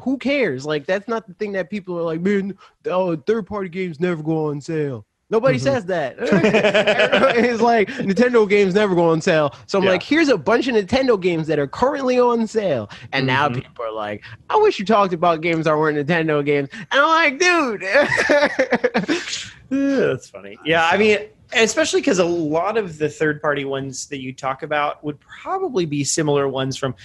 who 0.02 0.20
cares? 0.20 0.66
Like, 0.68 0.86
that's 0.86 1.08
not 1.08 1.28
the 1.28 1.34
thing 1.34 1.52
that 1.54 1.70
people 1.70 1.98
are 1.98 2.04
like, 2.04 2.22
man, 2.22 2.56
oh, 2.86 3.16
third 3.16 3.48
party 3.48 3.70
games 3.70 4.00
never 4.00 4.22
go 4.22 4.50
on 4.50 4.62
sale. 4.62 5.04
Nobody 5.30 5.58
Mhm. 5.58 5.62
says 5.62 5.86
that. 5.88 6.16
it's 6.20 7.62
like 7.62 7.90
Nintendo 7.90 8.48
games 8.48 8.74
never 8.74 8.96
go 8.96 9.10
on 9.10 9.20
sale. 9.20 9.54
So 9.66 9.78
I'm 9.78 9.84
Yeah. 9.84 9.92
like, 9.92 10.04
here's 10.04 10.30
a 10.30 10.38
bunch 10.38 10.68
of 10.68 10.76
Nintendo 10.76 11.20
games 11.20 11.48
that 11.48 11.60
are 11.60 11.68
currently 11.68 12.18
on 12.20 12.48
sale. 12.48 12.90
And 13.12 13.28
now 13.28 13.50
Mhm. 13.50 13.56
people 13.56 13.84
are 13.86 13.92
like, 13.92 14.24
I 14.50 14.56
wish 14.58 14.80
you 14.80 14.86
talked 14.86 15.14
about 15.14 15.42
games 15.42 15.66
that 15.66 15.78
weren't 15.78 15.98
Nintendo 15.98 16.46
games. 16.46 16.70
And 16.74 16.88
I'm 17.02 17.08
like, 17.08 17.40
dude. 17.40 17.84
Yeah, 19.70 19.96
that's 20.06 20.30
funny. 20.30 20.58
Yeah, 20.64 20.88
I 20.90 20.96
mean, 20.96 21.18
especially 21.54 22.02
because 22.02 22.20
a 22.20 22.26
lot 22.26 22.78
of 22.78 22.98
the 22.98 23.10
third-party 23.10 23.66
ones 23.66 24.08
that 24.08 24.20
you 24.22 24.34
talk 24.34 24.64
about 24.64 25.04
would 25.04 25.20
probably 25.20 25.86
be 25.86 26.04
similar 26.04 26.48
ones 26.48 26.78
from 26.78 26.96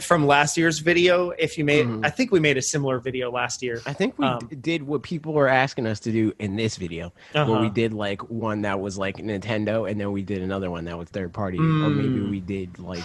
from 0.00 0.26
last 0.26 0.56
year's 0.56 0.78
video. 0.80 1.30
If 1.30 1.56
you 1.58 1.64
made, 1.64 1.86
Mhm. 1.86 2.04
I 2.04 2.10
think 2.10 2.32
we 2.32 2.40
made 2.40 2.56
a 2.56 2.62
similar 2.62 2.98
video 2.98 3.30
last 3.30 3.62
year. 3.62 3.80
I 3.86 3.92
think 3.92 4.18
we 4.18 4.26
Um, 4.26 4.48
did 4.60 4.82
what 4.82 5.02
people 5.02 5.32
were 5.32 5.48
asking 5.48 5.86
us 5.86 6.00
to 6.00 6.12
do 6.12 6.32
in 6.38 6.56
this 6.56 6.76
video. 6.76 7.12
where 7.32 7.44
we 7.46 7.52
Uh-huh. 7.52 7.68
did 7.68 7.92
like 7.94 8.22
one 8.30 8.62
that 8.62 8.80
was 8.80 8.96
like 8.98 9.16
Nintendo, 9.18 9.88
and 9.90 10.00
then 10.00 10.10
we 10.12 10.22
did 10.22 10.42
another 10.42 10.70
one 10.70 10.84
that 10.86 10.98
was 10.98 11.08
third 11.10 11.32
party, 11.32 11.58
or 11.58 11.62
maybe 11.62 12.08
Mm. 12.20 12.30
we 12.30 12.40
did 12.40 12.78
like 12.78 13.04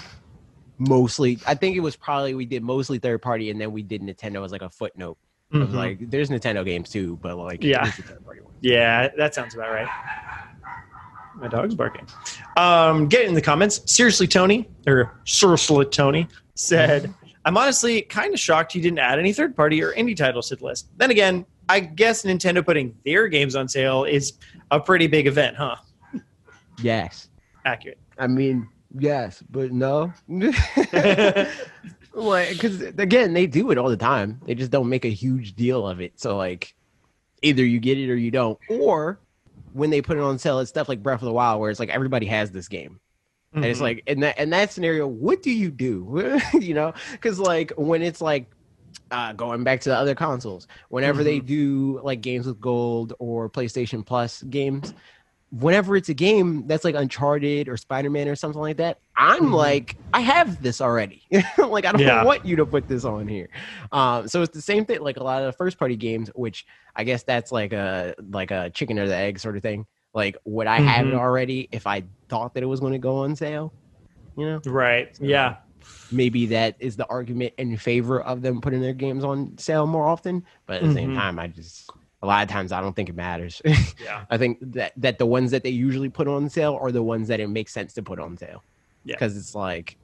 mostly. 0.79 1.37
I 1.45 1.53
think 1.55 1.75
it 1.77 1.81
was 1.81 1.95
probably 1.95 2.33
we 2.33 2.45
did 2.45 2.63
mostly 2.63 2.97
third 2.99 3.21
party, 3.21 3.49
and 3.51 3.59
then 3.61 3.71
we 3.71 3.83
did 3.83 4.01
Nintendo 4.01 4.43
as 4.43 4.51
like 4.51 4.61
a 4.63 4.69
footnote. 4.69 5.17
Mhm. 5.53 5.73
like, 5.73 6.09
there's 6.09 6.29
Nintendo 6.29 6.63
games 6.63 6.89
too, 6.89 7.19
but 7.21 7.35
like, 7.37 7.61
Yeah. 7.61 7.83
third 7.91 8.23
party. 8.23 8.39
Yeah, 8.61 9.09
that 9.17 9.35
sounds 9.35 9.53
about 9.53 9.69
right. 9.71 9.87
My 11.41 11.47
dog's 11.47 11.75
barking. 11.75 12.07
Um, 12.55 13.07
get 13.07 13.25
in 13.25 13.33
the 13.33 13.41
comments. 13.41 13.81
Seriously, 13.91 14.27
Tony, 14.27 14.69
or 14.85 15.19
seriously, 15.25 15.85
Tony 15.85 16.27
said, 16.55 17.11
I'm 17.45 17.57
honestly 17.57 18.03
kind 18.03 18.33
of 18.33 18.39
shocked 18.39 18.75
you 18.75 18.81
didn't 18.81 18.99
add 18.99 19.17
any 19.17 19.33
third 19.33 19.55
party 19.55 19.83
or 19.83 19.91
indie 19.93 20.15
titles 20.15 20.49
to 20.49 20.55
the 20.55 20.63
list. 20.63 20.89
Then 20.97 21.09
again, 21.09 21.45
I 21.67 21.79
guess 21.79 22.23
Nintendo 22.23 22.63
putting 22.63 22.95
their 23.05 23.27
games 23.27 23.55
on 23.55 23.67
sale 23.67 24.03
is 24.03 24.33
a 24.69 24.79
pretty 24.79 25.07
big 25.07 25.25
event, 25.25 25.57
huh? 25.57 25.77
Yes, 26.81 27.29
Accurate. 27.65 27.99
I 28.17 28.27
mean 28.27 28.67
yes, 28.97 29.43
but 29.49 29.71
no. 29.71 30.13
like, 32.13 32.49
because 32.49 32.81
again, 32.81 33.33
they 33.33 33.47
do 33.47 33.71
it 33.71 33.77
all 33.77 33.89
the 33.89 33.97
time. 33.97 34.41
They 34.45 34.55
just 34.55 34.71
don't 34.71 34.89
make 34.89 35.05
a 35.05 35.09
huge 35.09 35.55
deal 35.55 35.87
of 35.87 36.01
it. 36.01 36.19
So 36.19 36.37
like, 36.37 36.75
either 37.41 37.65
you 37.65 37.79
get 37.79 37.97
it 37.97 38.09
or 38.11 38.15
you 38.15 38.31
don't, 38.31 38.59
or 38.69 39.19
when 39.73 39.89
they 39.89 40.01
put 40.01 40.17
it 40.17 40.23
on 40.23 40.37
sale, 40.39 40.59
it's 40.59 40.69
stuff 40.69 40.89
like 40.89 41.03
Breath 41.03 41.21
of 41.21 41.25
the 41.25 41.33
Wild, 41.33 41.59
where 41.61 41.69
it's 41.69 41.79
like 41.79 41.89
everybody 41.89 42.25
has 42.27 42.51
this 42.51 42.67
game. 42.67 42.99
And 43.53 43.65
it's 43.65 43.79
Mhm. 43.79 43.83
like 43.83 44.03
in 44.07 44.19
that 44.21 44.39
in 44.39 44.49
that 44.51 44.71
scenario, 44.71 45.07
what 45.07 45.43
do 45.43 45.51
you 45.51 45.71
do? 45.71 46.39
you 46.59 46.73
know, 46.73 46.93
because 47.11 47.39
like 47.39 47.73
when 47.77 48.01
it's 48.01 48.21
like 48.21 48.49
uh, 49.11 49.33
going 49.33 49.63
back 49.65 49.81
to 49.81 49.89
the 49.89 49.95
other 49.97 50.15
consoles, 50.15 50.67
whenever 50.89 51.23
they 51.23 51.39
do 51.39 51.99
like 52.03 52.21
games 52.21 52.45
with 52.45 52.61
gold 52.61 53.13
or 53.19 53.49
PlayStation 53.49 54.05
Plus 54.05 54.41
games, 54.43 54.93
whenever 55.51 55.95
it's 55.97 56.09
a 56.09 56.13
game 56.13 56.65
that's 56.67 56.83
like 56.83 56.95
Uncharted 56.95 57.67
or 57.67 57.75
Spider 57.77 58.09
Man 58.09 58.27
or 58.27 58.35
something 58.35 58.61
like 58.61 58.77
that, 58.77 58.99
I'm 59.17 59.47
Mhm. 59.49 59.53
like, 59.53 59.97
I 60.13 60.21
have 60.21 60.61
this 60.63 60.79
already. 60.81 61.23
like 61.57 61.85
I 61.85 61.91
don't 61.91 61.99
Yeah. 62.01 62.23
want 62.23 62.45
you 62.45 62.55
to 62.55 62.65
put 62.65 62.87
this 62.87 63.03
on 63.03 63.27
here. 63.27 63.49
Um, 63.91 64.27
so 64.27 64.41
it's 64.41 64.53
the 64.53 64.61
same 64.61 64.85
thing. 64.85 65.01
Like 65.01 65.17
a 65.17 65.23
lot 65.23 65.41
of 65.41 65.47
the 65.47 65.51
first 65.57 65.77
party 65.77 65.95
games, 65.97 66.29
which 66.35 66.65
I 66.95 67.03
guess 67.03 67.23
that's 67.23 67.51
like 67.51 67.73
a 67.73 68.15
like 68.31 68.51
a 68.51 68.69
chicken 68.69 68.97
or 68.97 69.07
the 69.07 69.15
egg 69.15 69.39
sort 69.39 69.57
of 69.57 69.61
thing. 69.61 69.85
Like 70.13 70.37
would 70.45 70.67
I 70.67 70.79
have 70.79 71.07
it 71.07 71.13
Mhm. 71.13 71.19
already 71.19 71.67
if 71.71 71.85
I 71.85 72.03
thought 72.29 72.53
that 72.53 72.63
it 72.63 72.67
was 72.67 72.79
going 72.79 72.93
to 72.93 72.99
go 72.99 73.17
on 73.17 73.35
sale? 73.35 73.73
You 74.37 74.45
know. 74.45 74.61
Right. 74.65 75.15
So- 75.17 75.23
Yeah. 75.25 75.57
maybe 76.11 76.45
that 76.45 76.75
is 76.79 76.95
the 76.95 77.05
argument 77.07 77.53
in 77.57 77.75
favor 77.75 78.21
of 78.21 78.41
them 78.41 78.61
putting 78.61 78.81
their 78.81 78.93
games 78.93 79.23
on 79.23 79.57
sale 79.57 79.87
more 79.87 80.05
often. 80.07 80.43
But 80.65 80.77
at 80.77 80.83
the 80.83 80.93
same 80.93 81.11
Mhm. 81.11 81.15
time, 81.15 81.39
I 81.39 81.47
just 81.47 81.89
a 82.23 82.27
lot 82.27 82.43
of 82.43 82.49
times 82.49 82.71
I 82.71 82.81
don't 82.81 82.95
think 82.95 83.09
it 83.09 83.15
matters. 83.15 83.61
Yeah. 83.65 84.25
I 84.29 84.37
think 84.37 84.59
that 84.73 84.93
that 84.97 85.17
the 85.17 85.25
ones 85.25 85.51
that 85.51 85.63
they 85.63 85.69
usually 85.71 86.09
put 86.09 86.27
on 86.27 86.49
sale 86.49 86.77
are 86.81 86.91
the 86.91 87.03
ones 87.03 87.27
that 87.29 87.39
it 87.39 87.47
makes 87.47 87.73
sense 87.73 87.93
to 87.93 88.03
put 88.03 88.19
on 88.19 88.37
sale. 88.37 88.63
Yeah. 89.05 89.15
Because 89.15 89.35
it's 89.37 89.55
like 89.55 89.97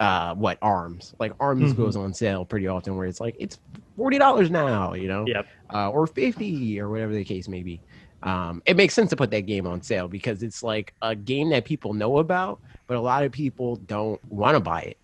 uh 0.00 0.34
what 0.34 0.58
arms 0.60 1.14
like 1.20 1.32
arms 1.38 1.72
Mhm. 1.72 1.76
goes 1.76 1.94
on 1.96 2.12
sale 2.12 2.44
pretty 2.44 2.66
often 2.66 2.96
where 2.96 3.06
it's 3.06 3.20
like 3.20 3.36
it's 3.38 3.60
forty 3.96 4.18
dollars 4.18 4.50
now 4.50 4.92
you 4.94 5.06
know 5.06 5.24
Yep. 5.24 5.46
uh, 5.72 5.88
or 5.90 6.08
50 6.08 6.80
or 6.80 6.88
whatever 6.90 7.14
the 7.14 7.22
case 7.24 7.46
may 7.46 7.62
be 7.62 7.80
um, 8.24 8.60
it 8.66 8.76
makes 8.76 8.92
sense 8.92 9.10
to 9.10 9.16
put 9.16 9.30
that 9.30 9.42
game 9.42 9.66
on 9.68 9.82
sale 9.82 10.08
because 10.08 10.42
it's 10.42 10.64
like 10.64 10.94
a 11.02 11.14
game 11.14 11.50
that 11.50 11.64
people 11.64 11.94
know 11.94 12.18
about 12.18 12.58
but 12.88 12.96
a 12.96 13.00
lot 13.00 13.22
of 13.22 13.30
people 13.30 13.76
don't 13.76 14.20
want 14.32 14.56
to 14.56 14.60
buy 14.60 14.80
it 14.80 14.98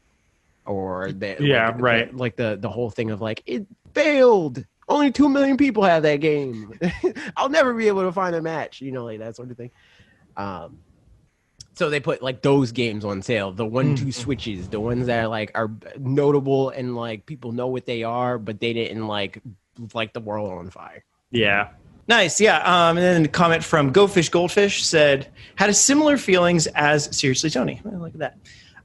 or 0.67 1.13
they 1.13 1.37
Yeah, 1.39 1.67
like, 1.69 1.77
the- 1.77 1.83
right. 1.83 2.17
like 2.17 2.37
the 2.37 2.59
the 2.61 2.69
whole 2.69 2.91
thing 2.91 3.13
of 3.13 3.21
like 3.21 3.45
it 3.47 3.67
failed 3.95 4.65
only 4.91 5.11
2 5.11 5.28
million 5.28 5.57
people 5.57 5.82
have 5.84 6.03
that 6.03 6.16
game 6.16 6.72
i'll 7.36 7.49
never 7.49 7.72
be 7.72 7.88
able 7.88 8.03
to 8.03 8.12
find 8.12 8.34
a 8.34 8.43
match 8.43 8.80
you 8.80 8.93
know 8.93 9.05
like 9.05 9.18
that 9.20 9.34
sort 9.36 9.51
of 9.51 9.57
thing 9.57 9.70
um 10.36 10.78
so 11.74 11.88
they 11.88 12.01
put 12.01 12.20
like 12.22 12.43
those 12.43 12.72
games 12.72 13.05
on 13.05 13.22
sale 13.22 13.53
the 13.53 13.64
one 13.64 13.95
two 13.95 14.07
Mhm. 14.07 14.14
switches 14.14 14.68
the 14.68 14.80
ones 14.80 15.07
that 15.07 15.24
are 15.24 15.28
like 15.28 15.51
are 15.55 15.70
notable 15.99 16.70
and 16.70 16.95
like 16.97 17.24
people 17.24 17.53
know 17.53 17.68
what 17.68 17.86
they 17.86 18.03
are 18.03 18.36
but 18.38 18.61
they 18.61 18.72
didn't 18.72 19.07
like 19.07 19.41
like 19.95 20.12
the 20.12 20.20
world 20.20 20.53
on 20.53 20.68
fire 20.70 21.05
Yeah. 21.30 21.68
Nice. 22.09 22.41
Yeah. 22.41 22.59
Um, 22.64 22.97
and 22.99 23.07
then 23.07 23.24
a 23.24 23.28
comment 23.28 23.62
from 23.62 23.93
Go 23.93 24.09
Fish 24.09 24.30
Goldfish 24.30 24.84
said, 24.84 25.28
had 25.55 25.70
a 25.70 25.74
similar 25.74 26.16
feelings 26.16 26.66
as 26.74 27.16
Seriously 27.16 27.51
Tony. 27.51 27.80
Look 27.84 28.14
at 28.14 28.18
that. 28.18 28.36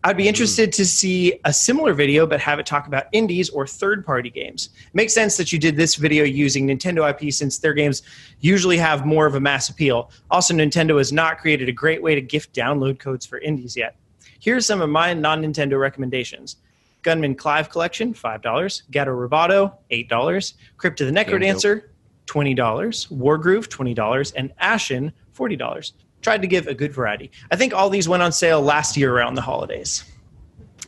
I'd 0.05 0.15
be 0.15 0.23
mm-hmm. 0.23 0.29
interested 0.29 0.71
to 0.73 0.85
see 0.85 1.39
a 1.45 1.51
similar 1.51 1.95
video, 1.95 2.27
but 2.27 2.39
have 2.39 2.59
it 2.59 2.67
talk 2.67 2.85
about 2.85 3.07
indies 3.11 3.49
or 3.49 3.65
third 3.65 4.05
party 4.05 4.29
games. 4.29 4.69
Makes 4.93 5.15
sense 5.15 5.35
that 5.37 5.51
you 5.51 5.57
did 5.57 5.77
this 5.77 5.95
video 5.95 6.23
using 6.23 6.67
Nintendo 6.67 7.09
IP 7.09 7.33
since 7.33 7.57
their 7.57 7.73
games 7.73 8.03
usually 8.39 8.77
have 8.77 9.03
more 9.03 9.25
of 9.25 9.33
a 9.33 9.39
mass 9.39 9.67
appeal. 9.67 10.11
Also, 10.29 10.53
Nintendo 10.53 10.99
has 10.99 11.11
not 11.11 11.39
created 11.39 11.69
a 11.69 11.71
great 11.71 12.03
way 12.03 12.13
to 12.13 12.21
gift 12.21 12.53
download 12.53 12.99
codes 12.99 13.25
for 13.25 13.39
indies 13.39 13.75
yet. 13.75 13.95
Here 14.37 14.55
are 14.55 14.61
some 14.61 14.79
of 14.79 14.91
my 14.91 15.15
non 15.15 15.41
Nintendo 15.41 15.79
recommendations 15.79 16.57
Gunman 17.01 17.33
Clive 17.33 17.71
Collection, 17.71 18.13
$5. 18.13 18.81
Gato 18.91 19.11
Roboto, 19.11 19.73
$8. 19.89 20.53
Crypt 20.77 21.01
of 21.01 21.07
the 21.07 21.13
Necrodancer, 21.13 21.81
$20, 22.27 22.55
Wargroove, 22.55 23.67
$20, 23.69 24.33
and 24.35 24.53
Ashen, 24.59 25.13
$40. 25.35 25.93
Tried 26.25 26.41
to 26.41 26.47
give 26.47 26.65
a 26.65 26.73
good 26.73 26.91
variety. 26.91 27.29
I 27.51 27.55
think 27.55 27.71
all 27.71 27.87
these 27.87 28.09
went 28.09 28.23
on 28.23 28.31
sale 28.31 28.59
last 28.59 28.97
year 28.97 29.13
around 29.15 29.35
the 29.35 29.41
holidays. 29.43 30.03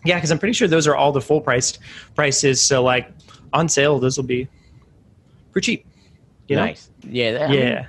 Yeah, 0.04 0.16
because 0.16 0.32
I'm 0.32 0.40
pretty 0.40 0.54
sure 0.54 0.68
those 0.68 0.88
are 0.88 0.96
all 0.96 1.12
the 1.12 1.22
full 1.22 1.42
priced 1.42 1.78
prices. 2.16 2.60
So, 2.60 2.82
like, 2.82 3.12
on 3.54 3.70
sale, 3.70 4.00
those 4.00 4.18
will 4.18 4.26
be 4.26 4.48
pretty 5.52 5.66
cheap. 5.78 5.86
You 6.48 6.56
know? 6.56 6.66
nice 6.66 6.90
yeah 7.04 7.34
that, 7.34 7.42
I 7.44 7.48
mean, 7.52 7.60
Yeah. 7.60 7.86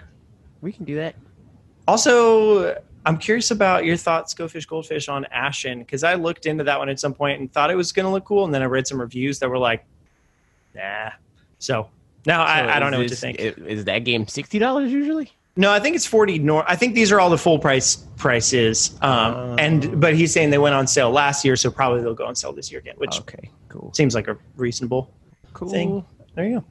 we 0.60 0.72
can 0.72 0.84
do 0.84 0.96
that 0.96 1.14
Also, 1.86 2.76
I'm 3.06 3.16
curious 3.16 3.50
about 3.50 3.86
your 3.86 3.96
thoughts, 3.96 4.34
Go 4.34 4.46
Fish 4.46 4.66
Goldfish, 4.66 5.08
on 5.08 5.24
Ashen, 5.32 5.78
because 5.78 6.04
I 6.04 6.14
looked 6.14 6.44
into 6.44 6.64
that 6.64 6.78
one 6.78 6.90
at 6.90 7.00
some 7.00 7.14
point 7.14 7.40
and 7.40 7.50
thought 7.50 7.70
it 7.70 7.76
was 7.76 7.92
going 7.92 8.04
to 8.04 8.10
look 8.10 8.26
cool. 8.26 8.44
And 8.44 8.52
then 8.52 8.60
I 8.60 8.66
read 8.66 8.86
some 8.86 9.00
reviews 9.00 9.38
that 9.38 9.48
were 9.48 9.56
like, 9.56 9.86
nah. 10.74 11.12
So 11.60 11.88
now 12.26 12.44
So 12.44 12.52
I, 12.52 12.76
I 12.76 12.78
don't 12.78 12.90
know 12.90 12.98
what 12.98 13.08
to 13.08 13.16
think. 13.16 13.38
is 13.38 13.86
that 13.86 14.00
game 14.00 14.26
$60 14.26 14.90
usually 14.90 15.32
No, 15.58 15.70
I 15.72 15.80
think 15.80 15.96
it's 15.96 16.06
forty. 16.06 16.38
Nor 16.38 16.64
I 16.70 16.76
think 16.76 16.94
these 16.94 17.10
are 17.12 17.18
all 17.20 17.30
the 17.30 17.36
full 17.36 17.58
price 17.58 17.96
prices. 18.16 18.96
Um, 19.02 19.34
Oh. 19.34 19.56
and 19.58 20.00
but 20.00 20.14
he's 20.14 20.32
saying 20.32 20.50
they 20.50 20.58
went 20.58 20.74
on 20.74 20.86
sale 20.86 21.10
last 21.10 21.44
year, 21.44 21.56
so 21.56 21.70
probably 21.70 22.00
they'll 22.00 22.14
go 22.14 22.26
on 22.26 22.34
sale 22.36 22.52
this 22.52 22.70
year 22.70 22.80
again, 22.80 22.94
which 22.96 23.18
okay 23.20 23.50
cool 23.68 23.92
seems 23.92 24.14
like 24.14 24.28
a 24.28 24.38
reasonable 24.56 25.10
cool 25.52 25.68
thing. 25.68 26.04
There 26.34 26.46
you 26.46 26.60
go. 26.60 26.64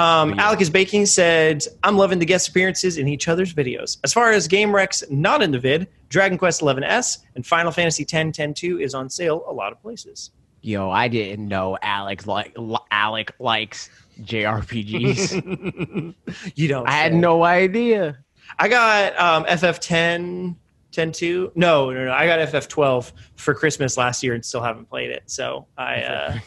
Um. 0.00 0.38
Alec 0.38 0.60
is 0.60 0.70
baking 0.70 1.06
said, 1.06 1.64
"I'm 1.82 1.96
loving 1.96 2.18
the 2.18 2.26
guest 2.26 2.48
appearances 2.48 2.98
in 2.98 3.08
each 3.08 3.26
other's 3.28 3.54
videos. 3.54 3.96
As 4.04 4.12
far 4.12 4.32
as 4.32 4.48
game 4.48 4.68
recs 4.70 5.08
not 5.10 5.40
in 5.42 5.50
the 5.52 5.58
vid, 5.58 5.86
Dragon 6.10 6.36
Quest 6.36 6.60
XI 6.60 6.82
S 6.84 7.20
and 7.36 7.46
Final 7.46 7.72
Fantasy 7.72 8.02
X 8.02 8.12
10-2 8.12 8.82
is 8.82 8.92
on 8.94 9.08
sale 9.08 9.44
a 9.48 9.52
lot 9.52 9.72
of 9.72 9.80
places. 9.80 10.30
yo 10.62 10.88
i 10.90 11.08
didn't 11.08 11.46
know 11.46 11.76
alex 11.82 12.26
like 12.26 12.56
alec 12.90 13.32
likes 13.38 13.90
jrpgs 14.22 16.14
you 16.54 16.68
don't. 16.68 16.88
i 16.88 16.92
had 16.92 17.14
no 17.14 17.42
idea 17.44 18.18
I 18.58 18.68
got 18.68 19.18
um, 19.18 19.44
FF10, 19.46 20.54
10-2. 20.92 21.52
No, 21.56 21.90
no, 21.90 22.04
no. 22.04 22.12
I 22.12 22.26
got 22.26 22.38
FF12 22.50 23.12
for 23.36 23.54
Christmas 23.54 23.96
last 23.96 24.22
year 24.22 24.34
and 24.34 24.44
still 24.44 24.62
haven't 24.62 24.88
played 24.88 25.10
it. 25.10 25.22
So 25.26 25.66
I, 25.78 26.02
uh, 26.02 26.38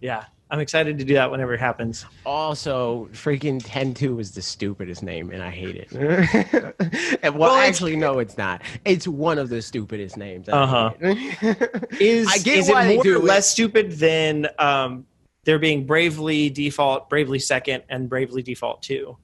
yeah, 0.00 0.24
I'm 0.50 0.58
excited 0.60 0.98
to 0.98 1.04
do 1.04 1.14
that 1.14 1.30
whenever 1.30 1.54
it 1.54 1.60
happens. 1.60 2.04
Also, 2.24 3.08
freaking 3.12 3.62
10-2 3.62 4.18
is 4.20 4.32
the 4.32 4.42
stupidest 4.42 5.02
name, 5.02 5.30
and 5.30 5.42
I 5.42 5.50
hate 5.50 5.76
it. 5.76 5.92
and, 7.22 7.34
well, 7.34 7.50
Well, 7.50 7.56
it's- 7.58 7.68
actually, 7.68 7.96
no, 7.96 8.18
it's 8.18 8.38
not. 8.38 8.62
It's 8.84 9.06
one 9.06 9.38
of 9.38 9.48
the 9.50 9.60
stupidest 9.62 10.16
names. 10.16 10.48
Uh-huh. 10.48 10.92
Uh-huh. 11.00 11.54
Is 12.00 12.28
I 12.28 12.38
get 12.38 12.58
is 12.58 12.68
it 12.70 12.72
more 12.94 13.02
do 13.04 13.12
or 13.12 13.16
it. 13.18 13.24
less 13.24 13.50
stupid 13.50 13.92
than 13.92 14.48
um, 14.58 15.06
there 15.46 15.58
being 15.58 15.86
Bravely 15.86 16.50
Default, 16.50 17.08
Bravely 17.08 17.38
Second, 17.38 17.84
and 17.88 18.08
Bravely 18.10 18.42
Default 18.42 18.82
Two? 18.82 19.16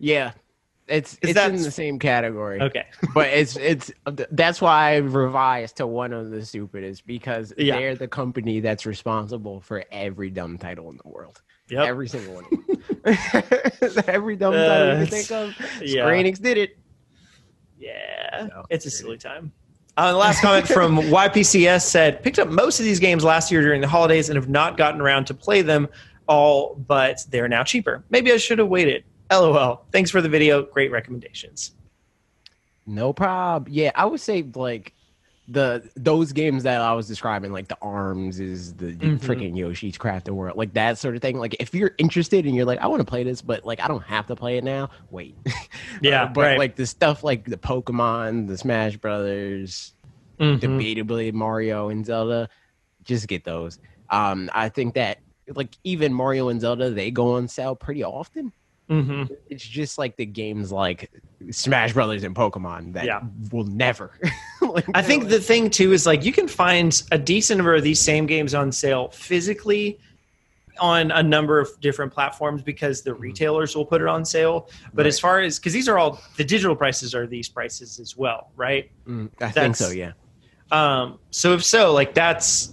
yeah, 0.00 0.32
it's 0.88 1.14
Is 1.22 1.30
it's 1.36 1.38
in 1.40 1.56
the 1.62 1.70
same 1.70 1.98
category. 1.98 2.60
Okay. 2.62 2.86
but 3.14 3.28
it's 3.28 3.56
it's 3.56 3.92
that's 4.32 4.60
why 4.60 4.92
I 4.92 4.96
revised 4.96 5.76
to 5.76 5.86
one 5.86 6.12
of 6.12 6.30
the 6.30 6.44
stupidest 6.44 7.06
because 7.06 7.52
Yeah. 7.56 7.76
they're 7.78 7.94
the 7.94 8.08
company 8.08 8.58
that's 8.60 8.86
responsible 8.86 9.60
for 9.60 9.84
every 9.92 10.30
dumb 10.30 10.58
title 10.58 10.90
in 10.90 10.96
the 11.02 11.08
world. 11.08 11.40
Yep. 11.70 11.86
Every 11.86 12.08
single 12.08 12.34
one. 12.36 12.44
of 13.04 13.04
them. 13.92 14.04
every 14.08 14.36
dumb 14.36 14.54
title 14.54 14.86
you 14.86 14.92
Uh, 14.92 14.96
can 14.96 15.06
think 15.06 15.30
of. 15.30 15.54
yeah. 15.82 16.02
Square 16.02 16.14
Enix 16.24 16.40
did 16.40 16.56
it. 16.58 16.78
Yeah, 17.78 18.46
So, 18.48 18.64
it's 18.70 18.86
a 18.86 18.88
there 18.88 18.92
it 18.92 18.92
silly 18.92 19.18
time. 19.18 19.52
Uh, 19.98 20.12
the 20.12 20.18
last 20.18 20.40
comment 20.40 20.68
from 20.68 20.96
YPCS 20.96 21.82
said, 21.82 22.22
picked 22.22 22.38
up 22.38 22.48
most 22.48 22.78
of 22.78 22.84
these 22.84 23.00
games 23.00 23.24
last 23.24 23.50
year 23.50 23.60
during 23.60 23.80
the 23.80 23.88
holidays 23.88 24.28
and 24.28 24.36
have 24.36 24.48
not 24.48 24.76
gotten 24.76 25.00
around 25.00 25.26
to 25.26 25.34
play 25.34 25.60
them 25.60 25.88
all, 26.28 26.76
but 26.86 27.26
they're 27.30 27.48
now 27.48 27.64
cheaper. 27.64 28.04
Maybe 28.08 28.32
I 28.32 28.36
should 28.36 28.60
have 28.60 28.68
waited. 28.68 29.02
LOL. 29.28 29.84
Thanks 29.90 30.08
for 30.12 30.22
the 30.22 30.28
video. 30.28 30.62
Great 30.62 30.92
recommendations. 30.92 31.72
No 32.86 33.12
problem. 33.12 33.72
Yeah, 33.72 33.90
I 33.96 34.04
would 34.04 34.20
say 34.20 34.46
like 34.54 34.94
the 35.50 35.88
those 35.96 36.32
games 36.32 36.64
that 36.64 36.80
I 36.82 36.92
was 36.92 37.08
describing, 37.08 37.52
like 37.52 37.68
the 37.68 37.78
Arms 37.80 38.38
is 38.38 38.74
the 38.74 38.92
Mhm. 38.92 39.18
freaking 39.20 39.56
Yoshi's 39.56 39.96
Crafted 39.96 40.30
World, 40.32 40.58
like 40.58 40.74
that 40.74 40.98
sort 40.98 41.16
of 41.16 41.22
thing. 41.22 41.38
Like 41.38 41.56
if 41.58 41.74
you're 41.74 41.92
interested 41.96 42.44
and 42.44 42.54
you're 42.54 42.66
like, 42.66 42.80
I 42.80 42.86
want 42.86 43.00
to 43.00 43.06
play 43.06 43.24
this, 43.24 43.40
but 43.40 43.64
like 43.64 43.80
I 43.80 43.88
don't 43.88 44.02
have 44.04 44.26
to 44.26 44.36
play 44.36 44.58
it 44.58 44.64
now. 44.64 44.90
Wait. 45.10 45.36
Yeah, 46.02 46.24
Uh, 46.24 46.28
but 46.28 46.40
right. 46.42 46.58
like 46.58 46.76
the 46.76 46.86
stuff 46.86 47.24
like 47.24 47.44
the 47.46 47.56
Pokemon, 47.56 48.46
the 48.46 48.58
Smash 48.58 48.98
Brothers, 48.98 49.94
Mhm. 50.38 50.60
debatably 50.60 51.32
Mario 51.32 51.88
and 51.88 52.04
Zelda, 52.04 52.48
just 53.02 53.26
get 53.26 53.44
those. 53.44 53.78
Um, 54.10 54.50
I 54.52 54.68
think 54.68 54.94
that 54.94 55.18
like 55.54 55.76
even 55.82 56.12
Mario 56.12 56.50
and 56.50 56.60
Zelda, 56.60 56.90
they 56.90 57.10
go 57.10 57.36
on 57.36 57.48
sale 57.48 57.74
pretty 57.74 58.04
often. 58.04 58.52
Mhm. 58.90 59.30
It's 59.48 59.66
just 59.66 59.96
like 59.98 60.16
the 60.16 60.26
games 60.26 60.70
like 60.72 61.10
Smash 61.50 61.92
Brothers 61.94 62.22
and 62.24 62.34
Pokemon 62.34 62.92
that 62.94 63.04
Yeah. 63.06 63.20
will 63.50 63.64
never. 63.64 64.12
Like, 64.74 64.86
I 64.94 65.02
think 65.02 65.28
the 65.28 65.40
thing 65.40 65.70
too 65.70 65.92
is 65.92 66.06
like 66.06 66.24
you 66.24 66.32
can 66.32 66.46
find 66.48 67.02
a 67.10 67.18
decent 67.18 67.58
number 67.58 67.74
of 67.74 67.82
these 67.82 68.00
same 68.00 68.26
games 68.26 68.54
on 68.54 68.70
sale 68.70 69.08
physically 69.08 69.98
on 70.80 71.10
a 71.10 71.22
number 71.22 71.58
of 71.58 71.68
different 71.80 72.12
platforms 72.12 72.62
because 72.62 73.02
the 73.02 73.14
retailers 73.14 73.74
will 73.74 73.84
put 73.84 74.00
it 74.00 74.06
on 74.06 74.24
sale. 74.24 74.68
But 74.94 75.06
as 75.06 75.18
far 75.18 75.40
as 75.40 75.58
because 75.58 75.72
these 75.72 75.88
are 75.88 75.98
all 75.98 76.20
the 76.36 76.44
digital 76.44 76.76
prices 76.76 77.14
are 77.14 77.26
these 77.26 77.48
prices 77.48 77.98
as 77.98 78.16
well, 78.16 78.50
right? 78.56 78.90
Mm, 79.06 79.30
I 79.40 79.50
think 79.50 79.76
so. 79.76 79.90
Yeah. 79.90 80.12
Um, 80.70 81.18
so 81.30 81.54
if 81.54 81.64
so, 81.64 81.92
like 81.92 82.14
that's 82.14 82.72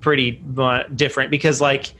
pretty 0.00 0.42
uh, 0.56 0.84
different 0.94 1.30
because 1.30 1.60
like. 1.60 1.92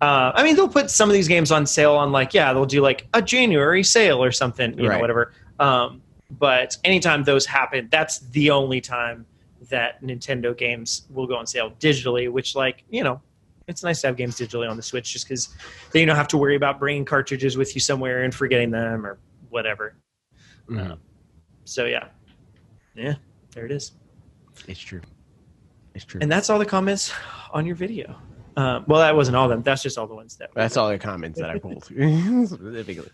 Uh, 0.00 0.32
I 0.34 0.42
mean, 0.42 0.56
they'll 0.56 0.66
put 0.66 0.90
some 0.90 1.08
of 1.08 1.14
these 1.14 1.28
games 1.28 1.52
on 1.52 1.64
sale 1.64 1.94
on 1.94 2.10
like, 2.10 2.34
yeah, 2.34 2.52
they'll 2.52 2.66
do 2.66 2.80
like 2.80 3.06
a 3.14 3.22
January 3.22 3.84
sale 3.84 4.20
or 4.20 4.32
something, 4.32 4.76
you 4.76 4.88
know, 4.88 4.98
whatever. 4.98 5.32
Um, 5.60 6.01
but 6.38 6.76
anytime 6.84 7.24
those 7.24 7.46
happen, 7.46 7.88
that's 7.90 8.18
the 8.30 8.50
only 8.50 8.80
time 8.80 9.26
that 9.70 10.02
Nintendo 10.02 10.56
games 10.56 11.06
will 11.10 11.26
go 11.26 11.36
on 11.36 11.46
sale 11.46 11.70
digitally. 11.78 12.30
Which, 12.30 12.54
like, 12.54 12.84
you 12.90 13.04
know, 13.04 13.20
it's 13.68 13.82
nice 13.82 14.00
to 14.00 14.08
have 14.08 14.16
games 14.16 14.36
digitally 14.36 14.68
on 14.68 14.76
the 14.76 14.82
Switch, 14.82 15.12
just 15.12 15.26
because 15.26 15.48
then 15.92 16.00
you 16.00 16.06
don't 16.06 16.16
have 16.16 16.28
to 16.28 16.36
worry 16.38 16.56
about 16.56 16.78
bringing 16.78 17.04
cartridges 17.04 17.56
with 17.56 17.74
you 17.74 17.80
somewhere 17.80 18.24
and 18.24 18.34
forgetting 18.34 18.70
them 18.70 19.06
or 19.06 19.18
whatever. 19.50 19.94
Mhm. 20.68 20.98
So 21.64 21.84
yeah, 21.84 22.08
yeah, 22.94 23.14
there 23.52 23.66
it 23.66 23.72
is. 23.72 23.92
It's 24.66 24.80
true. 24.80 25.00
It's 25.94 26.04
true. 26.04 26.20
And 26.22 26.30
that's 26.30 26.50
all 26.50 26.58
the 26.58 26.66
comments 26.66 27.12
on 27.52 27.66
your 27.66 27.76
video. 27.76 28.16
Uh, 28.56 28.80
well, 28.86 29.00
that 29.00 29.14
wasn't 29.14 29.36
all 29.36 29.44
of 29.44 29.50
them. 29.50 29.62
That's 29.62 29.82
just 29.82 29.96
all 29.96 30.06
the 30.06 30.14
ones 30.14 30.36
that. 30.36 30.50
that's 30.54 30.76
all 30.76 30.88
the 30.90 30.98
comments 30.98 31.38
that 31.38 31.50
I 31.50 31.58
pulled 31.58 31.84
specifically. 31.84 33.08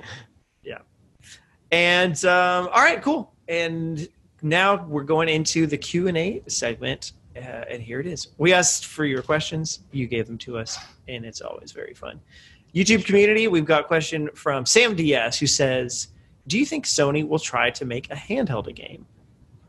And 1.71 2.23
um, 2.25 2.69
all 2.73 2.83
right, 2.83 3.03
cool. 3.03 3.33
And 3.49 4.09
now 4.43 4.85
we're 4.87 5.05
going 5.05 5.29
into 5.29 5.67
the 5.67 5.77
Q 5.77 6.09
and 6.09 6.17
A 6.17 6.43
segment 6.47 7.13
uh, 7.39 7.65
and 7.71 7.83
here 7.83 8.01
it 8.01 8.07
is. 8.07 8.29
We 8.39 8.53
asked 8.53 8.87
for 8.87 9.05
your 9.05 9.23
questions. 9.23 9.81
You 9.93 10.07
gave 10.07 10.27
them 10.27 10.39
to 10.39 10.59
us, 10.59 10.79
and 11.07 11.25
it's 11.25 11.41
always 11.41 11.73
very 11.73 11.95
fun. 11.95 12.21
YouTube 12.75 13.05
community, 13.05 13.49
we've 13.49 13.65
got 13.65 13.83
a 13.83 13.85
question 13.85 14.29
from 14.35 14.67
Sam 14.67 14.95
DS 14.95 15.39
who 15.39 15.47
says, 15.47 16.09
"Do 16.47 16.59
you 16.59 16.67
think 16.67 16.87
Sony 16.87 17.27
will 17.27 17.39
try 17.39 17.71
to 17.71 17.85
make 17.85 18.11
a 18.11 18.15
handheld 18.15 18.73
game?" 18.75 19.07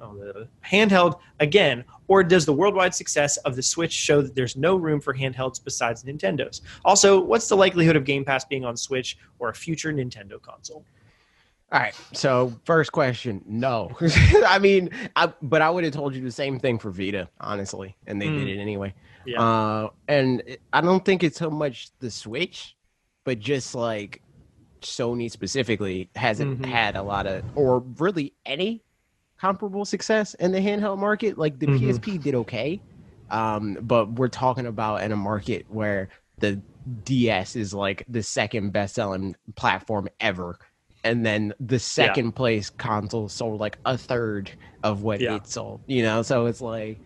Oh, 0.02 0.16
the 0.16 0.48
handheld 0.66 1.20
again, 1.40 1.84
or 2.08 2.24
does 2.24 2.46
the 2.46 2.54
worldwide 2.54 2.96
success 2.96 3.38
of 3.38 3.56
the 3.56 3.64
Switch 3.64 3.92
show 3.92 4.22
that 4.22 4.34
there's 4.34 4.56
no 4.56 4.76
room 4.76 5.02
for 5.02 5.14
handhelds 5.14 5.62
besides 5.64 6.04
Nintendo's? 6.04 6.62
Also, 6.86 7.20
what's 7.20 7.50
the 7.50 7.58
likelihood 7.58 7.98
of 7.98 8.06
Game 8.06 8.24
Pass 8.24 8.46
being 8.46 8.64
on 8.64 8.78
Switch 8.78 9.18
or 9.40 9.50
a 9.50 9.54
future 9.54 9.92
Nintendo 9.92 10.42
console? 10.42 10.86
All 11.72 11.80
right. 11.80 11.94
So 12.14 12.54
first 12.66 12.92
question, 12.92 13.44
no. 13.46 13.92
I 14.48 14.58
mean, 14.60 14.90
I, 15.16 15.32
but 15.42 15.62
I 15.62 15.70
would 15.70 15.84
have 15.84 15.94
told 15.94 16.16
you 16.16 16.22
the 16.24 16.32
same 16.32 16.60
thing 16.60 16.80
for 16.80 16.90
Vita, 16.90 17.30
honestly, 17.40 17.96
and 18.08 18.20
they 18.22 18.28
Mm. 18.30 18.38
did 18.40 18.48
it 18.48 18.60
anyway. 18.60 18.94
Yeah. 19.26 19.42
Uh, 19.42 19.90
and 20.08 20.42
I 20.74 20.82
don't 20.82 21.06
think 21.06 21.24
it's 21.24 21.38
so 21.38 21.52
much 21.52 21.90
the 22.00 22.10
Switch, 22.10 22.76
but 23.24 23.40
just 23.40 23.76
like 23.76 24.24
Sony 24.82 25.30
specifically 25.30 26.10
hasn't 26.16 26.60
Mhm. 26.62 26.66
had 26.66 26.96
a 26.96 27.04
lot 27.04 27.28
of, 27.28 27.44
or 27.56 27.82
really 28.00 28.34
any 28.48 28.84
comparable 29.40 29.86
success 29.86 30.34
in 30.36 30.52
the 30.52 30.60
handheld 30.60 30.98
market. 30.98 31.38
Like 31.38 31.60
the 31.60 31.68
Mhm. 31.68 31.78
PSP 31.80 32.18
did 32.18 32.34
okay, 32.34 32.82
um, 33.30 33.78
but 33.82 34.14
we're 34.14 34.28
talking 34.28 34.66
about 34.66 35.04
in 35.04 35.12
a 35.12 35.16
market 35.18 35.66
where 35.70 36.10
the 36.40 36.62
DS 37.04 37.56
is 37.56 37.74
like 37.74 38.04
the 38.08 38.24
second 38.24 38.72
best 38.72 38.96
selling 38.96 39.36
platform 39.56 40.08
ever. 40.20 40.58
And 41.04 41.26
then 41.26 41.54
the 41.60 41.80
second 41.80 42.34
place 42.34 42.70
console 42.70 43.30
sold 43.30 43.60
like 43.60 43.80
a 43.86 43.98
third 43.98 44.52
of 44.84 45.02
what 45.04 45.22
Yeah. 45.22 45.36
it 45.36 45.48
sold, 45.48 45.82
you 45.88 46.04
know? 46.04 46.22
So 46.24 46.46
it's 46.48 46.62
like, 46.62 47.02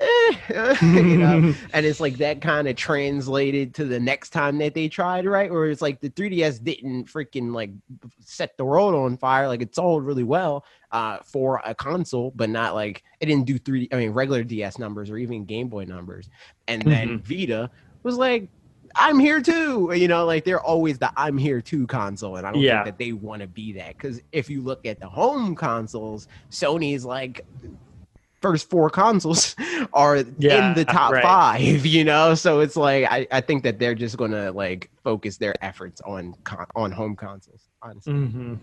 eh, 0.00 0.32
you 0.92 1.18
know? 1.18 1.42
and 1.72 1.86
it's 1.86 2.00
like 2.00 2.18
that 2.18 2.40
kind 2.40 2.68
of 2.68 2.76
translated 2.76 3.74
to 3.76 3.84
the 3.84 4.00
next 4.00 4.30
time 4.30 4.58
that 4.58 4.74
they 4.74 4.88
tried, 4.88 5.26
right? 5.26 5.50
where 5.50 5.66
it's 5.66 5.82
like 5.82 6.00
the 6.00 6.10
3DS 6.10 6.58
didn't 6.58 7.06
freaking 7.06 7.54
like 7.54 7.70
set 8.20 8.56
the 8.56 8.64
world 8.64 8.94
on 8.94 9.16
fire. 9.18 9.48
Like 9.48 9.62
it 9.62 9.74
sold 9.74 10.04
really 10.04 10.24
well 10.24 10.64
uh, 10.92 11.18
for 11.24 11.60
a 11.64 11.74
console, 11.74 12.32
but 12.34 12.50
not 12.50 12.74
like 12.74 13.02
it 13.20 13.26
didn't 13.26 13.46
do 13.46 13.58
3D, 13.58 13.88
I 13.92 13.96
mean, 13.96 14.10
regular 14.10 14.44
DS 14.44 14.78
numbers 14.78 15.10
or 15.10 15.16
even 15.18 15.44
Game 15.46 15.68
Boy 15.68 15.84
numbers. 15.84 16.28
And 16.68 16.88
then 16.90 17.20
Vita 17.22 17.70
was 18.02 18.16
like, 18.16 18.50
I'm 18.98 19.18
here 19.18 19.40
too. 19.40 19.92
You 19.94 20.08
know, 20.08 20.24
like 20.24 20.44
they're 20.44 20.60
always 20.60 20.98
the 20.98 21.12
I'm 21.16 21.36
here 21.38 21.60
too 21.60 21.86
console. 21.86 22.36
And 22.36 22.46
I 22.46 22.52
don't 22.52 22.62
Yeah. 22.62 22.82
think 22.84 22.96
that 22.96 22.98
they 22.98 23.12
want 23.12 23.42
to 23.42 23.48
be 23.48 23.72
that. 23.74 23.88
Because 23.96 24.20
if 24.32 24.48
you 24.50 24.62
look 24.62 24.86
at 24.86 25.00
the 25.00 25.08
home 25.08 25.54
consoles, 25.54 26.26
Sony's 26.50 27.04
like 27.04 27.42
first 28.42 28.68
four 28.70 28.90
consoles 28.90 29.54
are 29.92 30.16
Yeah, 30.38 30.68
in 30.68 30.74
the 30.74 30.84
top 30.90 31.12
right. 31.12 31.22
five, 31.22 31.86
you 31.86 32.04
know? 32.04 32.34
So 32.34 32.60
it's 32.60 32.76
like 32.76 33.04
I, 33.10 33.26
I 33.30 33.40
think 33.40 33.64
that 33.64 33.78
they're 33.78 33.94
just 33.94 34.16
gonna 34.16 34.52
like 34.52 34.90
focus 35.04 35.36
their 35.36 35.54
efforts 35.62 36.00
on 36.02 36.34
con- 36.44 36.66
on 36.74 36.92
home 36.92 37.16
consoles, 37.16 37.68
honestly. 37.82 38.12
hmm 38.12 38.54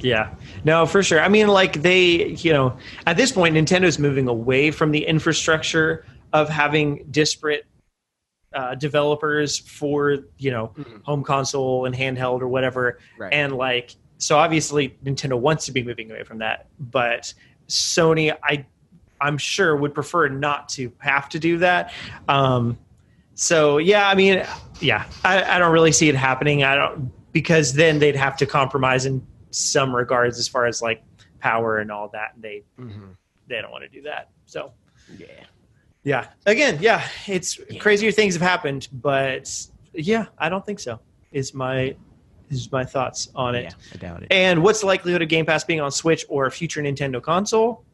Yeah, 0.00 0.30
no, 0.64 0.86
for 0.86 1.02
sure. 1.02 1.20
I 1.20 1.28
mean, 1.28 1.48
like 1.48 1.82
they, 1.82 2.26
you 2.28 2.52
know, 2.52 2.76
at 3.06 3.16
this 3.16 3.32
point, 3.32 3.54
Nintendo's 3.56 3.98
moving 3.98 4.28
away 4.28 4.70
from 4.70 4.90
the 4.92 5.04
infrastructure 5.06 6.04
of 6.32 6.48
having 6.48 7.04
disparate 7.10 7.64
uh, 8.54 8.74
developers 8.74 9.58
for, 9.58 10.18
you 10.38 10.50
know, 10.50 10.72
Mhm. 10.78 11.02
home 11.04 11.22
console 11.22 11.84
and 11.86 11.94
handheld 11.94 12.40
or 12.40 12.48
whatever. 12.48 12.98
Right. 13.18 13.32
And 13.32 13.52
like, 13.56 13.94
so 14.18 14.38
obviously, 14.38 14.96
Nintendo 15.04 15.38
wants 15.38 15.66
to 15.66 15.72
be 15.72 15.82
moving 15.82 16.10
away 16.10 16.22
from 16.24 16.38
that, 16.38 16.66
but 16.80 17.32
Sony, 17.68 18.34
I, 18.42 18.64
I'm 19.20 19.36
sure 19.38 19.76
would 19.76 19.94
prefer 19.94 20.28
not 20.28 20.68
to 20.70 20.92
have 20.98 21.28
to 21.30 21.38
do 21.38 21.58
that. 21.58 21.92
Um, 22.28 22.78
so 23.34 23.78
yeah, 23.78 24.08
I 24.08 24.14
mean, 24.14 24.44
yeah, 24.80 25.04
I, 25.24 25.56
I 25.56 25.58
don't 25.58 25.72
really 25.72 25.92
see 25.92 26.08
it 26.08 26.14
happening. 26.14 26.64
I 26.64 26.74
don't 26.74 27.12
because 27.32 27.74
then 27.74 27.98
they'd 27.98 28.16
have 28.16 28.36
to 28.38 28.46
compromise 28.46 29.04
in 29.06 29.24
some 29.50 29.94
regards 29.94 30.38
as 30.38 30.48
far 30.48 30.66
as 30.66 30.80
like 30.82 31.02
power 31.40 31.78
and 31.78 31.90
all 31.92 32.08
that. 32.08 32.32
And 32.34 32.42
they 32.42 32.62
Mhm. 32.80 33.14
they 33.46 33.60
don't 33.60 33.70
want 33.70 33.84
to 33.84 33.88
do 33.88 34.02
that. 34.02 34.30
So 34.46 34.72
Yeah. 35.16 35.26
Yeah, 36.04 36.26
again, 36.46 36.78
yeah, 36.80 37.06
it's 37.26 37.58
crazier 37.80 38.10
things 38.12 38.34
have 38.34 38.42
happened, 38.42 38.88
but 38.92 39.50
yeah, 39.92 40.26
I 40.38 40.48
don't 40.48 40.64
think 40.64 40.80
so. 40.80 41.00
Is 41.32 41.52
my 41.54 41.94
is 42.50 42.72
my 42.72 42.84
thoughts 42.84 43.28
on 43.34 43.54
it. 43.54 43.64
Yeah, 43.64 43.70
I 43.92 43.96
doubt 43.98 44.22
it. 44.22 44.28
And 44.30 44.62
what's 44.62 44.80
the 44.80 44.86
likelihood 44.86 45.20
of 45.20 45.28
Game 45.28 45.44
Pass 45.44 45.64
being 45.64 45.80
on 45.80 45.90
Switch 45.90 46.24
or 46.30 46.46
a 46.46 46.50
future 46.50 46.80
Nintendo 46.82 47.20
console? 47.22 47.84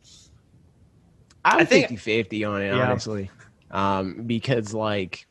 I'm 1.45 1.61
I 1.61 1.65
think- 1.65 1.85
50 1.89 1.97
50 1.97 2.45
on 2.45 2.63
it, 2.63 2.67
Yeah. 2.75 2.91
honestly. 2.91 3.31
Um, 3.71 4.23
because 4.27 4.73
like 4.73 5.27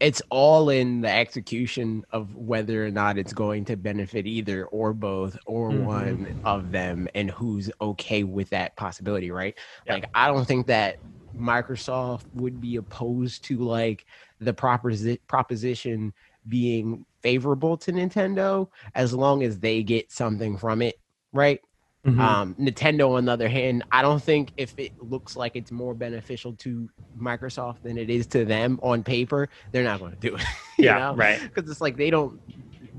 it's 0.00 0.20
all 0.30 0.70
in 0.70 1.02
the 1.02 1.10
execution 1.10 2.04
of 2.10 2.34
whether 2.34 2.84
or 2.84 2.90
not 2.90 3.16
it's 3.18 3.32
going 3.32 3.64
to 3.66 3.76
benefit 3.76 4.26
either 4.26 4.64
or 4.66 4.92
both 4.92 5.36
or 5.46 5.70
Mhm. 5.70 5.84
one 5.84 6.40
of 6.44 6.72
them 6.72 7.06
and 7.14 7.30
who's 7.30 7.70
okay 7.80 8.24
with 8.24 8.48
that 8.50 8.74
possibility, 8.76 9.30
right? 9.30 9.54
Yeah. 9.86 9.94
Like 9.94 10.06
I 10.14 10.26
don't 10.28 10.46
think 10.46 10.66
that 10.66 10.96
Microsoft 11.38 12.24
would 12.34 12.60
be 12.60 12.76
opposed 12.76 13.44
to 13.44 13.58
like 13.58 14.06
the 14.40 14.52
proposi- 14.52 15.18
proposition 15.26 16.12
being 16.48 17.04
favorable 17.22 17.76
to 17.78 17.92
Nintendo 17.92 18.68
as 18.94 19.12
long 19.12 19.42
as 19.42 19.58
they 19.58 19.82
get 19.82 20.12
something 20.12 20.56
from 20.56 20.82
it, 20.82 20.98
right? 21.32 21.60
Mm-hmm. 22.06 22.20
Um, 22.20 22.54
Nintendo, 22.56 23.16
on 23.16 23.24
the 23.24 23.32
other 23.32 23.48
hand, 23.48 23.82
I 23.90 24.02
don't 24.02 24.22
think 24.22 24.52
if 24.58 24.74
it 24.76 24.92
looks 25.00 25.36
like 25.36 25.56
it's 25.56 25.72
more 25.72 25.94
beneficial 25.94 26.52
to 26.56 26.88
Microsoft 27.18 27.80
than 27.82 27.96
it 27.96 28.10
is 28.10 28.26
to 28.28 28.44
them 28.44 28.78
on 28.82 29.02
paper, 29.02 29.48
they're 29.72 29.84
not 29.84 30.00
going 30.00 30.12
to 30.12 30.18
do 30.18 30.36
it. 30.36 30.44
yeah, 30.78 30.98
know? 30.98 31.14
right. 31.14 31.40
because 31.42 31.70
it's 31.70 31.80
like 31.80 31.96
they 31.96 32.10
don't 32.10 32.40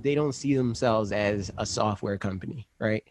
they 0.02 0.16
don't 0.16 0.34
see 0.34 0.56
themselves 0.56 1.12
as 1.12 1.52
a 1.58 1.66
software 1.66 2.18
company, 2.18 2.68
right? 2.80 3.04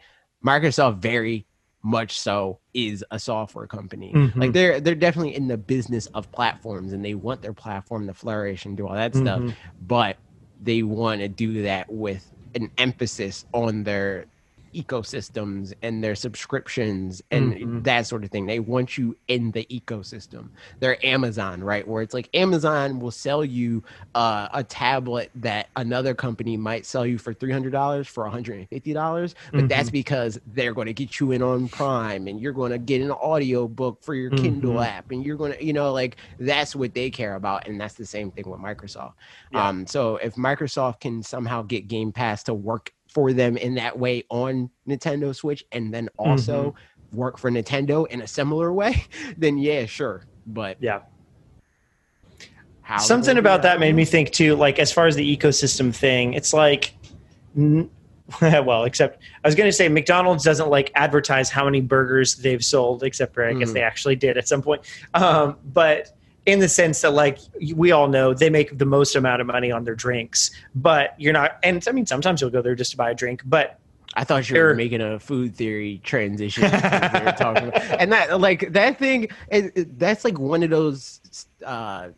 Microsoft 0.44 0.98
very 0.98 1.46
much 1.84 2.18
so 2.18 2.58
is 2.72 3.04
a 3.10 3.18
software 3.18 3.66
company. 3.66 4.10
Mhm. 4.14 4.36
Like 4.36 4.52
they're 4.52 4.80
they're 4.80 4.94
definitely 4.94 5.36
in 5.36 5.48
the 5.48 5.58
business 5.58 6.06
of 6.14 6.32
platforms 6.32 6.92
and 6.94 7.04
they 7.04 7.14
want 7.14 7.42
their 7.42 7.52
platform 7.52 8.06
to 8.06 8.14
flourish 8.14 8.64
and 8.64 8.76
do 8.76 8.88
all 8.88 8.94
that 8.94 9.14
stuff, 9.14 9.40
Mhm. 9.40 9.54
but 9.80 10.16
they 10.58 10.82
want 10.82 11.20
to 11.20 11.28
do 11.28 11.62
that 11.62 11.92
with 11.92 12.32
an 12.54 12.70
emphasis 12.78 13.44
on 13.52 13.84
their 13.84 14.24
ecosystems 14.74 15.72
and 15.82 16.02
their 16.02 16.14
subscriptions 16.14 17.22
and 17.30 17.54
Mhm. 17.54 17.84
that 17.84 18.06
sort 18.06 18.24
of 18.24 18.30
thing. 18.30 18.46
They 18.46 18.60
want 18.60 18.98
you 18.98 19.16
in 19.28 19.52
the 19.52 19.66
ecosystem. 19.70 20.50
They're 20.80 21.04
Amazon, 21.04 21.62
right? 21.62 21.86
Where 21.86 22.02
it's 22.02 22.14
like 22.14 22.28
Amazon 22.34 22.98
will 23.00 23.10
sell 23.10 23.44
you 23.44 23.82
uh, 24.14 24.48
a 24.52 24.64
tablet 24.64 25.30
that 25.36 25.68
another 25.76 26.14
company 26.14 26.56
might 26.56 26.86
sell 26.86 27.06
you 27.06 27.18
for 27.18 27.32
three 27.34 27.52
hundred 27.52 27.72
dollars 27.72 28.06
for 28.08 28.24
one 28.24 28.32
hundred 28.32 28.58
and 28.58 28.68
fifty 28.68 28.92
dollars, 28.92 29.34
but 29.52 29.68
that's 29.68 29.90
because 29.90 30.38
they're 30.46 30.74
going 30.74 30.86
to 30.86 30.94
get 30.94 31.20
you 31.20 31.32
in 31.32 31.42
on 31.42 31.68
Prime 31.68 32.26
and 32.26 32.40
you're 32.40 32.52
going 32.52 32.72
to 32.72 32.78
get 32.78 33.00
an 33.00 33.10
audio 33.12 33.66
book 33.68 34.02
for 34.02 34.14
your 34.14 34.30
Kindle 34.32 34.74
Mhm. 34.74 34.86
app 34.86 35.10
and 35.10 35.24
you're 35.24 35.36
going 35.36 35.52
to, 35.52 35.64
you 35.64 35.72
know, 35.72 35.92
like 35.92 36.16
that's 36.38 36.74
what 36.76 36.94
they 36.94 37.10
care 37.10 37.34
about, 37.34 37.66
and 37.66 37.80
that's 37.80 37.94
the 37.94 38.06
same 38.06 38.30
thing 38.30 38.48
with 38.48 38.60
Microsoft. 38.60 39.14
Yeah. 39.50 39.68
Um, 39.68 39.86
so 39.86 40.16
if 40.16 40.34
Microsoft 40.34 41.00
can 41.00 41.22
somehow 41.22 41.62
get 41.62 41.88
Game 41.88 42.12
Pass 42.12 42.42
to 42.44 42.54
work 42.54 42.92
for 43.14 43.32
them 43.32 43.56
in 43.56 43.76
that 43.76 43.98
way 43.98 44.24
on 44.28 44.68
Nintendo 44.86 45.34
Switch, 45.34 45.64
and 45.72 45.94
then 45.94 46.08
also 46.18 46.70
Mm-hmm. 46.72 47.16
work 47.16 47.38
for 47.38 47.48
Nintendo 47.50 48.06
in 48.08 48.20
a 48.20 48.26
similar 48.26 48.72
way, 48.72 49.04
then 49.38 49.56
yeah, 49.56 49.86
sure. 49.86 50.26
But 50.46 50.76
Yeah. 50.80 51.00
how 52.82 52.98
Something 52.98 53.38
about 53.38 53.62
that 53.62 53.78
made 53.80 53.94
me 53.94 54.04
think 54.04 54.32
too, 54.32 54.56
like 54.56 54.78
as 54.78 54.92
far 54.92 55.06
as 55.06 55.14
the 55.16 55.36
ecosystem 55.36 55.94
thing, 55.94 56.34
it's 56.34 56.52
like, 56.52 56.94
n- 57.56 57.88
well, 58.40 58.84
except 58.84 59.22
I 59.44 59.48
was 59.48 59.54
going 59.54 59.68
to 59.68 59.72
say 59.72 59.88
McDonald's 59.88 60.42
doesn't 60.44 60.68
like 60.70 60.90
advertise 60.96 61.50
how 61.50 61.64
many 61.66 61.80
burgers 61.80 62.34
they've 62.36 62.64
sold, 62.64 63.02
except 63.04 63.32
for 63.34 63.44
I 63.44 63.52
guess 63.54 63.72
they 63.72 63.82
actually 63.82 64.16
did 64.16 64.36
at 64.36 64.48
some 64.48 64.60
point. 64.62 64.82
Um, 65.14 65.56
but 65.64 66.16
in 66.46 66.58
the 66.58 66.68
sense 66.68 67.00
that, 67.00 67.12
like, 67.12 67.38
we 67.74 67.90
all 67.92 68.08
know 68.08 68.34
they 68.34 68.50
make 68.50 68.76
the 68.76 68.84
most 68.84 69.16
amount 69.16 69.40
of 69.40 69.46
money 69.46 69.70
on 69.72 69.84
their 69.84 69.94
drinks, 69.94 70.50
but 70.74 71.14
you're 71.18 71.32
not, 71.32 71.58
and 71.62 71.82
I 71.88 71.92
mean, 71.92 72.06
sometimes 72.06 72.40
you'll 72.40 72.50
go 72.50 72.60
there 72.62 72.74
just 72.74 72.90
to 72.92 72.96
buy 72.96 73.10
a 73.10 73.14
drink, 73.14 73.42
but 73.46 73.78
I 74.14 74.24
thought 74.24 74.48
you 74.48 74.56
were 74.60 74.74
making 74.74 75.00
a 75.00 75.18
food 75.18 75.56
theory 75.56 76.00
transition. 76.04 76.62
when 76.70 77.24
we 77.24 77.32
talking 77.32 77.68
about- 77.68 77.82
and 78.00 78.12
that 78.12 78.38
like 78.40 78.72
that 78.74 78.98
thing 78.98 79.28
that's 79.50 80.24
like 80.24 80.38
one 80.38 80.62
of 80.62 80.70
those 80.70 81.20
uh 81.66 82.10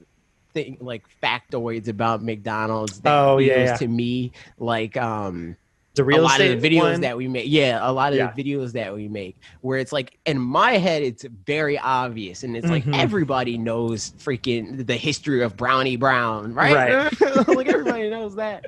thing 0.53 0.77
like 0.81 1.05
factoids 1.23 1.89
about 1.89 2.23
McDonald's 2.23 3.01
that 3.01 3.15
Oh, 3.15 3.39
yeah, 3.39 3.65
yeah. 3.65 3.77
to 3.77 3.89
me 3.89 4.33
like 4.59 4.97
um 4.99 5.57
The 5.97 6.05
real 6.05 6.21
a 6.21 6.23
lot 6.23 6.33
estate 6.41 6.53
of 6.55 6.61
the 6.63 6.69
videos 6.71 6.93
one? 6.93 7.01
that 7.01 7.17
we 7.17 7.27
make. 7.27 7.47
Yeah, 7.49 7.79
a 7.83 7.91
lot 7.91 8.13
of 8.13 8.19
Yeah. 8.19 8.31
the 8.35 8.45
videos 8.45 8.73
that 8.73 8.95
we 8.95 9.09
make, 9.09 9.37
where 9.63 9.79
it's 9.79 9.93
like 9.93 10.19
in 10.27 10.39
my 10.39 10.73
head, 10.73 11.03
it's 11.03 11.25
very 11.47 11.79
obvious, 11.79 12.43
and 12.45 12.57
it's 12.57 12.67
Mhm. 12.67 12.71
like 12.71 12.87
everybody 12.95 13.57
knows 13.59 14.13
freaking 14.19 14.87
the 14.87 14.95
history 14.97 15.43
of 15.43 15.57
Brownie 15.57 15.97
Brown, 15.97 16.53
right? 16.55 17.11
like 17.49 17.67
everybody 17.69 18.11
knows 18.11 18.37
that. 18.37 18.67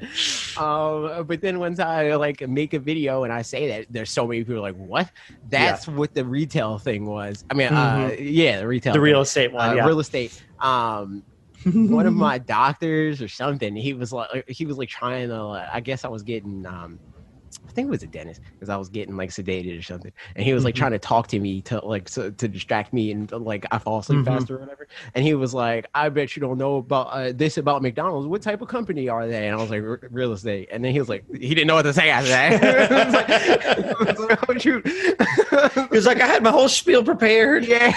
Um, 0.56 1.24
but 1.26 1.40
then 1.40 1.58
once 1.58 1.78
I 1.80 2.14
like 2.16 2.46
make 2.48 2.72
a 2.74 2.78
video 2.78 3.24
and 3.24 3.32
I 3.32 3.42
say 3.42 3.68
that, 3.68 3.86
there's 3.90 4.10
so 4.10 4.26
many 4.26 4.42
people 4.44 4.62
like, 4.62 4.76
"What? 4.76 5.10
That's 5.48 5.86
what 5.86 6.14
the 6.14 6.24
retail 6.24 6.78
thing 6.78 7.04
was." 7.06 7.44
I 7.50 7.54
mean, 7.54 7.68
uh, 7.68 8.16
yeah, 8.18 8.60
the 8.60 8.66
retail, 8.66 8.92
Mm-hmm. 8.94 9.00
the 9.00 9.04
thing. 9.06 9.12
real 9.12 9.20
estate 9.20 9.52
one. 9.52 9.70
uh, 9.70 9.74
yeah. 9.74 9.86
real 9.86 10.00
estate. 10.00 10.42
Um, 10.60 11.22
one 11.64 12.06
of 12.06 12.14
my 12.14 12.38
doctors 12.38 13.20
or 13.20 13.26
something 13.26 13.74
he 13.74 13.92
was 13.92 14.12
like 14.12 14.48
he 14.48 14.64
was 14.64 14.78
like 14.78 14.88
trying 14.88 15.26
to 15.28 15.42
like, 15.44 15.66
i 15.72 15.80
guess 15.80 16.04
i 16.04 16.08
was 16.08 16.22
getting 16.22 16.64
um 16.64 17.00
i 17.07 17.07
think 17.78 17.86
it 17.88 17.90
was 17.90 18.02
a 18.02 18.06
dentist 18.08 18.40
because 18.54 18.68
i 18.68 18.76
was 18.76 18.88
getting 18.88 19.16
like 19.16 19.30
sedated 19.30 19.78
or 19.78 19.82
something 19.82 20.10
and 20.34 20.44
he 20.44 20.52
was 20.52 20.64
like 20.64 20.74
Mhm. 20.74 20.78
trying 20.78 20.90
to 20.92 20.98
talk 20.98 21.28
to 21.28 21.38
me 21.38 21.62
to 21.62 21.78
like 21.84 22.08
so, 22.08 22.30
to 22.30 22.48
distract 22.48 22.92
me 22.92 23.12
and 23.12 23.30
like 23.30 23.64
i 23.70 23.78
fall 23.78 24.00
asleep 24.00 24.20
Mhm. 24.20 24.24
faster 24.24 24.56
or 24.56 24.60
whatever 24.60 24.88
and 25.14 25.24
he 25.24 25.34
was 25.34 25.54
like 25.54 25.86
i 25.94 26.08
bet 26.08 26.34
you 26.34 26.40
don't 26.40 26.58
know 26.58 26.76
about 26.76 27.06
uh, 27.08 27.32
this 27.32 27.56
about 27.56 27.80
mcdonald's 27.82 28.26
what 28.26 28.42
type 28.42 28.60
of 28.62 28.68
company 28.68 29.08
are 29.08 29.28
they 29.28 29.46
and 29.46 29.54
i 29.56 29.60
was 29.60 29.70
like 29.70 29.82
real 30.10 30.32
estate 30.32 30.68
and 30.72 30.84
then 30.84 30.92
he 30.92 30.98
was 30.98 31.08
like 31.08 31.24
he 31.30 31.54
didn't 31.54 31.68
know 31.68 31.76
what 31.76 31.82
to 31.82 31.92
say 31.92 32.10
after 32.10 32.28
that 32.30 32.48
It 33.88 33.98
was 34.00 34.18
like, 34.18 34.48
oh, 34.50 34.58
shoot. 34.58 34.86
He 34.86 35.96
was 35.96 36.06
like, 36.06 36.20
I 36.20 36.26
had 36.26 36.42
my 36.42 36.50
whole 36.50 36.68
spiel 36.68 37.02
prepared. 37.04 37.64
yeah 37.64 37.92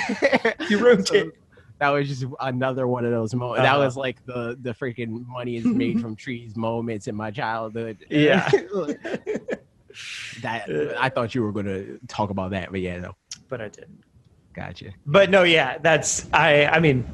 You 0.69 0.77
ruined 0.79 1.07
So- 1.07 1.15
it. 1.15 1.37
that 1.79 1.89
was 1.89 2.07
just 2.07 2.25
another 2.39 2.85
one 2.87 3.05
of 3.05 3.11
those 3.11 3.33
moments. 3.33 3.63
That 3.63 3.73
Uh-huh. 3.75 3.85
was 3.85 3.97
like 3.97 4.23
the 4.25 4.57
the 4.61 4.73
freaking 4.73 5.25
money 5.27 5.55
is 5.57 5.65
made 5.65 5.99
from 6.03 6.15
trees 6.15 6.55
moments 6.55 7.07
in 7.07 7.15
my 7.15 7.31
childhood. 7.31 7.97
Yeah. 8.09 8.49
that 10.41 10.69
I 10.99 11.09
thought 11.09 11.33
you 11.35 11.43
were 11.43 11.51
gonna 11.51 11.97
talk 12.07 12.29
about 12.29 12.51
that, 12.51 12.71
but 12.71 12.81
yeah, 12.81 12.99
no, 12.99 13.13
but 13.49 13.61
I 13.61 13.67
didn't. 13.69 14.03
gotcha. 14.53 14.91
But 15.05 15.29
no, 15.29 15.43
yeah, 15.43 15.77
that's 15.77 16.27
I. 16.33 16.65
I 16.65 16.79
mean, 16.79 17.05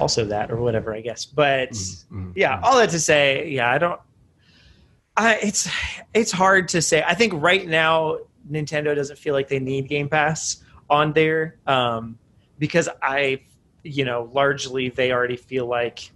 also 0.00 0.24
that 0.26 0.50
or 0.50 0.56
whatever, 0.56 0.94
I 0.94 1.00
guess. 1.00 1.24
But 1.24 1.70
Mhm. 1.70 2.32
yeah, 2.34 2.60
all 2.62 2.78
that 2.78 2.90
to 2.90 3.00
say, 3.00 3.48
yeah, 3.50 3.70
I 3.70 3.78
don't. 3.78 4.00
I 5.16 5.34
it's 5.42 5.68
it's 6.14 6.32
hard 6.32 6.68
to 6.68 6.80
say. 6.82 7.02
I 7.06 7.14
think 7.14 7.34
right 7.36 7.66
now 7.66 8.18
Nintendo 8.50 8.94
doesn't 8.94 9.18
feel 9.18 9.34
like 9.34 9.48
they 9.48 9.58
need 9.60 9.88
Game 9.88 10.08
Pass 10.08 10.62
on 10.88 11.12
there 11.12 11.56
um, 11.66 12.18
because 12.58 12.88
I, 13.00 13.42
you 13.82 14.04
know, 14.04 14.30
largely 14.32 14.88
they 14.88 15.12
already 15.12 15.36
feel 15.36 15.66
like 15.66 16.10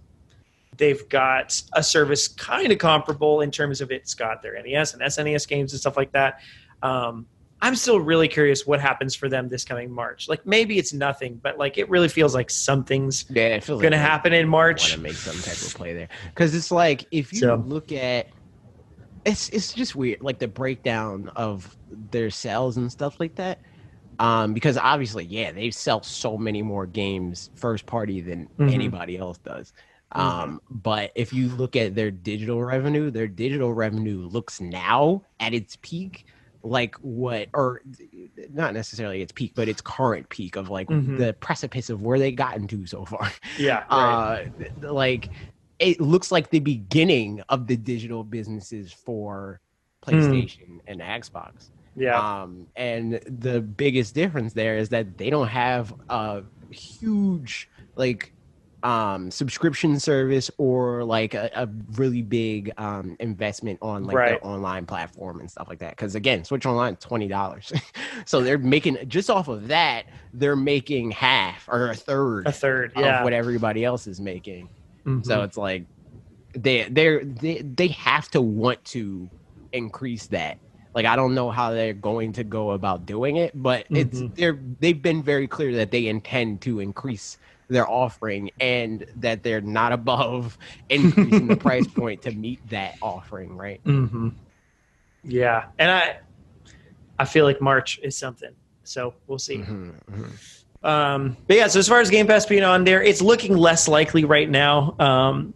they've 0.77 1.07
got 1.09 1.59
a 1.73 1.83
service 1.83 2.27
kind 2.27 2.71
of 2.71 2.77
comparable 2.77 3.41
in 3.41 3.51
terms 3.51 3.81
of 3.81 3.91
it's 3.91 4.13
got 4.13 4.41
their 4.41 4.61
NES 4.61 4.93
and 4.93 5.01
SNES 5.01 5.47
games 5.47 5.73
and 5.73 5.79
stuff 5.79 5.97
like 5.97 6.11
that. 6.13 6.39
Um, 6.83 7.25
I'm 7.59 7.75
still 7.75 7.99
really 7.99 8.27
curious 8.27 8.67
what 8.67 8.79
happens 8.79 9.15
for 9.15 9.27
them 9.29 9.49
this 9.49 9.65
coming 9.65 9.91
March. 9.91 10.29
Like 10.29 10.45
maybe 10.45 10.77
it's 10.77 10.93
nothing, 10.93 11.39
but 11.41 11.57
like 11.57 11.79
it 11.79 11.89
really 11.89 12.07
feels 12.07 12.35
like 12.35 12.51
something's 12.51 13.25
Yeah, 13.29 13.47
it 13.55 13.63
feels 13.63 13.81
going 13.81 13.93
to 13.93 13.97
like 13.97 14.07
happen 14.07 14.31
in 14.33 14.47
March. 14.47 14.81
Want 14.83 14.93
to 14.93 14.99
make 14.99 15.13
some 15.13 15.35
type 15.41 15.59
of 15.59 15.73
play 15.73 15.93
there 15.93 16.09
because 16.29 16.53
it's 16.53 16.69
like 16.69 17.05
if 17.09 17.33
you 17.33 17.39
So- 17.39 17.55
look 17.55 17.91
at 17.91 18.27
it's 19.25 19.49
it's 19.49 19.73
just 19.73 19.95
weird 19.95 20.21
like 20.21 20.39
the 20.39 20.47
breakdown 20.47 21.31
of 21.35 21.75
their 22.11 22.29
sales 22.29 22.77
and 22.77 22.91
stuff 22.91 23.19
like 23.19 23.35
that. 23.35 23.59
Um, 24.19 24.53
because 24.53 24.77
obviously, 24.77 25.25
yeah, 25.25 25.51
they 25.51 25.69
sell 25.69 26.01
so 26.01 26.37
many 26.37 26.61
more 26.63 26.85
games 26.87 27.51
first 27.55 27.85
party 27.85 28.19
than 28.21 28.47
Mhm. 28.57 28.73
anybody 28.73 29.17
else 29.17 29.37
does. 29.39 29.73
Mhm. 30.15 30.19
Um, 30.19 30.61
but 30.69 31.11
if 31.15 31.33
you 31.33 31.49
look 31.49 31.75
at 31.75 31.95
their 31.95 32.11
digital 32.11 32.63
revenue, 32.63 33.11
their 33.11 33.27
digital 33.27 33.73
revenue 33.73 34.27
looks 34.27 34.61
now 34.61 35.23
at 35.39 35.53
its 35.53 35.77
peak 35.81 36.25
like 36.63 36.95
what 36.95 37.49
or 37.53 37.81
not 38.49 38.73
necessarily 38.73 39.21
its 39.21 39.31
peak, 39.31 39.53
but 39.55 39.67
its 39.69 39.81
current 39.81 40.27
peak 40.29 40.55
of 40.55 40.69
like 40.69 40.89
Mhm. 40.89 41.17
the 41.17 41.33
precipice 41.39 41.89
of 41.89 42.01
where 42.01 42.19
they 42.19 42.31
gotten 42.31 42.67
to 42.67 42.85
so 42.85 43.05
far. 43.05 43.31
Yeah, 43.55 43.83
right. 43.91 44.23
Uh 44.29 44.45
like 44.81 45.29
it 45.79 46.01
looks 46.01 46.31
like 46.31 46.49
the 46.49 46.59
beginning 46.59 47.41
of 47.49 47.67
the 47.67 47.77
digital 47.77 48.23
businesses 48.23 48.91
for 48.91 49.61
PlayStation 50.05 50.79
and 50.87 51.01
Xbox. 51.01 51.69
yeah. 51.95 52.23
Um, 52.41 52.67
and 52.75 53.19
the 53.27 53.61
biggest 53.61 54.15
difference 54.15 54.53
there 54.53 54.77
is 54.77 54.89
that 54.89 55.17
they 55.17 55.29
don't 55.29 55.47
have 55.49 55.93
a 56.09 56.43
huge 56.71 57.67
like 57.95 58.33
um 58.87 59.29
subscription 59.31 59.99
service 59.99 60.49
or 60.57 61.03
like 61.03 61.33
a, 61.33 61.49
a 61.55 61.67
really 61.97 62.21
big 62.21 62.71
um 62.77 63.17
investment 63.19 63.77
on 63.81 64.05
like 64.05 64.15
Right. 64.15 64.39
the 64.41 64.47
online 64.47 64.85
platform 64.85 65.41
and 65.41 65.51
stuff 65.51 65.67
like 65.67 65.79
that 65.79 65.91
because 65.91 66.15
again 66.15 66.45
switch 66.45 66.65
online 66.65 66.95
twenty 66.95 67.27
dollars 67.27 67.73
so 68.25 68.39
they're 68.41 68.57
making 68.57 68.97
just 69.07 69.29
off 69.29 69.49
of 69.49 69.67
that 69.67 70.05
they're 70.31 70.55
making 70.55 71.11
half 71.11 71.67
or 71.67 71.89
a 71.89 71.95
third 71.95 72.47
a 72.47 72.51
third. 72.53 72.91
of 72.95 73.01
Yeah. 73.01 73.23
what 73.23 73.33
everybody 73.33 73.83
else 73.83 74.07
is 74.07 74.21
making 74.21 74.69
Mhm. 75.05 75.25
so 75.25 75.41
it's 75.43 75.57
like 75.57 75.85
they 76.55 76.87
they're 76.89 77.25
they 77.25 77.61
they 77.61 77.87
have 77.89 78.29
to 78.31 78.41
want 78.41 78.83
to 78.85 79.29
increase 79.73 80.27
that. 80.27 80.59
Like 80.95 81.05
I 81.05 81.15
don't 81.15 81.35
know 81.35 81.51
how 81.51 81.71
they're 81.71 81.93
going 81.93 82.33
to 82.33 82.43
go 82.43 82.71
about 82.71 83.05
doing 83.05 83.35
it, 83.35 83.51
but 83.53 83.85
it's 83.91 84.19
Mhm. 84.21 84.35
they're 84.35 84.57
they've 84.79 85.01
been 85.01 85.21
very 85.21 85.47
clear 85.47 85.75
that 85.75 85.91
they 85.91 86.07
intend 86.07 86.61
to 86.61 86.79
increase 86.79 87.37
their 87.67 87.89
offering 87.89 88.49
and 88.59 89.05
that 89.17 89.43
they're 89.43 89.61
not 89.61 89.91
above 89.91 90.57
increasing 90.89 91.47
the 91.47 91.55
price 91.67 91.87
point 91.87 92.21
to 92.23 92.31
meet 92.31 92.59
that 92.69 92.95
offering, 93.01 93.55
right? 93.57 93.83
Mhm. 93.83 94.33
Yeah, 95.23 95.65
and 95.77 95.91
I, 95.91 96.17
I 97.19 97.25
feel 97.25 97.45
like 97.45 97.59
March 97.61 97.99
is 98.01 98.17
something. 98.17 98.51
So 98.83 99.13
we'll 99.27 99.39
see. 99.39 99.57
Mhm, 99.57 99.93
mhm. 100.09 100.87
Um, 100.87 101.35
but 101.47 101.57
yeah, 101.57 101.67
so 101.67 101.79
as 101.79 101.87
far 101.87 101.99
as 101.99 102.09
Game 102.09 102.27
Pass 102.27 102.45
being 102.45 102.63
on 102.63 102.83
there, 102.85 103.03
it's 103.03 103.21
looking 103.21 103.57
less 103.57 103.87
likely 103.87 104.23
right 104.23 104.49
now. 104.49 104.95
Um, 104.99 105.53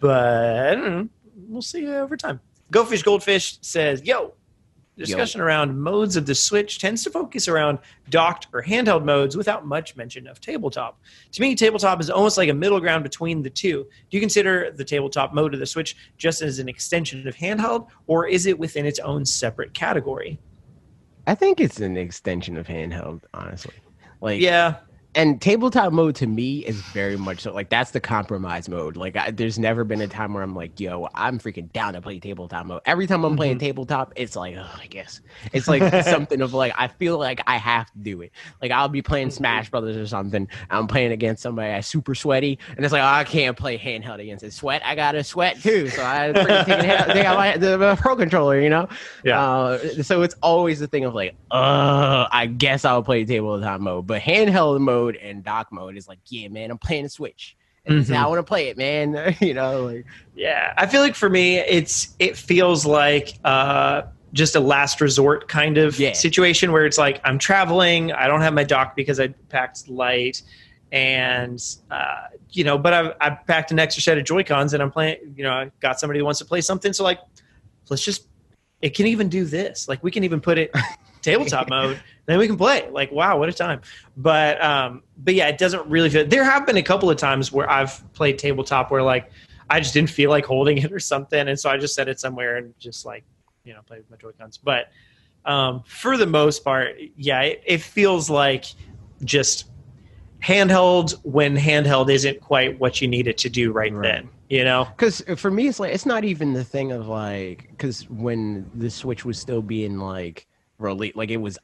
but 0.00 0.74
know. 0.76 1.08
we'll 1.48 1.62
see 1.62 1.86
over 1.86 2.16
time. 2.16 2.40
GoFish 2.72 3.04
Goldfish 3.04 3.58
says, 3.60 4.02
"Yo." 4.02 4.32
Discussion 4.96 5.42
around 5.42 5.78
modes 5.78 6.16
of 6.16 6.24
the 6.24 6.34
Switch 6.34 6.78
tends 6.78 7.04
to 7.04 7.10
focus 7.10 7.48
around 7.48 7.78
docked 8.08 8.46
or 8.54 8.62
handheld 8.62 9.04
modes 9.04 9.36
without 9.36 9.66
much 9.66 9.94
mention 9.94 10.26
of 10.26 10.40
tabletop. 10.40 10.98
To 11.32 11.42
me, 11.42 11.54
tabletop 11.54 12.00
is 12.00 12.08
almost 12.08 12.38
like 12.38 12.48
a 12.48 12.54
middle 12.54 12.80
ground 12.80 13.02
between 13.02 13.42
the 13.42 13.50
two. 13.50 13.84
Do 14.10 14.16
you 14.16 14.20
consider 14.20 14.70
the 14.70 14.84
tabletop 14.84 15.34
mode 15.34 15.52
of 15.52 15.60
the 15.60 15.66
Switch 15.66 15.96
just 16.16 16.40
as 16.40 16.58
an 16.58 16.68
extension 16.68 17.28
of 17.28 17.36
handheld, 17.36 17.88
or 18.06 18.26
is 18.26 18.46
it 18.46 18.58
within 18.58 18.86
its 18.86 18.98
own 19.00 19.26
separate 19.26 19.74
category? 19.74 20.38
I 21.26 21.34
think 21.34 21.60
it's 21.60 21.80
an 21.80 21.98
extension 21.98 22.56
of 22.56 22.66
handheld, 22.66 23.22
honestly. 23.34 23.74
Like 24.22 24.40
Yeah, 24.40 24.76
and 25.16 25.40
tabletop 25.40 25.92
mode 25.92 26.14
to 26.16 26.26
me 26.26 26.58
is 26.66 26.80
very 26.80 27.16
much 27.16 27.40
so 27.40 27.52
like 27.52 27.70
that's 27.70 27.90
the 27.90 28.00
compromise 28.00 28.68
mode. 28.68 28.96
Like 28.96 29.16
I, 29.16 29.30
there's 29.30 29.58
never 29.58 29.82
been 29.82 30.00
a 30.00 30.06
time 30.06 30.34
where 30.34 30.42
i'm 30.42 30.54
like 30.54 30.78
yo 30.78 31.08
i'm 31.14 31.38
freaking 31.38 31.72
down 31.72 31.94
to 31.94 32.02
play 32.02 32.20
tabletop 32.20 32.66
mode. 32.66 32.82
Every 32.84 33.06
time 33.06 33.24
i'm 33.24 33.36
playing 33.36 33.58
tabletop 33.58 34.12
it's 34.16 34.36
like 34.36 34.56
oh, 34.56 34.70
i 34.78 34.86
guess. 34.86 35.20
It's 35.52 35.66
like 35.66 36.04
something 36.04 36.42
of 36.42 36.52
like 36.52 36.74
i 36.76 36.86
feel 36.86 37.18
like 37.18 37.40
i 37.46 37.56
have 37.56 37.90
to 37.92 37.98
do 37.98 38.20
it. 38.20 38.32
Like 38.60 38.70
i'll 38.70 38.88
be 38.88 39.02
playing 39.02 39.30
smash 39.30 39.70
brothers 39.70 39.96
or 39.96 40.06
something 40.06 40.46
i'm 40.70 40.86
playing 40.86 41.12
against 41.12 41.42
somebody 41.42 41.70
that's 41.70 41.88
super 41.88 42.14
sweaty 42.14 42.58
and 42.76 42.84
it's 42.84 42.92
like 42.92 43.02
oh, 43.02 43.06
i 43.06 43.24
can't 43.24 43.56
play 43.56 43.78
handheld 43.78 44.20
against 44.20 44.44
it. 44.44 44.52
Sweat 44.52 44.82
i 44.84 44.94
gotta 44.94 45.24
sweat 45.24 45.60
too 45.60 45.88
so 45.88 46.02
i 46.04 46.32
take, 46.32 47.24
out 47.24 47.36
my, 47.36 47.56
the, 47.56 47.76
the 47.76 47.96
pro 47.96 48.16
controller 48.16 48.60
you 48.60 48.70
know? 48.70 48.88
Yeah. 49.24 49.40
uh, 49.40 50.02
so 50.02 50.22
it's 50.22 50.34
always 50.42 50.80
the 50.80 50.86
thing 50.86 51.04
of 51.04 51.14
like, 51.14 51.34
uh, 51.50 52.26
I 52.30 52.46
guess 52.46 52.84
I'll 52.84 53.02
play 53.02 53.24
tabletop 53.24 53.80
mode, 53.80 54.06
but 54.06 54.20
handheld 54.20 54.80
mode 54.80 55.05
and 55.14 55.44
dock 55.44 55.70
mode 55.70 55.96
is 55.96 56.08
like, 56.08 56.18
yeah, 56.26 56.48
man, 56.48 56.72
I'm 56.72 56.78
playing 56.78 57.04
a 57.04 57.08
Switch. 57.08 57.56
And 57.84 58.04
Mhm. 58.04 58.14
how 58.16 58.26
I 58.26 58.28
want 58.30 58.40
to 58.40 58.42
play 58.42 58.66
it, 58.66 58.76
man. 58.76 59.36
you 59.40 59.54
know, 59.54 59.84
like 59.84 60.06
Yeah, 60.34 60.74
I 60.76 60.86
feel 60.86 61.00
like 61.02 61.14
for 61.14 61.30
me, 61.30 61.58
it's 61.58 62.16
it 62.18 62.36
feels 62.36 62.84
like 62.84 63.34
uh, 63.44 64.02
just 64.32 64.56
a 64.56 64.60
last 64.60 65.00
resort 65.00 65.46
kind 65.46 65.78
of 65.78 65.96
Yeah. 66.00 66.12
situation 66.12 66.72
where 66.72 66.84
it's 66.84 66.98
like 66.98 67.20
I'm 67.24 67.38
traveling, 67.38 68.10
I 68.10 68.26
don't 68.26 68.40
have 68.40 68.54
my 68.54 68.64
dock 68.64 68.96
because 68.96 69.20
I 69.20 69.28
packed 69.50 69.88
light, 69.88 70.42
and 70.90 71.62
uh, 71.90 72.24
you 72.50 72.64
know, 72.64 72.76
but 72.76 72.92
I've, 72.92 73.12
I've 73.20 73.46
packed 73.46 73.70
an 73.70 73.78
extra 73.78 74.02
set 74.02 74.18
of 74.18 74.24
Joy 74.24 74.42
Cons 74.42 74.74
and 74.74 74.82
I'm 74.82 74.90
playing. 74.90 75.34
You 75.36 75.44
know, 75.44 75.52
I 75.52 75.70
got 75.78 76.00
somebody 76.00 76.18
who 76.18 76.24
wants 76.24 76.40
to 76.40 76.44
play 76.44 76.60
something, 76.62 76.92
so 76.92 77.04
like, 77.04 77.20
let's 77.88 78.04
just. 78.04 78.26
It 78.82 78.90
can 78.90 79.06
even 79.06 79.28
do 79.28 79.44
this. 79.44 79.88
Like 79.88 80.02
we 80.04 80.10
can 80.10 80.22
even 80.24 80.40
put 80.40 80.58
it 80.58 80.70
tabletop 81.32 81.68
mode, 81.68 82.00
then 82.26 82.38
we 82.38 82.46
can 82.46 82.56
play. 82.56 82.88
Like 82.90 83.12
wow, 83.12 83.38
what 83.38 83.48
a 83.48 83.52
time! 83.52 83.80
But 84.16 84.62
um, 84.64 85.02
but 85.18 85.34
yeah, 85.34 85.48
it 85.48 85.58
doesn't 85.58 85.86
really 85.86 86.08
feel. 86.10 86.26
There 86.26 86.44
have 86.44 86.66
been 86.66 86.76
a 86.76 86.82
couple 86.82 87.10
of 87.10 87.16
times 87.16 87.52
where 87.52 87.68
I've 87.70 88.02
played 88.14 88.38
tabletop 88.38 88.90
where 88.90 89.02
like 89.02 89.30
I 89.68 89.80
just 89.80 89.94
didn't 89.94 90.10
feel 90.10 90.30
like 90.30 90.44
holding 90.46 90.78
it 90.84 90.92
or 90.92 91.00
something, 91.00 91.48
and 91.48 91.58
so 91.58 91.68
I 91.70 91.76
just 91.76 91.94
set 91.94 92.08
it 92.08 92.18
somewhere 92.20 92.56
and 92.56 92.74
just 92.78 93.04
like 93.04 93.24
you 93.64 93.74
know 93.74 93.80
play 93.86 93.98
with 93.98 94.10
my 94.10 94.16
Joy 94.16 94.30
Cons. 94.38 94.56
But 94.58 94.90
um, 95.44 95.82
for 95.86 96.16
the 96.16 96.26
most 96.26 96.64
part, 96.64 96.96
yeah, 97.16 97.42
it, 97.42 97.62
it 97.66 97.80
feels 97.80 98.28
like 98.30 98.64
just 99.24 99.66
handheld 100.42 101.18
when 101.24 101.56
handheld 101.56 102.10
isn't 102.10 102.40
quite 102.40 102.78
what 102.78 103.00
you 103.00 103.08
need 103.08 103.26
it 103.26 103.38
to 103.38 103.48
do 103.48 103.72
right, 103.72 103.92
Right. 103.92 104.02
then. 104.02 104.28
You 104.48 104.62
know, 104.62 104.84
Because 104.96 105.22
for 105.36 105.50
me, 105.50 105.66
it's 105.66 105.80
like 105.80 105.92
it's 105.92 106.06
not 106.06 106.22
even 106.24 106.52
the 106.52 106.62
thing 106.62 106.92
of 106.92 107.08
like 107.08 107.66
because 107.70 108.08
when 108.08 108.70
the 108.76 108.88
Switch 108.90 109.24
was 109.24 109.40
still 109.40 109.60
being 109.60 109.98
like 109.98 110.46
released, 110.78 111.16
like 111.16 111.30
it 111.30 111.38
was 111.38 111.58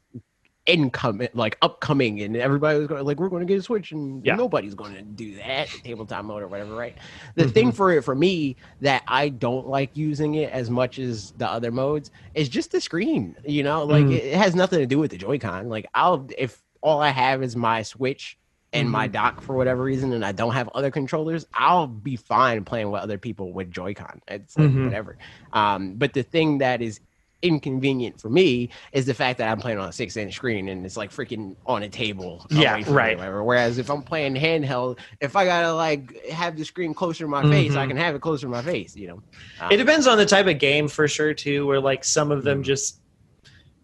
incoming, 0.65 1.29
like 1.35 1.59
upcoming, 1.61 2.21
and 2.23 2.37
everybody 2.37 2.79
was 2.79 2.87
going 2.87 3.05
like 3.05 3.19
we're 3.19 3.29
going 3.29 3.41
to 3.41 3.47
get 3.53 3.59
a 3.59 3.63
Switch, 3.63 3.93
and 3.93 4.25
Yeah. 4.25 4.37
nobody's 4.37 4.75
going 4.75 4.95
to 4.95 5.03
do 5.03 5.37
that 5.37 5.69
tabletop 5.83 6.25
mode 6.25 6.43
or 6.43 6.49
whatever, 6.49 6.75
right? 6.75 6.97
The 7.35 7.49
thing 7.49 7.73
for 7.73 7.93
it 7.93 8.03
for 8.05 8.15
me 8.15 8.57
that 8.81 9.03
I 9.09 9.29
don't 9.29 9.67
like 9.67 9.97
using 9.97 10.37
it 10.37 10.53
as 10.53 10.71
much 10.71 10.99
as 10.99 11.33
the 11.33 11.49
other 11.49 11.73
modes 11.73 12.11
is 12.35 12.49
just 12.49 12.71
the 12.71 12.81
screen. 12.81 13.37
You 13.45 13.65
know, 13.65 13.85
like 13.85 14.07
Mhm. 14.07 14.13
it, 14.13 14.35
has 14.35 14.55
nothing 14.55 14.79
to 14.79 14.87
do 14.87 14.99
with 14.99 15.11
the 15.11 15.19
Joy-Con. 15.19 15.69
Like 15.69 15.87
I'll 15.95 16.29
if 16.39 16.63
all 16.81 17.01
I 17.01 17.11
have 17.11 17.43
is 17.43 17.57
my 17.57 17.83
Switch 17.83 18.39
and 18.73 18.89
my 18.91 19.07
dock 19.07 19.43
for 19.43 19.55
whatever 19.57 19.83
reason, 19.83 20.13
and 20.15 20.25
I 20.25 20.33
don't 20.33 20.55
have 20.55 20.69
other 20.75 20.91
controllers, 20.91 21.45
I'll 21.55 21.87
be 21.87 22.17
fine 22.17 22.65
playing 22.65 22.91
with 22.91 23.03
other 23.03 23.19
people 23.19 23.53
with 23.53 23.71
Joy-Con. 23.71 24.23
It's 24.29 24.57
like 24.57 24.71
Mhm. 24.71 24.85
whatever. 24.85 25.19
Um, 25.53 25.97
but 25.97 26.15
the 26.15 26.23
thing 26.23 26.59
that 26.59 26.81
is 26.81 27.01
inconvenient 27.43 28.21
for 28.21 28.31
me 28.31 28.71
is 28.93 29.05
the 29.05 29.15
fact 29.15 29.39
that 29.39 29.49
I'm 29.51 29.59
playing 29.59 29.79
on 29.79 29.89
a 29.89 29.93
six 29.93 30.17
inch 30.17 30.35
screen 30.35 30.69
and 30.69 30.87
it's 30.87 30.97
like 30.97 31.11
freaking 31.11 31.57
on 31.67 31.83
a 31.83 31.89
table. 31.89 32.47
Yeah, 32.51 32.75
away 32.75 32.85
from 32.85 32.93
me 32.93 32.99
right. 32.99 33.17
whatever. 33.19 33.43
Whereas 33.45 33.79
if 33.79 33.91
I'm 33.91 34.03
playing 34.03 34.35
handheld, 34.37 34.99
if 35.21 35.35
I 35.37 35.45
gotta 35.45 35.73
like 35.75 36.25
have 36.29 36.57
the 36.57 36.65
screen 36.65 36.95
closer 36.95 37.25
to 37.25 37.29
my 37.29 37.43
face, 37.43 37.75
I 37.75 37.85
Mhm. 37.85 37.89
can 37.89 37.97
have 37.97 38.15
it 38.15 38.21
closer 38.23 38.47
to 38.47 38.51
my 38.51 38.63
face. 38.63 38.95
You 38.97 39.09
know. 39.09 39.23
it 39.71 39.77
depends 39.77 40.07
on 40.07 40.17
the 40.19 40.27
type 40.27 40.47
of 40.47 40.59
game 40.59 40.87
for 40.89 41.09
sure 41.09 41.35
too. 41.35 41.67
Where 41.67 41.81
like 41.81 42.05
some 42.05 42.31
of 42.31 42.45
them 42.45 42.63
just 42.63 43.01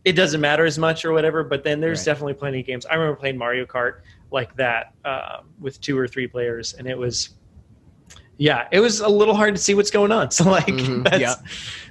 it 0.04 0.12
doesn't 0.12 0.40
matter 0.40 0.64
as 0.64 0.78
much 0.78 1.04
or 1.04 1.12
whatever. 1.12 1.42
But 1.42 1.64
then 1.64 1.80
there's 1.80 2.00
Right. 2.00 2.06
definitely 2.06 2.34
plenty 2.34 2.60
of 2.60 2.66
games. 2.66 2.86
I 2.86 2.94
remember 2.94 3.16
playing 3.18 3.36
Mario 3.36 3.66
Kart 3.66 3.94
like 4.30 4.54
that 4.56 4.92
uh, 5.04 5.38
with 5.60 5.80
two 5.80 5.98
or 5.98 6.06
three 6.06 6.26
players, 6.28 6.74
and 6.74 6.86
it 6.86 6.96
was 6.96 7.30
yeah, 8.40 8.68
it 8.70 8.78
was 8.78 9.00
a 9.00 9.08
little 9.08 9.34
hard 9.34 9.56
to 9.56 9.60
see 9.60 9.74
what's 9.74 9.90
going 9.90 10.12
on. 10.12 10.30
So 10.38 10.44
like 10.48 10.66
Mhm, 10.66 11.02
that's 11.04 11.18
yeah. 11.20 11.34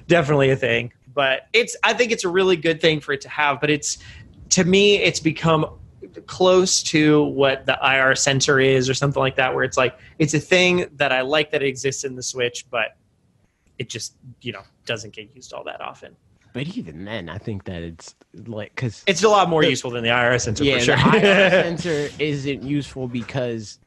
definitely 0.08 0.50
a 0.52 0.56
thing. 0.56 0.94
But 1.18 1.48
it's 1.52 1.76
I 1.84 1.94
think 1.94 2.12
it's 2.12 2.24
a 2.26 2.30
really 2.30 2.56
good 2.56 2.80
thing 2.80 3.00
for 3.00 3.12
it 3.12 3.22
to 3.22 3.30
have. 3.30 3.60
But 3.60 3.72
it's 3.72 3.98
to 4.50 4.64
me 4.64 4.98
it's 4.98 5.20
become 5.20 5.66
close 6.28 6.84
to 6.84 7.24
what 7.24 7.66
the 7.66 7.76
IR 7.84 8.14
sensor 8.14 8.60
is 8.60 8.88
or 8.88 8.94
something 8.94 9.20
like 9.20 9.36
that, 9.38 9.56
where 9.56 9.64
it's 9.64 9.78
like 9.78 9.98
it's 10.20 10.36
a 10.36 10.40
thing 10.40 10.86
that 10.98 11.12
I 11.12 11.22
like 11.22 11.50
that 11.52 11.64
it 11.64 11.68
exists 11.68 12.04
in 12.04 12.16
the 12.16 12.22
Switch, 12.22 12.68
but 12.70 12.96
it 13.80 13.90
just 13.90 14.14
you 14.42 14.52
know 14.52 14.62
doesn't 14.86 15.12
get 15.16 15.36
used 15.36 15.54
all 15.54 15.64
that 15.64 15.82
often. 15.82 16.16
But 16.54 16.68
even 16.78 17.04
then, 17.04 17.30
I 17.30 17.40
think 17.40 17.64
that 17.64 17.82
it's 17.82 18.14
like 18.46 18.76
because 18.76 19.04
It's 19.08 19.24
a 19.24 19.30
lot 19.30 19.50
more 19.50 19.64
The- 19.64 19.72
useful 19.72 19.90
than 19.90 20.04
the 20.04 20.10
IR 20.12 20.38
sensor 20.38 20.66
yeah, 20.66 20.78
for 20.78 20.84
sure. 20.86 20.98
the 20.98 21.18
IR 21.18 21.50
sensor 21.64 22.10
isn't 22.20 22.62
useful 22.62 23.08
because 23.08 23.80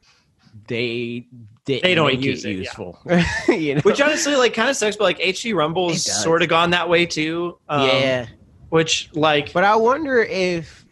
they 0.67 1.27
They 1.65 1.95
don't 1.95 2.07
make 2.07 2.21
use 2.21 2.43
it 2.43 2.49
it, 2.49 2.53
yeah. 2.53 2.59
useful. 2.59 2.99
you 3.47 3.75
know? 3.75 3.81
which 3.81 4.01
honestly 4.01 4.35
like 4.35 4.53
kind 4.53 4.69
of 4.69 4.75
sucks, 4.75 4.97
but 4.97 5.03
like 5.03 5.19
HD 5.19 5.53
Rumble's 5.53 6.07
It 6.07 6.11
sort 6.11 6.41
of 6.41 6.49
gone 6.49 6.71
that 6.71 6.89
way 6.89 7.05
too. 7.05 7.57
Um, 7.69 7.87
yeah. 7.87 8.25
Which 8.69 9.09
like 9.13 9.53
But 9.53 9.63
I 9.63 9.75
wonder 9.75 10.21
if 10.21 10.85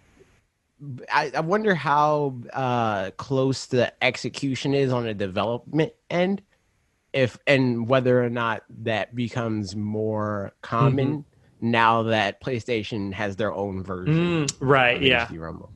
I, 1.12 1.32
I 1.36 1.40
wonder 1.41 1.76
how 1.76 2.36
uh, 2.54 3.12
close 3.12 3.66
the 3.66 3.94
execution 4.04 4.74
is 4.74 4.94
on 4.94 5.04
the 5.04 5.14
development 5.14 5.94
end, 6.10 6.41
if 7.14 7.38
and 7.48 7.88
whether 7.88 8.24
or 8.24 8.30
not 8.30 8.64
that 8.84 9.16
becomes 9.16 9.76
more 9.76 10.54
common 10.62 11.26
now 11.62 12.04
that 12.04 12.41
PlayStation 12.41 13.14
has 13.14 13.36
their 13.36 13.54
own 13.54 13.84
version. 13.84 14.46
mm, 14.46 14.56
right, 14.60 14.98
of 14.98 15.04
yeah. 15.04 15.26
HD 15.26 15.40
Rumble. 15.40 15.72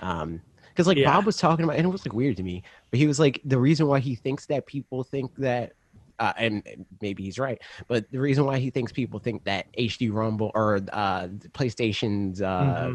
Um, 0.00 0.42
because 0.78 0.86
like 0.86 0.96
Yeah. 0.96 1.12
Bob 1.12 1.26
was 1.26 1.36
talking 1.36 1.64
about, 1.64 1.74
and 1.74 1.84
it 1.84 1.88
was 1.90 2.06
like 2.06 2.12
weird 2.12 2.36
to 2.36 2.44
me, 2.44 2.62
but 2.92 3.00
he 3.00 3.08
was 3.08 3.18
like, 3.18 3.40
the 3.44 3.58
reason 3.58 3.88
why 3.88 3.98
he 3.98 4.14
thinks 4.14 4.46
that 4.46 4.64
people 4.64 5.02
think 5.02 5.34
that, 5.38 5.72
uh, 6.20 6.32
and 6.36 6.62
maybe 7.02 7.24
he's 7.24 7.36
right, 7.36 7.60
but 7.88 8.08
the 8.12 8.20
reason 8.20 8.44
why 8.44 8.58
he 8.60 8.70
thinks 8.70 8.92
people 8.92 9.18
think 9.18 9.42
that 9.42 9.66
HD 9.76 10.12
Rumble 10.12 10.52
or 10.54 10.76
uh, 10.92 11.26
PlayStation's 11.50 12.40
uh, 12.40 12.94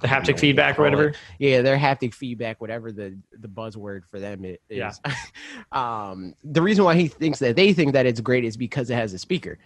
The 0.00 0.08
haptic 0.08 0.40
feedback 0.40 0.76
or 0.76 0.82
whatever. 0.82 1.14
yeah, 1.38 1.62
their 1.62 1.78
haptic 1.78 2.14
feedback, 2.14 2.60
whatever 2.60 2.90
the 2.90 3.16
the 3.38 3.46
buzzword 3.48 4.00
for 4.10 4.18
them 4.18 4.44
is. 4.44 4.58
Yeah. 4.68 4.90
um, 5.72 6.34
the 6.42 6.62
reason 6.62 6.84
why 6.84 6.96
he 6.96 7.06
thinks 7.06 7.38
that 7.38 7.54
they 7.54 7.72
think 7.72 7.92
that 7.92 8.06
it's 8.06 8.20
great 8.20 8.44
is 8.44 8.56
because 8.56 8.90
it 8.90 8.94
has 8.96 9.12
a 9.12 9.18
speaker, 9.20 9.56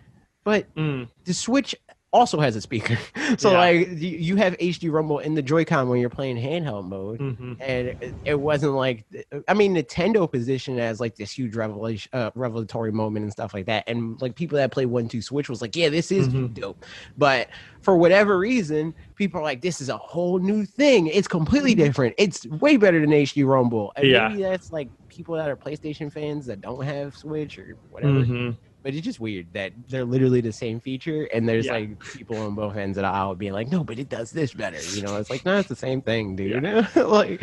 but 0.44 0.66
Mm, 0.74 1.08
the 1.24 1.32
Switch 1.32 1.74
also 2.12 2.40
has 2.40 2.56
a 2.56 2.60
speaker. 2.60 2.96
so 3.38 3.52
Yeah. 3.52 3.58
like 3.58 3.88
you, 3.98 4.36
have 4.36 4.56
HD 4.58 4.90
Rumble 4.90 5.18
in 5.18 5.34
the 5.34 5.42
Joy-Con 5.42 5.88
when 5.88 6.00
you're 6.00 6.08
playing 6.08 6.36
handheld 6.36 6.88
mode. 6.88 7.20
mhm. 7.20 7.56
And 7.60 7.88
it, 8.00 8.16
it 8.24 8.34
wasn't 8.40 8.72
like 8.74 9.04
I 9.46 9.54
mean 9.54 9.74
Nintendo 9.74 10.30
positioned 10.30 10.78
it 10.78 10.82
as 10.82 11.00
like 11.00 11.16
this 11.16 11.30
huge 11.32 11.54
revelation, 11.54 12.08
uh, 12.14 12.30
revelatory 12.34 12.92
moment 12.92 13.24
and 13.24 13.32
stuff 13.32 13.52
like 13.52 13.66
that. 13.66 13.84
And 13.86 14.20
like 14.22 14.34
people 14.36 14.56
that 14.56 14.72
play 14.72 14.86
one 14.86 15.08
two 15.08 15.20
Switch 15.20 15.48
was 15.48 15.60
like, 15.60 15.76
yeah, 15.76 15.88
this 15.90 16.10
is 16.10 16.28
Mhm. 16.28 16.54
dope. 16.54 16.84
But 17.16 17.48
for 17.82 17.96
whatever 17.96 18.38
reason, 18.38 18.94
people 19.14 19.40
are 19.40 19.44
like, 19.44 19.60
this 19.60 19.80
is 19.80 19.88
a 19.88 19.96
whole 19.98 20.38
new 20.38 20.64
thing. 20.64 21.08
It's 21.08 21.28
completely 21.28 21.74
different. 21.74 22.14
It's 22.18 22.46
way 22.46 22.76
better 22.76 23.00
than 23.00 23.10
HD 23.10 23.44
Rumble. 23.46 23.92
And 23.96 24.04
Mm-hmm. 24.06 24.14
Yeah. 24.14 24.28
maybe 24.28 24.42
that's 24.42 24.72
like 24.72 24.88
people 25.10 25.34
that 25.34 25.48
are 25.50 25.56
PlayStation 25.56 26.12
fans 26.12 26.46
that 26.46 26.60
don't 26.60 26.84
have 26.84 27.14
Switch 27.16 27.58
or 27.58 27.76
whatever 27.90 28.12
Mhm. 28.24 28.56
But 28.88 28.94
it's 28.94 29.04
just 29.04 29.20
weird 29.20 29.52
that 29.52 29.72
they're 29.90 30.06
literally 30.06 30.40
the 30.40 30.50
same 30.50 30.80
feature 30.80 31.24
and 31.34 31.46
there's 31.46 31.66
Yeah. 31.66 31.72
like 31.74 31.90
people 32.14 32.38
on 32.38 32.54
both 32.54 32.74
ends 32.74 32.96
of 32.96 33.02
the 33.02 33.08
aisle 33.08 33.34
being 33.34 33.52
like 33.52 33.68
no 33.68 33.84
but 33.84 33.98
it 33.98 34.08
does 34.08 34.30
this 34.30 34.54
better 34.54 34.80
you 34.80 35.02
know 35.02 35.16
it's 35.16 35.28
like 35.28 35.44
no 35.44 35.58
it's 35.58 35.68
the 35.68 35.76
same 35.76 36.00
thing 36.00 36.36
dude 36.36 36.64
like 36.96 37.42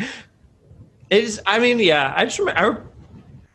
It 1.08 1.22
is. 1.22 1.40
I 1.46 1.60
mean, 1.60 1.78
yeah. 1.78 2.12
I 2.16 2.24
just 2.24 2.40
remember. 2.40 2.90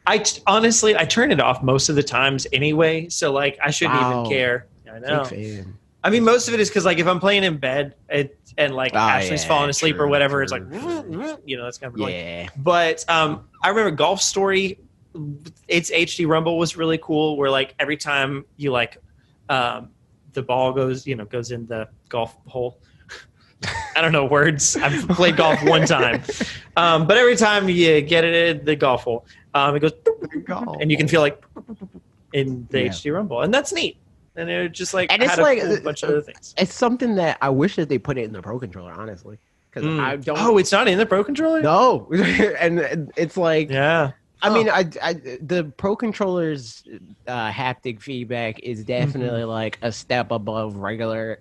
I, 0.07 0.13
I 0.13 0.17
t- 0.19 0.41
honestly, 0.47 0.95
I 0.95 1.03
turn 1.03 1.33
it 1.33 1.41
off 1.41 1.61
most 1.61 1.89
of 1.89 1.97
the 1.97 2.03
times 2.03 2.47
anyway. 2.53 3.09
So 3.09 3.33
like, 3.33 3.59
I 3.61 3.71
shouldn't 3.71 3.99
Wow. 3.99 4.21
even 4.23 4.31
care. 4.31 4.67
I 4.89 4.99
know. 4.99 5.29
I 6.01 6.09
mean, 6.09 6.23
most 6.23 6.47
of 6.47 6.53
it 6.53 6.61
is 6.61 6.69
because 6.69 6.85
like 6.85 6.97
if 6.99 7.07
I'm 7.07 7.19
playing 7.19 7.43
in 7.43 7.57
bed 7.57 7.95
it, 8.07 8.37
and 8.57 8.73
like 8.73 8.93
Ah, 8.95 9.17
Ashley's 9.17 9.43
yeah, 9.43 9.47
falling 9.49 9.69
asleep 9.69 9.95
or 9.95 9.97
true, 9.99 10.09
whatever, 10.09 10.41
it's 10.41 10.51
like 10.53 10.63
true. 10.71 11.37
you 11.45 11.57
know 11.57 11.65
that's 11.65 11.77
kind 11.77 11.89
of 11.93 11.95
annoying. 11.95 12.15
yeah 12.15 12.47
But 12.55 13.03
um, 13.09 13.49
I 13.61 13.67
remember 13.69 13.91
Golf 13.91 14.21
Story. 14.21 14.79
Its 15.67 15.91
HD 15.91 16.27
Rumble 16.27 16.57
was 16.57 16.77
really 16.77 16.97
cool. 16.97 17.37
Where 17.37 17.49
like 17.49 17.75
every 17.79 17.97
time 17.97 18.45
you 18.57 18.71
like, 18.71 18.97
um, 19.49 19.89
the 20.33 20.41
ball 20.41 20.71
goes, 20.73 21.05
you 21.05 21.15
know, 21.15 21.25
goes 21.25 21.51
in 21.51 21.65
the 21.67 21.87
golf 22.09 22.35
hole. 22.47 22.79
I 23.95 24.01
don't 24.01 24.11
know 24.11 24.25
words. 24.25 24.75
I've 24.77 25.07
played 25.09 25.37
golf 25.37 25.61
one 25.63 25.85
time, 25.85 26.23
um, 26.77 27.05
but 27.07 27.17
every 27.17 27.35
time 27.35 27.69
you 27.69 28.01
get 28.01 28.23
it 28.23 28.57
in 28.57 28.65
the 28.65 28.75
golf 28.75 29.03
hole, 29.03 29.25
um, 29.53 29.75
it 29.75 29.81
goes, 29.81 29.91
and 30.79 30.89
you 30.89 30.97
can 30.97 31.07
feel 31.07 31.21
like 31.21 31.43
in 32.33 32.65
the 32.71 32.83
Yeah. 32.83 32.89
HD 32.89 33.13
Rumble, 33.13 33.41
and 33.41 33.53
that's 33.53 33.71
neat. 33.73 33.97
And 34.37 34.49
it 34.49 34.71
just 34.71 34.93
like 34.93 35.11
And 35.11 35.21
it's 35.21 35.35
had 35.35 35.39
a 35.39 35.59
cool 35.61 35.81
bunch 35.81 36.03
of 36.03 36.09
other 36.09 36.21
things. 36.21 36.55
it's 36.57 36.73
something 36.73 37.15
that 37.15 37.37
i 37.41 37.49
wish 37.49 37.75
that 37.75 37.89
they 37.89 37.97
put 37.97 38.17
it 38.17 38.23
in 38.23 38.31
the 38.31 38.41
pro 38.41 38.57
controller 38.57 38.93
honestly 38.93 39.37
because 39.69 39.83
Mm. 39.83 39.99
i 39.99 40.15
don't 40.15 40.39
Oh, 40.39 40.57
it's 40.57 40.71
not 40.71 40.87
in 40.87 40.97
the 40.97 41.05
Pro 41.05 41.21
controller. 41.21 41.61
no 41.61 42.07
and 42.13 43.11
it's 43.17 43.35
like 43.35 43.69
Yeah. 43.69 44.11
I 44.41 44.49
mean, 44.49 44.69
I, 44.69 44.89
I 45.01 45.13
the 45.41 45.71
pro 45.77 45.95
controller's 45.95 46.83
uh, 47.27 47.51
haptic 47.51 48.01
feedback 48.01 48.59
is 48.59 48.83
definitely 48.83 49.43
like 49.43 49.77
a 49.81 49.91
step 49.91 50.31
above 50.31 50.75
regular 50.77 51.39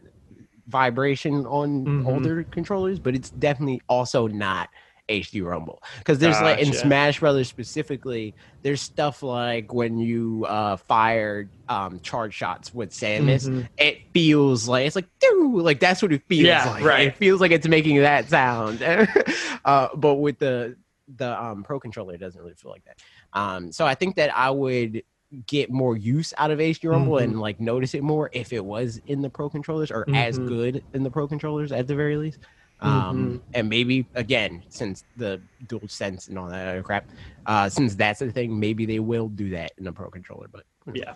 vibration 0.67 1.47
on 1.47 1.87
Mhm. 1.87 2.07
older 2.07 2.45
controllers, 2.45 2.99
but 2.99 3.15
it's 3.15 3.31
definitely 3.31 3.81
also 3.89 4.27
not 4.27 4.69
HD 5.09 5.41
Rumble 5.45 5.83
because 5.99 6.19
there's 6.21 6.41
like 6.41 6.61
in 6.61 6.73
Smash 6.73 7.19
Brothers 7.21 7.49
specifically, 7.49 8.35
there's 8.63 8.81
stuff 8.81 9.23
like 9.23 9.73
when 9.73 9.99
you 9.99 10.45
uh, 10.49 10.77
fire 10.77 11.51
um, 11.69 12.01
charge 12.01 12.35
shots 12.35 12.73
with 12.73 12.91
Samus, 12.91 13.49
Mhm. 13.49 13.69
it 13.79 13.99
feels 14.15 14.69
like 14.69 14.87
it's 14.87 14.95
like 14.97 15.09
doo, 15.21 15.61
like 15.61 15.81
that's 15.81 16.03
what 16.03 16.13
it 16.13 16.23
feels 16.29 16.47
Yeah, 16.47 16.71
like. 16.71 16.85
right. 16.85 17.09
It 17.09 17.17
feels 17.17 17.41
like 17.41 17.51
it's 17.51 17.67
making 17.67 17.97
that 17.97 18.29
sound. 18.29 18.83
uh, 19.65 19.89
but 19.97 20.15
with 20.17 20.39
the 20.39 20.77
the 21.17 21.43
um, 21.43 21.63
pro 21.63 21.81
controller, 21.81 22.17
doesn't 22.17 22.41
really 22.41 22.55
feel 22.55 22.71
like 22.71 22.85
that. 22.85 22.99
Um, 23.33 23.73
so 23.73 23.87
I 23.87 23.95
think 23.95 24.17
that 24.17 24.37
I 24.37 24.51
would 24.51 25.03
get 25.47 25.71
more 25.71 25.97
use 25.97 26.35
out 26.39 26.51
of 26.51 26.59
HD 26.59 26.89
Rumble 26.89 27.15
Mhm. 27.15 27.23
and 27.23 27.41
like 27.41 27.61
notice 27.61 27.95
it 27.95 28.03
more 28.03 28.31
if 28.33 28.53
it 28.53 28.65
was 28.65 29.01
in 29.07 29.23
the 29.23 29.31
pro 29.31 29.49
controllers 29.49 29.91
or 29.93 30.05
as 30.13 30.39
Mhm. 30.39 30.49
good 30.49 30.85
in 30.93 31.05
the 31.05 31.11
pro 31.11 31.29
controllers 31.29 31.71
at 31.71 31.87
the 31.87 31.95
very 31.95 32.17
least. 32.17 32.41
Mm-hmm. 32.83 32.89
Um, 32.89 33.43
and 33.55 33.69
maybe 33.69 34.07
again, 34.15 34.65
since 34.71 35.05
the 35.17 35.41
DualSense 35.67 36.29
and 36.29 36.39
all 36.39 36.49
that 36.49 36.67
other 36.67 36.83
crap, 36.83 37.11
uh, 37.47 37.69
since 37.69 37.95
that's 37.95 38.19
the 38.21 38.33
thing, 38.33 38.59
maybe 38.59 38.87
they 38.87 38.99
will 38.99 39.29
do 39.29 39.51
that 39.51 39.73
in 39.79 39.87
a 39.87 39.93
pro 39.93 40.11
controller. 40.11 40.49
But 40.51 40.65
Yeah. 40.93 41.15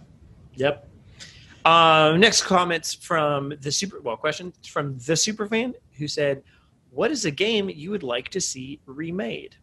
Yep. 0.55 0.89
Um, 1.65 2.21
next 2.21 2.43
comments 2.43 2.95
from 2.95 3.55
the 3.63 3.73
super 3.73 4.01
well 4.01 4.17
question 4.19 4.53
from 4.69 4.99
the 4.99 5.17
super 5.17 5.49
fan 5.49 5.75
who 5.99 6.07
said, 6.07 6.43
"What 6.91 7.11
is 7.11 7.25
a 7.25 7.31
game 7.31 7.71
you 7.71 7.91
would 7.91 8.03
like 8.03 8.29
to 8.29 8.41
see 8.41 8.81
remade?" 8.87 9.57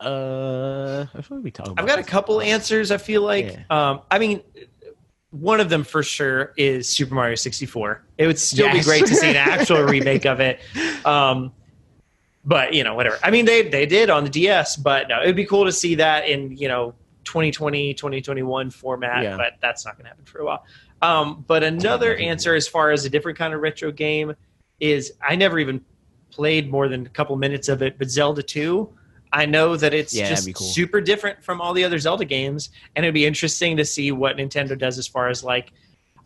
Uh, 0.00 1.06
I 1.14 1.22
feel 1.22 1.38
like 1.38 1.44
we. 1.44 1.52
I've 1.76 1.86
got 1.86 1.98
a 1.98 2.04
couple 2.04 2.40
answers. 2.40 2.90
I 2.90 2.98
feel 2.98 3.22
like, 3.22 3.58
um, 3.70 4.02
I 4.10 4.18
mean, 4.18 4.42
one 5.30 5.60
of 5.60 5.68
them 5.68 5.84
for 5.84 6.02
sure 6.02 6.52
is 6.56 6.88
Super 6.88 7.14
Mario 7.14 7.34
64. 7.34 8.02
It 8.16 8.26
would 8.26 8.38
still 8.38 8.72
be 8.72 8.80
great 8.80 9.06
to 9.06 9.14
see 9.14 9.28
an 9.30 9.36
actual 9.36 9.82
remake 9.82 10.24
of 10.24 10.40
it. 10.40 10.60
Um, 11.04 11.52
but 12.44 12.72
you 12.72 12.84
know, 12.84 12.94
whatever. 12.94 13.18
I 13.22 13.30
mean, 13.30 13.44
they 13.44 13.68
they 13.68 13.86
did 13.86 14.08
on 14.08 14.24
the 14.24 14.30
DS, 14.30 14.76
but 14.76 15.08
no, 15.08 15.20
it'd 15.22 15.36
be 15.36 15.44
cool 15.44 15.64
to 15.64 15.72
see 15.72 15.96
that 15.96 16.28
in 16.28 16.56
you 16.56 16.68
know 16.68 16.94
2020 17.24 17.92
2021 17.94 18.70
format, 18.70 19.22
Yeah. 19.24 19.36
but 19.36 19.54
that's 19.60 19.84
not 19.84 19.96
going 19.96 20.04
to 20.04 20.08
happen 20.10 20.24
for 20.24 20.38
a 20.38 20.44
while. 20.44 20.64
Um, 21.02 21.44
but 21.46 21.62
another 21.62 22.16
answer, 22.16 22.54
as 22.54 22.66
far 22.66 22.90
as 22.90 23.04
a 23.04 23.10
different 23.10 23.36
kind 23.36 23.52
of 23.52 23.60
retro 23.60 23.92
game, 23.92 24.34
is 24.80 25.12
I 25.26 25.36
never 25.36 25.58
even 25.58 25.84
played 26.30 26.70
more 26.70 26.88
than 26.88 27.04
a 27.06 27.10
couple 27.10 27.36
minutes 27.36 27.68
of 27.68 27.82
it, 27.82 27.98
but 27.98 28.10
Zelda 28.10 28.42
2. 28.42 28.88
I 29.32 29.46
know 29.46 29.76
that 29.76 29.92
it's 29.94 30.14
Yeah, 30.14 30.28
just 30.28 30.52
cool. 30.54 30.66
super 30.68 31.00
different 31.00 31.42
from 31.44 31.60
all 31.60 31.74
the 31.74 31.84
other 31.84 31.98
Zelda 31.98 32.24
games, 32.24 32.70
and 32.96 33.04
it'd 33.04 33.14
be 33.14 33.26
interesting 33.26 33.76
to 33.76 33.84
see 33.84 34.10
what 34.12 34.36
Nintendo 34.36 34.76
does 34.78 34.98
as 34.98 35.06
far 35.06 35.28
as 35.28 35.44
like, 35.44 35.72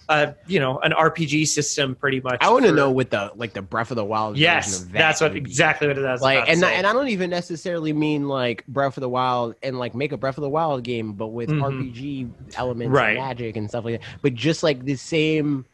uh, 0.09 0.33
you 0.47 0.61
know, 0.61 0.79
an 0.81 0.93
RPG 0.93 1.47
system, 1.47 1.95
pretty 1.95 2.21
much. 2.21 2.39
I 2.41 2.51
want 2.51 2.65
to 2.67 2.73
know 2.73 2.91
what 2.91 3.11
the 3.11 3.31
like 3.35 3.55
the 3.55 3.63
Breath 3.63 3.91
of 3.91 3.97
the 3.97 4.05
Wild. 4.05 4.37
Yes, 4.37 4.67
version 4.67 4.87
of 4.87 4.93
that 4.93 4.99
that's 4.99 5.21
what 5.21 5.35
exactly 5.37 5.89
what 5.89 5.97
it 5.97 6.05
is. 6.05 6.21
like 6.21 6.49
and 6.49 6.63
and 6.63 6.87
I 6.87 6.93
don't 6.93 7.09
even 7.09 7.31
necessarily 7.31 7.93
mean 7.93 8.29
like 8.29 8.67
Breath 8.67 8.97
of 8.97 9.01
the 9.01 9.09
Wild 9.09 9.55
and 9.63 9.79
like 9.79 9.95
make 9.95 10.13
a 10.13 10.17
Breath 10.17 10.39
of 10.39 10.43
the 10.43 10.51
Wild 10.51 10.83
game, 10.85 11.13
but 11.15 11.29
with 11.29 11.49
Mhm. 11.51 11.61
RPG 11.63 12.31
elements 12.57 12.93
Right. 12.93 13.11
and 13.11 13.19
magic 13.19 13.57
and 13.57 13.69
stuff 13.69 13.85
like 13.85 14.01
that. 14.01 14.09
But 14.23 14.35
just 14.35 14.63
like 14.63 14.85
the 14.85 14.97
same 14.97 15.67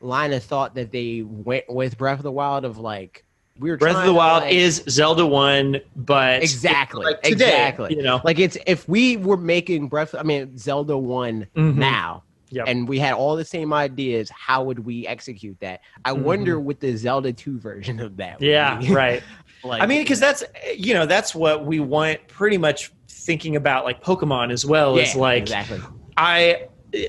line 0.00 0.32
of 0.32 0.42
thought 0.42 0.74
that 0.76 0.90
they 0.92 1.22
went 1.22 1.64
with 1.68 1.98
Breath 1.98 2.18
of 2.18 2.24
the 2.24 2.32
Wild 2.32 2.64
of 2.64 2.78
like 2.78 3.24
we 3.58 3.70
were 3.70 3.76
Breath 3.76 3.96
of 3.96 4.04
the 4.06 4.14
Wild 4.14 4.44
like- 4.44 4.52
is 4.54 4.82
Zelda 4.88 5.26
one, 5.26 5.80
but 5.96 6.42
Exactly, 6.42 7.04
like 7.04 7.22
today, 7.22 7.32
exactly. 7.46 7.94
You 7.96 8.02
know, 8.02 8.20
like 8.24 8.38
it's 8.38 8.56
if 8.66 8.88
we 8.88 9.16
were 9.16 9.36
making 9.36 9.88
Breath, 9.88 10.14
I 10.14 10.22
mean 10.22 10.56
Zelda 10.58 10.96
one 10.96 11.46
Mhm. 11.56 11.76
now. 11.76 12.22
Yep. 12.50 12.64
And 12.68 12.86
we 12.86 12.98
had 12.98 13.14
all 13.14 13.34
the 13.34 13.46
same 13.46 13.72
ideas. 13.72 14.28
How 14.28 14.62
would 14.62 14.80
we 14.80 15.06
execute 15.06 15.56
that? 15.60 15.80
I 16.04 16.12
wonder 16.12 16.60
what 16.60 16.80
the 16.80 16.94
Zelda 16.96 17.32
2 17.32 17.58
version 17.58 17.98
of 17.98 18.18
that 18.18 18.40
would 18.40 18.46
yeah, 18.46 18.76
be. 18.78 18.92
right. 18.92 19.22
like, 19.64 19.80
I 19.80 19.86
mean, 19.86 20.02
because 20.02 20.20
that's 20.20 20.44
you 20.76 20.92
know 20.92 21.06
that's 21.06 21.34
what 21.34 21.64
we 21.64 21.80
want. 21.80 22.26
Pretty 22.28 22.58
much 22.58 22.92
thinking 23.08 23.56
about 23.56 23.84
like 23.86 24.02
Pokemon 24.04 24.52
as 24.52 24.66
well 24.66 24.96
yeah, 24.98 25.02
is 25.04 25.14
like 25.16 25.42
exactly. 25.42 25.80
I. 26.16 26.66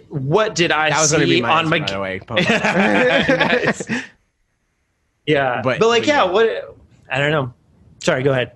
What 0.08 0.56
did 0.56 0.72
I 0.72 0.92
That 0.92 1.02
was 1.02 1.10
see 1.10 1.26
be 1.26 1.42
my 1.42 1.50
on 1.52 1.74
answer, 1.74 2.00
my? 2.00 2.20
by 2.26 2.42
the 2.42 3.84
way. 3.90 4.02
Nice. 5.28 5.34
Pokemon. 5.36 5.36
Yeah, 5.36 5.62
But- 5.64 5.80
but, 5.80 5.88
like 5.88 6.02
but 6.04 6.08
yeah, 6.08 6.26
yeah. 6.26 6.32
what? 6.32 6.78
I 7.10 7.20
don't 7.20 7.32
know. 7.32 7.54
Sorry, 8.04 8.24
go 8.24 8.32
ahead. 8.32 8.54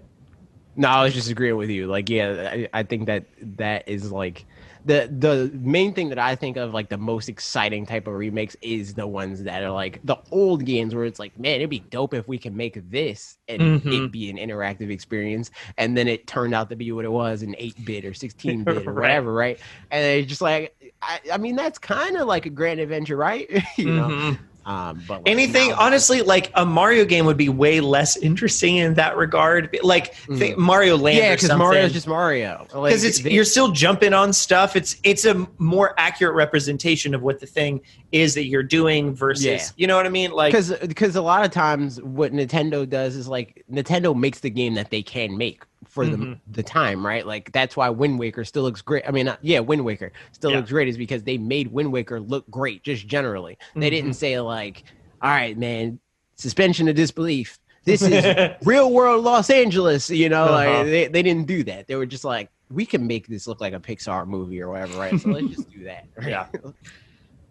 no, 0.75 0.89
I 0.89 1.03
was 1.03 1.13
just 1.13 1.29
agreeing 1.29 1.57
with 1.57 1.69
you. 1.69 1.87
Like, 1.87 2.09
yeah, 2.09 2.49
I, 2.53 2.79
I 2.79 2.83
think 2.83 3.05
that 3.07 3.25
that 3.57 3.87
is 3.87 4.11
like 4.11 4.45
the 4.85 5.09
the 5.19 5.51
main 5.53 5.93
thing 5.93 6.07
that 6.09 6.19
I 6.19 6.35
think 6.35 6.55
of 6.55 6.73
like 6.73 6.87
the 6.89 6.97
most 6.97 7.27
exciting 7.29 7.85
type 7.85 8.07
of 8.07 8.13
remakes 8.13 8.55
is 8.61 8.93
the 8.93 9.05
ones 9.07 9.43
that 9.43 9.61
are 9.63 9.71
like 9.71 9.99
the 10.05 10.17
old 10.31 10.63
games 10.65 10.95
where 10.95 11.03
it's 11.05 11.19
like, 11.19 11.37
man, 11.39 11.55
it'd 11.57 11.69
be 11.69 11.79
dope 11.79 12.13
if 12.13 12.27
we 12.27 12.37
can 12.37 12.55
make 12.55 12.79
this 12.89 13.37
and 13.49 13.81
Mhm. 13.81 14.05
it 14.05 14.11
be 14.11 14.29
an 14.29 14.37
interactive 14.37 14.89
experience. 14.89 15.51
And 15.77 15.97
then 15.97 16.07
it 16.07 16.25
turned 16.27 16.53
out 16.53 16.69
to 16.69 16.75
be 16.77 16.91
what 16.93 17.03
it 17.05 17.11
was 17.11 17.41
an 17.41 17.53
8 17.57 17.83
bit 17.85 18.05
or 18.05 18.13
16 18.13 18.63
bit 18.63 18.77
or 18.87 18.93
Right. 18.93 19.01
whatever, 19.01 19.33
right? 19.33 19.59
And 19.91 20.05
it's 20.05 20.29
just 20.29 20.41
like, 20.41 20.73
I, 21.01 21.19
I 21.33 21.37
mean, 21.37 21.55
that's 21.55 21.79
kind 21.79 22.15
of 22.17 22.27
like 22.27 22.45
a 22.45 22.49
grand 22.49 22.79
adventure, 22.79 23.17
right? 23.17 23.49
you 23.77 23.91
know, 23.93 24.07
Mhm. 24.07 24.39
Um, 24.67 25.01
but 25.07 25.19
like, 25.23 25.29
Anything, 25.31 25.69
now- 25.69 25.77
honestly, 25.79 26.21
like 26.21 26.51
a 26.53 26.65
Mario 26.65 27.05
game 27.05 27.25
would 27.25 27.37
be 27.37 27.47
way 27.47 27.79
less 27.79 28.17
interesting 28.17 28.75
in 28.75 28.95
that 28.95 29.15
regard. 29.15 29.77
Like 29.81 30.13
think 30.13 30.57
Mario 30.57 30.97
Land, 30.97 31.17
yeah, 31.19 31.35
because. 31.35 31.49
Mario's 31.57 31.93
just 31.93 32.07
Mario. 32.07 32.67
Like, 32.73 32.91
because 32.91 33.03
it's 33.05 33.21
they- 33.21 33.31
you're 33.31 33.45
still 33.45 33.71
jumping 33.71 34.13
on 34.13 34.33
stuff. 34.33 34.75
It's 34.75 34.97
it's 35.03 35.23
a 35.23 35.47
more 35.57 35.95
accurate 35.97 36.35
representation 36.35 37.15
of 37.15 37.21
what 37.21 37.39
the 37.39 37.45
thing 37.47 37.79
is 38.11 38.33
that 38.35 38.45
you're 38.45 38.61
doing 38.63 39.15
versus 39.15 39.45
Yeah. 39.45 39.61
you 39.77 39.87
know 39.87 39.95
what 39.95 40.05
I 40.05 40.09
mean. 40.09 40.31
Like 40.31 40.51
because 40.51 40.71
because 40.79 41.15
a 41.15 41.21
lot 41.21 41.45
of 41.45 41.51
times 41.51 42.01
what 42.01 42.33
Nintendo 42.33 42.87
does 42.87 43.15
is 43.15 43.27
like 43.29 43.63
Nintendo 43.71 44.13
makes 44.13 44.41
the 44.41 44.49
game 44.49 44.73
that 44.73 44.89
they 44.91 45.01
can 45.01 45.37
make 45.37 45.63
for 45.89 46.05
Mhm. 46.05 46.11
the 46.11 46.39
the 46.57 46.63
time, 46.63 47.05
right? 47.05 47.25
Like 47.25 47.51
that's 47.51 47.75
why 47.77 47.89
Wind 47.89 48.19
Waker 48.19 48.43
still 48.45 48.63
looks 48.63 48.81
great. 48.81 49.03
I 49.07 49.11
mean, 49.11 49.31
yeah, 49.41 49.59
Wind 49.59 49.83
Waker 49.85 50.11
still 50.31 50.51
Yeah. 50.51 50.57
looks 50.57 50.69
great 50.71 50.87
is 50.87 50.97
because 50.97 51.23
they 51.23 51.37
made 51.37 51.71
Wind 51.71 51.91
Waker 51.91 52.19
look 52.19 52.49
great 52.49 52.83
just 52.83 53.07
generally. 53.07 53.57
They 53.75 53.87
Mhm. 53.87 53.91
didn't 53.91 54.13
say 54.13 54.39
like, 54.39 54.83
"All 55.21 55.29
right, 55.29 55.57
man, 55.57 55.99
suspension 56.35 56.87
of 56.87 56.95
disbelief. 56.95 57.57
This 57.85 58.01
is 58.01 58.23
real 58.65 58.91
world 58.91 59.23
Los 59.23 59.49
Angeles." 59.49 60.09
You 60.09 60.29
know, 60.29 60.43
Uh-huh. 60.45 60.53
like 60.53 60.85
they 60.87 61.07
they 61.07 61.23
didn't 61.23 61.47
do 61.47 61.63
that. 61.63 61.87
They 61.87 61.95
were 61.95 62.05
just 62.05 62.23
like, 62.25 62.49
"We 62.69 62.85
can 62.85 63.07
make 63.07 63.27
this 63.27 63.47
look 63.47 63.61
like 63.61 63.73
a 63.73 63.79
Pixar 63.79 64.27
movie 64.27 64.61
or 64.61 64.69
whatever, 64.69 64.93
right? 64.97 65.19
So 65.19 65.29
let's 65.29 65.47
just 65.47 65.69
do 65.71 65.83
that." 65.85 66.03
right? 66.17 66.27
Yeah. 66.29 66.45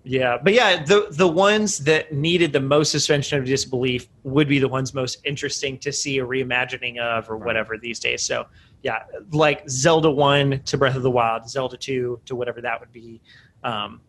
Yeah, 0.08 0.38
but 0.40 0.52
yeah, 0.54 0.84
the 0.84 1.08
the 1.10 1.26
ones 1.26 1.78
that 1.78 2.12
needed 2.12 2.52
the 2.52 2.60
most 2.60 2.92
suspension 2.92 3.40
of 3.40 3.44
disbelief 3.44 4.06
would 4.22 4.46
be 4.46 4.60
the 4.60 4.68
ones 4.68 4.94
most 4.94 5.18
interesting 5.24 5.78
to 5.78 5.90
see 5.92 6.18
a 6.18 6.24
reimagining 6.24 6.98
of 7.00 7.28
or 7.28 7.36
Right. 7.36 7.46
whatever 7.46 7.76
these 7.76 7.98
days. 7.98 8.22
So 8.22 8.46
yeah, 8.82 9.02
like 9.32 9.68
Zelda 9.68 10.08
one 10.08 10.60
to 10.66 10.78
Breath 10.78 10.94
of 10.94 11.02
the 11.02 11.10
Wild, 11.10 11.50
Zelda 11.50 11.76
two 11.76 12.20
to 12.26 12.36
whatever 12.36 12.60
that 12.60 12.78
would 12.78 12.92
be, 12.92 13.20
um, 13.64 14.00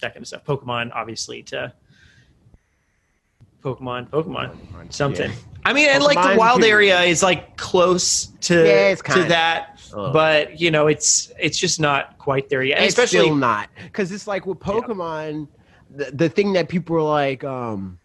that 0.00 0.12
kind 0.12 0.22
of 0.22 0.28
stuff. 0.28 0.44
Pokemon, 0.44 0.90
obviously, 0.92 1.42
to 1.44 1.72
Pokemon, 3.64 4.08
Pokemon. 4.10 4.92
something. 4.92 5.30
Yeah. 5.30 5.36
I 5.64 5.72
mean, 5.72 5.88
and 5.88 6.04
like 6.04 6.20
the 6.22 6.38
wild 6.38 6.60
too. 6.60 6.68
area 6.68 7.00
is 7.00 7.22
like 7.22 7.56
close 7.56 8.26
to 8.42 8.66
Yeah, 8.66 8.94
to 8.94 9.02
kinda. 9.02 9.28
that, 9.28 9.80
Ugh. 9.96 10.12
but 10.12 10.60
you 10.60 10.70
know, 10.70 10.86
it's 10.86 11.32
it's 11.40 11.56
just 11.58 11.80
not 11.80 12.18
quite 12.18 12.50
there 12.50 12.62
yet. 12.62 12.76
And 12.76 12.84
it's 12.84 12.92
especially 12.92 13.20
still 13.26 13.34
not 13.36 13.70
because 13.82 14.12
it's 14.12 14.26
like 14.26 14.44
with 14.44 14.58
Pokemon, 14.58 15.48
the, 15.90 16.10
the 16.12 16.28
thing 16.28 16.52
that 16.52 16.68
people 16.68 16.96
are 16.96 17.02
like, 17.02 17.42
um, 17.44 17.98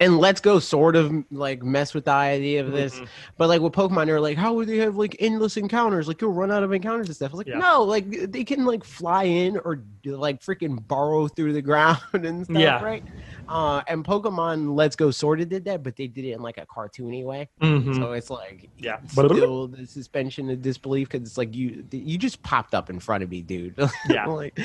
and 0.00 0.18
Let's 0.18 0.40
Go 0.40 0.58
sort 0.58 0.96
of 0.96 1.12
like 1.30 1.62
mess 1.62 1.94
with 1.94 2.06
the 2.06 2.10
idea 2.10 2.64
of 2.64 2.72
this, 2.72 2.98
Mhm. 2.98 3.06
but 3.38 3.48
like 3.48 3.60
with 3.60 3.72
Pokemon, 3.72 4.06
they're 4.06 4.20
like, 4.20 4.36
how 4.36 4.52
would 4.54 4.66
they 4.66 4.78
have 4.78 4.96
like 4.96 5.14
endless 5.20 5.56
encounters? 5.56 6.08
Like 6.08 6.20
you'll 6.20 6.32
run 6.32 6.50
out 6.50 6.64
of 6.64 6.72
encounters 6.72 7.06
and 7.06 7.14
stuff. 7.14 7.30
It's 7.30 7.38
like 7.38 7.46
Yeah. 7.46 7.58
no, 7.58 7.84
like 7.84 8.10
they 8.32 8.42
can 8.42 8.64
like 8.64 8.82
fly 8.82 9.22
in 9.24 9.58
or 9.58 9.78
like 10.04 10.40
freaking 10.40 10.82
burrow 10.88 11.28
through 11.28 11.52
the 11.52 11.62
ground 11.70 12.00
and 12.14 12.44
stuff, 12.44 12.56
Yeah. 12.58 12.82
right? 12.82 13.04
Uh, 13.52 13.82
and 13.86 14.02
Pokemon 14.04 14.74
Let's 14.74 14.96
Go 14.96 15.10
sort 15.10 15.40
of 15.40 15.48
did 15.50 15.64
that, 15.66 15.82
but 15.82 15.94
they 15.96 16.06
did 16.06 16.24
it 16.24 16.32
in 16.32 16.40
like 16.40 16.56
a 16.58 16.64
cartoony 16.66 17.22
way. 17.24 17.50
Mhm. 17.60 17.94
So 17.96 18.12
it's 18.12 18.30
like 18.30 18.70
Yeah. 18.78 18.98
still 19.06 19.68
the 19.68 19.86
suspension 19.86 20.48
of 20.50 20.62
disbelief 20.62 21.10
because 21.10 21.28
it's 21.28 21.36
like 21.36 21.54
you 21.54 21.84
you 21.92 22.16
just 22.16 22.42
popped 22.42 22.74
up 22.74 22.88
in 22.88 22.98
front 22.98 23.22
of 23.22 23.30
me, 23.30 23.42
dude. 23.42 23.74
Yeah. 24.08 24.26
like, 24.26 24.58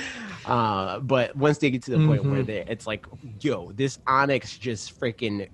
uh, 0.45 0.99
but 1.01 1.35
once 1.35 1.57
they 1.57 1.69
get 1.69 1.83
to 1.83 1.91
the 1.97 2.05
point 2.07 2.23
where 2.25 2.43
Mhm. 2.43 2.47
they, 2.47 2.63
it's 2.67 2.87
like, 2.87 3.05
yo, 3.41 3.71
this 3.73 3.97
Onix 4.07 4.57
just 4.59 4.97
freaking 4.99 5.47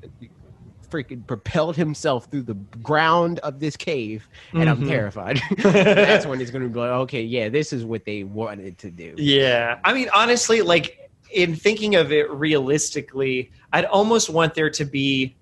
freaking 0.92 1.26
propelled 1.26 1.76
himself 1.76 2.28
through 2.30 2.44
the 2.44 2.54
ground 2.84 3.40
of 3.40 3.60
this 3.60 3.76
cave, 3.76 4.28
and 4.54 4.70
I'm 4.70 4.84
Mhm. 4.84 4.88
terrified. 4.88 5.40
That's 5.58 6.28
when 6.28 6.40
it's 6.40 6.52
gonna 6.52 6.70
be 6.70 6.78
like, 6.80 6.92
okay, 6.92 7.24
yeah, 7.24 7.50
this 7.50 7.74
is 7.74 7.84
what 7.84 8.06
they 8.06 8.24
wanted 8.24 8.78
to 8.80 8.92
do. 8.92 9.16
Yeah. 9.18 9.80
I 9.84 9.94
mean, 9.94 10.10
honestly, 10.14 10.62
like 10.62 11.03
in 11.34 11.56
thinking 11.56 11.96
of 11.96 12.12
it 12.12 12.30
realistically, 12.32 13.52
I'd 13.72 13.86
almost 13.86 14.30
want 14.30 14.54
there 14.54 14.70
to 14.72 14.86
be 14.86 15.36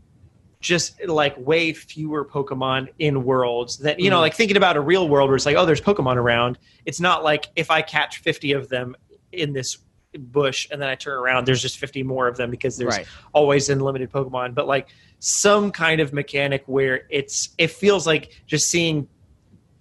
just 0.59 1.03
like 1.07 1.35
way 1.37 1.73
fewer 1.73 2.23
Pokemon 2.23 2.87
in 2.99 3.23
worlds 3.23 3.77
that, 3.79 3.99
you 3.99 4.09
know, 4.09 4.17
Mhm. 4.17 4.21
like 4.21 4.35
thinking 4.35 4.57
about 4.57 4.77
a 4.77 4.81
real 4.81 5.07
world 5.09 5.29
where 5.29 5.35
it's 5.35 5.45
like, 5.45 5.55
oh, 5.57 5.65
there's 5.65 5.81
Pokemon 5.81 6.17
around. 6.17 6.59
It's 6.85 6.99
not 6.99 7.23
like 7.23 7.47
if 7.55 7.71
I 7.71 7.81
catch 7.81 8.19
50 8.19 8.51
of 8.51 8.69
them 8.69 8.95
in 9.31 9.53
this 9.53 9.79
bush 10.17 10.67
and 10.71 10.79
then 10.81 10.87
I 10.87 10.95
turn 10.95 11.17
around, 11.17 11.47
there's 11.47 11.61
just 11.61 11.77
50 11.79 12.03
more 12.03 12.27
of 12.27 12.37
them 12.37 12.51
because 12.51 12.77
there's 12.77 12.95
Right. 12.97 13.07
always 13.33 13.69
unlimited 13.69 14.11
Pokemon, 14.11 14.53
but 14.53 14.67
like 14.67 14.87
some 15.19 15.71
kind 15.71 15.99
of 15.99 16.13
mechanic 16.13 16.63
where 16.67 17.05
it's 17.09 17.49
it 17.57 17.71
feels 17.71 18.05
like 18.05 18.29
just 18.45 18.69
seeing 18.69 19.07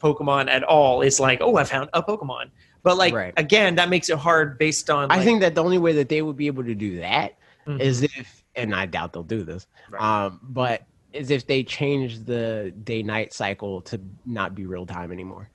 Pokemon 0.00 0.48
at 0.48 0.62
all 0.62 1.02
is 1.02 1.20
like, 1.20 1.40
oh, 1.42 1.56
I 1.56 1.64
found 1.64 1.90
a 1.92 2.02
Pokemon. 2.02 2.50
But 2.82 2.96
like 2.96 3.12
Right. 3.12 3.34
again, 3.36 3.74
that 3.76 3.88
makes 3.88 4.08
it 4.08 4.18
hard 4.18 4.58
based 4.58 4.90
on. 4.90 5.10
I 5.10 5.22
think 5.22 5.40
that 5.40 5.54
the 5.54 5.62
only 5.62 5.78
way 5.78 5.92
that 5.94 6.08
they 6.08 6.22
would 6.22 6.36
be 6.36 6.46
able 6.46 6.64
to 6.64 6.74
do 6.74 7.00
that 7.00 7.36
Mhm. 7.66 7.80
is 7.80 8.02
if, 8.02 8.42
and 8.54 8.74
I 8.74 8.86
doubt 8.86 9.12
they'll 9.12 9.22
do 9.22 9.42
this, 9.44 9.66
Right. 9.90 10.00
um, 10.02 10.40
but 10.42 10.82
is 11.12 11.30
if 11.30 11.46
they 11.46 11.62
change 11.64 12.24
the 12.24 12.72
day 12.84 13.02
night 13.02 13.32
cycle 13.32 13.82
to 13.82 14.00
not 14.24 14.54
be 14.54 14.64
real 14.66 14.86
time 14.86 15.12
anymore. 15.12 15.50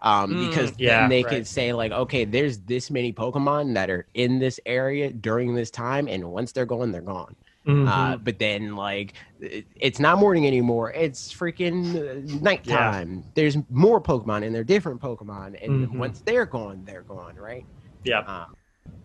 Um, 0.00 0.34
Mm, 0.34 0.38
because 0.38 0.72
yeah, 0.78 1.00
then 1.00 1.08
they 1.08 1.24
right. 1.24 1.30
could 1.36 1.46
say 1.46 1.72
like, 1.72 1.90
okay, 1.90 2.24
there's 2.24 2.60
this 2.60 2.90
many 2.90 3.12
Pokemon 3.12 3.74
that 3.74 3.90
are 3.90 4.06
in 4.14 4.38
this 4.38 4.60
area 4.64 5.10
during 5.12 5.54
this 5.54 5.70
time, 5.70 6.06
and 6.06 6.30
once 6.30 6.52
they're 6.52 6.66
gone, 6.66 6.92
they're 6.92 7.00
gone. 7.00 7.34
Mhm. 7.68 7.86
Uh, 7.86 8.16
but 8.16 8.38
then 8.38 8.76
like, 8.76 9.14
it- 9.40 9.66
it's 9.76 10.00
not 10.00 10.18
morning 10.18 10.46
anymore; 10.46 10.90
it's 10.92 11.32
freaking 11.32 11.94
uh, 11.96 12.40
nighttime. 12.42 13.24
There's 13.34 13.56
more 13.68 14.00
Pokemon, 14.02 14.44
and 14.46 14.54
they're 14.54 14.64
different 14.64 15.00
Pokemon, 15.02 15.58
and 15.62 15.88
Mhm. 15.88 15.98
once 15.98 16.22
they're 16.22 16.46
gone, 16.46 16.84
they're 16.84 17.02
gone, 17.02 17.36
right? 17.36 17.66
yeah. 18.04 18.20
Um, 18.20 18.46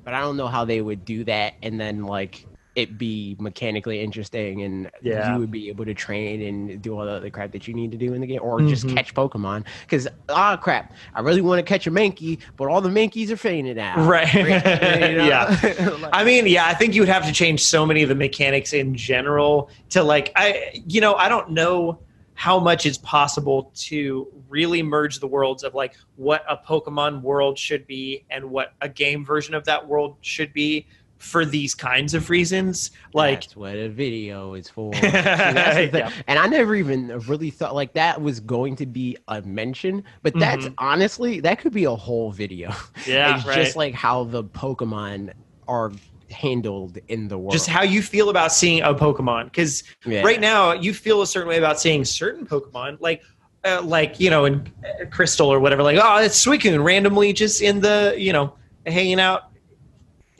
but 0.06 0.14
I 0.14 0.22
don't 0.22 0.38
know 0.38 0.48
how 0.48 0.65
they 0.65 0.81
would 0.81 1.06
do 1.06 1.23
that 1.26 1.53
and 1.61 1.80
then 1.80 2.03
like 2.03 2.48
it 2.76 2.98
be 2.98 3.36
mechanically 3.40 4.02
interesting 4.02 4.64
and 4.64 4.90
Yeah. 5.04 5.34
you 5.34 5.40
would 5.40 5.52
be 5.52 5.70
able 5.70 5.86
to 5.86 5.94
train 5.94 6.41
and 6.41 6.82
do 6.82 6.98
all 6.98 7.06
the 7.06 7.12
other 7.12 7.30
crap 7.30 7.52
that 7.52 7.68
you 7.68 7.74
need 7.76 7.91
to 7.91 7.98
do 7.98 8.14
in 8.14 8.22
the 8.22 8.26
game 8.28 8.40
or 8.41 8.62
just 8.62 8.88
Mhm. 8.88 8.95
catch 8.95 9.14
Pokemon. 9.14 9.64
Because 9.82 10.08
ah 10.30 10.58
crap, 10.58 10.91
I 11.14 11.22
really 11.22 11.41
want 11.41 11.60
to 11.60 11.64
catch 11.64 11.86
a 11.86 11.91
Mankey, 11.91 12.40
but 12.58 12.68
all 12.70 12.82
the 12.82 12.90
Mankeys 12.90 13.30
are 13.30 13.38
fainted 13.38 13.78
out. 13.78 13.98
Right. 14.08 14.34
You 14.34 14.44
know? 15.18 15.28
yeah. 15.28 15.56
Like- 16.02 16.10
I 16.14 16.24
mean, 16.24 16.48
yeah, 16.48 16.66
I 16.66 16.74
think 16.74 16.95
you 16.95 17.02
would 17.04 17.10
have 17.10 17.26
to 17.28 17.32
change 17.32 17.64
so 17.64 17.86
many 17.86 18.02
of 18.02 18.10
the 18.10 18.16
mechanics 18.16 18.74
in 18.74 18.95
general 18.95 19.70
to 19.91 20.02
like 20.04 20.32
I 20.36 20.82
you 20.88 21.00
know, 21.00 21.14
I 21.14 21.30
don't 21.30 21.52
know 21.52 22.00
how 22.36 22.60
much 22.60 22.88
it's 22.88 22.98
possible 22.98 23.72
to 23.76 24.28
really 24.50 24.82
merge 24.82 25.20
the 25.20 25.28
worlds 25.28 25.64
of 25.64 25.76
like 25.76 25.94
what 26.16 26.44
a 26.50 26.58
Pokemon 26.58 27.22
world 27.22 27.60
should 27.60 27.86
be 27.86 28.24
and 28.32 28.50
what 28.50 28.74
a 28.82 28.90
game 28.90 29.24
version 29.24 29.54
of 29.54 29.66
that 29.66 29.88
world 29.88 30.16
should 30.22 30.52
be 30.54 30.88
for 31.24 31.45
these 31.45 31.74
kinds 31.74 32.14
of 32.14 32.30
reasons. 32.30 32.91
Like 33.14 33.41
that's 33.41 33.56
what 33.56 33.76
a 33.76 33.88
video 33.90 34.54
is 34.56 34.70
for. 34.70 34.94
See, 34.95 35.02
that's 35.02 35.78
the 35.78 35.88
thing. 35.88 36.00
Yeah. 36.02 36.12
And 36.28 36.38
I 36.38 36.48
never 36.48 36.76
even 36.76 37.18
really 37.28 37.50
thought 37.50 37.74
like 37.74 37.94
that 37.94 38.22
was 38.22 38.40
going 38.41 38.76
to 38.78 38.86
be 38.86 39.18
a 39.30 39.41
mention, 39.41 40.04
but 40.22 40.38
that's 40.38 40.66
Mhm. 40.66 40.74
honestly 40.78 41.40
that 41.40 41.60
could 41.60 41.74
be 41.74 41.86
a 41.86 41.95
whole 41.95 42.32
video. 42.32 42.72
yeah, 43.08 43.38
it's 43.38 43.45
right. 43.48 43.56
just 43.56 43.76
like 43.76 43.94
how 43.94 44.26
the 44.26 44.44
Pokemon 44.44 45.32
are 45.68 45.91
handled 46.30 46.98
in 47.08 47.28
the 47.28 47.38
world. 47.38 47.54
just 47.54 47.68
how 47.68 47.84
you 47.84 48.02
feel 48.02 48.30
about 48.30 48.52
seeing 48.52 48.82
a 48.82 48.94
Pokemon 48.94 49.45
because 49.45 49.84
Yeah. 50.06 50.24
right 50.24 50.41
now 50.41 50.74
you 50.74 50.94
feel 50.94 51.22
a 51.22 51.28
certain 51.28 51.48
way 51.48 51.58
about 51.58 51.80
seeing 51.80 52.04
certain 52.04 52.45
Pokemon, 52.45 52.98
like 53.00 53.22
uh, 53.66 53.82
like 53.82 54.20
you 54.20 54.30
know 54.30 54.44
in 54.44 54.56
uh, 54.84 55.06
Crystal 55.10 55.48
or 55.48 55.60
whatever. 55.62 55.84
Like 55.84 55.98
oh, 56.02 56.18
it's 56.18 56.45
Suicune 56.45 56.84
randomly 56.84 57.32
just 57.32 57.62
in 57.62 57.80
the 57.80 58.14
you 58.18 58.34
know 58.34 58.56
hanging 58.86 59.22
out 59.22 59.52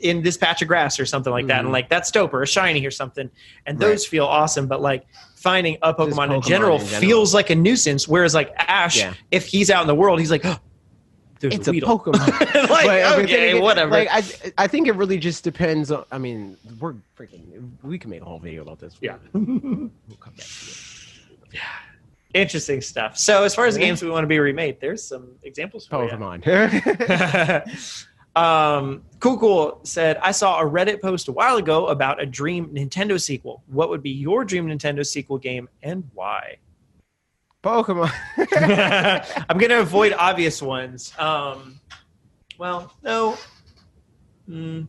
in 0.00 0.22
this 0.22 0.36
patch 0.36 0.60
of 0.62 0.68
grass 0.68 0.98
or 1.00 1.06
something 1.06 1.32
like 1.32 1.46
that, 1.46 1.56
Mhm. 1.58 1.64
and 1.66 1.72
like 1.72 1.88
that's 1.88 2.10
dope 2.10 2.34
or 2.34 2.42
a 2.42 2.46
shiny 2.46 2.84
or 2.86 2.90
something, 2.90 3.30
and 3.66 3.80
Right. 3.80 3.88
those 3.88 4.06
feel 4.06 4.24
awesome. 4.26 4.66
But 4.66 4.80
like 4.82 5.06
finding 5.36 5.78
a 5.82 5.94
Pokemon, 5.94 6.34
in, 6.34 6.42
general 6.42 6.78
in 6.80 6.86
general. 6.86 7.00
feels 7.00 7.32
like 7.34 7.50
a 7.50 7.54
nuisance. 7.54 8.06
Whereas 8.08 8.34
like 8.34 8.52
Ash, 8.58 8.98
Yeah. 8.98 9.14
if 9.30 9.46
he's 9.46 9.70
out 9.70 9.82
in 9.82 9.86
the 9.86 9.94
world, 9.94 10.18
he's 10.20 10.30
like. 10.30 10.44
Oh, 10.44 10.56
there's 11.40 11.54
it's 11.56 11.68
a 11.68 11.72
Weedle. 11.72 11.98
Pokemon. 11.98 12.26
like 12.70 12.86
But, 12.86 13.04
I 13.04 13.16
mean, 13.16 13.24
okay, 13.26 13.50
again, 13.50 13.62
whatever. 13.62 13.90
Like 13.90 14.08
I, 14.10 14.22
I 14.56 14.66
think 14.66 14.88
it 14.88 14.92
really 14.92 15.18
just 15.18 15.44
depends. 15.44 15.90
on 15.90 16.04
I 16.10 16.16
mean, 16.16 16.56
we're 16.80 16.94
freaking. 17.18 17.70
We 17.82 17.98
can 17.98 18.08
make 18.10 18.22
a 18.22 18.24
whole 18.24 18.38
video 18.38 18.62
about 18.62 18.78
this. 18.78 18.96
Yeah. 19.02 19.16
we'll 19.34 19.42
come 20.20 20.32
back 20.36 20.46
to 20.46 20.70
it. 21.52 21.58
Interesting 22.34 22.80
stuff. 22.80 23.16
So 23.18 23.44
as 23.44 23.54
far 23.54 23.66
as 23.66 23.76
Yeah. 23.76 23.84
games 23.84 24.02
we 24.02 24.08
want 24.10 24.24
to 24.24 24.28
be 24.28 24.38
remade, 24.40 24.80
there's 24.80 25.04
some 25.04 25.32
examples 25.42 25.86
for. 25.86 26.08
Pokemon. 26.08 26.42
um, 28.36 29.02
cool, 29.20 29.38
cool 29.38 29.80
said, 29.84 30.16
I 30.18 30.32
saw 30.32 30.60
a 30.60 30.64
Reddit 30.64 31.00
post 31.00 31.28
a 31.28 31.32
while 31.32 31.56
ago 31.56 31.88
about 31.88 32.20
a 32.20 32.26
dream 32.26 32.68
Nintendo 32.74 33.20
sequel. 33.20 33.62
What 33.66 33.90
would 33.90 34.02
be 34.02 34.10
your 34.10 34.44
dream 34.44 34.66
Nintendo 34.66 35.06
sequel 35.06 35.38
game 35.38 35.68
and 35.82 36.08
why? 36.14 36.56
Pokemon. 37.62 38.12
I'm 39.48 39.58
going 39.58 39.70
to 39.70 39.80
avoid 39.80 40.12
obvious 40.12 40.60
ones. 40.60 41.12
Um, 41.18 41.80
well, 42.58 42.92
no. 43.02 43.38
Mm, 44.48 44.88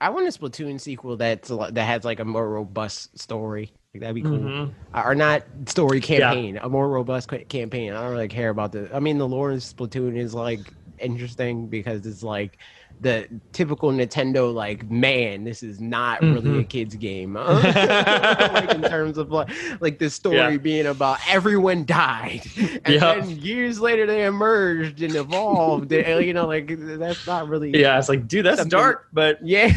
I 0.00 0.10
want 0.10 0.26
a 0.26 0.38
Splatoon 0.38 0.78
sequel 0.78 1.16
that's 1.16 1.48
that 1.48 1.84
has 1.84 2.04
like 2.04 2.20
a 2.20 2.24
more 2.24 2.46
robust 2.48 3.18
story. 3.18 3.72
Like 3.94 4.00
that'd 4.02 4.14
be 4.14 4.22
cool. 4.22 4.38
mhm. 4.38 4.74
Or 4.94 5.14
not 5.14 5.44
story 5.66 6.00
campaign, 6.00 6.58
a 6.58 6.68
more 6.68 6.88
robust 6.88 7.30
campaign. 7.48 7.92
I 7.92 8.02
don't 8.02 8.12
really 8.12 8.28
care 8.28 8.50
about 8.50 8.72
the. 8.72 8.94
I 8.94 9.00
mean, 9.00 9.16
the 9.16 9.26
lore 9.26 9.52
of 9.52 9.60
Splatoon 9.60 10.18
is 10.18 10.34
like 10.34 10.60
interesting 10.98 11.66
because 11.68 12.06
it's 12.06 12.22
like 12.22 12.58
the 13.00 13.26
typical 13.52 13.90
Nintendo 13.90 14.54
like, 14.54 14.88
man, 14.88 15.42
this 15.42 15.62
is 15.64 15.80
not 15.80 16.20
really 16.22 16.60
a 16.60 16.62
Mhm. 16.62 16.68
kid's 16.68 16.94
game. 16.94 17.34
like 17.34 18.70
in 18.74 18.82
terms 18.82 19.18
of 19.18 19.30
like, 19.32 19.50
like 19.80 19.98
the 19.98 20.08
story 20.08 20.36
Yeah. 20.36 20.56
being 20.58 20.86
about 20.86 21.18
everyone 21.28 21.84
died, 21.84 22.42
and 22.84 22.94
Yep. 22.94 23.00
then 23.00 23.30
years 23.30 23.80
later 23.80 24.06
they 24.06 24.24
emerged 24.24 25.02
and 25.02 25.14
evolved. 25.16 25.92
and, 25.92 26.24
you 26.24 26.32
know, 26.34 26.46
like 26.46 26.68
that's 26.78 27.26
not 27.26 27.48
really 27.48 27.70
Yeah, 27.78 27.98
it's 27.98 28.08
like, 28.08 28.28
dude, 28.28 28.46
that's 28.46 28.58
Something- 28.58 28.70
dark, 28.78 29.08
but 29.12 29.38
yeah. 29.44 29.72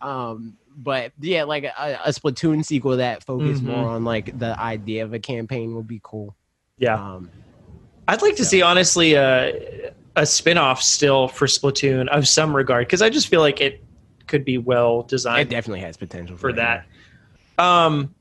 um, 0.00 0.56
but 0.76 1.12
yeah, 1.20 1.44
like 1.44 1.64
a, 1.64 1.98
a 2.04 2.08
Splatoon 2.10 2.64
sequel 2.64 2.96
that 2.96 3.22
focused 3.24 3.62
Mhm. 3.62 3.66
more 3.76 3.90
on 3.90 4.04
like 4.04 4.36
the 4.38 4.58
idea 4.58 5.04
of 5.04 5.12
a 5.12 5.18
campaign 5.18 5.74
would 5.76 5.86
be 5.86 6.00
cool. 6.02 6.34
yeah. 6.78 6.94
Um, 6.94 7.30
I'd 8.08 8.22
like 8.22 8.36
to 8.36 8.44
see 8.44 8.62
honestly 8.62 9.14
a 9.14 9.92
a 10.14 10.26
spin-off 10.26 10.82
still 10.82 11.28
for 11.28 11.46
Splatoon 11.46 12.08
of 12.08 12.28
some 12.28 12.54
regard 12.54 12.86
because 12.86 13.00
I 13.00 13.08
just 13.08 13.28
feel 13.28 13.40
like 13.40 13.60
it 13.60 13.82
could 14.26 14.44
be 14.44 14.58
well 14.58 15.02
designed. 15.02 15.48
it 15.48 15.50
definitely 15.50 15.80
has 15.80 15.96
potential 15.96 16.36
for 16.36 16.52
that. 16.52 16.86
Um 17.58 18.14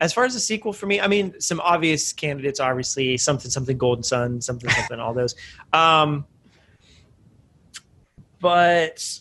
as 0.00 0.12
far 0.12 0.24
as 0.24 0.34
a 0.34 0.40
sequel 0.40 0.72
for 0.72 0.86
me, 0.86 1.00
I 1.00 1.06
mean 1.06 1.40
some 1.40 1.60
obvious 1.60 2.12
candidates 2.12 2.60
obviously 2.60 3.16
something 3.16 3.50
something 3.50 3.78
Golden 3.78 4.02
Sun, 4.02 4.40
something 4.40 4.70
something 4.70 5.00
all 5.00 5.14
those. 5.14 5.34
Um 5.72 6.26
but 8.40 9.20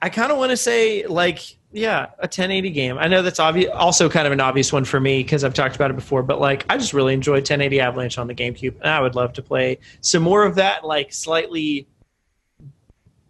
I 0.00 0.08
kind 0.08 0.30
of 0.30 0.38
want 0.38 0.50
to 0.50 0.56
say 0.56 1.06
like 1.06 1.56
yeah, 1.72 2.06
a 2.18 2.22
1080 2.28 2.70
game. 2.70 2.98
I 2.98 3.08
know 3.08 3.22
that's 3.22 3.40
obvious 3.40 3.70
also 3.74 4.08
kind 4.08 4.26
of 4.26 4.32
an 4.32 4.40
obvious 4.40 4.72
one 4.72 4.84
for 4.84 5.00
me 5.00 5.22
because 5.22 5.42
I've 5.44 5.54
talked 5.54 5.74
about 5.74 5.90
it 5.90 5.96
before, 5.96 6.22
but 6.22 6.40
like 6.40 6.64
I 6.68 6.76
just 6.76 6.92
really 6.92 7.14
enjoy 7.14 7.34
1080 7.34 7.80
Avalanche 7.80 8.18
on 8.18 8.26
the 8.26 8.34
GameCube 8.34 8.74
and 8.80 8.90
I 8.90 9.00
would 9.00 9.14
love 9.14 9.32
to 9.34 9.42
play 9.42 9.78
some 10.00 10.22
more 10.22 10.44
of 10.44 10.56
that 10.56 10.84
like 10.84 11.12
slightly 11.12 11.86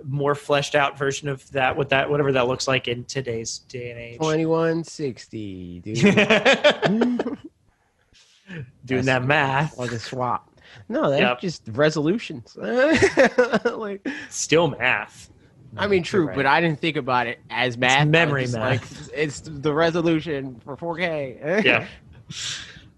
more 0.04 0.34
fleshed 0.34 0.74
out 0.74 0.98
version 0.98 1.28
of 1.28 1.48
that 1.52 1.76
what 1.76 1.90
that 1.90 2.10
whatever 2.10 2.32
that 2.32 2.48
looks 2.48 2.66
like 2.66 2.88
in 2.88 3.04
today's 3.04 3.58
day 3.68 3.90
and 3.90 4.00
age. 4.00 4.16
Twenty 4.18 4.46
one 4.46 4.82
sixty, 4.82 5.78
dude. 5.80 5.98
Doing 8.84 9.04
that 9.06 9.24
math. 9.24 9.78
or 9.78 9.86
the 9.86 9.98
swap. 10.00 10.48
No, 10.88 11.10
that's 11.10 11.20
Yep. 11.20 11.40
just 11.40 11.62
resolutions. 11.72 12.56
like, 13.64 14.06
Still 14.30 14.68
math. 14.68 15.30
I 15.76 15.86
mean, 15.86 16.02
true, 16.02 16.26
Right. 16.26 16.36
but 16.36 16.46
I 16.46 16.60
didn't 16.60 16.80
think 16.80 16.96
about 16.96 17.26
it 17.26 17.40
as 17.50 17.78
math. 17.78 17.98
I 18.00 18.04
was 18.04 18.10
memory 18.10 18.42
just 18.42 18.54
math. 18.54 19.08
Like, 19.08 19.10
it's 19.16 19.40
the 19.44 19.72
resolution 19.72 20.60
for 20.64 20.76
4K. 20.76 21.64
Yeah. 21.64 21.86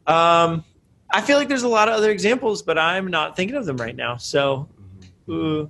Um 0.06 0.64
I 1.12 1.20
feel 1.20 1.38
like 1.38 1.48
there's 1.48 1.62
a 1.62 1.68
lot 1.68 1.88
of 1.88 1.94
other 1.94 2.10
examples, 2.10 2.62
but 2.62 2.76
I'm 2.78 3.06
not 3.06 3.36
thinking 3.36 3.56
of 3.56 3.66
them 3.66 3.76
right 3.76 3.94
now. 3.94 4.16
So 4.16 4.68
uh, 5.30 5.66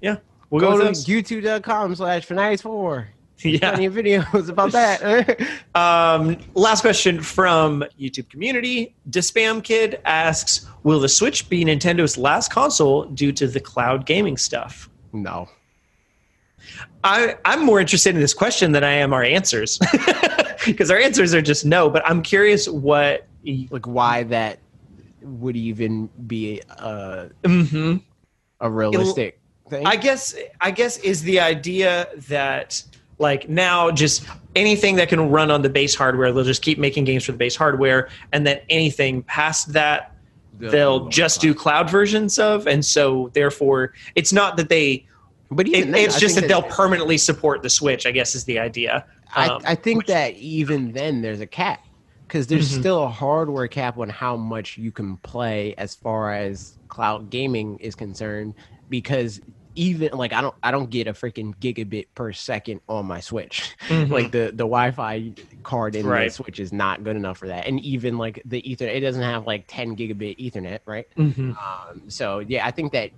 yeah, 0.00 0.16
we'll 0.50 0.60
go, 0.60 0.76
Go 0.76 0.78
to 0.78 0.90
youtube.com 0.90 1.94
slash 1.94 2.26
Fanatics4. 2.26 3.06
Yeah. 3.44 3.58
Plenty 3.72 3.86
of 3.86 3.94
videos 3.94 4.48
about 4.48 4.70
that. 4.72 5.40
Um, 5.74 6.36
last 6.54 6.82
question 6.82 7.20
from 7.22 7.82
YouTube 7.98 8.28
community. 8.28 8.94
Spam 9.10 9.64
Kid 9.64 10.00
asks, 10.04 10.66
"Will 10.84 11.00
the 11.00 11.08
Switch 11.08 11.48
be 11.48 11.64
Nintendo's 11.64 12.16
last 12.18 12.52
console 12.52 13.06
due 13.06 13.32
to 13.32 13.48
the 13.48 13.58
cloud 13.58 14.04
gaming 14.06 14.36
stuff?" 14.36 14.88
no. 15.12 15.48
I, 17.04 17.36
I'm 17.44 17.64
more 17.64 17.80
interested 17.80 18.14
in 18.14 18.20
this 18.20 18.34
question 18.34 18.72
than 18.72 18.84
I 18.84 18.92
am 18.92 19.12
our 19.12 19.22
answers, 19.22 19.78
because 20.66 20.90
our 20.90 20.98
answers 20.98 21.34
are 21.34 21.42
just 21.42 21.64
no. 21.64 21.90
But 21.90 22.06
I'm 22.08 22.22
curious 22.22 22.68
what. 22.68 23.26
like 23.70 23.86
why 23.86 24.22
that 24.24 24.58
would 25.22 25.56
even 25.56 26.08
be 26.26 26.60
a, 26.70 27.30
hmm 27.44 27.96
a 28.60 28.70
realistic 28.70 29.40
thing. 29.68 29.86
I 29.86 29.96
guess. 29.96 30.34
I 30.60 30.70
guess 30.70 30.98
is 30.98 31.22
the 31.22 31.40
idea 31.40 32.08
that 32.28 32.82
like 33.18 33.48
now 33.48 33.90
just 33.90 34.24
anything 34.54 34.96
that 34.96 35.08
can 35.08 35.30
run 35.30 35.50
on 35.50 35.62
the 35.62 35.68
base 35.68 35.94
hardware, 35.94 36.32
they'll 36.32 36.44
just 36.44 36.62
keep 36.62 36.78
making 36.78 37.04
games 37.04 37.24
for 37.24 37.32
the 37.32 37.38
base 37.38 37.56
hardware, 37.56 38.08
and 38.32 38.46
then 38.46 38.60
anything 38.68 39.22
past 39.24 39.72
that 39.72 40.12
they'll 40.70 41.08
just 41.08 41.40
do 41.40 41.54
cloud 41.54 41.90
versions 41.90 42.38
of 42.38 42.66
and 42.68 42.84
so 42.84 43.30
therefore 43.32 43.92
it's 44.14 44.32
not 44.32 44.56
that 44.56 44.68
they 44.68 45.04
But 45.54 45.68
it, 45.68 45.86
then, 45.86 45.94
it's 45.94 46.16
I 46.16 46.18
just 46.18 46.34
that 46.36 46.48
they'll 46.48 46.62
permanently 46.62 47.18
support 47.18 47.62
the 47.62 47.70
switch 47.70 48.06
i 48.06 48.10
guess 48.10 48.34
is 48.34 48.44
the 48.44 48.58
idea 48.58 49.04
I, 49.34 49.48
Um, 49.48 49.62
I 49.64 49.74
think 49.74 49.98
which- 49.98 50.06
that 50.08 50.34
even 50.34 50.92
then 50.92 51.22
there's 51.22 51.40
a 51.40 51.46
cap 51.46 51.84
because 52.28 52.46
there's 52.48 52.70
Mhm. 52.72 52.80
still 52.80 53.02
a 53.04 53.08
hardware 53.08 53.68
cap 53.68 53.98
on 53.98 54.08
how 54.08 54.36
much 54.36 54.76
you 54.78 54.90
can 54.92 55.16
play 55.18 55.74
as 55.78 55.94
far 55.94 56.32
as 56.34 56.78
cloud 56.88 57.30
gaming 57.30 57.78
is 57.78 57.94
concerned 57.94 58.54
because 58.90 59.40
even 59.74 60.12
like 60.12 60.34
I 60.34 60.42
don't 60.42 60.54
I 60.62 60.70
don't 60.70 60.90
get 60.90 61.06
a 61.06 61.14
freaking 61.14 61.54
gigabit 61.58 62.08
per 62.14 62.30
second 62.32 62.82
on 62.90 63.06
my 63.06 63.20
Switch. 63.20 63.74
Mhm. 63.88 64.10
Like 64.10 64.30
the 64.30 64.48
the 64.52 64.64
Wi-Fi 64.68 65.32
card 65.62 65.96
in 65.96 66.04
Right. 66.06 66.28
the 66.28 66.34
Switch 66.34 66.60
is 66.60 66.74
not 66.74 67.02
good 67.04 67.16
enough 67.16 67.38
for 67.38 67.48
that. 67.48 67.66
And 67.66 67.80
even 67.80 68.18
like 68.18 68.42
the 68.44 68.60
Ethernet, 68.60 68.94
it 68.96 69.00
doesn't 69.00 69.22
have 69.22 69.46
like 69.46 69.64
10 69.68 69.96
gigabit 69.96 70.36
Ethernet, 70.38 70.80
right? 70.84 71.06
Mhm. 71.16 71.56
Um, 71.56 72.02
so 72.08 72.40
yeah, 72.40 72.66
I 72.66 72.70
think 72.70 72.92
that 72.92 73.10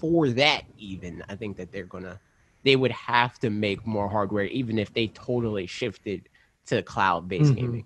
for 0.00 0.28
that, 0.30 0.62
even 0.78 1.22
I 1.28 1.36
think 1.36 1.56
that 1.58 1.70
they're 1.72 1.84
gonna, 1.84 2.18
they 2.64 2.76
would 2.76 2.90
have 2.92 3.38
to 3.40 3.50
make 3.50 3.86
more 3.86 4.08
hardware, 4.08 4.44
even 4.46 4.78
if 4.78 4.92
they 4.92 5.08
totally 5.08 5.66
shifted 5.66 6.28
to 6.66 6.82
cloud-based 6.82 7.52
Mhm. 7.52 7.56
gaming. 7.56 7.84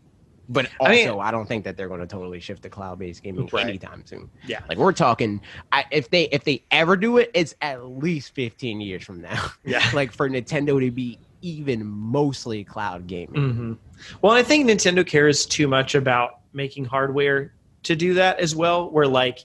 But 0.48 0.68
I 0.80 0.90
mean- 0.90 1.08
also, 1.08 1.20
I, 1.20 1.30
don't 1.30 1.46
think 1.46 1.64
that 1.64 1.76
they're 1.76 1.88
going 1.88 2.00
to 2.00 2.06
totally 2.06 2.38
shift 2.38 2.62
to 2.64 2.68
cloud-based 2.68 3.22
gaming 3.22 3.48
Right. 3.50 3.66
anytime 3.66 4.02
soon. 4.04 4.28
Yeah. 4.46 4.60
like 4.68 4.76
we're 4.76 4.92
talking, 4.92 5.40
I, 5.72 5.84
if 5.90 6.10
they 6.10 6.24
if 6.24 6.44
they 6.44 6.62
ever 6.70 6.96
do 6.96 7.16
it, 7.18 7.30
it's 7.34 7.54
at 7.62 7.84
least 7.86 8.34
15 8.34 8.80
years 8.80 9.02
from 9.04 9.22
now. 9.22 9.50
yeah 9.64 9.88
like 9.94 10.12
for 10.12 10.28
Nintendo 10.28 10.78
to 10.80 10.90
be 10.90 11.18
even 11.40 11.86
mostly 11.86 12.62
cloud 12.64 13.06
gaming. 13.06 13.34
Mhm. 13.34 13.78
well 14.22 14.32
i 14.32 14.42
think 14.42 14.66
nintendo 14.68 15.06
cares 15.06 15.44
too 15.46 15.68
much 15.68 15.94
about 15.94 16.40
making 16.54 16.84
hardware 16.86 17.52
to 17.82 17.94
do 17.94 18.14
that 18.14 18.38
as 18.40 18.56
well 18.56 18.90
where 18.90 19.06
like 19.06 19.44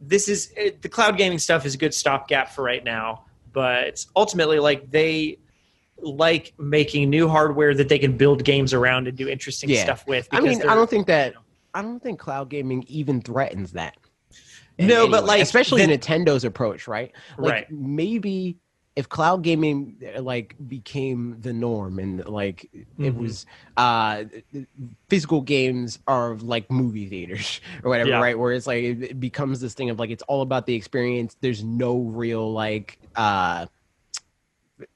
this 0.00 0.28
is 0.28 0.52
it, 0.56 0.82
the 0.82 0.88
cloud 0.88 1.16
gaming 1.16 1.38
stuff 1.38 1.64
is 1.66 1.74
a 1.74 1.78
good 1.78 1.94
stopgap 1.94 2.50
for 2.50 2.62
right 2.64 2.84
now 2.84 3.24
but 3.52 4.04
ultimately 4.16 4.58
like 4.58 4.90
they 4.90 5.38
like 5.98 6.52
making 6.58 7.08
new 7.08 7.28
hardware 7.28 7.72
that 7.74 7.88
they 7.88 7.98
can 7.98 8.16
build 8.16 8.42
games 8.44 8.74
around 8.74 9.06
and 9.06 9.16
do 9.16 9.28
interesting 9.28 9.70
Yeah. 9.70 9.84
stuff 9.84 10.04
with. 10.08 10.26
I 10.32 10.40
mean, 10.40 10.60
I 10.68 10.74
don't 10.74 10.90
think 10.90 11.06
that. 11.06 11.34
I 11.72 11.82
don't 11.82 12.02
think 12.02 12.18
cloud 12.18 12.50
gaming 12.50 12.84
even 12.88 13.22
threatens 13.22 13.72
that. 13.72 13.96
No, 14.76 15.08
but, 15.08 15.24
like, 15.24 15.40
especially 15.40 15.86
the- 15.86 15.96
Nintendo's 15.96 16.44
approach, 16.44 16.88
right? 16.88 17.12
Like 17.38 17.52
Right. 17.52 17.70
maybe 17.70 18.56
if 18.96 19.08
cloud 19.08 19.42
gaming 19.42 19.96
uh, 20.16 20.22
like 20.22 20.54
became 20.68 21.36
the 21.40 21.52
norm 21.52 21.98
and 21.98 22.24
like 22.28 22.70
it 23.02 23.14
Mhm. 23.14 23.16
was 23.16 23.44
uh 23.76 24.24
physical 25.08 25.40
games 25.40 25.98
are 26.06 26.36
like 26.36 26.70
movie 26.70 27.08
theaters 27.08 27.60
or 27.82 27.90
whatever 27.90 28.10
Yeah. 28.10 28.20
right 28.20 28.38
where 28.38 28.52
it's 28.52 28.66
like 28.66 28.84
it 28.84 29.02
it 29.02 29.20
becomes 29.20 29.60
this 29.60 29.74
thing 29.74 29.90
of 29.90 29.98
like 29.98 30.10
it's 30.10 30.22
all 30.24 30.42
about 30.42 30.66
the 30.66 30.74
experience 30.74 31.36
there's 31.40 31.64
no 31.64 31.98
real 31.98 32.52
like 32.52 32.98
uh 33.16 33.66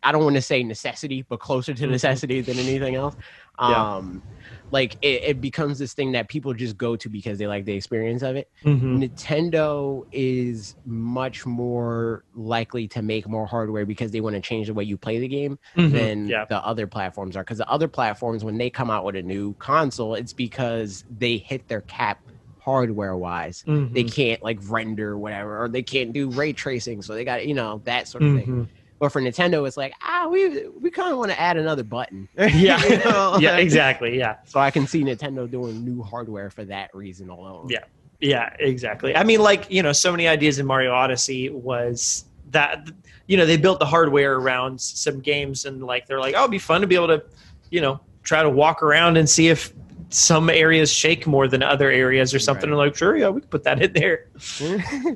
I 0.03 0.11
don't 0.11 0.25
want 0.25 0.35
to 0.35 0.43
say 0.43 0.65
necessity, 0.65 1.23
but 1.23 1.39
closer 1.39 1.73
to 1.73 1.87
Mhm. 1.87 1.91
necessity 1.91 2.41
than 2.41 2.59
anything 2.59 2.97
else. 2.97 3.15
Yeah. 3.61 3.97
Um, 3.97 4.23
like 4.70 4.97
it, 5.03 5.23
it 5.24 5.40
becomes 5.40 5.78
this 5.78 5.95
thing 5.95 6.12
that 6.12 6.28
people 6.28 6.53
just 6.55 6.77
go 6.77 6.95
to 6.97 7.09
because 7.09 7.39
they 7.39 7.47
like 7.47 7.65
the 7.65 7.73
experience 7.74 8.23
of 8.23 8.36
it. 8.36 8.49
Mhm. 8.65 9.03
Nintendo 9.03 10.03
is 10.12 10.77
much 10.85 11.47
more 11.47 12.24
likely 12.35 12.86
to 12.89 13.03
make 13.03 13.27
more 13.28 13.47
hardware 13.47 13.86
because 13.86 14.11
they 14.11 14.20
want 14.20 14.35
to 14.36 14.40
change 14.43 14.66
the 14.66 14.74
way 14.74 14.85
you 14.85 14.97
play 14.99 15.19
the 15.19 15.28
game 15.28 15.59
Mhm. 15.77 15.93
than 15.93 16.28
yeah. 16.28 16.45
the 16.49 16.65
other 16.65 16.86
platforms 16.86 17.36
are. 17.36 17.43
Because 17.43 17.59
the 17.59 17.69
other 17.69 17.89
platforms, 17.89 18.45
when 18.45 18.59
they 18.59 18.70
come 18.70 18.90
out 18.90 19.05
with 19.05 19.16
a 19.16 19.23
new 19.23 19.55
console, 19.55 20.15
it's 20.15 20.32
because 20.32 21.05
they 21.11 21.39
hit 21.39 21.66
their 21.69 21.81
cap 21.82 22.20
hardware 22.61 23.16
wise. 23.16 23.65
Mhm. 23.66 23.95
They 23.95 24.05
can't 24.05 24.43
like 24.43 24.59
render 24.69 25.16
whatever, 25.16 25.62
or 25.62 25.69
they 25.69 25.82
can't 25.82 26.12
do 26.12 26.28
ray 26.28 26.53
tracing, 26.53 27.01
so 27.01 27.15
they 27.15 27.24
got 27.24 27.47
you 27.47 27.55
know 27.55 27.81
that 27.85 28.09
sort 28.09 28.23
of 28.23 28.35
thing. 28.36 28.69
But 28.99 29.11
for 29.12 29.20
Nintendo, 29.23 29.66
it's 29.66 29.77
like 29.77 29.95
ah, 30.03 30.29
we 30.31 30.69
we 30.69 30.91
kind 30.91 31.12
of 31.12 31.19
want 31.19 31.31
to 31.31 31.41
add 31.41 31.57
another 31.57 31.85
button. 31.85 32.29
Yeah. 32.39 32.85
You 32.85 32.99
know, 32.99 33.39
yeah, 33.41 33.57
exactly. 33.57 34.19
Yeah. 34.19 34.37
So 34.45 34.61
I 34.61 34.70
can 34.70 34.87
see 34.87 35.03
Nintendo 35.03 35.51
doing 35.51 35.85
new 35.85 36.03
hardware 36.03 36.51
for 36.51 36.65
that 36.65 36.95
reason 36.95 37.29
alone. 37.29 37.69
Yeah. 37.69 37.85
Yeah, 38.20 38.53
exactly. 38.59 39.15
I 39.15 39.23
mean, 39.23 39.41
like, 39.41 39.70
you 39.70 39.83
know, 39.83 39.93
so 39.93 40.11
many 40.11 40.27
ideas 40.27 40.59
in 40.59 40.66
Mario 40.66 40.93
Odyssey 40.93 41.51
was 41.51 42.25
that, 42.51 42.91
you 43.29 43.37
know, 43.37 43.47
they 43.47 43.57
built 43.57 43.79
the 43.79 43.87
hardware 43.87 44.35
around 44.35 44.81
some 44.81 45.20
games 45.20 45.66
and, 45.66 45.85
like, 45.85 46.07
they're 46.07 46.19
like, 46.19 46.35
oh, 46.37 46.41
it'd 46.41 46.51
be 46.51 46.59
fun 46.59 46.81
to 46.81 46.89
be 46.89 46.97
able 46.97 47.07
to, 47.07 47.23
you 47.70 47.81
know, 47.81 48.01
try 48.25 48.43
to 48.43 48.51
walk 48.51 48.83
around 48.83 49.19
and 49.19 49.31
see 49.31 49.49
if 49.49 49.73
some 50.10 50.48
areas 50.48 50.93
shake 50.93 51.26
more 51.26 51.48
than 51.48 51.62
other 51.62 51.90
areas 51.90 52.35
or 52.35 52.39
something. 52.39 52.70
Right. 52.70 52.78
And 52.78 52.78
like, 52.78 52.97
sure, 52.97 53.16
yeah, 53.16 53.28
we 53.28 53.40
can 53.40 53.51
put 53.51 53.64
that 53.64 53.82
in 53.82 53.93
there. 53.93 54.26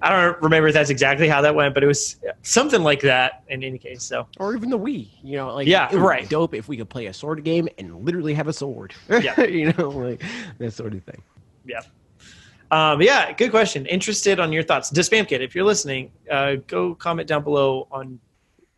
I 0.03 0.11
don't 0.11 0.43
remember 0.43 0.69
if 0.69 0.75
that's 0.75 0.91
exactly 0.91 1.29
how 1.29 1.41
that 1.41 1.55
went, 1.55 1.75
but 1.75 1.83
it 1.83 1.87
was 1.87 2.17
something 2.43 2.83
like 2.83 3.01
that 3.01 3.43
in 3.49 3.65
any 3.65 3.79
case. 3.79 4.03
So, 4.03 4.27
or 4.39 4.55
even 4.55 4.71
the 4.71 4.79
Wii. 4.79 5.09
You 5.23 5.37
know, 5.39 5.55
like 5.55 5.67
Yeah, 5.67 5.87
it 5.87 5.93
would 5.95 5.99
be 6.01 6.03
right. 6.05 6.29
Dope 6.29 6.55
if 6.55 6.69
we 6.69 6.77
could 6.77 6.91
play 6.91 7.07
a 7.07 7.15
sword 7.15 7.43
game 7.43 7.69
and 7.79 8.05
literally 8.05 8.35
have 8.35 8.49
a 8.49 8.53
sword. 8.53 8.95
Yeah. 9.09 9.41
you 9.45 9.73
know, 9.73 9.89
like 9.89 10.23
that 10.59 10.73
sort 10.73 10.93
of 10.95 11.03
thing. 11.05 11.23
Yeah. 11.65 11.81
Um, 12.71 13.03
yeah, 13.03 13.33
good 13.33 13.51
question. 13.51 13.87
Interested 13.87 14.41
on 14.41 14.53
your 14.53 14.63
thoughts. 14.63 14.91
To 14.91 15.25
Kid, 15.25 15.43
if 15.43 15.55
you're 15.55 15.65
listening, 15.65 16.11
uh, 16.31 16.57
go 16.67 16.95
comment 16.95 17.29
down 17.29 17.45
below 17.45 17.87
on 17.91 18.19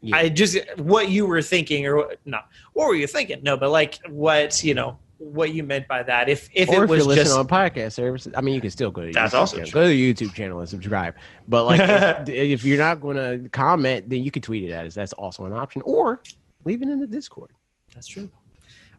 Yeah. 0.00 0.16
I 0.16 0.28
just 0.28 0.58
what 0.78 1.08
you 1.08 1.26
were 1.26 1.42
thinking 1.42 1.86
or 1.86 1.96
what- 1.96 2.18
no, 2.24 2.40
what 2.72 2.88
were 2.88 2.94
you 2.94 3.06
thinking? 3.06 3.40
No, 3.42 3.56
but 3.56 3.70
like 3.70 3.98
what 4.08 4.62
you 4.64 4.74
know 4.74 4.98
what 5.32 5.52
you 5.54 5.62
meant 5.62 5.88
by 5.88 6.02
that. 6.02 6.28
If 6.28 6.48
if 6.52 6.68
or 6.68 6.82
it 6.84 6.84
if 6.84 6.88
you're 6.90 6.98
listening 6.98 7.16
just 7.16 7.36
on 7.36 7.46
podcast 7.48 7.92
services, 7.92 8.32
I 8.36 8.40
mean, 8.40 8.54
you 8.54 8.60
can 8.60 8.70
still 8.70 8.90
go 8.90 9.04
to 9.06 9.12
That's 9.12 9.34
YouTube 9.34 9.38
also 9.38 9.56
channel. 9.56 9.70
go 9.72 9.82
to 9.82 9.88
the 9.88 10.14
YouTube 10.14 10.34
channel 10.34 10.60
and 10.60 10.68
subscribe. 10.68 11.14
But 11.48 11.64
like, 11.64 11.80
if, 11.80 12.28
if 12.60 12.64
you're 12.64 12.78
not 12.78 13.00
going 13.00 13.16
to 13.16 13.48
comment, 13.50 14.08
then 14.08 14.22
you 14.22 14.30
can 14.30 14.42
tweet 14.42 14.64
it 14.64 14.72
at 14.72 14.86
us. 14.86 14.94
That's 14.94 15.12
also 15.14 15.44
an 15.46 15.52
option, 15.52 15.82
or 15.84 16.20
leave 16.64 16.82
it 16.82 16.88
in 16.88 17.00
the 17.00 17.06
Discord. 17.06 17.50
that's 17.94 18.06
true. 18.06 18.30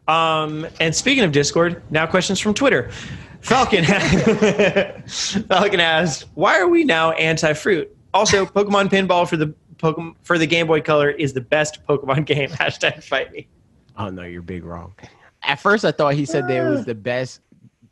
Um, 0.08 0.66
and 0.78 0.94
speaking 0.94 1.24
of 1.24 1.32
Discord, 1.32 1.82
now 1.90 2.06
questions 2.06 2.38
from 2.38 2.54
Twitter. 2.54 2.90
Falcon 3.40 3.84
Falcon 5.06 5.80
asked, 5.80 6.26
"Why 6.34 6.58
are 6.58 6.68
we 6.68 6.84
now 6.84 7.12
anti-fruit?" 7.12 7.94
Also, 8.14 8.46
Pokemon 8.46 8.88
Pinball 8.88 9.28
for 9.28 9.36
the 9.36 9.54
Pokemon 9.76 10.14
for 10.22 10.38
the 10.38 10.46
Game 10.46 10.66
Boy 10.66 10.80
Color 10.80 11.10
is 11.10 11.32
the 11.32 11.40
best 11.40 11.84
Pokemon 11.86 12.24
game. 12.26 12.48
Hashtag 12.50 13.02
fight 13.02 13.32
me. 13.32 13.48
Oh 13.98 14.08
no, 14.10 14.22
you're 14.22 14.42
big 14.42 14.64
wrong. 14.64 14.94
At 15.42 15.60
first, 15.60 15.84
I 15.84 15.92
thought 15.92 16.14
he 16.14 16.24
said 16.24 16.48
that 16.48 16.56
it 16.56 16.68
was 16.68 16.84
the 16.84 16.94
best 16.94 17.40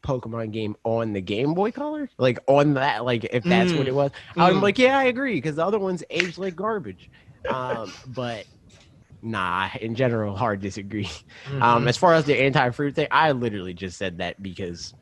Pokemon 0.05 0.53
game 0.53 0.77
on 0.85 1.13
the 1.13 1.21
Game 1.21 1.55
Boy 1.55 1.71
Color, 1.71 2.11
like 2.19 2.39
on 2.47 2.75
that, 2.75 3.05
like 3.05 3.25
if 3.25 3.43
that's 3.45 3.73
what 3.73 3.87
Mm. 3.87 3.89
it 3.89 3.95
was. 3.95 4.11
I'm 4.37 4.57
Mm. 4.57 4.63
like, 4.63 4.79
yeah, 4.79 4.99
I 4.99 5.05
agree, 5.05 5.35
because 5.35 5.57
the 5.57 5.65
other 5.65 5.79
ones 5.79 6.05
aged 6.11 6.37
like 6.39 6.55
garbage. 6.57 7.11
Um, 7.49 7.93
but 8.07 8.45
nah, 9.23 9.71
in 9.81 9.95
general, 9.95 10.37
hard 10.37 10.61
disagree. 10.61 11.05
Mm-hmm. 11.47 11.63
Um, 11.63 11.89
as 11.89 11.97
far 11.97 12.15
as 12.15 12.25
the 12.25 12.39
anti-fruit 12.39 12.95
thing, 12.95 13.09
I 13.11 13.33
literally 13.33 13.73
just 13.75 13.97
said 13.97 14.19
that 14.19 14.43
because 14.43 14.93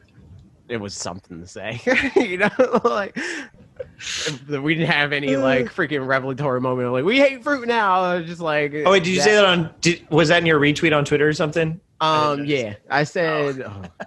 it 0.69 0.77
was 0.77 0.95
something 0.95 1.41
to 1.41 1.47
say. 1.47 1.81
you 2.17 2.39
know, 2.39 2.51
like 2.85 3.19
we 4.49 4.75
didn't 4.75 4.91
have 4.91 5.13
any 5.13 5.37
like 5.37 5.67
freaking 5.67 6.07
revelatory 6.07 6.61
moment. 6.61 6.87
of, 6.87 6.93
Like 6.93 7.05
we 7.05 7.19
hate 7.19 7.43
fruit 7.43 7.67
now. 7.67 8.03
I 8.03 8.17
was 8.19 8.27
just 8.27 8.41
like, 8.41 8.73
oh 8.75 8.93
wait, 8.93 9.05
did 9.05 9.11
you 9.15 9.21
say 9.21 9.35
that 9.35 9.45
on? 9.45 9.75
Did, 9.81 10.07
was 10.11 10.29
that 10.29 10.39
in 10.39 10.47
your 10.47 10.61
retweet 10.61 10.97
on 10.97 11.05
Twitter 11.05 11.27
or 11.29 11.33
something? 11.33 11.81
I 12.03 12.25
Um, 12.33 12.37
didn't 12.39 12.49
yeah, 12.51 12.75
I 12.91 13.05
said. 13.05 13.63
oh. 13.63 13.83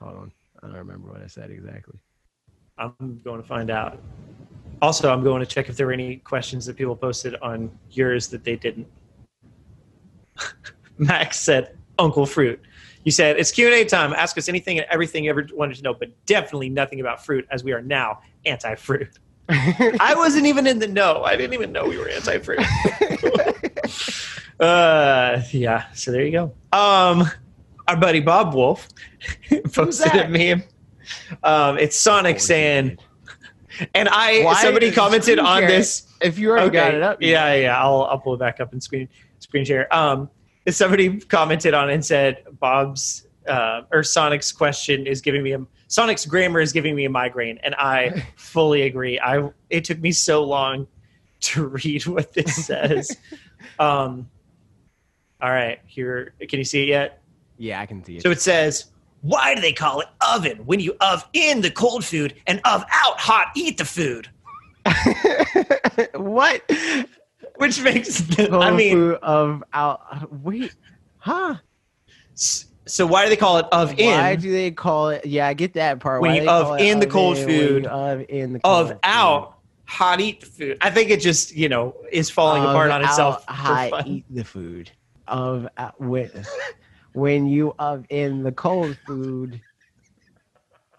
Hold 0.00 0.16
on, 0.16 0.32
I 0.62 0.66
don't 0.66 0.76
remember 0.76 1.12
what 1.12 1.22
I 1.22 1.28
said 1.28 1.50
exactly. 1.50 1.98
I'm 2.76 3.20
going 3.24 3.40
to 3.40 3.46
find 3.46 3.70
out. 3.70 4.00
Also, 4.80 5.12
I'm 5.12 5.22
going 5.22 5.38
to 5.40 5.46
check 5.46 5.68
if 5.68 5.76
there 5.76 5.86
were 5.86 5.92
any 5.92 6.16
questions 6.16 6.66
that 6.66 6.76
people 6.76 6.96
posted 6.96 7.36
on 7.36 7.70
yours 7.90 8.26
that 8.28 8.42
they 8.42 8.56
didn't. 8.56 8.88
Max 10.98 11.38
said, 11.38 11.78
"Uncle 11.98 12.26
Fruit." 12.26 12.60
You 13.04 13.12
said 13.12 13.36
it's 13.38 13.52
Q 13.52 13.66
and 13.66 13.74
A 13.76 13.84
time. 13.84 14.12
Ask 14.12 14.36
us 14.38 14.48
anything 14.48 14.78
and 14.78 14.86
everything 14.90 15.24
you 15.24 15.30
ever 15.30 15.46
wanted 15.52 15.76
to 15.76 15.82
know, 15.82 15.94
but 15.94 16.10
definitely 16.26 16.68
nothing 16.68 17.00
about 17.00 17.24
fruit, 17.24 17.46
as 17.50 17.62
we 17.62 17.72
are 17.72 17.82
now 17.82 18.20
anti-fruit. 18.44 19.18
I 19.48 20.14
wasn't 20.16 20.46
even 20.46 20.66
in 20.66 20.78
the 20.80 20.86
know. 20.88 21.22
I 21.24 21.36
didn't 21.36 21.54
even 21.54 21.70
know 21.72 21.86
we 21.86 21.98
were 21.98 22.08
anti-fruit. 22.08 22.60
Uh, 24.62 25.42
yeah. 25.52 25.92
So 25.92 26.12
there 26.12 26.24
you 26.24 26.32
go. 26.32 26.44
Um, 26.72 27.28
our 27.88 27.96
buddy 27.96 28.20
Bob 28.20 28.54
Wolf 28.54 28.88
posted 29.72 30.14
a 30.14 30.28
meme. 30.28 30.62
Um, 31.42 31.78
it's 31.78 31.98
Sonic 31.98 32.40
saying, 32.40 32.98
and 33.94 34.08
I 34.08 34.44
Why 34.44 34.62
somebody 34.62 34.86
is 34.86 34.94
commented 34.94 35.38
on 35.38 35.62
share- 35.62 35.68
this. 35.68 36.06
if 36.20 36.38
you 36.38 36.50
already 36.50 36.70
got 36.70 36.94
it 36.94 37.02
up, 37.02 37.20
you 37.20 37.30
Yeah, 37.30 37.54
yeah. 37.54 37.82
I'll 37.82 38.04
I'll 38.04 38.18
pull 38.18 38.34
it 38.34 38.38
back 38.38 38.60
up 38.60 38.72
and 38.72 38.82
screen 38.82 39.08
screen 39.40 39.64
share. 39.64 39.92
Um, 39.94 40.30
somebody 40.68 41.18
commented 41.20 41.74
on 41.74 41.90
it 41.90 41.94
and 41.94 42.04
said 42.04 42.44
Bob's 42.60 43.26
uh, 43.48 43.82
or 43.90 44.02
Sonic's 44.02 44.52
question 44.52 45.06
is 45.06 45.20
giving 45.20 45.42
me 45.42 45.52
a 45.52 45.66
Sonic's 45.88 46.24
grammar 46.24 46.60
is 46.60 46.72
giving 46.72 46.94
me 46.94 47.04
a 47.04 47.10
migraine, 47.10 47.58
and 47.64 47.74
I 47.74 48.24
fully 48.36 48.82
agree. 48.82 49.18
I 49.18 49.50
it 49.70 49.84
took 49.84 49.98
me 49.98 50.12
so 50.12 50.44
long 50.44 50.86
to 51.40 51.66
read 51.66 52.06
what 52.06 52.32
this 52.32 52.66
says. 52.66 53.16
um, 53.80 54.28
all 55.42 55.50
right, 55.50 55.80
here. 55.86 56.34
Can 56.48 56.58
you 56.58 56.64
see 56.64 56.84
it 56.84 56.88
yet? 56.88 57.18
yeah, 57.58 57.80
I 57.80 57.86
can 57.86 58.02
see 58.04 58.16
it. 58.16 58.22
So 58.22 58.30
it 58.30 58.40
says, 58.40 58.86
"Why 59.20 59.54
do 59.54 59.60
they 59.60 59.72
call 59.72 60.00
it 60.00 60.08
oven 60.20 60.58
when 60.66 60.80
you 60.80 60.96
of 61.00 61.28
in 61.32 61.60
the 61.60 61.70
cold 61.70 62.04
food 62.04 62.34
and 62.46 62.60
of 62.64 62.84
out 62.90 63.20
hot 63.20 63.48
eat 63.54 63.78
the 63.78 63.84
food?" 63.84 64.28
what? 66.14 66.62
Which 67.56 67.80
makes 67.82 68.22
I 68.38 68.70
mean, 68.70 68.96
Tofu 68.96 69.18
of 69.22 69.64
out. 69.72 70.32
Wait, 70.42 70.74
huh? 71.18 71.56
so 72.34 73.06
why 73.06 73.24
do 73.24 73.30
they 73.30 73.36
call 73.36 73.58
it 73.58 73.66
of 73.70 73.90
Why 73.90 73.96
in 73.98 74.18
Why 74.18 74.36
do 74.36 74.50
they 74.50 74.70
call 74.70 75.10
it? 75.10 75.26
Yeah, 75.26 75.46
I 75.46 75.54
get 75.54 75.74
that 75.74 76.00
part. 76.00 76.22
When 76.22 76.34
you 76.42 76.48
of 76.48 76.80
in 76.80 76.98
the 76.98 77.06
cold 77.06 77.36
in 77.36 77.46
when 77.46 77.54
you 77.54 77.68
food, 77.68 77.86
of 77.86 78.24
in 78.28 78.52
the 78.54 78.60
of 78.64 78.98
out 79.04 79.58
hot 79.84 80.20
eat 80.20 80.40
the 80.40 80.46
food? 80.46 80.78
I 80.80 80.90
think 80.90 81.10
it 81.10 81.20
just 81.20 81.54
you 81.54 81.68
know 81.68 81.94
is 82.10 82.30
falling 82.30 82.62
Of 82.64 82.70
apart 82.70 82.90
on 82.90 83.04
itself. 83.04 83.44
high 83.46 83.90
eat 84.06 84.24
the 84.30 84.44
food 84.44 84.90
of 85.32 85.68
out, 85.78 86.00
when, 86.00 86.30
when 87.14 87.48
you 87.48 87.74
of 87.80 88.06
in 88.10 88.44
the 88.44 88.52
cold 88.52 88.98
food 89.06 89.62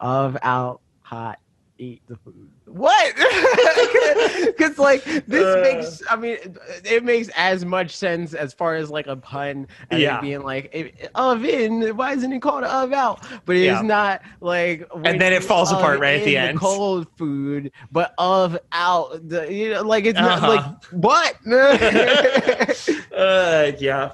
of 0.01 0.37
out 0.43 0.81
hot 1.01 1.39
eat 1.79 2.03
the 2.09 2.17
food 2.17 2.52
what 2.73 3.15
because 4.47 4.79
like 4.79 5.03
this 5.27 5.43
Uh. 5.55 5.61
makes 5.61 6.01
i 6.09 6.15
mean 6.15 6.37
it 6.83 7.03
makes 7.03 7.29
as 7.35 7.63
much 7.65 7.95
sense 7.95 8.33
as 8.33 8.51
far 8.53 8.73
as 8.75 8.89
like 8.89 9.05
a 9.07 9.15
pun 9.15 9.67
as 9.91 10.01
Yeah. 10.01 10.19
being 10.21 10.41
like 10.41 11.09
of 11.13 11.45
in 11.45 11.95
why 11.95 12.13
isn't 12.13 12.33
it 12.33 12.41
called 12.41 12.63
of 12.63 12.91
out 12.91 13.21
but 13.45 13.55
it's 13.55 13.65
Yeah. 13.65 13.81
not 13.81 14.21
like 14.41 14.87
and 15.05 15.21
then 15.21 15.33
it 15.33 15.43
falls 15.43 15.71
apart 15.71 15.99
right 15.99 16.19
at 16.19 16.25
the 16.25 16.35
end. 16.35 16.57
cold 16.59 17.07
food 17.17 17.71
but 17.91 18.13
of 18.17 18.57
out 18.71 19.27
the 19.29 19.53
you 19.53 19.69
know 19.73 19.81
like 19.83 20.05
it's 20.05 20.19
not 20.19 20.39
Uh-huh. 20.41 20.47
like 20.47 20.83
what 20.91 21.35
uh, 23.15 23.71
yeah. 23.79 24.13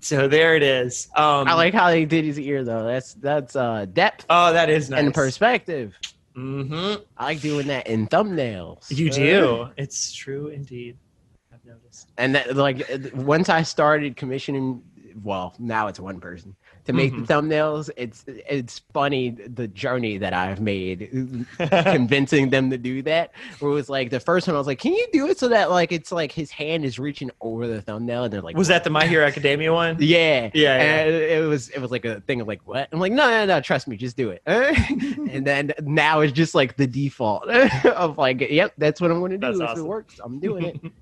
So 0.00 0.28
there 0.28 0.54
it 0.56 0.62
is. 0.62 1.08
Um, 1.16 1.48
I 1.48 1.54
like 1.54 1.74
how 1.74 1.88
they 1.90 2.04
did 2.04 2.24
his 2.24 2.38
ear 2.38 2.62
though. 2.64 2.84
That's 2.84 3.14
that's 3.14 3.56
uh 3.56 3.86
depth 3.92 4.26
Oh, 4.30 4.52
that 4.52 4.70
is 4.70 4.90
nice. 4.90 5.00
and 5.00 5.14
perspective. 5.14 5.98
Hmm 6.38 6.94
I 7.16 7.24
like 7.24 7.40
doing 7.40 7.66
that 7.66 7.88
in 7.88 8.06
thumbnails. 8.06 8.86
You 8.90 9.10
do. 9.10 9.68
It's 9.76 10.12
true 10.12 10.48
indeed. 10.48 10.96
I've 11.52 11.64
noticed. 11.64 12.08
and 12.16 12.34
that 12.36 12.54
like 12.56 12.88
once 13.14 13.48
I 13.48 13.62
started 13.62 14.16
commissioning, 14.16 14.82
well, 15.22 15.54
now 15.58 15.88
it's 15.88 15.98
one 15.98 16.20
person 16.20 16.54
to 16.88 16.92
make 16.94 17.12
Mhm. 17.12 17.26
the 17.26 17.32
thumbnails. 17.34 17.90
It's 17.96 18.24
it's 18.26 18.80
funny 18.92 19.30
the 19.30 19.68
journey 19.68 20.18
that 20.18 20.32
I've 20.32 20.60
made 20.60 21.46
convincing 21.58 22.50
them 22.50 22.70
to 22.70 22.78
do 22.78 23.02
that. 23.02 23.30
Where 23.60 23.70
it 23.70 23.74
was 23.74 23.88
like 23.88 24.10
the 24.10 24.18
first 24.20 24.46
one, 24.48 24.56
I 24.56 24.58
was 24.58 24.66
like, 24.66 24.78
"Can 24.80 24.94
you 24.94 25.06
do 25.12 25.28
it 25.28 25.38
so 25.38 25.48
that 25.48 25.70
like 25.70 25.92
it's 25.92 26.10
like 26.10 26.32
his 26.32 26.50
hand 26.50 26.84
is 26.84 26.98
reaching 26.98 27.30
over 27.40 27.66
the 27.66 27.80
thumbnail?" 27.82 28.24
And 28.24 28.32
they're 28.32 28.40
like, 28.42 28.56
was 28.56 28.68
that 28.68 28.84
the 28.84 28.90
My 28.90 29.06
Hero 29.06 29.24
Academia 29.24 29.72
one? 29.72 29.96
Yeah, 30.00 30.50
Yeah, 30.54 30.76
And 30.76 31.14
it 31.14 31.46
was 31.46 31.68
it 31.68 31.80
was 31.80 31.90
like 31.90 32.04
a 32.06 32.20
thing 32.22 32.40
of 32.40 32.48
like 32.48 32.62
what? 32.66 32.88
I'm 32.90 32.98
like, 33.00 33.12
no, 33.12 33.28
no, 33.28 33.44
no, 33.46 33.60
trust 33.60 33.86
me, 33.86 33.96
just 33.96 34.16
do 34.16 34.30
it. 34.30 34.42
and 34.46 35.46
then 35.46 35.72
now 35.82 36.20
it's 36.20 36.32
just 36.32 36.54
like 36.54 36.76
the 36.76 36.86
default 36.86 37.46
of 37.48 38.16
like, 38.18 38.40
yep, 38.40 38.72
that's 38.78 39.00
what 39.00 39.10
I'm 39.10 39.18
going 39.20 39.32
to 39.32 39.38
do. 39.38 39.46
That's 39.46 39.60
if 39.60 39.68
awesome. 39.68 39.84
it 39.84 39.88
works, 39.88 40.20
I'm 40.24 40.40
doing 40.40 40.64
it. 40.64 40.92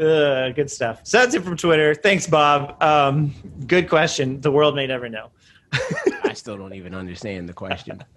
Uh, 0.00 0.50
good 0.50 0.70
stuff. 0.70 1.00
So 1.04 1.18
that's 1.18 1.34
it 1.34 1.42
from 1.44 1.56
Twitter. 1.56 1.94
Thanks, 1.94 2.26
Bob. 2.26 2.82
Um, 2.82 3.34
good 3.66 3.88
question. 3.88 4.40
The 4.40 4.50
world 4.50 4.74
may 4.74 4.86
never 4.86 5.08
know. 5.08 5.30
I 6.24 6.32
still 6.32 6.56
don't 6.56 6.72
even 6.72 6.94
understand 6.94 7.48
the 7.48 7.52
question. 7.52 8.02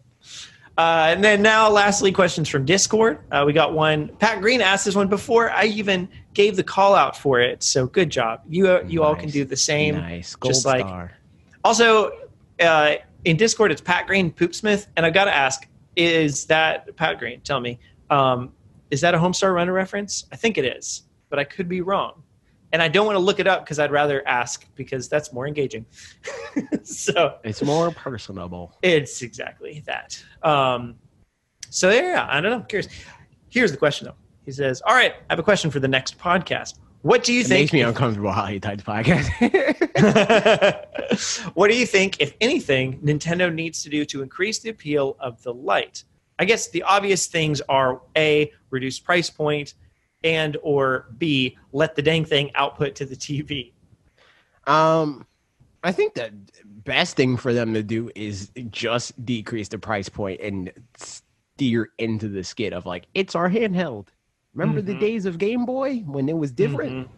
Uh, 0.75 1.09
and 1.09 1.23
then 1.23 1.41
now, 1.43 1.69
lastly, 1.69 2.11
questions 2.11 2.49
from 2.49 2.65
Discord. 2.65 3.19
Uh, 3.31 3.43
we 3.45 3.53
got 3.53 3.73
one. 3.73 4.07
Pat 4.17 4.41
Green 4.41 4.59
asked 4.59 4.85
this 4.85 4.95
one 4.95 5.07
before 5.07 5.51
I 5.51 5.65
even 5.65 6.09
gave 6.33 6.55
the 6.55 6.63
call 6.63 6.95
out 6.95 7.15
for 7.15 7.39
it. 7.39 7.61
So 7.61 7.85
good 7.85 8.09
job. 8.09 8.41
You 8.49 8.67
uh, 8.67 8.83
you 8.87 9.03
all 9.03 9.15
can 9.15 9.29
do 9.29 9.45
the 9.45 9.55
same. 9.55 9.95
nice, 9.95 10.35
gold 10.35 10.51
just 10.51 10.65
like- 10.65 10.79
star. 10.79 11.11
Also, 11.63 12.11
uh, 12.59 12.95
in 13.23 13.37
Discord, 13.37 13.71
it's 13.71 13.81
Pat 13.81 14.07
Green 14.07 14.31
Poopsmith, 14.31 14.87
and 14.97 15.05
I've 15.05 15.13
got 15.13 15.25
to 15.25 15.35
ask: 15.35 15.67
Is 15.95 16.45
that 16.45 16.95
Pat 16.95 17.19
Green? 17.19 17.39
Tell 17.41 17.59
me, 17.59 17.77
um, 18.09 18.51
is 18.89 18.99
that 19.01 19.13
a 19.13 19.19
Homestar 19.19 19.53
Runner 19.53 19.73
reference? 19.73 20.25
I 20.31 20.37
think 20.37 20.57
it 20.57 20.65
is, 20.65 21.03
but 21.33 21.39
I 21.39 21.43
could 21.45 21.67
be 21.67 21.81
wrong. 21.81 22.21
And 22.73 22.79
I 22.79 22.87
don't 22.87 23.07
want 23.07 23.15
to 23.15 23.19
look 23.19 23.39
it 23.39 23.47
up 23.47 23.65
because 23.65 23.79
I'd 23.79 23.89
rather 23.91 24.21
ask 24.27 24.67
because 24.75 25.09
that's 25.09 25.33
more 25.33 25.47
engaging. 25.47 25.83
so 26.83 27.37
It's 27.43 27.63
more 27.63 27.89
personable. 27.89 28.77
it's 28.83 29.23
exactly 29.23 29.81
that. 29.87 30.23
Um, 30.43 30.93
so 31.71 31.89
yeah, 31.89 32.27
I 32.29 32.39
don't 32.39 32.51
know. 32.51 32.57
I'm 32.57 32.65
curious. 32.65 32.87
Here's 33.49 33.71
the 33.71 33.77
question 33.77 34.05
though. 34.05 34.13
He 34.45 34.51
says, 34.51 34.79
"All 34.85 34.93
right, 34.93 35.13
I 35.27 35.33
have 35.33 35.39
a 35.39 35.43
question 35.43 35.71
for 35.71 35.79
the 35.79 35.87
next 35.87 36.19
podcast. 36.19 36.77
What 37.01 37.23
do 37.23 37.33
you 37.33 37.41
It 37.41 37.47
think?" 37.47 37.61
makes 37.63 37.73
me 37.73 37.81
uncomfortable 37.81 38.31
how 38.31 38.47
you 38.49 38.59
the 38.59 38.67
podcast. 38.77 39.25
what 41.55 41.71
do 41.71 41.75
you 41.75 41.87
think, 41.87 42.17
if 42.21 42.35
anything, 42.41 42.99
Nintendo 42.99 43.51
needs 43.51 43.81
to 43.83 43.89
do 43.89 44.05
to 44.05 44.21
increase 44.21 44.59
the 44.59 44.69
appeal 44.69 45.15
of 45.19 45.41
the 45.41 45.51
Lite? 45.51 46.03
I 46.37 46.45
guess 46.45 46.69
the 46.69 46.83
obvious 46.83 47.25
things 47.25 47.59
are 47.69 48.01
a 48.15 48.51
reduced 48.69 49.03
price 49.03 49.31
point, 49.31 49.73
and 50.23 50.57
or 50.63 51.07
b 51.17 51.57
let 51.71 51.95
the 51.95 52.01
dang 52.01 52.25
thing 52.25 52.51
output 52.55 52.95
to 52.95 53.05
the 53.05 53.15
TV. 53.15 53.71
Um, 54.67 55.25
I 55.83 55.91
think 55.91 56.13
the 56.13 56.31
best 56.85 57.15
thing 57.15 57.35
for 57.37 57.53
them 57.53 57.73
to 57.73 57.83
do 57.83 58.09
is 58.15 58.51
just 58.71 59.25
decrease 59.25 59.67
the 59.67 59.77
price 59.77 60.09
point 60.09 60.39
and 60.41 60.71
steer 60.97 61.89
into 61.97 62.27
the 62.29 62.43
skid 62.43 62.73
of 62.73 62.85
like 62.85 63.07
it's 63.13 63.35
our 63.35 63.49
handheld. 63.49 64.07
Remember 64.53 64.81
the 64.81 64.93
Mhm. 64.93 64.99
days 64.99 65.25
of 65.25 65.37
Game 65.37 65.65
Boy 65.65 65.97
when 66.05 66.29
it 66.29 66.37
was 66.37 66.51
different? 66.51 67.07
Mhm. 67.07 67.09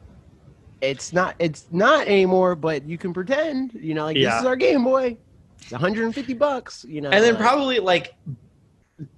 It's 0.81 1.13
not. 1.13 1.35
It's 1.39 1.65
not 1.71 2.07
anymore. 2.07 2.55
But 2.55 2.87
you 2.87 2.97
can 2.97 3.13
pretend. 3.13 3.73
You 3.73 3.93
know, 3.93 4.05
like 4.05 4.17
Yeah. 4.17 4.31
this 4.31 4.41
is 4.41 4.45
our 4.47 4.55
Game 4.55 4.83
Boy. 4.83 5.17
It's 5.61 5.71
150 5.71 6.33
bucks. 6.33 6.85
You 6.87 7.01
know, 7.01 7.09
and 7.09 7.23
then 7.23 7.33
like- 7.33 7.41
probably 7.43 7.79
like 7.79 8.13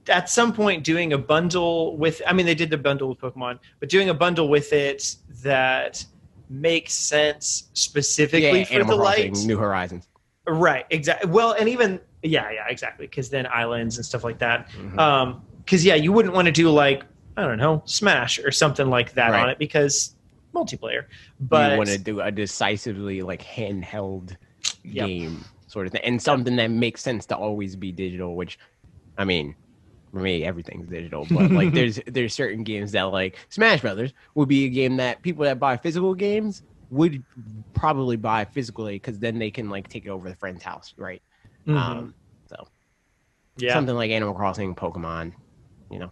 at 0.09 0.29
some 0.29 0.51
point 0.53 0.83
doing 0.83 1.13
a 1.13 1.17
bundle 1.17 1.97
with 1.97 2.21
i 2.25 2.33
mean 2.33 2.45
they 2.45 2.55
did 2.55 2.69
the 2.69 2.77
bundle 2.77 3.09
with 3.09 3.19
pokemon 3.19 3.59
but 3.79 3.89
doing 3.89 4.09
a 4.09 4.13
bundle 4.13 4.49
with 4.49 4.73
it 4.73 5.15
that 5.43 6.03
makes 6.49 6.93
sense 6.93 7.69
specifically 7.73 8.59
yeah, 8.59 8.65
for 8.65 8.73
Animal 8.73 8.97
the 8.97 9.03
Crossing, 9.03 9.33
light 9.33 9.45
New 9.45 9.57
Horizons. 9.57 10.07
right 10.47 10.85
exactly 10.89 11.29
well 11.29 11.51
and 11.59 11.69
even 11.69 11.99
yeah 12.23 12.49
yeah 12.49 12.65
exactly 12.69 13.05
because 13.05 13.29
then 13.29 13.45
islands 13.47 13.97
and 13.97 14.05
stuff 14.05 14.23
like 14.23 14.39
that 14.39 14.69
Mhm. 14.71 14.97
um 14.97 15.41
because 15.63 15.85
yeah 15.85 15.95
you 15.95 16.11
wouldn't 16.11 16.33
want 16.33 16.45
to 16.47 16.51
do 16.51 16.69
like 16.71 17.03
i 17.35 17.43
don't 17.43 17.57
know 17.59 17.83
smash 17.85 18.39
or 18.39 18.51
something 18.51 18.89
like 18.89 19.13
that 19.13 19.33
on 19.33 19.49
it 19.49 19.59
because 19.59 20.15
multiplayer 20.55 21.03
but 21.39 21.73
you 21.73 21.77
want 21.77 21.89
to 21.89 21.97
do 21.99 22.21
a 22.21 22.31
decisively 22.31 23.21
like 23.21 23.43
handheld 23.43 24.35
Yep. 24.83 25.05
game 25.07 25.45
sort 25.67 25.85
of 25.85 25.91
thing, 25.91 26.01
and 26.05 26.21
something 26.21 26.55
that 26.55 26.71
makes 26.71 27.01
sense 27.01 27.25
to 27.25 27.35
always 27.35 27.75
be 27.75 27.91
digital. 27.91 28.37
Which, 28.37 28.57
I 29.17 29.25
mean, 29.25 29.53
for 30.18 30.23
me, 30.23 30.44
everything's 30.44 30.89
digital. 30.89 31.27
But 31.30 31.52
like, 31.52 31.73
there's 31.73 31.99
there's 32.07 32.34
certain 32.34 32.64
games 32.64 32.91
that 32.94 33.03
like 33.03 33.38
Smash 33.49 33.81
Brothers 33.81 34.14
would 34.35 34.49
be 34.49 34.65
a 34.65 34.69
game 34.69 34.98
that 34.98 35.22
people 35.22 35.44
that 35.45 35.60
buy 35.60 35.77
physical 35.77 36.14
games 36.15 36.64
would 36.89 37.23
probably 37.73 38.15
buy 38.15 38.45
physically 38.45 38.95
because 38.95 39.19
then 39.19 39.38
they 39.38 39.52
can 39.52 39.69
like 39.69 39.88
take 39.89 40.06
it 40.06 40.10
over 40.10 40.30
the 40.30 40.35
friend's 40.35 40.64
house, 40.64 40.94
right? 40.98 41.22
Mhm. 41.68 41.76
Um, 41.76 42.14
yeah 43.57 43.73
something 43.73 43.95
like 43.95 44.11
Animal 44.11 44.34
Crossing, 44.34 44.76
Pokemon. 44.76 45.34
You 45.89 45.99
know, 45.99 46.11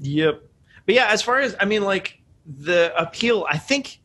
Yep. 0.00 0.42
But 0.86 0.94
yeah, 0.94 1.06
as 1.08 1.22
far 1.22 1.40
as 1.40 1.54
I 1.60 1.64
mean, 1.64 1.82
like 1.82 2.20
the 2.46 2.92
appeal, 3.00 3.46
I 3.48 3.58
think 3.58 4.00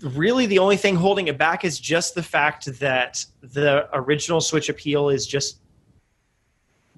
really 0.00 0.46
the 0.46 0.58
only 0.58 0.76
thing 0.76 0.94
holding 0.94 1.28
it 1.28 1.36
back 1.36 1.64
is 1.64 1.78
just 1.78 2.14
the 2.14 2.22
fact 2.22 2.66
that 2.78 3.24
the 3.40 3.88
original 3.92 4.40
Switch 4.40 4.68
appeal 4.68 5.08
is 5.08 5.26
just 5.26 5.60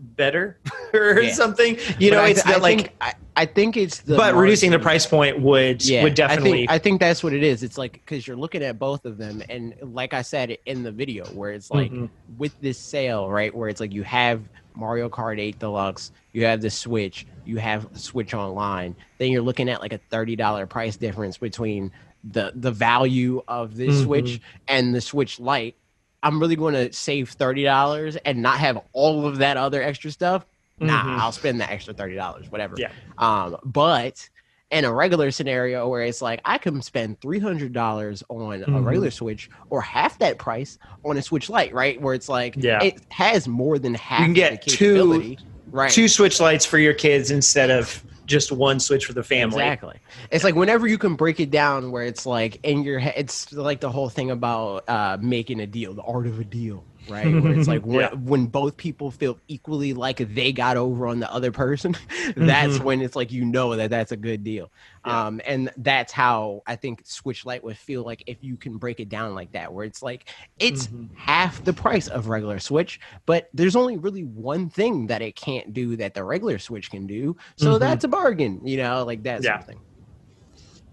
better 0.01 0.59
or 0.95 1.21
Yeah. 1.21 1.33
something. 1.33 1.77
You 1.99 2.11
But 2.11 2.17
know, 2.17 2.23
I 2.23 2.29
it's 2.29 2.47
I 2.47 2.53
that 2.53 2.63
like 2.63 2.77
think, 2.79 2.93
I, 3.01 3.13
I 3.37 3.47
think 3.47 3.77
it's 3.77 4.01
the 4.01 4.17
but 4.17 4.35
reducing 4.35 4.71
the 4.71 4.79
price 4.79 5.07
point 5.07 5.41
would 5.41 5.83
would 6.03 6.15
definitely 6.15 6.51
I 6.53 6.57
think, 6.57 6.71
I 6.71 6.79
think 6.79 7.01
that's 7.01 7.23
what 7.23 7.33
it 7.33 7.43
is. 7.43 7.63
It's 7.63 7.79
like 7.79 7.93
because 7.93 8.27
you're 8.27 8.37
looking 8.37 8.63
at 8.63 8.79
both 8.79 9.05
of 9.05 9.19
them, 9.19 9.43
and 9.49 9.75
like 9.83 10.15
I 10.15 10.23
said 10.23 10.57
in 10.67 10.83
the 10.83 10.91
video, 10.93 11.25
where 11.27 11.53
it's 11.53 11.71
like 11.71 11.91
Mhm. 11.93 12.09
with 12.39 12.59
this 12.61 12.79
sale, 12.79 13.29
right? 13.31 13.55
Where 13.55 13.69
it's 13.69 13.81
like 13.81 13.93
you 13.93 14.03
have 14.05 14.43
Mario 14.75 15.09
Kart 15.09 15.39
8 15.41 15.59
Deluxe, 15.59 16.13
you 16.33 16.45
have 16.45 16.61
the 16.61 16.71
Switch, 16.71 17.27
you 17.45 17.57
have 17.59 17.89
Switch 17.95 18.35
Online. 18.35 18.95
Then 19.19 19.31
you're 19.31 19.43
looking 19.43 19.69
at 19.69 19.81
like 19.81 19.93
a 19.93 19.99
thirty 20.11 20.37
dollar 20.37 20.67
price 20.67 20.97
difference 20.97 21.37
between 21.39 21.93
the 22.33 22.53
the 22.55 22.71
value 22.71 23.43
of 23.49 23.77
this 23.77 23.97
Mhm. 24.01 24.05
Switch 24.05 24.41
and 24.69 24.95
the 24.95 25.01
Switch 25.01 25.41
Lite. 25.41 25.77
I'm 26.23 26.39
really 26.41 26.57
going 26.57 26.75
to 26.75 26.93
save 26.93 27.31
thirty 27.31 27.65
dollars 27.65 28.17
and 28.25 28.43
not 28.43 28.59
have 28.59 28.81
all 28.93 29.27
of 29.27 29.39
that 29.39 29.57
other 29.57 29.83
extra 29.83 30.11
stuff. 30.11 30.45
Nah, 30.79 31.03
Mhm. 31.05 31.19
I'll 31.19 31.33
spend 31.33 31.61
the 31.61 31.71
extra 31.71 31.93
thirty 31.95 32.15
dollars, 32.15 32.51
whatever. 32.51 32.75
Yeah. 32.79 32.91
Um, 33.19 33.57
but 33.65 34.29
in 34.71 34.85
a 34.85 34.93
regular 34.93 35.31
scenario 35.31 35.89
where 35.89 36.03
it's 36.03 36.23
like 36.23 36.41
I 36.45 36.57
can 36.59 36.81
spend 36.83 37.21
three 37.21 37.39
hundred 37.41 37.73
dollars 37.73 38.23
on 38.29 38.63
a 38.63 38.67
Mhm. 38.67 38.85
regular 38.85 39.11
Switch 39.11 39.51
or 39.69 39.81
half 39.83 40.19
that 40.21 40.39
price 40.39 40.79
on 41.05 41.17
a 41.17 41.23
Switch 41.23 41.51
Lite, 41.51 41.75
right? 41.75 42.01
Where 42.01 42.15
it's 42.15 42.29
like 42.29 42.55
Yeah. 42.57 42.83
it 42.83 43.01
has 43.09 43.49
more 43.49 43.79
than 43.79 43.95
half 43.95 44.21
You 44.21 44.27
can 44.27 44.35
get 44.35 44.63
the 44.65 44.71
two- 44.71 45.37
right. 45.73 45.91
two 45.91 46.07
Switch 46.09 46.39
Lites 46.41 46.65
for 46.65 46.79
your 46.79 46.95
kids 46.95 47.31
instead 47.31 47.71
of 47.71 48.03
just 48.31 48.53
one 48.53 48.81
Switch 48.81 49.05
for 49.05 49.13
the 49.13 49.23
family. 49.23 49.63
Exactly. 49.63 49.99
It's 50.31 50.45
like 50.45 50.55
whenever 50.55 50.87
you 50.87 50.97
can 50.97 51.17
break 51.17 51.41
it 51.41 51.51
down 51.51 51.91
where 51.91 52.05
it's 52.05 52.25
like 52.25 52.61
in 52.63 52.85
your 52.85 52.99
head, 52.99 53.15
it's 53.17 53.53
like 53.53 53.81
the 53.81 53.91
whole 53.91 54.09
thing 54.09 54.31
about 54.31 54.89
uh, 54.89 55.19
making 55.21 55.61
a 55.61 55.67
deal, 55.67 55.93
the 55.93 56.03
art 56.03 56.27
of 56.27 56.39
a 56.41 56.45
deal, 56.45 56.85
right? 57.09 57.27
Where 57.43 57.53
it's 57.53 57.67
like 57.69 57.83
when, 57.87 58.01
Yeah. 58.01 58.15
when 58.15 58.47
both 58.47 58.77
people 58.77 59.11
feel 59.11 59.39
equally 59.49 59.93
like 59.93 60.19
they 60.35 60.53
got 60.53 60.77
over 60.77 61.07
on 61.07 61.21
the 61.21 61.33
other 61.33 61.51
person, 61.51 61.97
that's 62.37 62.79
Mhm. 62.79 62.85
when 62.85 63.01
it's 63.01 63.17
like 63.17 63.33
you 63.33 63.45
know 63.45 63.75
that 63.77 63.91
that's 63.91 64.13
a 64.13 64.17
good 64.17 64.45
deal. 64.45 64.71
Yeah. 65.07 65.27
Um, 65.27 65.41
and 65.47 65.71
that's 65.79 66.13
how 66.13 66.63
I 66.67 66.77
think 66.77 67.03
Switch 67.05 67.47
Lite 67.47 67.65
would 67.65 67.79
feel 67.79 68.03
like 68.05 68.23
if 68.27 68.39
you 68.43 68.57
can 68.57 68.77
break 68.77 69.01
it 69.01 69.09
down 69.09 69.35
like 69.35 69.53
that, 69.53 69.73
where 69.73 69.85
it's 69.85 70.03
like 70.03 70.29
it's 70.59 70.89
Mhm. 70.89 71.09
half 71.17 71.65
the 71.65 71.73
price 71.73 72.07
of 72.09 72.29
regular 72.29 72.59
Switch, 72.59 73.01
but 73.27 73.49
there's 73.55 73.77
only 73.77 73.97
really 73.97 74.25
one 74.25 74.69
thing 74.69 75.07
that 75.07 75.23
it 75.23 75.37
can't 75.37 75.73
do 75.73 75.97
that 75.97 76.15
the 76.15 76.23
regular 76.23 76.59
Switch 76.59 76.91
can 76.91 77.07
do. 77.07 77.37
So 77.57 77.75
Mhm. 77.77 77.81
that's 77.81 78.05
a 78.05 78.09
bargain, 78.09 78.61
you 78.65 78.77
know, 78.77 79.05
like 79.05 79.23
that 79.23 79.43
Yeah. 79.43 79.51
sort 79.53 79.61
of 79.61 79.67
thing. 79.67 79.81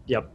Yep. 0.08 0.34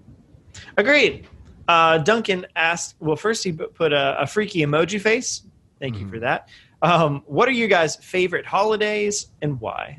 Agreed. 0.77 1.27
Uh, 1.69 1.99
Duncan 1.99 2.45
asked, 2.57 2.97
well, 3.01 3.17
first 3.17 3.45
he 3.45 3.53
put- 3.53 3.75
put 3.75 3.93
a, 3.93 4.21
a 4.21 4.27
freaky 4.27 4.61
emoji 4.61 5.01
face. 5.01 5.43
Thank 5.83 5.99
you 5.99 6.07
Mhm. 6.07 6.11
for 6.11 6.19
that. 6.21 6.49
Um, 6.81 7.23
what 7.27 7.49
are 7.49 7.53
you 7.53 7.67
guys' 7.67 7.97
favorite 7.97 8.47
holidays 8.47 9.27
and 9.43 9.61
why? 9.61 9.99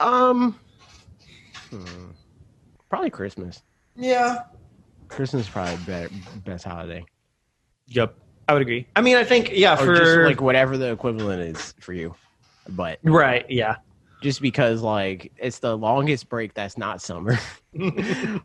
Um, 0.00 0.58
hmm, 1.70 2.12
probably 2.88 3.10
Christmas. 3.10 3.62
Yeah. 3.94 4.38
Christmas 5.08 5.44
is 5.44 5.50
probably 5.50 5.76
better, 5.84 6.08
best 6.10 6.64
holiday. 6.64 7.04
Yep. 7.88 8.16
I 8.48 8.54
would 8.54 8.62
agree. 8.62 8.86
I 8.96 9.02
mean, 9.02 9.16
I 9.16 9.24
think, 9.24 9.50
yeah, 9.52 9.74
Or 9.74 9.84
for. 9.84 9.94
just 9.96 10.16
like 10.18 10.40
whatever 10.40 10.78
the 10.78 10.92
equivalent 10.92 11.42
is 11.42 11.74
for 11.80 11.92
you. 11.92 12.14
But 12.68 12.98
right. 13.02 13.44
Yeah. 13.50 13.76
just 14.22 14.40
because 14.40 14.80
like 14.80 15.30
it's 15.36 15.58
the 15.58 15.76
longest 15.76 16.30
break 16.30 16.54
that's 16.54 16.78
not 16.78 17.02
summer. 17.02 17.38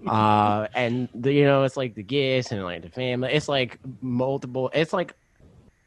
uh 0.07 0.68
and 0.76 1.07
the, 1.15 1.31
you 1.31 1.45
know 1.45 1.64
it's 1.64 1.77
like 1.77 1.95
the 1.95 2.03
gifts 2.03 2.52
and 2.52 2.61
like 2.64 2.81
the 2.81 2.89
family 2.89 3.31
it's 3.31 3.48
like 3.48 3.80
multiple 4.02 4.69
it's 4.73 4.91
like 4.91 5.14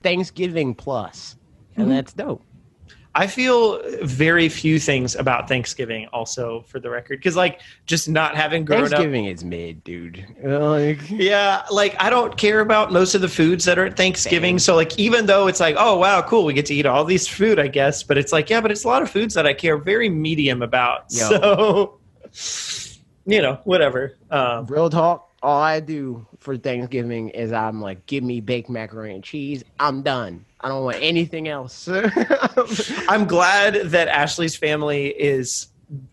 thanksgiving 0.04 0.74
plus 0.74 1.34
and 1.76 1.88
Mhm. 1.88 1.90
that's 1.96 2.12
dope 2.12 2.42
I 3.16 3.28
feel 3.28 3.80
very 4.02 4.48
few 4.48 4.80
things 4.80 5.14
about 5.14 5.46
Thanksgiving. 5.46 6.08
Also, 6.12 6.64
for 6.66 6.80
the 6.80 6.90
record, 6.90 7.20
because 7.20 7.36
like 7.36 7.60
just 7.86 8.08
not 8.08 8.34
having 8.34 8.64
grown 8.64 8.82
up. 8.82 8.88
Thanksgiving 8.90 9.26
is 9.26 9.44
mid, 9.44 9.84
dude. 9.84 10.26
Like, 10.42 10.98
Yeah, 11.08 11.62
like 11.70 11.94
I 12.00 12.10
don't 12.10 12.36
care 12.36 12.58
about 12.58 12.90
most 12.92 13.14
of 13.14 13.20
the 13.20 13.28
foods 13.28 13.66
that 13.66 13.78
are 13.78 13.84
at 13.86 13.96
Thanksgiving. 13.96 14.54
Same. 14.58 14.64
So 14.66 14.74
like 14.74 14.98
even 14.98 15.26
though 15.26 15.46
it's 15.46 15.60
like, 15.60 15.76
oh 15.78 15.96
wow, 15.96 16.22
cool, 16.22 16.44
we 16.44 16.54
get 16.54 16.66
to 16.66 16.74
eat 16.74 16.86
all 16.86 17.04
these 17.04 17.28
food, 17.28 17.60
I 17.60 17.68
guess. 17.68 18.02
But 18.02 18.18
it's 18.18 18.32
like, 18.32 18.50
yeah, 18.50 18.60
but 18.60 18.72
it's 18.72 18.82
a 18.82 18.88
lot 18.88 19.00
of 19.00 19.08
foods 19.08 19.32
that 19.34 19.46
I 19.46 19.54
care 19.54 19.78
very 19.78 20.08
medium 20.08 20.60
about. 20.62 21.04
Yo. 21.10 21.28
So 21.28 22.00
you 23.26 23.40
know, 23.42 23.60
whatever. 23.62 24.16
Um, 24.28 24.66
real 24.66 24.90
talk. 24.90 25.30
All 25.44 25.60
I 25.60 25.78
do 25.80 26.26
for 26.40 26.56
Thanksgiving 26.56 27.28
is 27.28 27.52
I'm 27.52 27.80
like, 27.82 28.06
give 28.06 28.24
me 28.24 28.40
baked 28.40 28.70
macaroni 28.70 29.14
and 29.14 29.22
cheese. 29.22 29.62
I'm 29.78 30.00
done. 30.02 30.46
I 30.62 30.68
don't 30.68 30.82
want 30.84 30.96
anything 31.02 31.48
else. 31.48 31.86
I'm 33.08 33.26
glad 33.26 33.74
that 33.90 34.08
Ashley's 34.08 34.56
family 34.56 35.08
is 35.08 35.68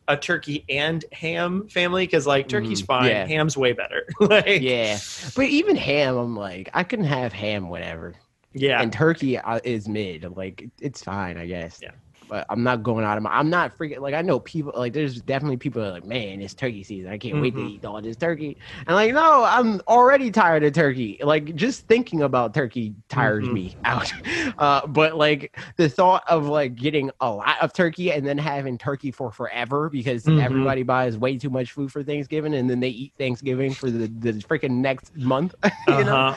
a 0.10 0.18
turkey 0.18 0.66
and 0.68 1.03
ham 1.14 1.68
family 1.70 2.06
because 2.06 2.28
like 2.28 2.49
turkey's 2.49 2.82
Mhm, 2.82 2.86
fine, 2.88 3.08
yeah. 3.10 3.26
ham's 3.26 3.56
way 3.56 3.72
better. 3.72 4.06
like, 4.20 4.62
yeah, 4.62 4.99
but 5.36 5.45
even 5.45 5.78
ham, 5.78 6.18
I'm 6.18 6.36
like, 6.36 6.70
I 6.74 6.84
can 6.84 7.03
have 7.03 7.32
ham, 7.32 7.70
whatever. 7.70 8.14
yeah, 8.53 8.82
And 8.82 8.91
turkey 8.91 9.38
uh, 9.38 9.62
is 9.64 9.88
mid. 9.88 10.36
Like, 10.36 10.68
it's 10.82 11.02
fine, 11.02 11.38
I 11.38 11.45
guess. 11.48 11.80
Yeah. 11.82 11.91
But 12.32 12.45
I'm 12.49 12.64
not 12.64 12.82
going 12.82 13.03
out 13.03 13.18
of 13.18 13.24
my. 13.24 13.38
I'm 13.38 13.49
not 13.49 13.78
freaking 13.78 13.99
like 13.99 14.14
I 14.14 14.22
know 14.22 14.40
people 14.40 14.72
like 14.74 14.94
there's 14.94 15.22
definitely 15.22 15.58
people 15.58 15.82
that 15.82 15.90
are 15.90 15.91
like 15.91 16.06
man 16.06 16.41
it's 16.41 16.53
turkey 16.53 16.82
season 16.82 17.12
I 17.12 17.18
can't 17.18 17.41
wait 17.41 17.56
to 17.56 17.62
Mhm. 17.62 17.70
eat 17.72 17.84
all 17.86 18.02
this 18.02 18.16
turkey 18.16 18.58
and 18.88 18.95
like 18.95 19.14
no 19.14 19.44
I'm 19.44 19.82
already 19.86 20.32
tired 20.32 20.64
of 20.64 20.72
turkey 20.72 21.20
like 21.22 21.53
just 21.56 21.88
thinking 21.90 22.22
about 22.22 22.53
turkey 22.53 22.95
tires 23.10 23.49
Mhm. 23.49 23.53
me 23.53 23.76
out 23.84 24.14
uh, 24.60 24.88
but 24.88 25.18
like 25.18 25.60
the 25.76 25.90
thought 25.90 26.24
of 26.30 26.48
like 26.48 26.76
getting 26.76 27.12
a 27.20 27.30
lot 27.30 27.58
of 27.62 27.74
turkey 27.74 28.14
and 28.14 28.26
then 28.26 28.38
having 28.38 28.78
turkey 28.78 29.12
for 29.12 29.30
forever 29.34 29.90
because 29.90 30.24
Mhm. 30.24 30.41
everybody 30.41 30.84
buys 30.84 31.18
way 31.18 31.38
too 31.38 31.49
much 31.49 31.74
food 31.74 31.91
for 31.91 32.02
Thanksgiving 32.02 32.53
and 32.53 32.70
then 32.70 32.80
they 32.80 32.88
eat 32.88 33.14
Thanksgiving 33.18 33.74
for 33.74 33.91
the 33.91 34.08
the 34.08 34.32
freaking 34.48 34.78
next 34.80 35.14
month 35.18 35.53
you 35.90 36.06
know 36.06 36.16
uh-huh. 36.16 36.36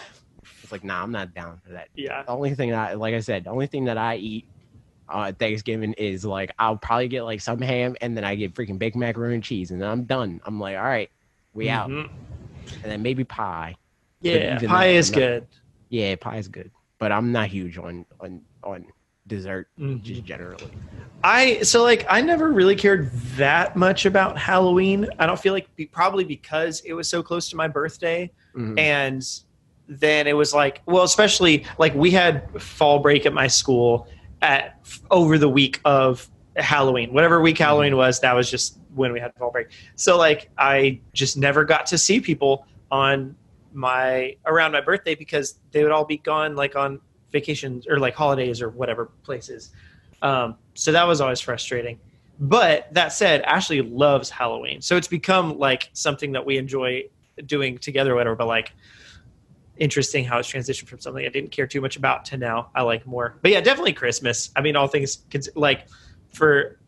it's 0.64 0.72
like 0.72 0.82
nah 0.82 1.04
I'm 1.04 1.12
not 1.12 1.32
down 1.34 1.60
for 1.64 1.70
that 1.74 1.86
yeah. 1.94 2.24
the 2.24 2.30
only 2.32 2.52
thing 2.56 2.70
that 2.70 2.98
like 2.98 3.14
I 3.14 3.20
said, 3.20 3.44
the 3.44 3.50
only 3.50 3.68
thing 3.68 3.84
that 3.84 3.96
I 3.96 4.16
eat 4.16 4.48
uh, 5.08 5.32
Thanksgiving 5.32 5.92
is 5.94 6.24
like 6.24 6.52
I'll 6.58 6.76
probably 6.76 7.08
get 7.08 7.22
like 7.24 7.40
some 7.40 7.60
ham 7.60 7.96
and 8.00 8.16
then 8.16 8.24
I 8.24 8.34
get 8.34 8.54
freaking 8.54 8.78
baked 8.78 8.96
macaroni 8.96 9.34
and 9.34 9.44
cheese 9.44 9.70
and 9.70 9.80
then 9.80 9.88
I'm 9.88 10.04
done. 10.04 10.40
I'm 10.44 10.58
like, 10.60 10.76
all 10.76 10.82
right, 10.84 11.10
we 11.52 11.68
out. 11.68 11.90
Mhm. 11.90 12.08
And 12.82 12.92
then 12.92 13.02
maybe 13.02 13.24
pie. 13.24 13.76
Yeah, 14.20 14.58
pie 14.58 14.86
is 14.88 15.10
not- 15.10 15.18
good. 15.18 15.46
Yeah, 15.90 16.16
pie 16.16 16.38
is 16.38 16.48
good, 16.48 16.70
but 16.98 17.12
I'm 17.12 17.30
not 17.32 17.48
huge 17.48 17.76
on 17.78 18.06
on 18.20 18.40
on 18.62 18.86
dessert 19.26 19.68
Mhm. 19.78 20.02
just 20.02 20.24
generally. 20.24 20.68
I 21.22 21.60
so 21.62 21.82
like 21.82 22.06
I 22.08 22.20
never 22.22 22.50
really 22.52 22.76
cared 22.76 23.10
that 23.36 23.76
much 23.76 24.06
about 24.06 24.38
Halloween. 24.38 25.06
I 25.18 25.26
don't 25.26 25.38
feel 25.38 25.52
like 25.52 25.74
be, 25.76 25.86
probably 25.86 26.24
because 26.24 26.80
it 26.80 26.94
was 26.94 27.08
so 27.08 27.22
close 27.22 27.48
to 27.50 27.56
my 27.56 27.68
birthday, 27.68 28.30
Mhm. 28.56 28.78
and 28.78 29.26
then 29.88 30.26
it 30.26 30.32
was 30.34 30.54
like 30.54 30.80
well, 30.86 31.02
especially 31.04 31.64
like 31.78 31.94
we 31.94 32.10
had 32.10 32.48
fall 32.60 32.98
break 33.00 33.26
at 33.26 33.32
my 33.34 33.46
school 33.46 34.08
at 34.42 34.78
over 35.10 35.38
the 35.38 35.48
week 35.48 35.80
of 35.84 36.28
Halloween, 36.56 37.12
whatever 37.12 37.40
week 37.40 37.58
Halloween 37.58 37.96
was. 37.96 38.20
That 38.20 38.34
was 38.34 38.50
just 38.50 38.78
when 38.94 39.12
we 39.12 39.20
had 39.20 39.34
fall 39.34 39.50
break. 39.50 39.68
So 39.96 40.16
like 40.16 40.50
I 40.58 41.00
just 41.12 41.36
never 41.36 41.64
got 41.64 41.86
to 41.86 41.98
see 41.98 42.20
people 42.20 42.66
on 42.90 43.34
my 43.72 44.36
around 44.46 44.72
my 44.72 44.80
birthday 44.80 45.14
because 45.14 45.58
they 45.72 45.82
would 45.82 45.92
all 45.92 46.04
be 46.04 46.18
gone 46.18 46.54
like 46.54 46.76
on 46.76 47.00
vacations 47.32 47.86
or 47.86 47.98
like 47.98 48.14
holidays 48.14 48.62
or 48.62 48.70
whatever 48.70 49.06
places. 49.24 49.70
Um, 50.22 50.56
so 50.74 50.92
that 50.92 51.06
was 51.06 51.20
always 51.20 51.40
frustrating. 51.40 51.98
But 52.40 52.92
that 52.94 53.12
said, 53.12 53.42
Ashley 53.42 53.80
loves 53.80 54.30
Halloween, 54.30 54.80
so 54.80 54.96
it's 54.96 55.06
become 55.06 55.58
like 55.58 55.90
something 55.92 56.32
that 56.32 56.44
we 56.44 56.56
enjoy 56.58 57.04
doing 57.46 57.78
together, 57.78 58.12
or 58.12 58.14
whatever. 58.16 58.34
But 58.34 58.46
like, 58.46 58.72
interesting 59.78 60.24
how 60.24 60.38
it's 60.38 60.50
transitioned 60.50 60.88
from 60.88 61.00
something 61.00 61.24
I 61.24 61.28
didn't 61.28 61.50
care 61.50 61.66
too 61.66 61.80
much 61.80 61.96
about 61.96 62.24
to 62.26 62.36
now 62.36 62.70
I 62.74 62.82
like 62.82 63.06
more. 63.06 63.36
But 63.42 63.50
yeah, 63.50 63.60
definitely 63.60 63.92
Christmas. 63.92 64.50
I 64.56 64.60
mean, 64.60 64.76
all 64.76 64.86
things 64.86 65.24
like 65.54 65.88
for, 66.32 66.78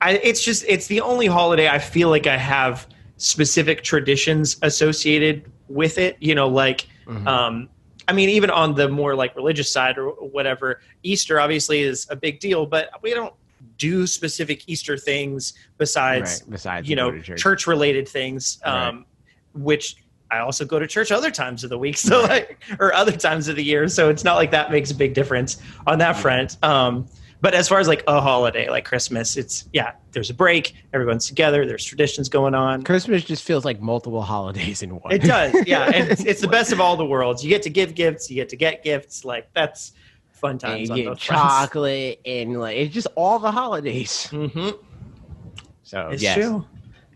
I 0.00 0.12
it's 0.12 0.44
just 0.44 0.64
it's 0.68 0.86
the 0.86 1.00
only 1.00 1.26
holiday 1.26 1.68
I 1.68 1.78
feel 1.78 2.08
like 2.08 2.26
I 2.26 2.36
have 2.36 2.86
specific 3.16 3.82
traditions 3.82 4.56
associated 4.62 5.50
with 5.68 5.98
it. 5.98 6.16
You 6.20 6.34
know, 6.34 6.48
like 6.48 6.86
Mhm. 7.06 7.26
um, 7.26 7.68
I 8.06 8.12
mean, 8.12 8.28
even 8.30 8.48
on 8.50 8.74
the 8.74 8.88
more 8.88 9.14
like 9.14 9.34
religious 9.36 9.70
side 9.70 9.98
or 9.98 10.10
whatever, 10.10 10.80
Easter 11.02 11.40
obviously 11.40 11.80
is 11.80 12.06
a 12.10 12.16
big 12.16 12.40
deal, 12.40 12.64
but 12.64 12.90
we 13.02 13.12
don't 13.12 13.34
do 13.76 14.06
specific 14.06 14.68
Easter 14.68 14.96
things 14.96 15.52
besides 15.78 16.42
right. 16.42 16.50
Besides, 16.50 16.88
you 16.88 16.96
know 16.96 17.18
church 17.20 17.66
related 17.66 18.08
things, 18.08 18.60
um, 18.64 19.04
which 19.52 19.96
I 20.30 20.38
also 20.38 20.64
go 20.64 20.78
to 20.78 20.86
church 20.86 21.10
other 21.10 21.30
times 21.30 21.64
of 21.64 21.70
the 21.70 21.78
week, 21.78 21.96
so 22.08 22.22
like 22.22 22.58
or 22.78 22.92
other 22.94 23.12
times 23.12 23.48
of 23.48 23.56
the 23.56 23.64
year. 23.64 23.88
So 23.88 24.08
it's 24.10 24.24
not 24.24 24.36
like 24.36 24.50
that 24.50 24.70
makes 24.70 24.90
a 24.90 24.94
big 24.94 25.14
difference 25.14 25.56
on 25.86 25.98
that 25.98 26.16
front. 26.16 26.56
Um, 26.62 27.06
but 27.40 27.54
as 27.54 27.68
far 27.68 27.78
as 27.78 27.86
like 27.86 28.02
a 28.08 28.20
holiday 28.20 28.68
like 28.68 28.84
Christmas, 28.84 29.36
it's 29.36 29.68
yeah, 29.72 29.92
there's 30.10 30.28
a 30.28 30.34
break, 30.34 30.74
everyone's 30.92 31.26
together, 31.28 31.64
there's 31.66 31.84
traditions 31.84 32.28
going 32.28 32.52
on. 32.54 32.82
Christmas 32.82 33.22
just 33.24 33.44
feels 33.44 33.64
like 33.64 33.80
multiple 33.80 34.22
holidays 34.22 34.82
in 34.82 34.90
one. 34.98 35.12
It 35.12 35.22
does, 35.22 35.54
yeah, 35.66 35.84
and 35.94 36.10
it's, 36.10 36.24
it's 36.24 36.40
the 36.40 36.48
best 36.48 36.72
of 36.72 36.80
all 36.80 36.96
the 36.96 37.06
worlds. 37.06 37.44
You 37.44 37.48
get 37.48 37.62
to 37.62 37.70
give 37.70 37.94
gifts, 37.94 38.28
you 38.28 38.34
get 38.34 38.48
to 38.48 38.56
get 38.56 38.82
gifts. 38.82 39.24
Like 39.24 39.48
that's 39.54 39.92
fun 40.32 40.50
And 40.52 40.60
times 40.60 40.88
you 40.88 40.92
on 40.92 40.96
get 40.98 41.06
both 41.06 41.22
fronts. 41.22 41.54
chocolate 41.54 42.20
and 42.26 42.58
like 42.60 42.76
it's 42.76 42.92
just 42.92 43.06
all 43.14 43.38
the 43.38 43.52
holidays. 43.52 44.26
hmm 44.26 44.70
So 45.84 46.08
It's 46.08 46.22
yes. 46.22 46.34
true. 46.36 46.66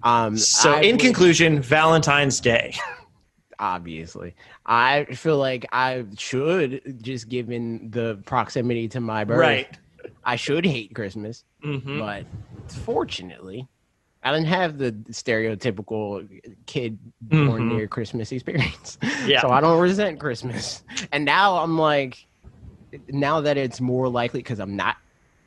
Um, 0.04 0.36
So, 0.36 0.72
I 0.72 0.80
in 0.82 0.92
would- 0.96 1.00
conclusion, 1.00 1.60
Valentine's 1.60 2.40
Day. 2.40 2.74
obviously. 3.62 4.34
I 4.66 5.04
feel 5.04 5.38
like 5.38 5.66
I 5.72 6.04
should, 6.18 6.98
just 7.00 7.28
given 7.28 7.90
the 7.90 8.20
proximity 8.26 8.88
to 8.88 9.00
my 9.00 9.24
birth, 9.24 9.38
Right. 9.38 9.78
I 10.24 10.36
should 10.36 10.66
hate 10.66 10.94
Christmas. 10.94 11.44
hmm 11.62 11.98
But 12.00 12.26
fortunately, 12.68 13.68
I 14.22 14.32
didn't 14.32 14.48
have 14.48 14.78
the 14.78 14.92
stereotypical 15.10 16.28
kid 16.66 16.98
born 17.20 17.62
Mhm. 17.62 17.76
near 17.76 17.88
Christmas 17.88 18.32
experience. 18.32 18.98
Yeah. 19.26 19.40
So 19.40 19.50
I 19.50 19.60
don't 19.60 19.80
resent 19.80 20.18
Christmas. 20.20 20.82
And 21.12 21.24
now 21.24 21.58
I'm 21.58 21.78
like, 21.78 22.18
now 23.08 23.42
that 23.42 23.56
it's 23.56 23.80
more 23.80 24.08
likely 24.08 24.40
because 24.40 24.58
I'm 24.58 24.76
not 24.76 24.96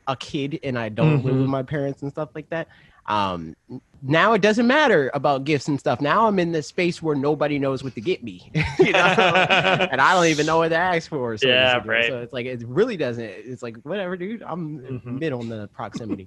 a 0.06 0.16
kid 0.16 0.58
and 0.62 0.78
I 0.78 0.88
don't 0.88 1.24
live 1.24 1.34
Mhm. 1.36 1.40
with 1.42 1.48
my 1.50 1.62
parents 1.62 2.02
and 2.02 2.10
stuff 2.10 2.30
like 2.34 2.48
that. 2.50 2.68
Um, 3.08 3.54
now 4.02 4.32
it 4.32 4.42
doesn't 4.42 4.66
matter 4.66 5.10
about 5.14 5.44
gifts 5.44 5.68
and 5.68 5.78
stuff. 5.78 6.00
Now 6.00 6.26
I'm 6.26 6.38
in 6.38 6.52
this 6.52 6.66
space 6.66 7.00
where 7.00 7.14
nobody 7.16 7.58
knows 7.58 7.82
what 7.84 7.94
to 7.94 8.00
get 8.00 8.22
me, 8.24 8.50
you 8.78 8.92
know, 8.92 8.98
and 9.90 10.00
I 10.00 10.12
don't 10.14 10.26
even 10.26 10.44
know 10.46 10.58
what 10.58 10.68
to 10.70 10.76
ask 10.76 11.08
for. 11.08 11.36
So 11.36 11.46
Yeah, 11.48 11.80
right. 11.84 12.06
So 12.08 12.20
it's 12.20 12.32
like 12.32 12.46
it 12.46 12.62
really 12.66 12.96
doesn't. 12.96 13.24
It's 13.24 13.62
like 13.62 13.76
whatever, 13.84 14.16
dude. 14.16 14.42
I'm 14.42 14.80
Mhm. 14.80 15.18
mid 15.20 15.32
on 15.32 15.48
the 15.48 15.68
proximity. 15.68 16.26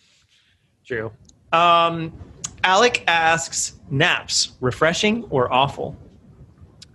True. 0.86 1.12
Um, 1.52 2.12
Alec 2.64 3.04
asks, 3.06 3.74
naps 3.90 4.52
refreshing 4.60 5.24
or 5.30 5.52
awful? 5.52 5.96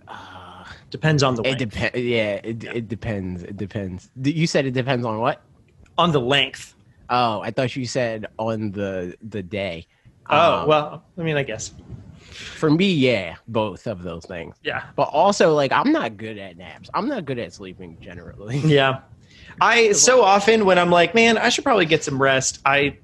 Uh, 0.06 0.64
Depends 0.90 1.22
on 1.22 1.34
the 1.36 1.42
it 1.42 1.58
depends. 1.58 1.96
Yeah, 1.96 2.34
it, 2.44 2.62
it 2.64 2.88
depends. 2.88 3.42
It 3.44 3.56
depends. 3.56 4.10
You 4.22 4.46
said 4.46 4.66
it 4.66 4.72
depends 4.72 5.06
on 5.06 5.18
what? 5.18 5.42
on 5.98 6.12
the 6.12 6.20
length. 6.20 6.74
Oh, 7.10 7.40
I 7.40 7.50
thought 7.50 7.74
you 7.76 7.84
said 7.86 8.26
on 8.38 8.70
the 8.70 9.16
the 9.20 9.42
day. 9.42 9.86
Oh 10.28 10.60
Um, 10.62 10.68
well, 10.68 11.04
I 11.18 11.22
mean, 11.22 11.36
I 11.36 11.42
guess. 11.42 11.72
for 12.20 12.70
me, 12.70 12.92
yeah, 12.92 13.36
both 13.48 13.86
of 13.86 14.02
those 14.02 14.24
things. 14.24 14.54
Yeah. 14.62 14.84
But 14.94 15.08
also, 15.12 15.54
like, 15.54 15.72
I'm 15.72 15.90
not 15.92 16.16
good 16.16 16.38
at 16.38 16.56
naps. 16.56 16.88
I'm 16.94 17.08
not 17.08 17.24
good 17.24 17.38
at 17.38 17.52
sleeping 17.52 17.96
generally. 18.00 18.58
Yeah. 18.64 19.00
I 19.60 19.92
so 20.08 20.22
often 20.22 20.64
when 20.64 20.78
I'm 20.78 20.90
like, 20.90 21.14
man, 21.14 21.36
I 21.36 21.48
should 21.48 21.64
probably 21.64 21.86
get 21.86 22.04
some 22.04 22.20
rest. 22.22 22.60
I 22.64 22.96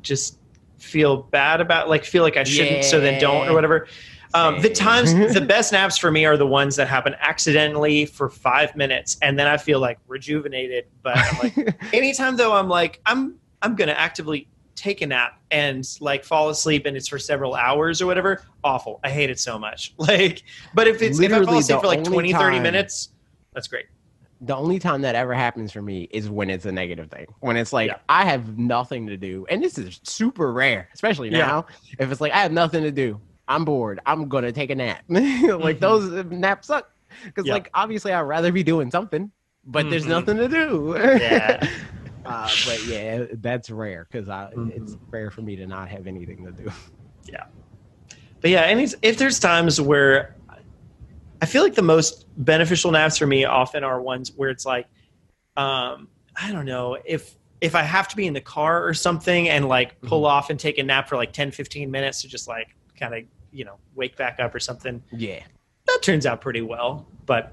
just 0.00 0.38
feel 0.78 1.18
bad 1.22 1.60
about 1.60 1.88
like 1.88 2.04
feel 2.04 2.24
like 2.24 2.36
I 2.36 2.42
shouldn't, 2.44 2.84
so 2.84 2.98
then 3.00 3.20
don't 3.20 3.48
or 3.48 3.54
whatever. 3.54 3.86
Um, 4.34 4.60
the 4.62 4.70
times 4.70 5.14
the 5.34 5.40
best 5.40 5.72
naps 5.72 5.96
for 5.98 6.10
me 6.10 6.24
are 6.24 6.36
the 6.36 6.46
ones 6.46 6.74
that 6.76 6.88
happen 6.88 7.14
accidentally 7.20 8.06
for 8.06 8.28
five 8.28 8.74
minutes, 8.74 9.16
and 9.22 9.38
then 9.38 9.46
I 9.46 9.56
feel 9.58 9.78
like 9.78 9.98
rejuvenated. 10.08 10.86
But 11.02 11.18
I'm 11.18 11.38
like, 11.38 11.94
anytime 11.94 12.36
though, 12.36 12.52
I'm 12.54 12.68
like, 12.68 13.00
I'm 13.06 13.36
I'm 13.62 13.74
gonna 13.76 13.92
actively 13.92 14.48
take 14.74 15.00
a 15.02 15.06
nap 15.06 15.40
and 15.50 15.86
like 16.00 16.24
fall 16.24 16.48
asleep, 16.48 16.86
and 16.86 16.96
it's 16.96 17.08
for 17.08 17.18
several 17.18 17.54
hours 17.54 18.00
or 18.02 18.06
whatever. 18.06 18.42
Awful. 18.64 19.00
I 19.04 19.10
hate 19.10 19.30
it 19.30 19.38
so 19.38 19.58
much. 19.58 19.94
Like, 19.98 20.42
but 20.74 20.86
if 20.88 21.00
it's 21.02 21.18
if 21.20 21.26
I 21.26 21.28
fall 21.28 21.38
Literally 21.40 21.58
asleep 21.60 21.80
for 21.80 21.86
like 21.86 21.98
only 22.00 22.10
20, 22.10 22.32
30 22.32 22.60
minutes, 22.60 23.10
that's 23.54 23.68
great. 23.68 23.86
the 24.40 24.56
only 24.56 24.78
time 24.80 25.02
that 25.02 25.14
ever 25.14 25.34
happens 25.34 25.70
for 25.70 25.80
me 25.82 26.08
is 26.10 26.28
when 26.28 26.50
it's 26.50 26.64
a 26.66 26.72
negative 26.72 27.08
thing. 27.10 27.26
When 27.40 27.56
it's 27.56 27.72
like 27.72 27.88
Yeah. 27.88 27.98
I 28.08 28.24
have 28.24 28.58
nothing 28.58 29.06
to 29.06 29.16
do, 29.16 29.46
and 29.48 29.62
this 29.62 29.78
is 29.78 30.00
super 30.02 30.52
rare, 30.52 30.88
especially 30.94 31.30
Yeah. 31.30 31.46
now. 31.46 31.66
If 31.98 32.10
it's 32.10 32.20
like 32.20 32.32
I 32.32 32.38
have 32.38 32.50
nothing 32.52 32.82
to 32.82 32.90
do, 32.90 33.20
I'm 33.46 33.64
bored. 33.64 34.00
I'm 34.06 34.28
gonna 34.28 34.50
take 34.52 34.70
a 34.70 34.74
nap. 34.74 35.04
like 35.08 35.22
Mhm. 35.76 35.80
those 35.80 36.12
uh, 36.12 36.24
naps 36.30 36.66
suck 36.68 36.90
because 37.24 37.46
Yeah. 37.46 37.52
like 37.54 37.70
obviously 37.74 38.12
I'd 38.12 38.22
rather 38.22 38.50
be 38.50 38.62
doing 38.64 38.90
something, 38.90 39.30
but 39.64 39.88
there's 39.90 40.06
Mhm. 40.06 40.08
nothing 40.08 40.36
to 40.38 40.48
do. 40.48 40.96
Yeah. 40.98 41.68
Uh, 42.32 42.48
but 42.66 42.84
yeah, 42.86 43.24
that's 43.34 43.70
rare 43.70 44.06
because 44.10 44.26
Mhm. 44.28 44.70
it's 44.76 44.96
rare 45.10 45.30
for 45.30 45.42
me 45.42 45.56
to 45.56 45.66
not 45.66 45.88
have 45.88 46.06
anything 46.06 46.44
to 46.44 46.52
do. 46.52 46.70
Yeah, 47.28 47.44
but 48.40 48.50
yeah, 48.50 48.62
and 48.62 48.80
it's, 48.80 48.94
if 49.02 49.18
there's 49.18 49.38
times 49.38 49.80
where 49.80 50.36
I 51.40 51.46
feel 51.46 51.62
like 51.62 51.74
the 51.74 51.82
most 51.82 52.26
beneficial 52.36 52.90
naps 52.92 53.18
for 53.18 53.26
me 53.26 53.44
often 53.44 53.82
are 53.84 54.00
ones 54.00 54.32
where 54.36 54.48
it's 54.50 54.64
like, 54.64 54.86
um, 55.56 56.08
I 56.40 56.50
don't 56.52 56.66
know, 56.66 56.96
if 57.04 57.36
if 57.60 57.74
I 57.76 57.82
have 57.82 58.08
to 58.08 58.16
be 58.16 58.26
in 58.26 58.32
the 58.34 58.40
car 58.40 58.84
or 58.84 58.92
something 58.94 59.48
and 59.48 59.68
like 59.68 60.00
pull 60.00 60.26
off 60.26 60.50
and 60.50 60.58
take 60.58 60.78
a 60.78 60.82
nap 60.82 61.08
for 61.08 61.16
like 61.16 61.32
10, 61.32 61.52
15 61.52 61.90
minutes 61.92 62.22
to 62.22 62.28
just 62.28 62.48
like 62.48 62.74
kind 62.98 63.14
of, 63.14 63.22
you 63.52 63.64
know, 63.64 63.76
wake 63.94 64.16
back 64.16 64.40
up 64.40 64.52
or 64.52 64.58
something, 64.58 65.00
Yeah, 65.12 65.42
that 65.86 66.00
turns 66.02 66.26
out 66.26 66.40
pretty 66.40 66.62
well. 66.62 67.06
But 67.24 67.52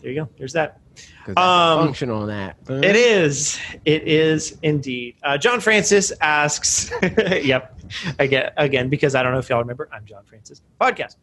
there 0.00 0.12
you 0.12 0.20
go. 0.22 0.28
There's 0.38 0.52
that. 0.52 0.78
Because 1.26 1.36
Um, 1.80 1.86
functional 1.86 2.26
nap. 2.26 2.56
It 2.68 2.96
is. 2.96 3.58
It 3.84 4.06
is 4.06 4.56
indeed. 4.62 5.16
Uh, 5.22 5.38
John 5.38 5.60
Francis 5.60 6.12
asks, 6.20 6.90
yep, 7.02 7.78
again, 8.18 8.50
again, 8.56 8.88
because 8.88 9.14
I 9.14 9.22
don't 9.22 9.32
know 9.32 9.38
if 9.38 9.48
y'all 9.48 9.60
remember, 9.60 9.88
I'm 9.92 10.04
John 10.04 10.22
Francis. 10.24 10.60
Podcast. 10.80 11.16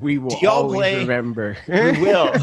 We 0.00 0.18
will 0.18 0.30
Do 0.30 0.36
y'all 0.42 0.68
play- 0.72 0.98
remember. 1.00 1.56
We 1.66 1.92
will. 2.00 2.34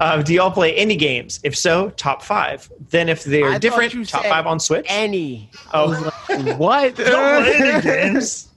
Uh, 0.00 0.22
do 0.22 0.32
y'all 0.34 0.50
play 0.50 0.76
indie 0.78 0.98
games? 0.98 1.40
If 1.42 1.56
so, 1.56 1.90
top 1.90 2.22
five. 2.22 2.70
Then, 2.90 3.08
if 3.08 3.24
they're 3.24 3.52
thought 3.52 3.60
different, 3.60 4.08
top 4.08 4.24
five 4.24 4.46
on 4.46 4.60
Switch. 4.60 4.86
Any. 4.88 5.50
Oh. 5.74 6.12
Like, 6.28 6.56
what? 6.58 6.96
Don't 6.96 7.42
play 7.44 7.52
indie 7.58 7.82
games. 7.82 8.48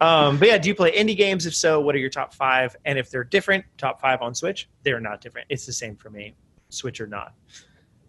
Um, 0.00 0.38
but 0.38 0.48
yeah, 0.48 0.58
do 0.58 0.68
you 0.68 0.74
play 0.74 0.92
indie 0.92 1.16
games? 1.16 1.44
If 1.46 1.54
so, 1.54 1.80
what 1.80 1.94
are 1.94 1.98
your 1.98 2.10
top 2.10 2.32
five? 2.32 2.76
And 2.84 2.98
if 2.98 3.10
they're 3.10 3.24
different, 3.24 3.64
top 3.78 4.00
five 4.00 4.22
on 4.22 4.34
Switch. 4.34 4.68
They're 4.84 5.00
not 5.00 5.20
different. 5.20 5.46
It's 5.50 5.66
the 5.66 5.72
same 5.72 5.96
for 5.96 6.08
me, 6.10 6.34
Switch 6.68 7.00
or 7.00 7.06
not. 7.06 7.34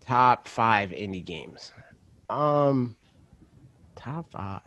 top 0.06 0.48
five 0.48 0.92
indie 0.92 1.24
games. 1.26 1.72
Um, 2.30 2.96
top 3.96 4.32
five. 4.32 4.62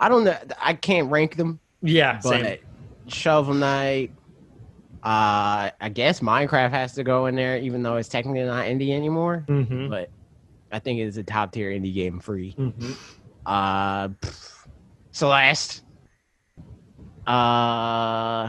I 0.00 0.08
don't 0.08 0.24
know. 0.24 0.36
I 0.60 0.74
can't 0.74 1.10
rank 1.10 1.36
them, 1.36 1.58
Yeah, 1.82 2.20
but 2.22 2.30
same. 2.30 2.58
Shovel 3.08 3.54
Knight. 3.54 4.12
Uh, 5.02 5.70
I 5.80 5.90
guess 5.92 6.20
Minecraft 6.20 6.70
has 6.70 6.94
to 6.94 7.04
go 7.04 7.26
in 7.26 7.34
there, 7.34 7.56
even 7.58 7.82
though 7.82 7.96
it's 7.96 8.08
technically 8.08 8.42
not 8.44 8.64
indie 8.66 8.90
anymore. 8.92 9.44
Mm-hmm. 9.48 9.88
But 9.90 10.10
I 10.72 10.78
think 10.78 11.00
it's 11.00 11.16
a 11.18 11.22
top 11.22 11.52
tier 11.52 11.70
indie 11.70 11.94
game 11.94 12.20
free. 12.20 12.54
Mm-hmm. 12.58 12.92
Uh, 13.46 14.08
pff, 14.08 14.66
Celeste. 15.12 15.82
Uh, 17.28 18.48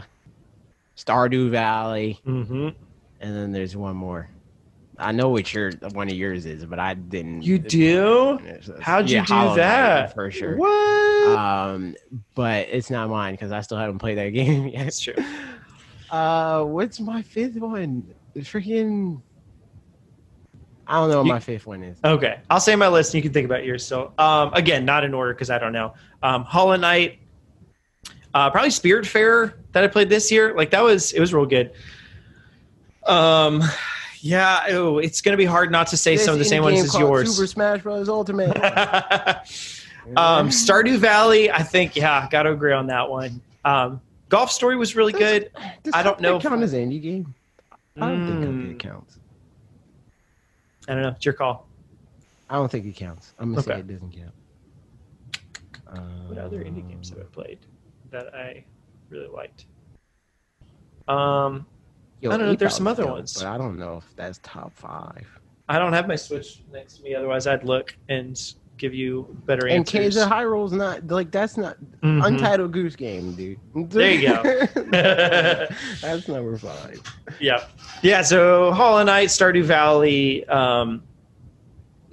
Stardew 0.96 1.50
Valley, 1.50 2.20
Mm-hmm. 2.26 2.68
and 3.20 3.36
then 3.36 3.52
there's 3.52 3.76
one 3.76 3.96
more. 3.96 4.28
I 4.98 5.12
know 5.12 5.30
what 5.30 5.52
your 5.54 5.72
one 5.92 6.08
of 6.08 6.14
yours 6.14 6.44
is, 6.44 6.66
but 6.66 6.78
I 6.78 6.92
didn't. 6.94 7.42
You 7.42 7.58
do? 7.58 8.38
How'd 8.80 9.08
you 9.08 9.16
yeah, 9.16 9.24
do 9.24 9.32
Hollow 9.32 9.48
Knight, 9.50 9.56
that? 9.56 10.14
for 10.14 10.30
sure? 10.30 10.56
What? 10.56 11.38
Um, 11.38 11.94
but 12.34 12.68
it's 12.70 12.90
not 12.90 13.08
mine 13.08 13.32
because 13.34 13.50
I 13.52 13.60
still 13.62 13.78
haven't 13.78 13.98
played 13.98 14.18
that 14.18 14.28
game 14.34 14.68
yet. 14.68 14.84
That's 14.84 15.00
true. 15.00 15.14
Uh, 16.10 16.64
what's 16.64 17.00
my 17.00 17.22
fifth 17.22 17.56
one? 17.56 18.14
Freaking. 18.36 19.22
I 20.86 20.94
don't 20.94 21.08
know 21.10 21.18
what 21.18 21.26
You- 21.26 21.32
my 21.32 21.38
fifth 21.40 21.66
one 21.66 21.82
is. 21.82 21.98
Okay, 22.04 22.40
I'll 22.50 22.60
say 22.60 22.76
my 22.76 22.88
list, 22.88 23.14
and 23.14 23.22
you 23.22 23.22
can 23.22 23.32
think 23.32 23.46
about 23.46 23.64
yours. 23.64 23.86
So, 23.86 24.12
um, 24.18 24.52
again, 24.54 24.84
not 24.84 25.04
in 25.04 25.14
order 25.14 25.32
because 25.32 25.48
I 25.48 25.58
don't 25.58 25.72
know. 25.72 25.94
Um, 26.22 26.44
Hollow 26.44 26.76
Knight, 26.76 27.20
uh, 28.34 28.50
probably 28.50 28.70
Spiritfarer 28.70 29.54
that 29.72 29.84
I 29.84 29.88
played 29.88 30.08
this 30.08 30.30
year. 30.30 30.54
Like 30.54 30.70
that 30.70 30.82
was 30.82 31.12
it 31.12 31.20
was 31.20 31.32
real 31.34 31.46
good. 31.46 31.72
Um, 33.06 33.62
yeah, 34.20 34.64
oh, 34.70 34.98
it's 34.98 35.20
gonna 35.20 35.36
be 35.36 35.44
hard 35.44 35.70
not 35.70 35.88
to 35.88 35.96
say 35.96 36.16
some 36.16 36.34
of 36.34 36.38
the 36.38 36.44
same 36.44 36.62
ones 36.62 36.80
as 36.80 36.94
yours. 36.98 37.34
Super 37.34 37.46
Smash 37.46 37.82
Bros. 37.82 38.08
Ultimate. 38.08 38.56
um, 40.16 40.48
Stardew 40.48 40.98
Valley, 40.98 41.50
I 41.50 41.62
think, 41.62 41.96
yeah, 41.96 42.28
got 42.30 42.42
to 42.44 42.52
agree 42.52 42.72
on 42.72 42.86
that 42.88 43.08
one. 43.08 43.40
Um, 43.64 44.00
Golf 44.28 44.50
Story 44.52 44.76
was 44.76 44.94
really 44.94 45.12
good. 45.12 45.50
Does 45.82 45.94
I 45.94 46.02
don't 46.02 46.20
know 46.20 46.36
if- 46.36 46.42
Count 46.42 46.62
as 46.62 46.74
indie 46.74 47.02
game? 47.02 47.34
I 47.96 48.08
don't 48.08 48.26
think 48.26 48.40
Mm. 48.40 48.72
Cuphead 48.74 48.78
counts. 48.78 49.18
I 50.88 50.94
don't 50.94 51.02
know. 51.02 51.08
It's 51.10 51.24
your 51.24 51.34
call. 51.34 51.66
I 52.48 52.54
don't 52.54 52.70
think 52.70 52.86
it 52.86 52.96
counts. 52.96 53.32
I'm 53.38 53.50
gonna 53.52 53.62
say 53.62 53.80
it 53.80 53.86
doesn't 53.86 54.12
count. 54.12 54.34
What 56.28 56.38
other 56.38 56.62
indie 56.62 56.88
games 56.88 57.10
have 57.10 57.18
Um, 57.18 57.24
I 57.30 57.34
played 57.34 57.58
that 58.10 58.34
I 58.34 58.64
really 59.08 59.28
liked? 59.28 59.66
Um, 61.08 61.66
Yo, 62.20 62.30
I 62.30 62.36
don't 62.36 62.46
know, 62.46 62.54
there's 62.54 62.74
some 62.76 62.86
other 62.86 63.06
ones. 63.06 63.34
but 63.34 63.46
I 63.46 63.56
don't 63.56 63.78
know 63.78 63.96
if 63.98 64.04
that's 64.16 64.38
top 64.42 64.72
five. 64.74 65.26
I 65.68 65.78
don't 65.78 65.92
have 65.92 66.06
my 66.08 66.16
Switch 66.16 66.62
next 66.72 66.98
to 66.98 67.02
me. 67.02 67.14
Otherwise, 67.14 67.46
I'd 67.46 67.64
look 67.64 67.96
and 68.08 68.38
give 68.76 68.92
you 68.94 69.26
better 69.46 69.66
And 69.66 69.78
answers. 69.80 69.92
Cadence 69.92 70.16
of 70.16 70.28
Hyrule's 70.28 70.72
not 70.72 71.06
like 71.08 71.30
that's 71.30 71.56
not 71.56 71.76
Mhm. 72.02 72.26
Untitled 72.26 72.72
Goose 72.72 72.96
Game, 72.96 73.34
dude. 73.34 73.58
There 73.90 74.10
you 74.12 74.28
go. 74.28 74.42
that's 76.02 76.28
number 76.28 76.56
five. 76.58 77.00
yeah, 77.40 77.64
yeah. 78.02 78.22
So 78.22 78.72
Hollow 78.72 79.02
Knight, 79.04 79.28
Stardew 79.28 79.64
Valley, 79.64 80.44
um, 80.48 81.02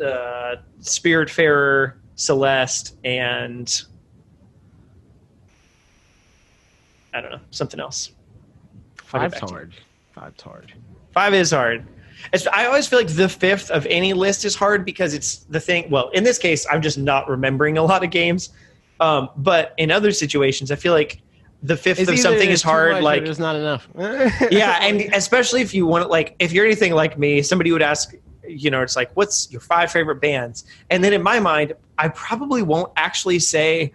uh, 0.04 0.58
Spiritfarer, 0.82 1.94
Celeste, 2.16 2.96
and 3.04 3.84
I 7.14 7.22
don't 7.22 7.32
know 7.32 7.40
something 7.52 7.80
else. 7.80 8.12
I'll 9.14 9.22
Five's 9.22 9.34
back 9.34 9.42
to 9.42 9.48
you. 9.48 9.54
hard. 9.54 9.74
Five's 10.14 10.42
hard. 10.44 10.74
Five 11.14 11.34
is 11.34 11.52
hard. 11.52 11.86
It's, 12.34 12.48
I 12.48 12.66
always 12.66 12.88
feel 12.88 13.00
like 13.00 13.08
the 13.10 13.30
fifth 13.30 13.70
of 13.72 13.86
any 13.88 14.14
list 14.14 14.44
is 14.46 14.56
hard 14.56 14.86
because 14.86 15.14
it's 15.14 15.38
the 15.46 15.60
thing. 15.60 15.90
Well, 15.90 16.10
in 16.10 16.24
this 16.24 16.38
case, 16.38 16.66
I'm 16.70 16.82
just 16.82 16.98
not 16.98 17.30
remembering 17.30 17.78
a 17.78 17.84
lot 17.84 18.04
of 18.04 18.10
games. 18.10 18.50
Um, 19.00 19.30
but 19.38 19.74
in 19.78 19.92
other 19.92 20.12
situations, 20.12 20.72
I 20.72 20.76
feel 20.76 20.94
like 20.94 21.22
the 21.64 21.78
fifth 21.78 22.00
It's 22.00 22.10
of 22.10 22.20
something 22.20 22.50
is 22.50 22.62
hard. 22.62 23.04
Like, 23.04 23.24
there's 23.24 23.40
not 23.40 23.56
enough. 23.56 23.88
yeah, 24.52 24.80
and 24.82 25.02
especially 25.14 25.62
if 25.62 25.74
you 25.74 25.86
want 25.86 26.04
to, 26.04 26.08
like, 26.08 26.36
if 26.40 26.52
you're 26.52 26.66
anything 26.66 26.94
like 26.94 27.18
me, 27.18 27.42
somebody 27.42 27.72
would 27.72 27.82
ask, 27.82 28.14
you 28.48 28.70
know, 28.72 28.82
it's 28.82 28.96
like, 28.96 29.12
what's 29.16 29.52
your 29.52 29.62
five 29.62 29.92
favorite 29.92 30.22
bands? 30.22 30.66
And 30.90 31.04
then 31.04 31.14
in 31.14 31.22
my 31.22 31.40
mind, 31.40 31.74
I 31.98 32.10
probably 32.10 32.64
won't 32.64 32.92
actually 32.96 33.40
say 33.40 33.94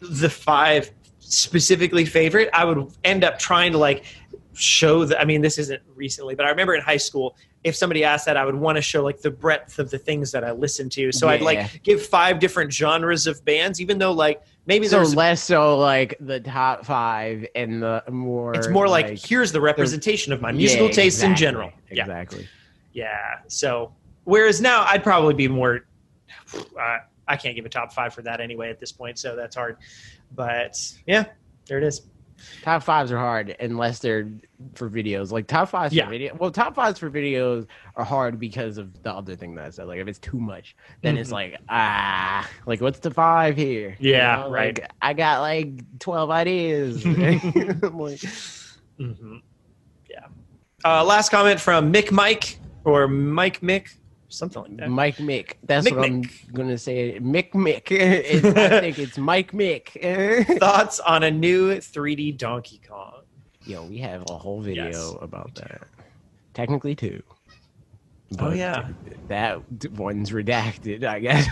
the 0.00 0.30
five 0.30 0.90
specifically 1.24 2.04
favorite. 2.04 2.50
I 2.52 2.64
would 2.64 2.92
end 3.04 3.24
up 3.24 3.38
trying 3.38 3.72
to 3.72 3.78
like 3.78 4.04
show 4.52 5.04
that. 5.04 5.20
I 5.20 5.24
mean, 5.24 5.40
this 5.40 5.58
isn't 5.58 5.82
recently, 5.94 6.34
but 6.34 6.46
I 6.46 6.50
remember 6.50 6.74
in 6.74 6.82
high 6.82 6.96
school, 6.96 7.36
if 7.64 7.74
somebody 7.74 8.04
asked 8.04 8.26
that, 8.26 8.36
I 8.36 8.44
would 8.44 8.54
want 8.54 8.76
to 8.76 8.82
show 8.82 9.02
like 9.02 9.20
the 9.20 9.30
breadth 9.30 9.78
of 9.78 9.90
the 9.90 9.98
things 9.98 10.30
that 10.32 10.44
I 10.44 10.52
listen 10.52 10.90
to. 10.90 11.10
So 11.12 11.28
I'd 11.28 11.40
like 11.40 11.82
give 11.82 12.04
five 12.04 12.38
different 12.38 12.72
genres 12.72 13.26
of 13.26 13.44
bands, 13.44 13.80
even 13.80 13.98
though 13.98 14.12
like 14.12 14.42
maybe 14.66 14.86
so 14.86 14.96
there's. 14.96 15.14
less 15.16 15.42
so 15.42 15.78
like 15.78 16.14
the 16.20 16.40
top 16.40 16.84
five 16.84 17.46
and 17.54 17.82
the 17.82 18.02
more. 18.10 18.54
it's 18.54 18.68
more 18.68 18.86
like, 18.86 19.18
here's 19.18 19.50
the 19.50 19.60
representation 19.60 20.32
of 20.32 20.40
my 20.42 20.52
musical 20.52 20.86
Yeah, 20.86 20.92
tastes 20.92 21.22
in 21.22 21.32
exactly, 21.32 21.46
general. 21.46 21.72
Yeah. 21.90 22.02
Exactly. 22.02 22.48
Yeah. 22.92 23.38
So, 23.48 23.92
whereas 24.24 24.60
now 24.60 24.84
I'd 24.84 25.02
probably 25.02 25.34
be 25.34 25.48
more. 25.48 25.80
Uh, 26.78 26.98
I 27.26 27.36
can't 27.36 27.56
give 27.56 27.64
a 27.64 27.68
top 27.68 27.92
five 27.92 28.14
for 28.14 28.22
that 28.22 28.40
anyway 28.40 28.70
at 28.70 28.78
this 28.78 28.92
point, 28.92 29.18
so 29.18 29.34
that's 29.34 29.56
hard. 29.56 29.78
But 30.34 30.74
yeah, 31.06 31.24
there 31.68 31.78
it 31.78 31.84
is. 31.84 32.02
Top 32.62 32.82
fives 32.82 33.12
are 33.12 33.16
hard 33.18 33.54
unless 33.60 34.00
they're 34.00 34.28
for 34.74 34.90
videos. 34.90 35.30
Like 35.30 35.46
top 35.46 35.68
fives 35.68 35.94
Yeah. 35.94 36.04
for 36.06 36.10
video. 36.10 36.36
Well, 36.38 36.50
top 36.50 36.74
fives 36.74 36.98
for 36.98 37.08
videos 37.08 37.66
are 37.96 38.04
hard 38.04 38.38
because 38.40 38.76
of 38.76 39.02
the 39.02 39.12
other 39.12 39.36
thing 39.36 39.54
that 39.54 39.66
I 39.66 39.70
said. 39.70 39.86
Like 39.86 40.00
if 40.00 40.08
it's 40.08 40.18
too 40.18 40.38
much, 40.38 40.74
then 41.02 41.16
it's 41.16 41.30
Mhm. 41.30 41.34
like 41.34 41.56
ah, 41.68 42.48
like 42.66 42.80
what's 42.80 42.98
the 42.98 43.10
five 43.12 43.56
here? 43.56 43.96
You 44.00 44.12
Yeah, 44.12 44.36
know, 44.44 44.50
right. 44.50 44.78
Like, 44.78 44.90
I 45.00 45.12
got 45.14 45.40
like 45.40 45.98
twelve 46.00 46.30
ideas. 46.30 47.04
Like, 47.06 48.20
hmm 48.98 49.36
Yeah. 50.10 50.26
Uh, 50.84 51.04
last 51.04 51.30
comment 51.30 51.60
from 51.60 51.92
Mick 51.92 52.10
Mike 52.10 52.58
or 52.84 53.08
Mike 53.08 53.60
Mick, 53.60 53.88
something 54.34 54.62
like 54.62 54.76
that. 54.78 54.90
Mike 54.90 55.16
Mick. 55.16 55.52
That's 55.64 55.86
Mick 55.88 55.96
what 55.96 56.04
I'm 56.06 56.22
gonna 56.52 56.78
say. 56.78 57.18
Mick 57.20 57.52
Mick. 57.52 57.90
It- 57.90 58.44
I 58.56 58.80
think 58.80 58.98
it's 58.98 59.18
Mike 59.18 59.52
Mick. 59.52 60.58
Thoughts 60.58 61.00
on 61.00 61.22
a 61.22 61.30
new 61.30 61.74
3D 61.76 62.36
Donkey 62.36 62.80
Kong? 62.86 63.22
Yo, 63.64 63.84
we 63.84 63.98
have 63.98 64.24
a 64.28 64.34
whole 64.36 64.60
video 64.60 64.86
Yes, 64.86 65.14
about 65.22 65.54
that. 65.54 65.82
Technically 66.52 66.94
two. 66.94 67.22
Oh, 68.34 68.50
But 68.50 68.56
yeah. 68.56 68.88
that 69.28 69.60
one's 69.92 70.30
redacted. 70.30 71.04
I 71.04 71.20
guess. 71.20 71.46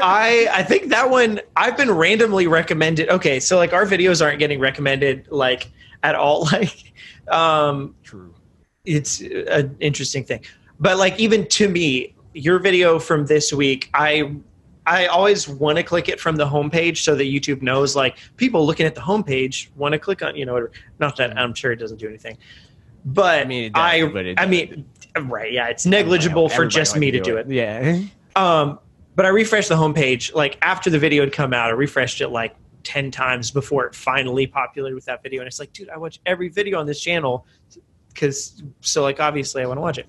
I 0.00 0.48
I 0.52 0.62
think 0.62 0.88
that 0.88 1.08
one 1.10 1.40
I've 1.56 1.76
been 1.76 1.90
randomly 1.90 2.46
recommended. 2.46 3.08
Okay, 3.10 3.38
so 3.38 3.56
like 3.58 3.72
our 3.72 3.84
videos 3.86 4.24
aren't 4.24 4.38
getting 4.38 4.58
recommended 4.58 5.28
like 5.30 5.70
at 6.02 6.14
all. 6.14 6.48
Like, 6.52 6.92
um, 7.28 7.94
True. 8.02 8.34
it's 8.84 9.20
an 9.20 9.76
interesting 9.80 10.24
thing. 10.24 10.40
But 10.80 10.96
like 10.98 11.18
even 11.20 11.46
to 11.48 11.68
me, 11.68 12.11
your 12.34 12.58
video 12.58 12.98
from 12.98 13.26
this 13.26 13.52
week, 13.52 13.90
I 13.94 14.34
I 14.86 15.06
always 15.06 15.48
want 15.48 15.76
to 15.78 15.84
click 15.84 16.08
it 16.08 16.18
from 16.18 16.36
the 16.36 16.46
homepage 16.46 16.98
so 16.98 17.14
that 17.14 17.24
YouTube 17.24 17.62
knows 17.62 17.94
like 17.94 18.18
people 18.36 18.66
looking 18.66 18.84
at 18.86 18.94
the 18.94 19.00
homepage 19.00 19.68
want 19.76 19.92
to 19.92 19.98
click 19.98 20.22
on 20.22 20.34
you 20.36 20.44
know 20.44 20.68
not 20.98 21.16
that 21.16 21.38
I'm 21.38 21.54
sure 21.54 21.72
it 21.72 21.76
doesn't 21.76 21.98
do 21.98 22.08
anything, 22.08 22.38
but 23.04 23.40
I 23.40 23.44
mean, 23.44 23.64
it 23.64 23.76
I 23.76 24.06
but 24.06 24.26
I 24.38 24.46
mean 24.46 24.84
right. 25.20 25.52
Yeah, 25.52 25.68
it's 25.68 25.86
negligible 25.86 26.48
for 26.48 26.66
just 26.66 26.96
me 26.96 27.10
to 27.10 27.20
do 27.20 27.36
it. 27.36 27.48
Yeah. 27.48 28.00
Um, 28.34 28.78
but 29.14 29.26
I 29.26 29.28
refreshed 29.28 29.68
the 29.68 29.74
homepage 29.74 30.32
like 30.32 30.56
after 30.62 30.88
the 30.88 30.98
video 30.98 31.22
had 31.22 31.34
come 31.34 31.52
out. 31.52 31.68
I 31.68 31.74
refreshed 31.74 32.22
it 32.22 32.28
like 32.28 32.56
ten 32.82 33.10
times 33.10 33.50
before 33.50 33.84
it 33.84 33.94
finally 33.94 34.46
populated 34.46 34.94
with 34.94 35.04
that 35.04 35.22
video, 35.22 35.42
and 35.42 35.46
it's 35.46 35.58
like, 35.58 35.70
dude, 35.74 35.90
I 35.90 35.98
watch 35.98 36.18
every 36.24 36.48
video 36.48 36.80
on 36.80 36.86
this 36.86 36.98
channel 36.98 37.46
because 38.12 38.62
so 38.80 39.02
like 39.02 39.20
obviously 39.20 39.62
I 39.62 39.66
want 39.66 39.78
to 39.78 39.82
watch 39.82 39.98
it. 39.98 40.06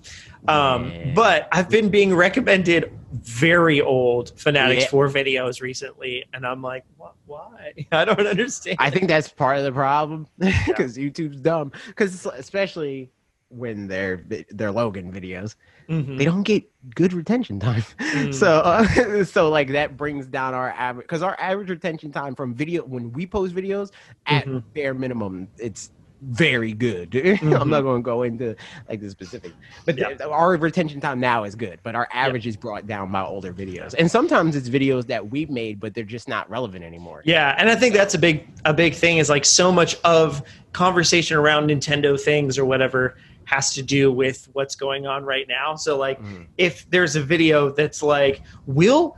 Um, 0.48 0.90
Yeah. 0.90 1.12
But 1.14 1.48
I've 1.52 1.70
been 1.70 1.88
being 1.88 2.14
recommended 2.14 2.92
very 3.12 3.80
old 3.80 4.32
Fanatics 4.38 4.82
Yeah. 4.84 4.88
Four 4.88 5.08
videos 5.08 5.60
recently, 5.60 6.24
and 6.34 6.46
I'm 6.46 6.60
like, 6.62 6.84
what? 6.96 7.14
Why? 7.26 7.72
I 7.92 8.04
don't 8.04 8.26
understand. 8.26 8.76
I 8.80 8.90
think 8.90 9.08
that's 9.08 9.28
part 9.28 9.56
of 9.58 9.64
the 9.64 9.72
problem 9.72 10.26
because 10.38 10.96
YouTube's 10.98 11.40
dumb. 11.40 11.72
Because 11.86 12.26
especially 12.26 13.10
when 13.48 13.86
they're 13.86 14.24
they're 14.50 14.72
Logan 14.72 15.12
videos, 15.12 15.54
Mhm. 15.88 16.18
they 16.18 16.24
don't 16.24 16.42
get 16.42 16.64
good 16.94 17.12
retention 17.12 17.60
time. 17.60 17.82
Mm. 18.14 18.32
So 18.34 18.48
uh, 18.60 19.24
so 19.24 19.48
like 19.50 19.68
that 19.72 19.96
brings 19.96 20.26
down 20.26 20.54
our 20.54 20.70
average 20.70 21.06
because 21.06 21.22
our 21.22 21.38
average 21.40 21.68
retention 21.70 22.10
time 22.12 22.34
from 22.34 22.54
video 22.54 22.84
when 22.84 23.12
we 23.12 23.26
post 23.26 23.54
videos 23.54 23.90
at 24.26 24.46
Mhm. 24.46 24.62
bare 24.72 24.94
minimum 24.94 25.48
it's 25.58 25.90
very 26.28 26.72
good. 26.72 27.14
I'm 27.14 27.36
Mhm. 27.38 27.68
not 27.68 27.82
going 27.82 28.02
to 28.02 28.04
go 28.04 28.22
into 28.22 28.56
like 28.88 29.00
the 29.00 29.10
specific, 29.10 29.52
but 29.84 29.96
Yeah. 29.98 30.14
the- 30.14 30.30
our 30.30 30.56
retention 30.56 31.00
time 31.00 31.20
now 31.20 31.44
is 31.44 31.54
good. 31.54 31.78
But 31.82 31.94
our 31.94 32.08
average 32.12 32.46
is 32.46 32.56
brought 32.56 32.86
down 32.86 33.12
by 33.12 33.22
older 33.22 33.52
videos, 33.52 33.94
and 33.98 34.10
sometimes 34.10 34.56
it's 34.56 34.68
videos 34.68 35.06
that 35.08 35.30
we've 35.30 35.50
made, 35.50 35.80
but 35.80 35.94
they're 35.94 36.04
just 36.04 36.28
not 36.28 36.48
relevant 36.48 36.84
anymore. 36.84 37.22
Yeah, 37.24 37.54
and 37.58 37.68
I 37.68 37.74
think 37.74 37.94
that's 37.94 38.14
a 38.14 38.18
big 38.18 38.46
a 38.64 38.72
big 38.74 38.94
thing 38.94 39.18
is 39.18 39.28
like 39.28 39.44
so 39.44 39.70
much 39.70 39.96
of 40.04 40.42
conversation 40.72 41.36
around 41.36 41.68
Nintendo 41.70 42.20
things 42.20 42.58
or 42.58 42.64
whatever 42.64 43.16
has 43.44 43.74
to 43.74 43.82
do 43.82 44.10
with 44.10 44.48
what's 44.54 44.74
going 44.74 45.06
on 45.06 45.24
right 45.24 45.46
now. 45.48 45.74
So 45.76 45.98
like 45.98 46.20
Mhm. 46.22 46.46
if 46.56 46.88
there's 46.90 47.14
a 47.16 47.20
video 47.22 47.70
that's 47.70 48.02
like 48.02 48.40
will 48.66 49.16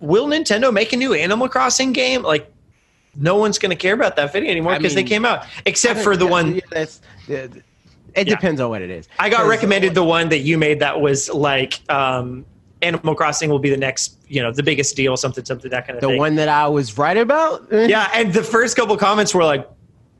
will 0.00 0.26
Nintendo 0.28 0.72
make 0.72 0.92
a 0.92 0.96
new 0.96 1.12
Animal 1.12 1.48
Crossing 1.48 1.92
game? 1.92 2.22
Like 2.22 2.50
no 3.16 3.36
one's 3.36 3.58
going 3.58 3.70
to 3.70 3.76
care 3.76 3.94
about 3.94 4.16
that 4.16 4.32
video 4.32 4.50
anymore 4.50 4.76
because 4.76 4.94
they 4.94 5.02
came 5.04 5.24
out 5.24 5.44
except 5.66 6.00
for 6.00 6.16
the 6.16 6.20
think- 6.24 6.30
one 6.30 6.54
yeah, 6.54 6.60
that's 6.70 7.00
yeah, 7.28 7.36
it 7.36 7.62
Yeah. 8.16 8.24
depends 8.24 8.60
on 8.60 8.70
what 8.70 8.82
it 8.82 8.90
is. 8.90 9.08
I 9.18 9.28
got 9.28 9.46
recommended 9.46 9.94
the 9.94 10.04
one 10.04 10.28
that 10.30 10.38
you 10.40 10.58
made 10.58 10.80
that 10.80 11.00
was 11.00 11.28
like 11.30 11.80
um 11.90 12.44
Animal 12.82 13.14
Crossing 13.14 13.50
will 13.50 13.58
be 13.58 13.68
the 13.68 13.76
next, 13.76 14.16
you 14.26 14.40
know, 14.42 14.50
the 14.52 14.62
biggest 14.62 14.96
deal, 14.96 15.14
something, 15.16 15.44
something, 15.44 15.70
that 15.70 15.86
kind 15.86 15.96
of 15.96 16.00
the 16.00 16.06
thing. 16.06 16.16
The 16.16 16.18
one 16.18 16.36
that 16.36 16.48
I 16.48 16.66
was 16.66 16.96
right 16.96 17.16
about. 17.18 17.66
yeah, 17.70 18.10
and 18.14 18.32
the 18.32 18.42
first 18.42 18.74
couple 18.74 18.96
comments 18.96 19.34
were 19.34 19.44
like, 19.44 19.68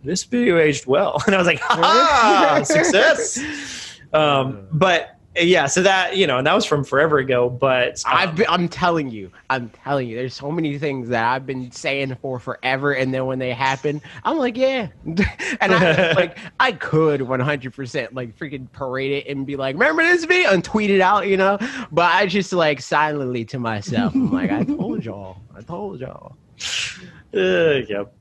"This 0.05 0.25
video 0.25 0.59
aged 0.59 0.85
well," 0.87 1.23
and 1.27 1.35
I 1.35 1.39
was 1.39 1.47
like, 1.47 1.61
"Ha 1.61 2.61
success!" 2.65 3.39
Um, 4.13 4.67
but 4.73 5.17
yeah, 5.37 5.67
so 5.67 5.83
that 5.83 6.17
you 6.17 6.27
know, 6.27 6.39
and 6.39 6.47
that 6.47 6.55
was 6.55 6.65
from 6.65 6.83
forever 6.83 7.19
ago. 7.19 7.49
But 7.49 8.03
um, 8.05 8.13
I've 8.17 8.37
been, 8.37 8.47
I'm 8.49 8.69
telling 8.69 9.11
you, 9.11 9.31
I'm 9.49 9.71
telling 9.71 10.09
you, 10.09 10.17
there's 10.17 10.35
so 10.35 10.51
many 10.51 10.77
things 10.79 11.09
that 11.11 11.25
I've 11.25 11.47
been 11.47 11.71
saying 11.71 12.17
for 12.21 12.41
forever, 12.41 12.93
and 12.93 13.15
then 13.15 13.27
when 13.27 13.39
they 13.39 13.53
happen, 13.53 14.03
I'm 14.25 14.39
like, 14.39 14.57
yeah, 14.57 14.89
and 15.05 15.73
I 15.73 16.13
like 16.13 16.37
I 16.59 16.73
could 16.73 17.23
100 17.23 17.73
percent 17.73 18.13
like 18.13 18.37
freaking 18.37 18.71
parade 18.73 19.13
it 19.13 19.31
and 19.31 19.47
be 19.47 19.55
like, 19.55 19.75
remember 19.75 20.03
this 20.03 20.25
video 20.25 20.51
and 20.51 20.65
tweet 20.65 20.91
it 20.91 21.01
out, 21.01 21.29
you 21.29 21.37
know, 21.37 21.59
but 21.93 22.13
I 22.13 22.27
just 22.27 22.53
like 22.53 22.81
silently 22.81 23.45
to 23.47 23.59
myself, 23.61 24.15
I'm 24.15 24.33
like, 24.33 24.51
I 24.51 24.65
told 24.65 25.05
y'all, 25.05 25.39
I 25.55 25.63
told 25.63 26.01
y'all. 26.01 26.37
uh, 27.35 27.81
yep. 27.89 28.13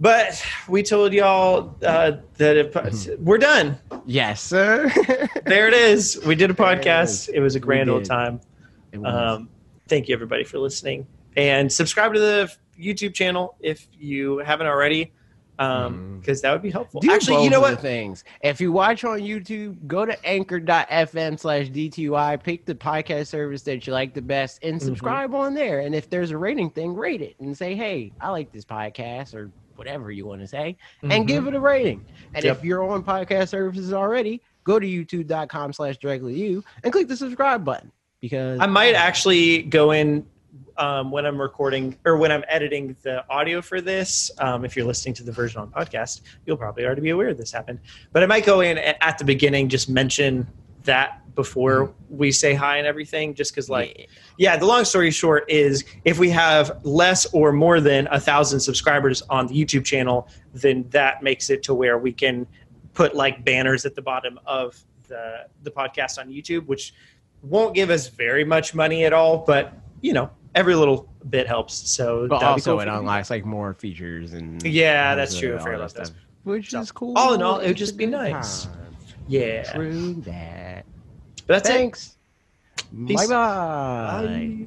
But 0.00 0.42
we 0.66 0.82
told 0.82 1.12
y'all 1.12 1.76
uh, 1.84 2.12
that 2.38 2.56
it, 2.56 3.20
we're 3.20 3.36
done. 3.38 3.78
Yes, 4.06 4.40
sir. 4.42 4.90
There 5.44 5.68
it 5.68 5.74
is. 5.74 6.20
We 6.24 6.34
did 6.34 6.50
a 6.50 6.54
There 6.54 6.72
it 6.72 6.82
podcast. 6.82 7.28
It 7.32 7.40
was 7.40 7.54
a 7.54 7.60
grand 7.60 7.90
old 7.90 8.04
time. 8.04 8.40
Um, 9.04 9.48
thank 9.88 10.08
you 10.08 10.14
everybody 10.14 10.44
for 10.44 10.58
listening, 10.58 11.06
and 11.36 11.70
subscribe 11.70 12.14
to 12.14 12.20
the 12.20 12.52
YouTube 12.80 13.14
channel 13.14 13.56
if 13.60 13.88
you 13.98 14.38
haven't 14.38 14.68
already, 14.68 15.12
because 15.56 16.40
that 16.40 16.52
would 16.52 16.62
be 16.62 16.70
helpful. 16.70 17.00
Do 17.00 17.12
Actually, 17.12 17.44
you 17.44 17.50
know 17.50 17.60
what? 17.60 17.80
Things. 17.80 18.24
If 18.42 18.60
you 18.60 18.72
watch 18.72 19.04
on 19.04 19.18
YouTube, 19.20 19.86
go 19.86 20.06
to 20.06 20.24
anchor.fm 20.26 21.38
slash 21.38 21.68
DTY, 21.68 22.42
pick 22.42 22.64
the 22.64 22.74
podcast 22.74 23.26
service 23.26 23.62
that 23.62 23.86
you 23.86 23.92
like 23.92 24.14
the 24.14 24.22
best, 24.22 24.60
and 24.62 24.80
Mhm. 24.80 24.84
subscribe 24.84 25.34
on 25.34 25.52
there. 25.54 25.80
And 25.80 25.94
if 25.94 26.08
there's 26.08 26.30
a 26.30 26.38
rating 26.38 26.70
thing, 26.70 26.94
rate 26.94 27.20
it 27.22 27.36
and 27.40 27.56
say, 27.56 27.74
hey, 27.74 28.12
I 28.20 28.30
like 28.30 28.50
this 28.52 28.64
podcast 28.64 29.34
or 29.34 29.50
whatever 29.80 30.10
you 30.10 30.26
want 30.26 30.42
to 30.42 30.46
say, 30.46 30.76
and 31.02 31.24
Mhm. 31.24 31.26
give 31.26 31.46
it 31.46 31.54
a 31.54 31.58
rating. 31.60 32.04
And 32.34 32.44
Yep. 32.44 32.58
if 32.58 32.64
you're 32.64 32.86
on 32.86 33.02
podcast 33.02 33.48
services 33.48 33.94
already, 33.94 34.42
go 34.62 34.78
to 34.78 34.86
youtube.com 34.86 35.72
slash 35.72 35.96
directly 35.96 36.34
you 36.34 36.62
and 36.84 36.92
click 36.92 37.08
the 37.08 37.16
subscribe 37.16 37.64
button 37.64 37.90
because 38.20 38.60
I 38.60 38.66
might 38.66 38.94
actually 38.94 39.62
go 39.62 39.92
in 39.92 40.26
um, 40.76 41.10
when 41.10 41.24
I'm 41.24 41.40
recording 41.40 41.96
or 42.04 42.18
when 42.18 42.30
I'm 42.30 42.44
editing 42.48 42.94
the 43.02 43.24
audio 43.30 43.62
for 43.62 43.80
this. 43.80 44.30
Um, 44.38 44.64
if 44.66 44.76
you're 44.76 44.84
listening 44.84 45.14
to 45.14 45.22
the 45.22 45.32
version 45.32 45.60
on 45.62 45.68
podcast, 45.70 46.20
you'll 46.44 46.56
probably 46.58 46.84
already 46.84 47.00
be 47.02 47.10
aware 47.10 47.32
this 47.32 47.52
happened. 47.52 47.78
But 48.12 48.22
I 48.22 48.26
might 48.26 48.44
go 48.44 48.60
in 48.60 48.76
at 48.78 49.16
the 49.18 49.24
beginning, 49.24 49.68
just 49.70 49.88
mention 49.88 50.46
that 50.84 51.22
before 51.40 51.86
mm-hmm. 51.86 52.16
we 52.16 52.32
say 52.32 52.52
hi 52.52 52.76
and 52.76 52.86
everything, 52.86 53.34
just 53.34 53.52
because 53.52 53.70
like 53.70 54.08
yeah, 54.36 54.56
the 54.56 54.66
long 54.66 54.84
story 54.84 55.10
short 55.10 55.44
is 55.48 55.84
if 56.04 56.18
we 56.18 56.28
have 56.30 56.80
less 56.84 57.24
or 57.32 57.50
more 57.52 57.80
than 57.80 58.08
a 58.10 58.20
thousand 58.20 58.60
subscribers 58.60 59.22
on 59.30 59.46
the 59.46 59.54
YouTube 59.54 59.84
channel, 59.84 60.28
then 60.52 60.86
that 60.90 61.22
makes 61.22 61.48
it 61.48 61.62
to 61.64 61.74
where 61.74 61.96
we 61.96 62.12
can 62.12 62.46
put 62.92 63.14
like 63.14 63.44
banners 63.44 63.86
at 63.86 63.94
the 63.94 64.02
bottom 64.02 64.38
of 64.44 64.78
the 65.08 65.46
the 65.62 65.70
podcast 65.70 66.18
on 66.18 66.28
YouTube, 66.28 66.66
which 66.66 66.92
won't 67.42 67.74
give 67.74 67.88
us 67.88 68.08
very 68.08 68.44
much 68.44 68.74
money 68.74 69.04
at 69.04 69.14
all, 69.14 69.38
but 69.38 69.72
you 70.02 70.12
know, 70.12 70.28
every 70.54 70.74
little 70.74 71.08
bit 71.30 71.46
helps. 71.46 71.74
So 71.90 72.28
but 72.28 72.42
also 72.42 72.72
cool 72.72 72.80
it 72.80 72.88
unlocks 72.88 73.30
like 73.30 73.46
more 73.46 73.72
features 73.72 74.34
and 74.34 74.62
Yeah, 74.62 75.14
that's 75.14 75.38
true. 75.38 75.56
I 75.56 75.58
all 75.58 75.64
that 75.64 75.74
about 75.74 75.90
stuff, 75.90 76.10
which 76.44 76.70
So, 76.70 76.80
is 76.80 76.92
cool. 76.92 77.16
all 77.16 77.32
in 77.32 77.42
all, 77.42 77.60
it 77.60 77.68
would 77.68 77.76
just 77.76 77.96
be 77.96 78.06
nice. 78.06 78.66
time. 78.66 78.76
Yeah, 79.30 79.62
True 79.62 80.14
that. 80.26 80.79
But 81.50 81.64
that's 81.64 81.68
Thanks. 81.68 82.16
it. 82.92 83.16
Bye 83.16 83.26
bye 83.26 84.66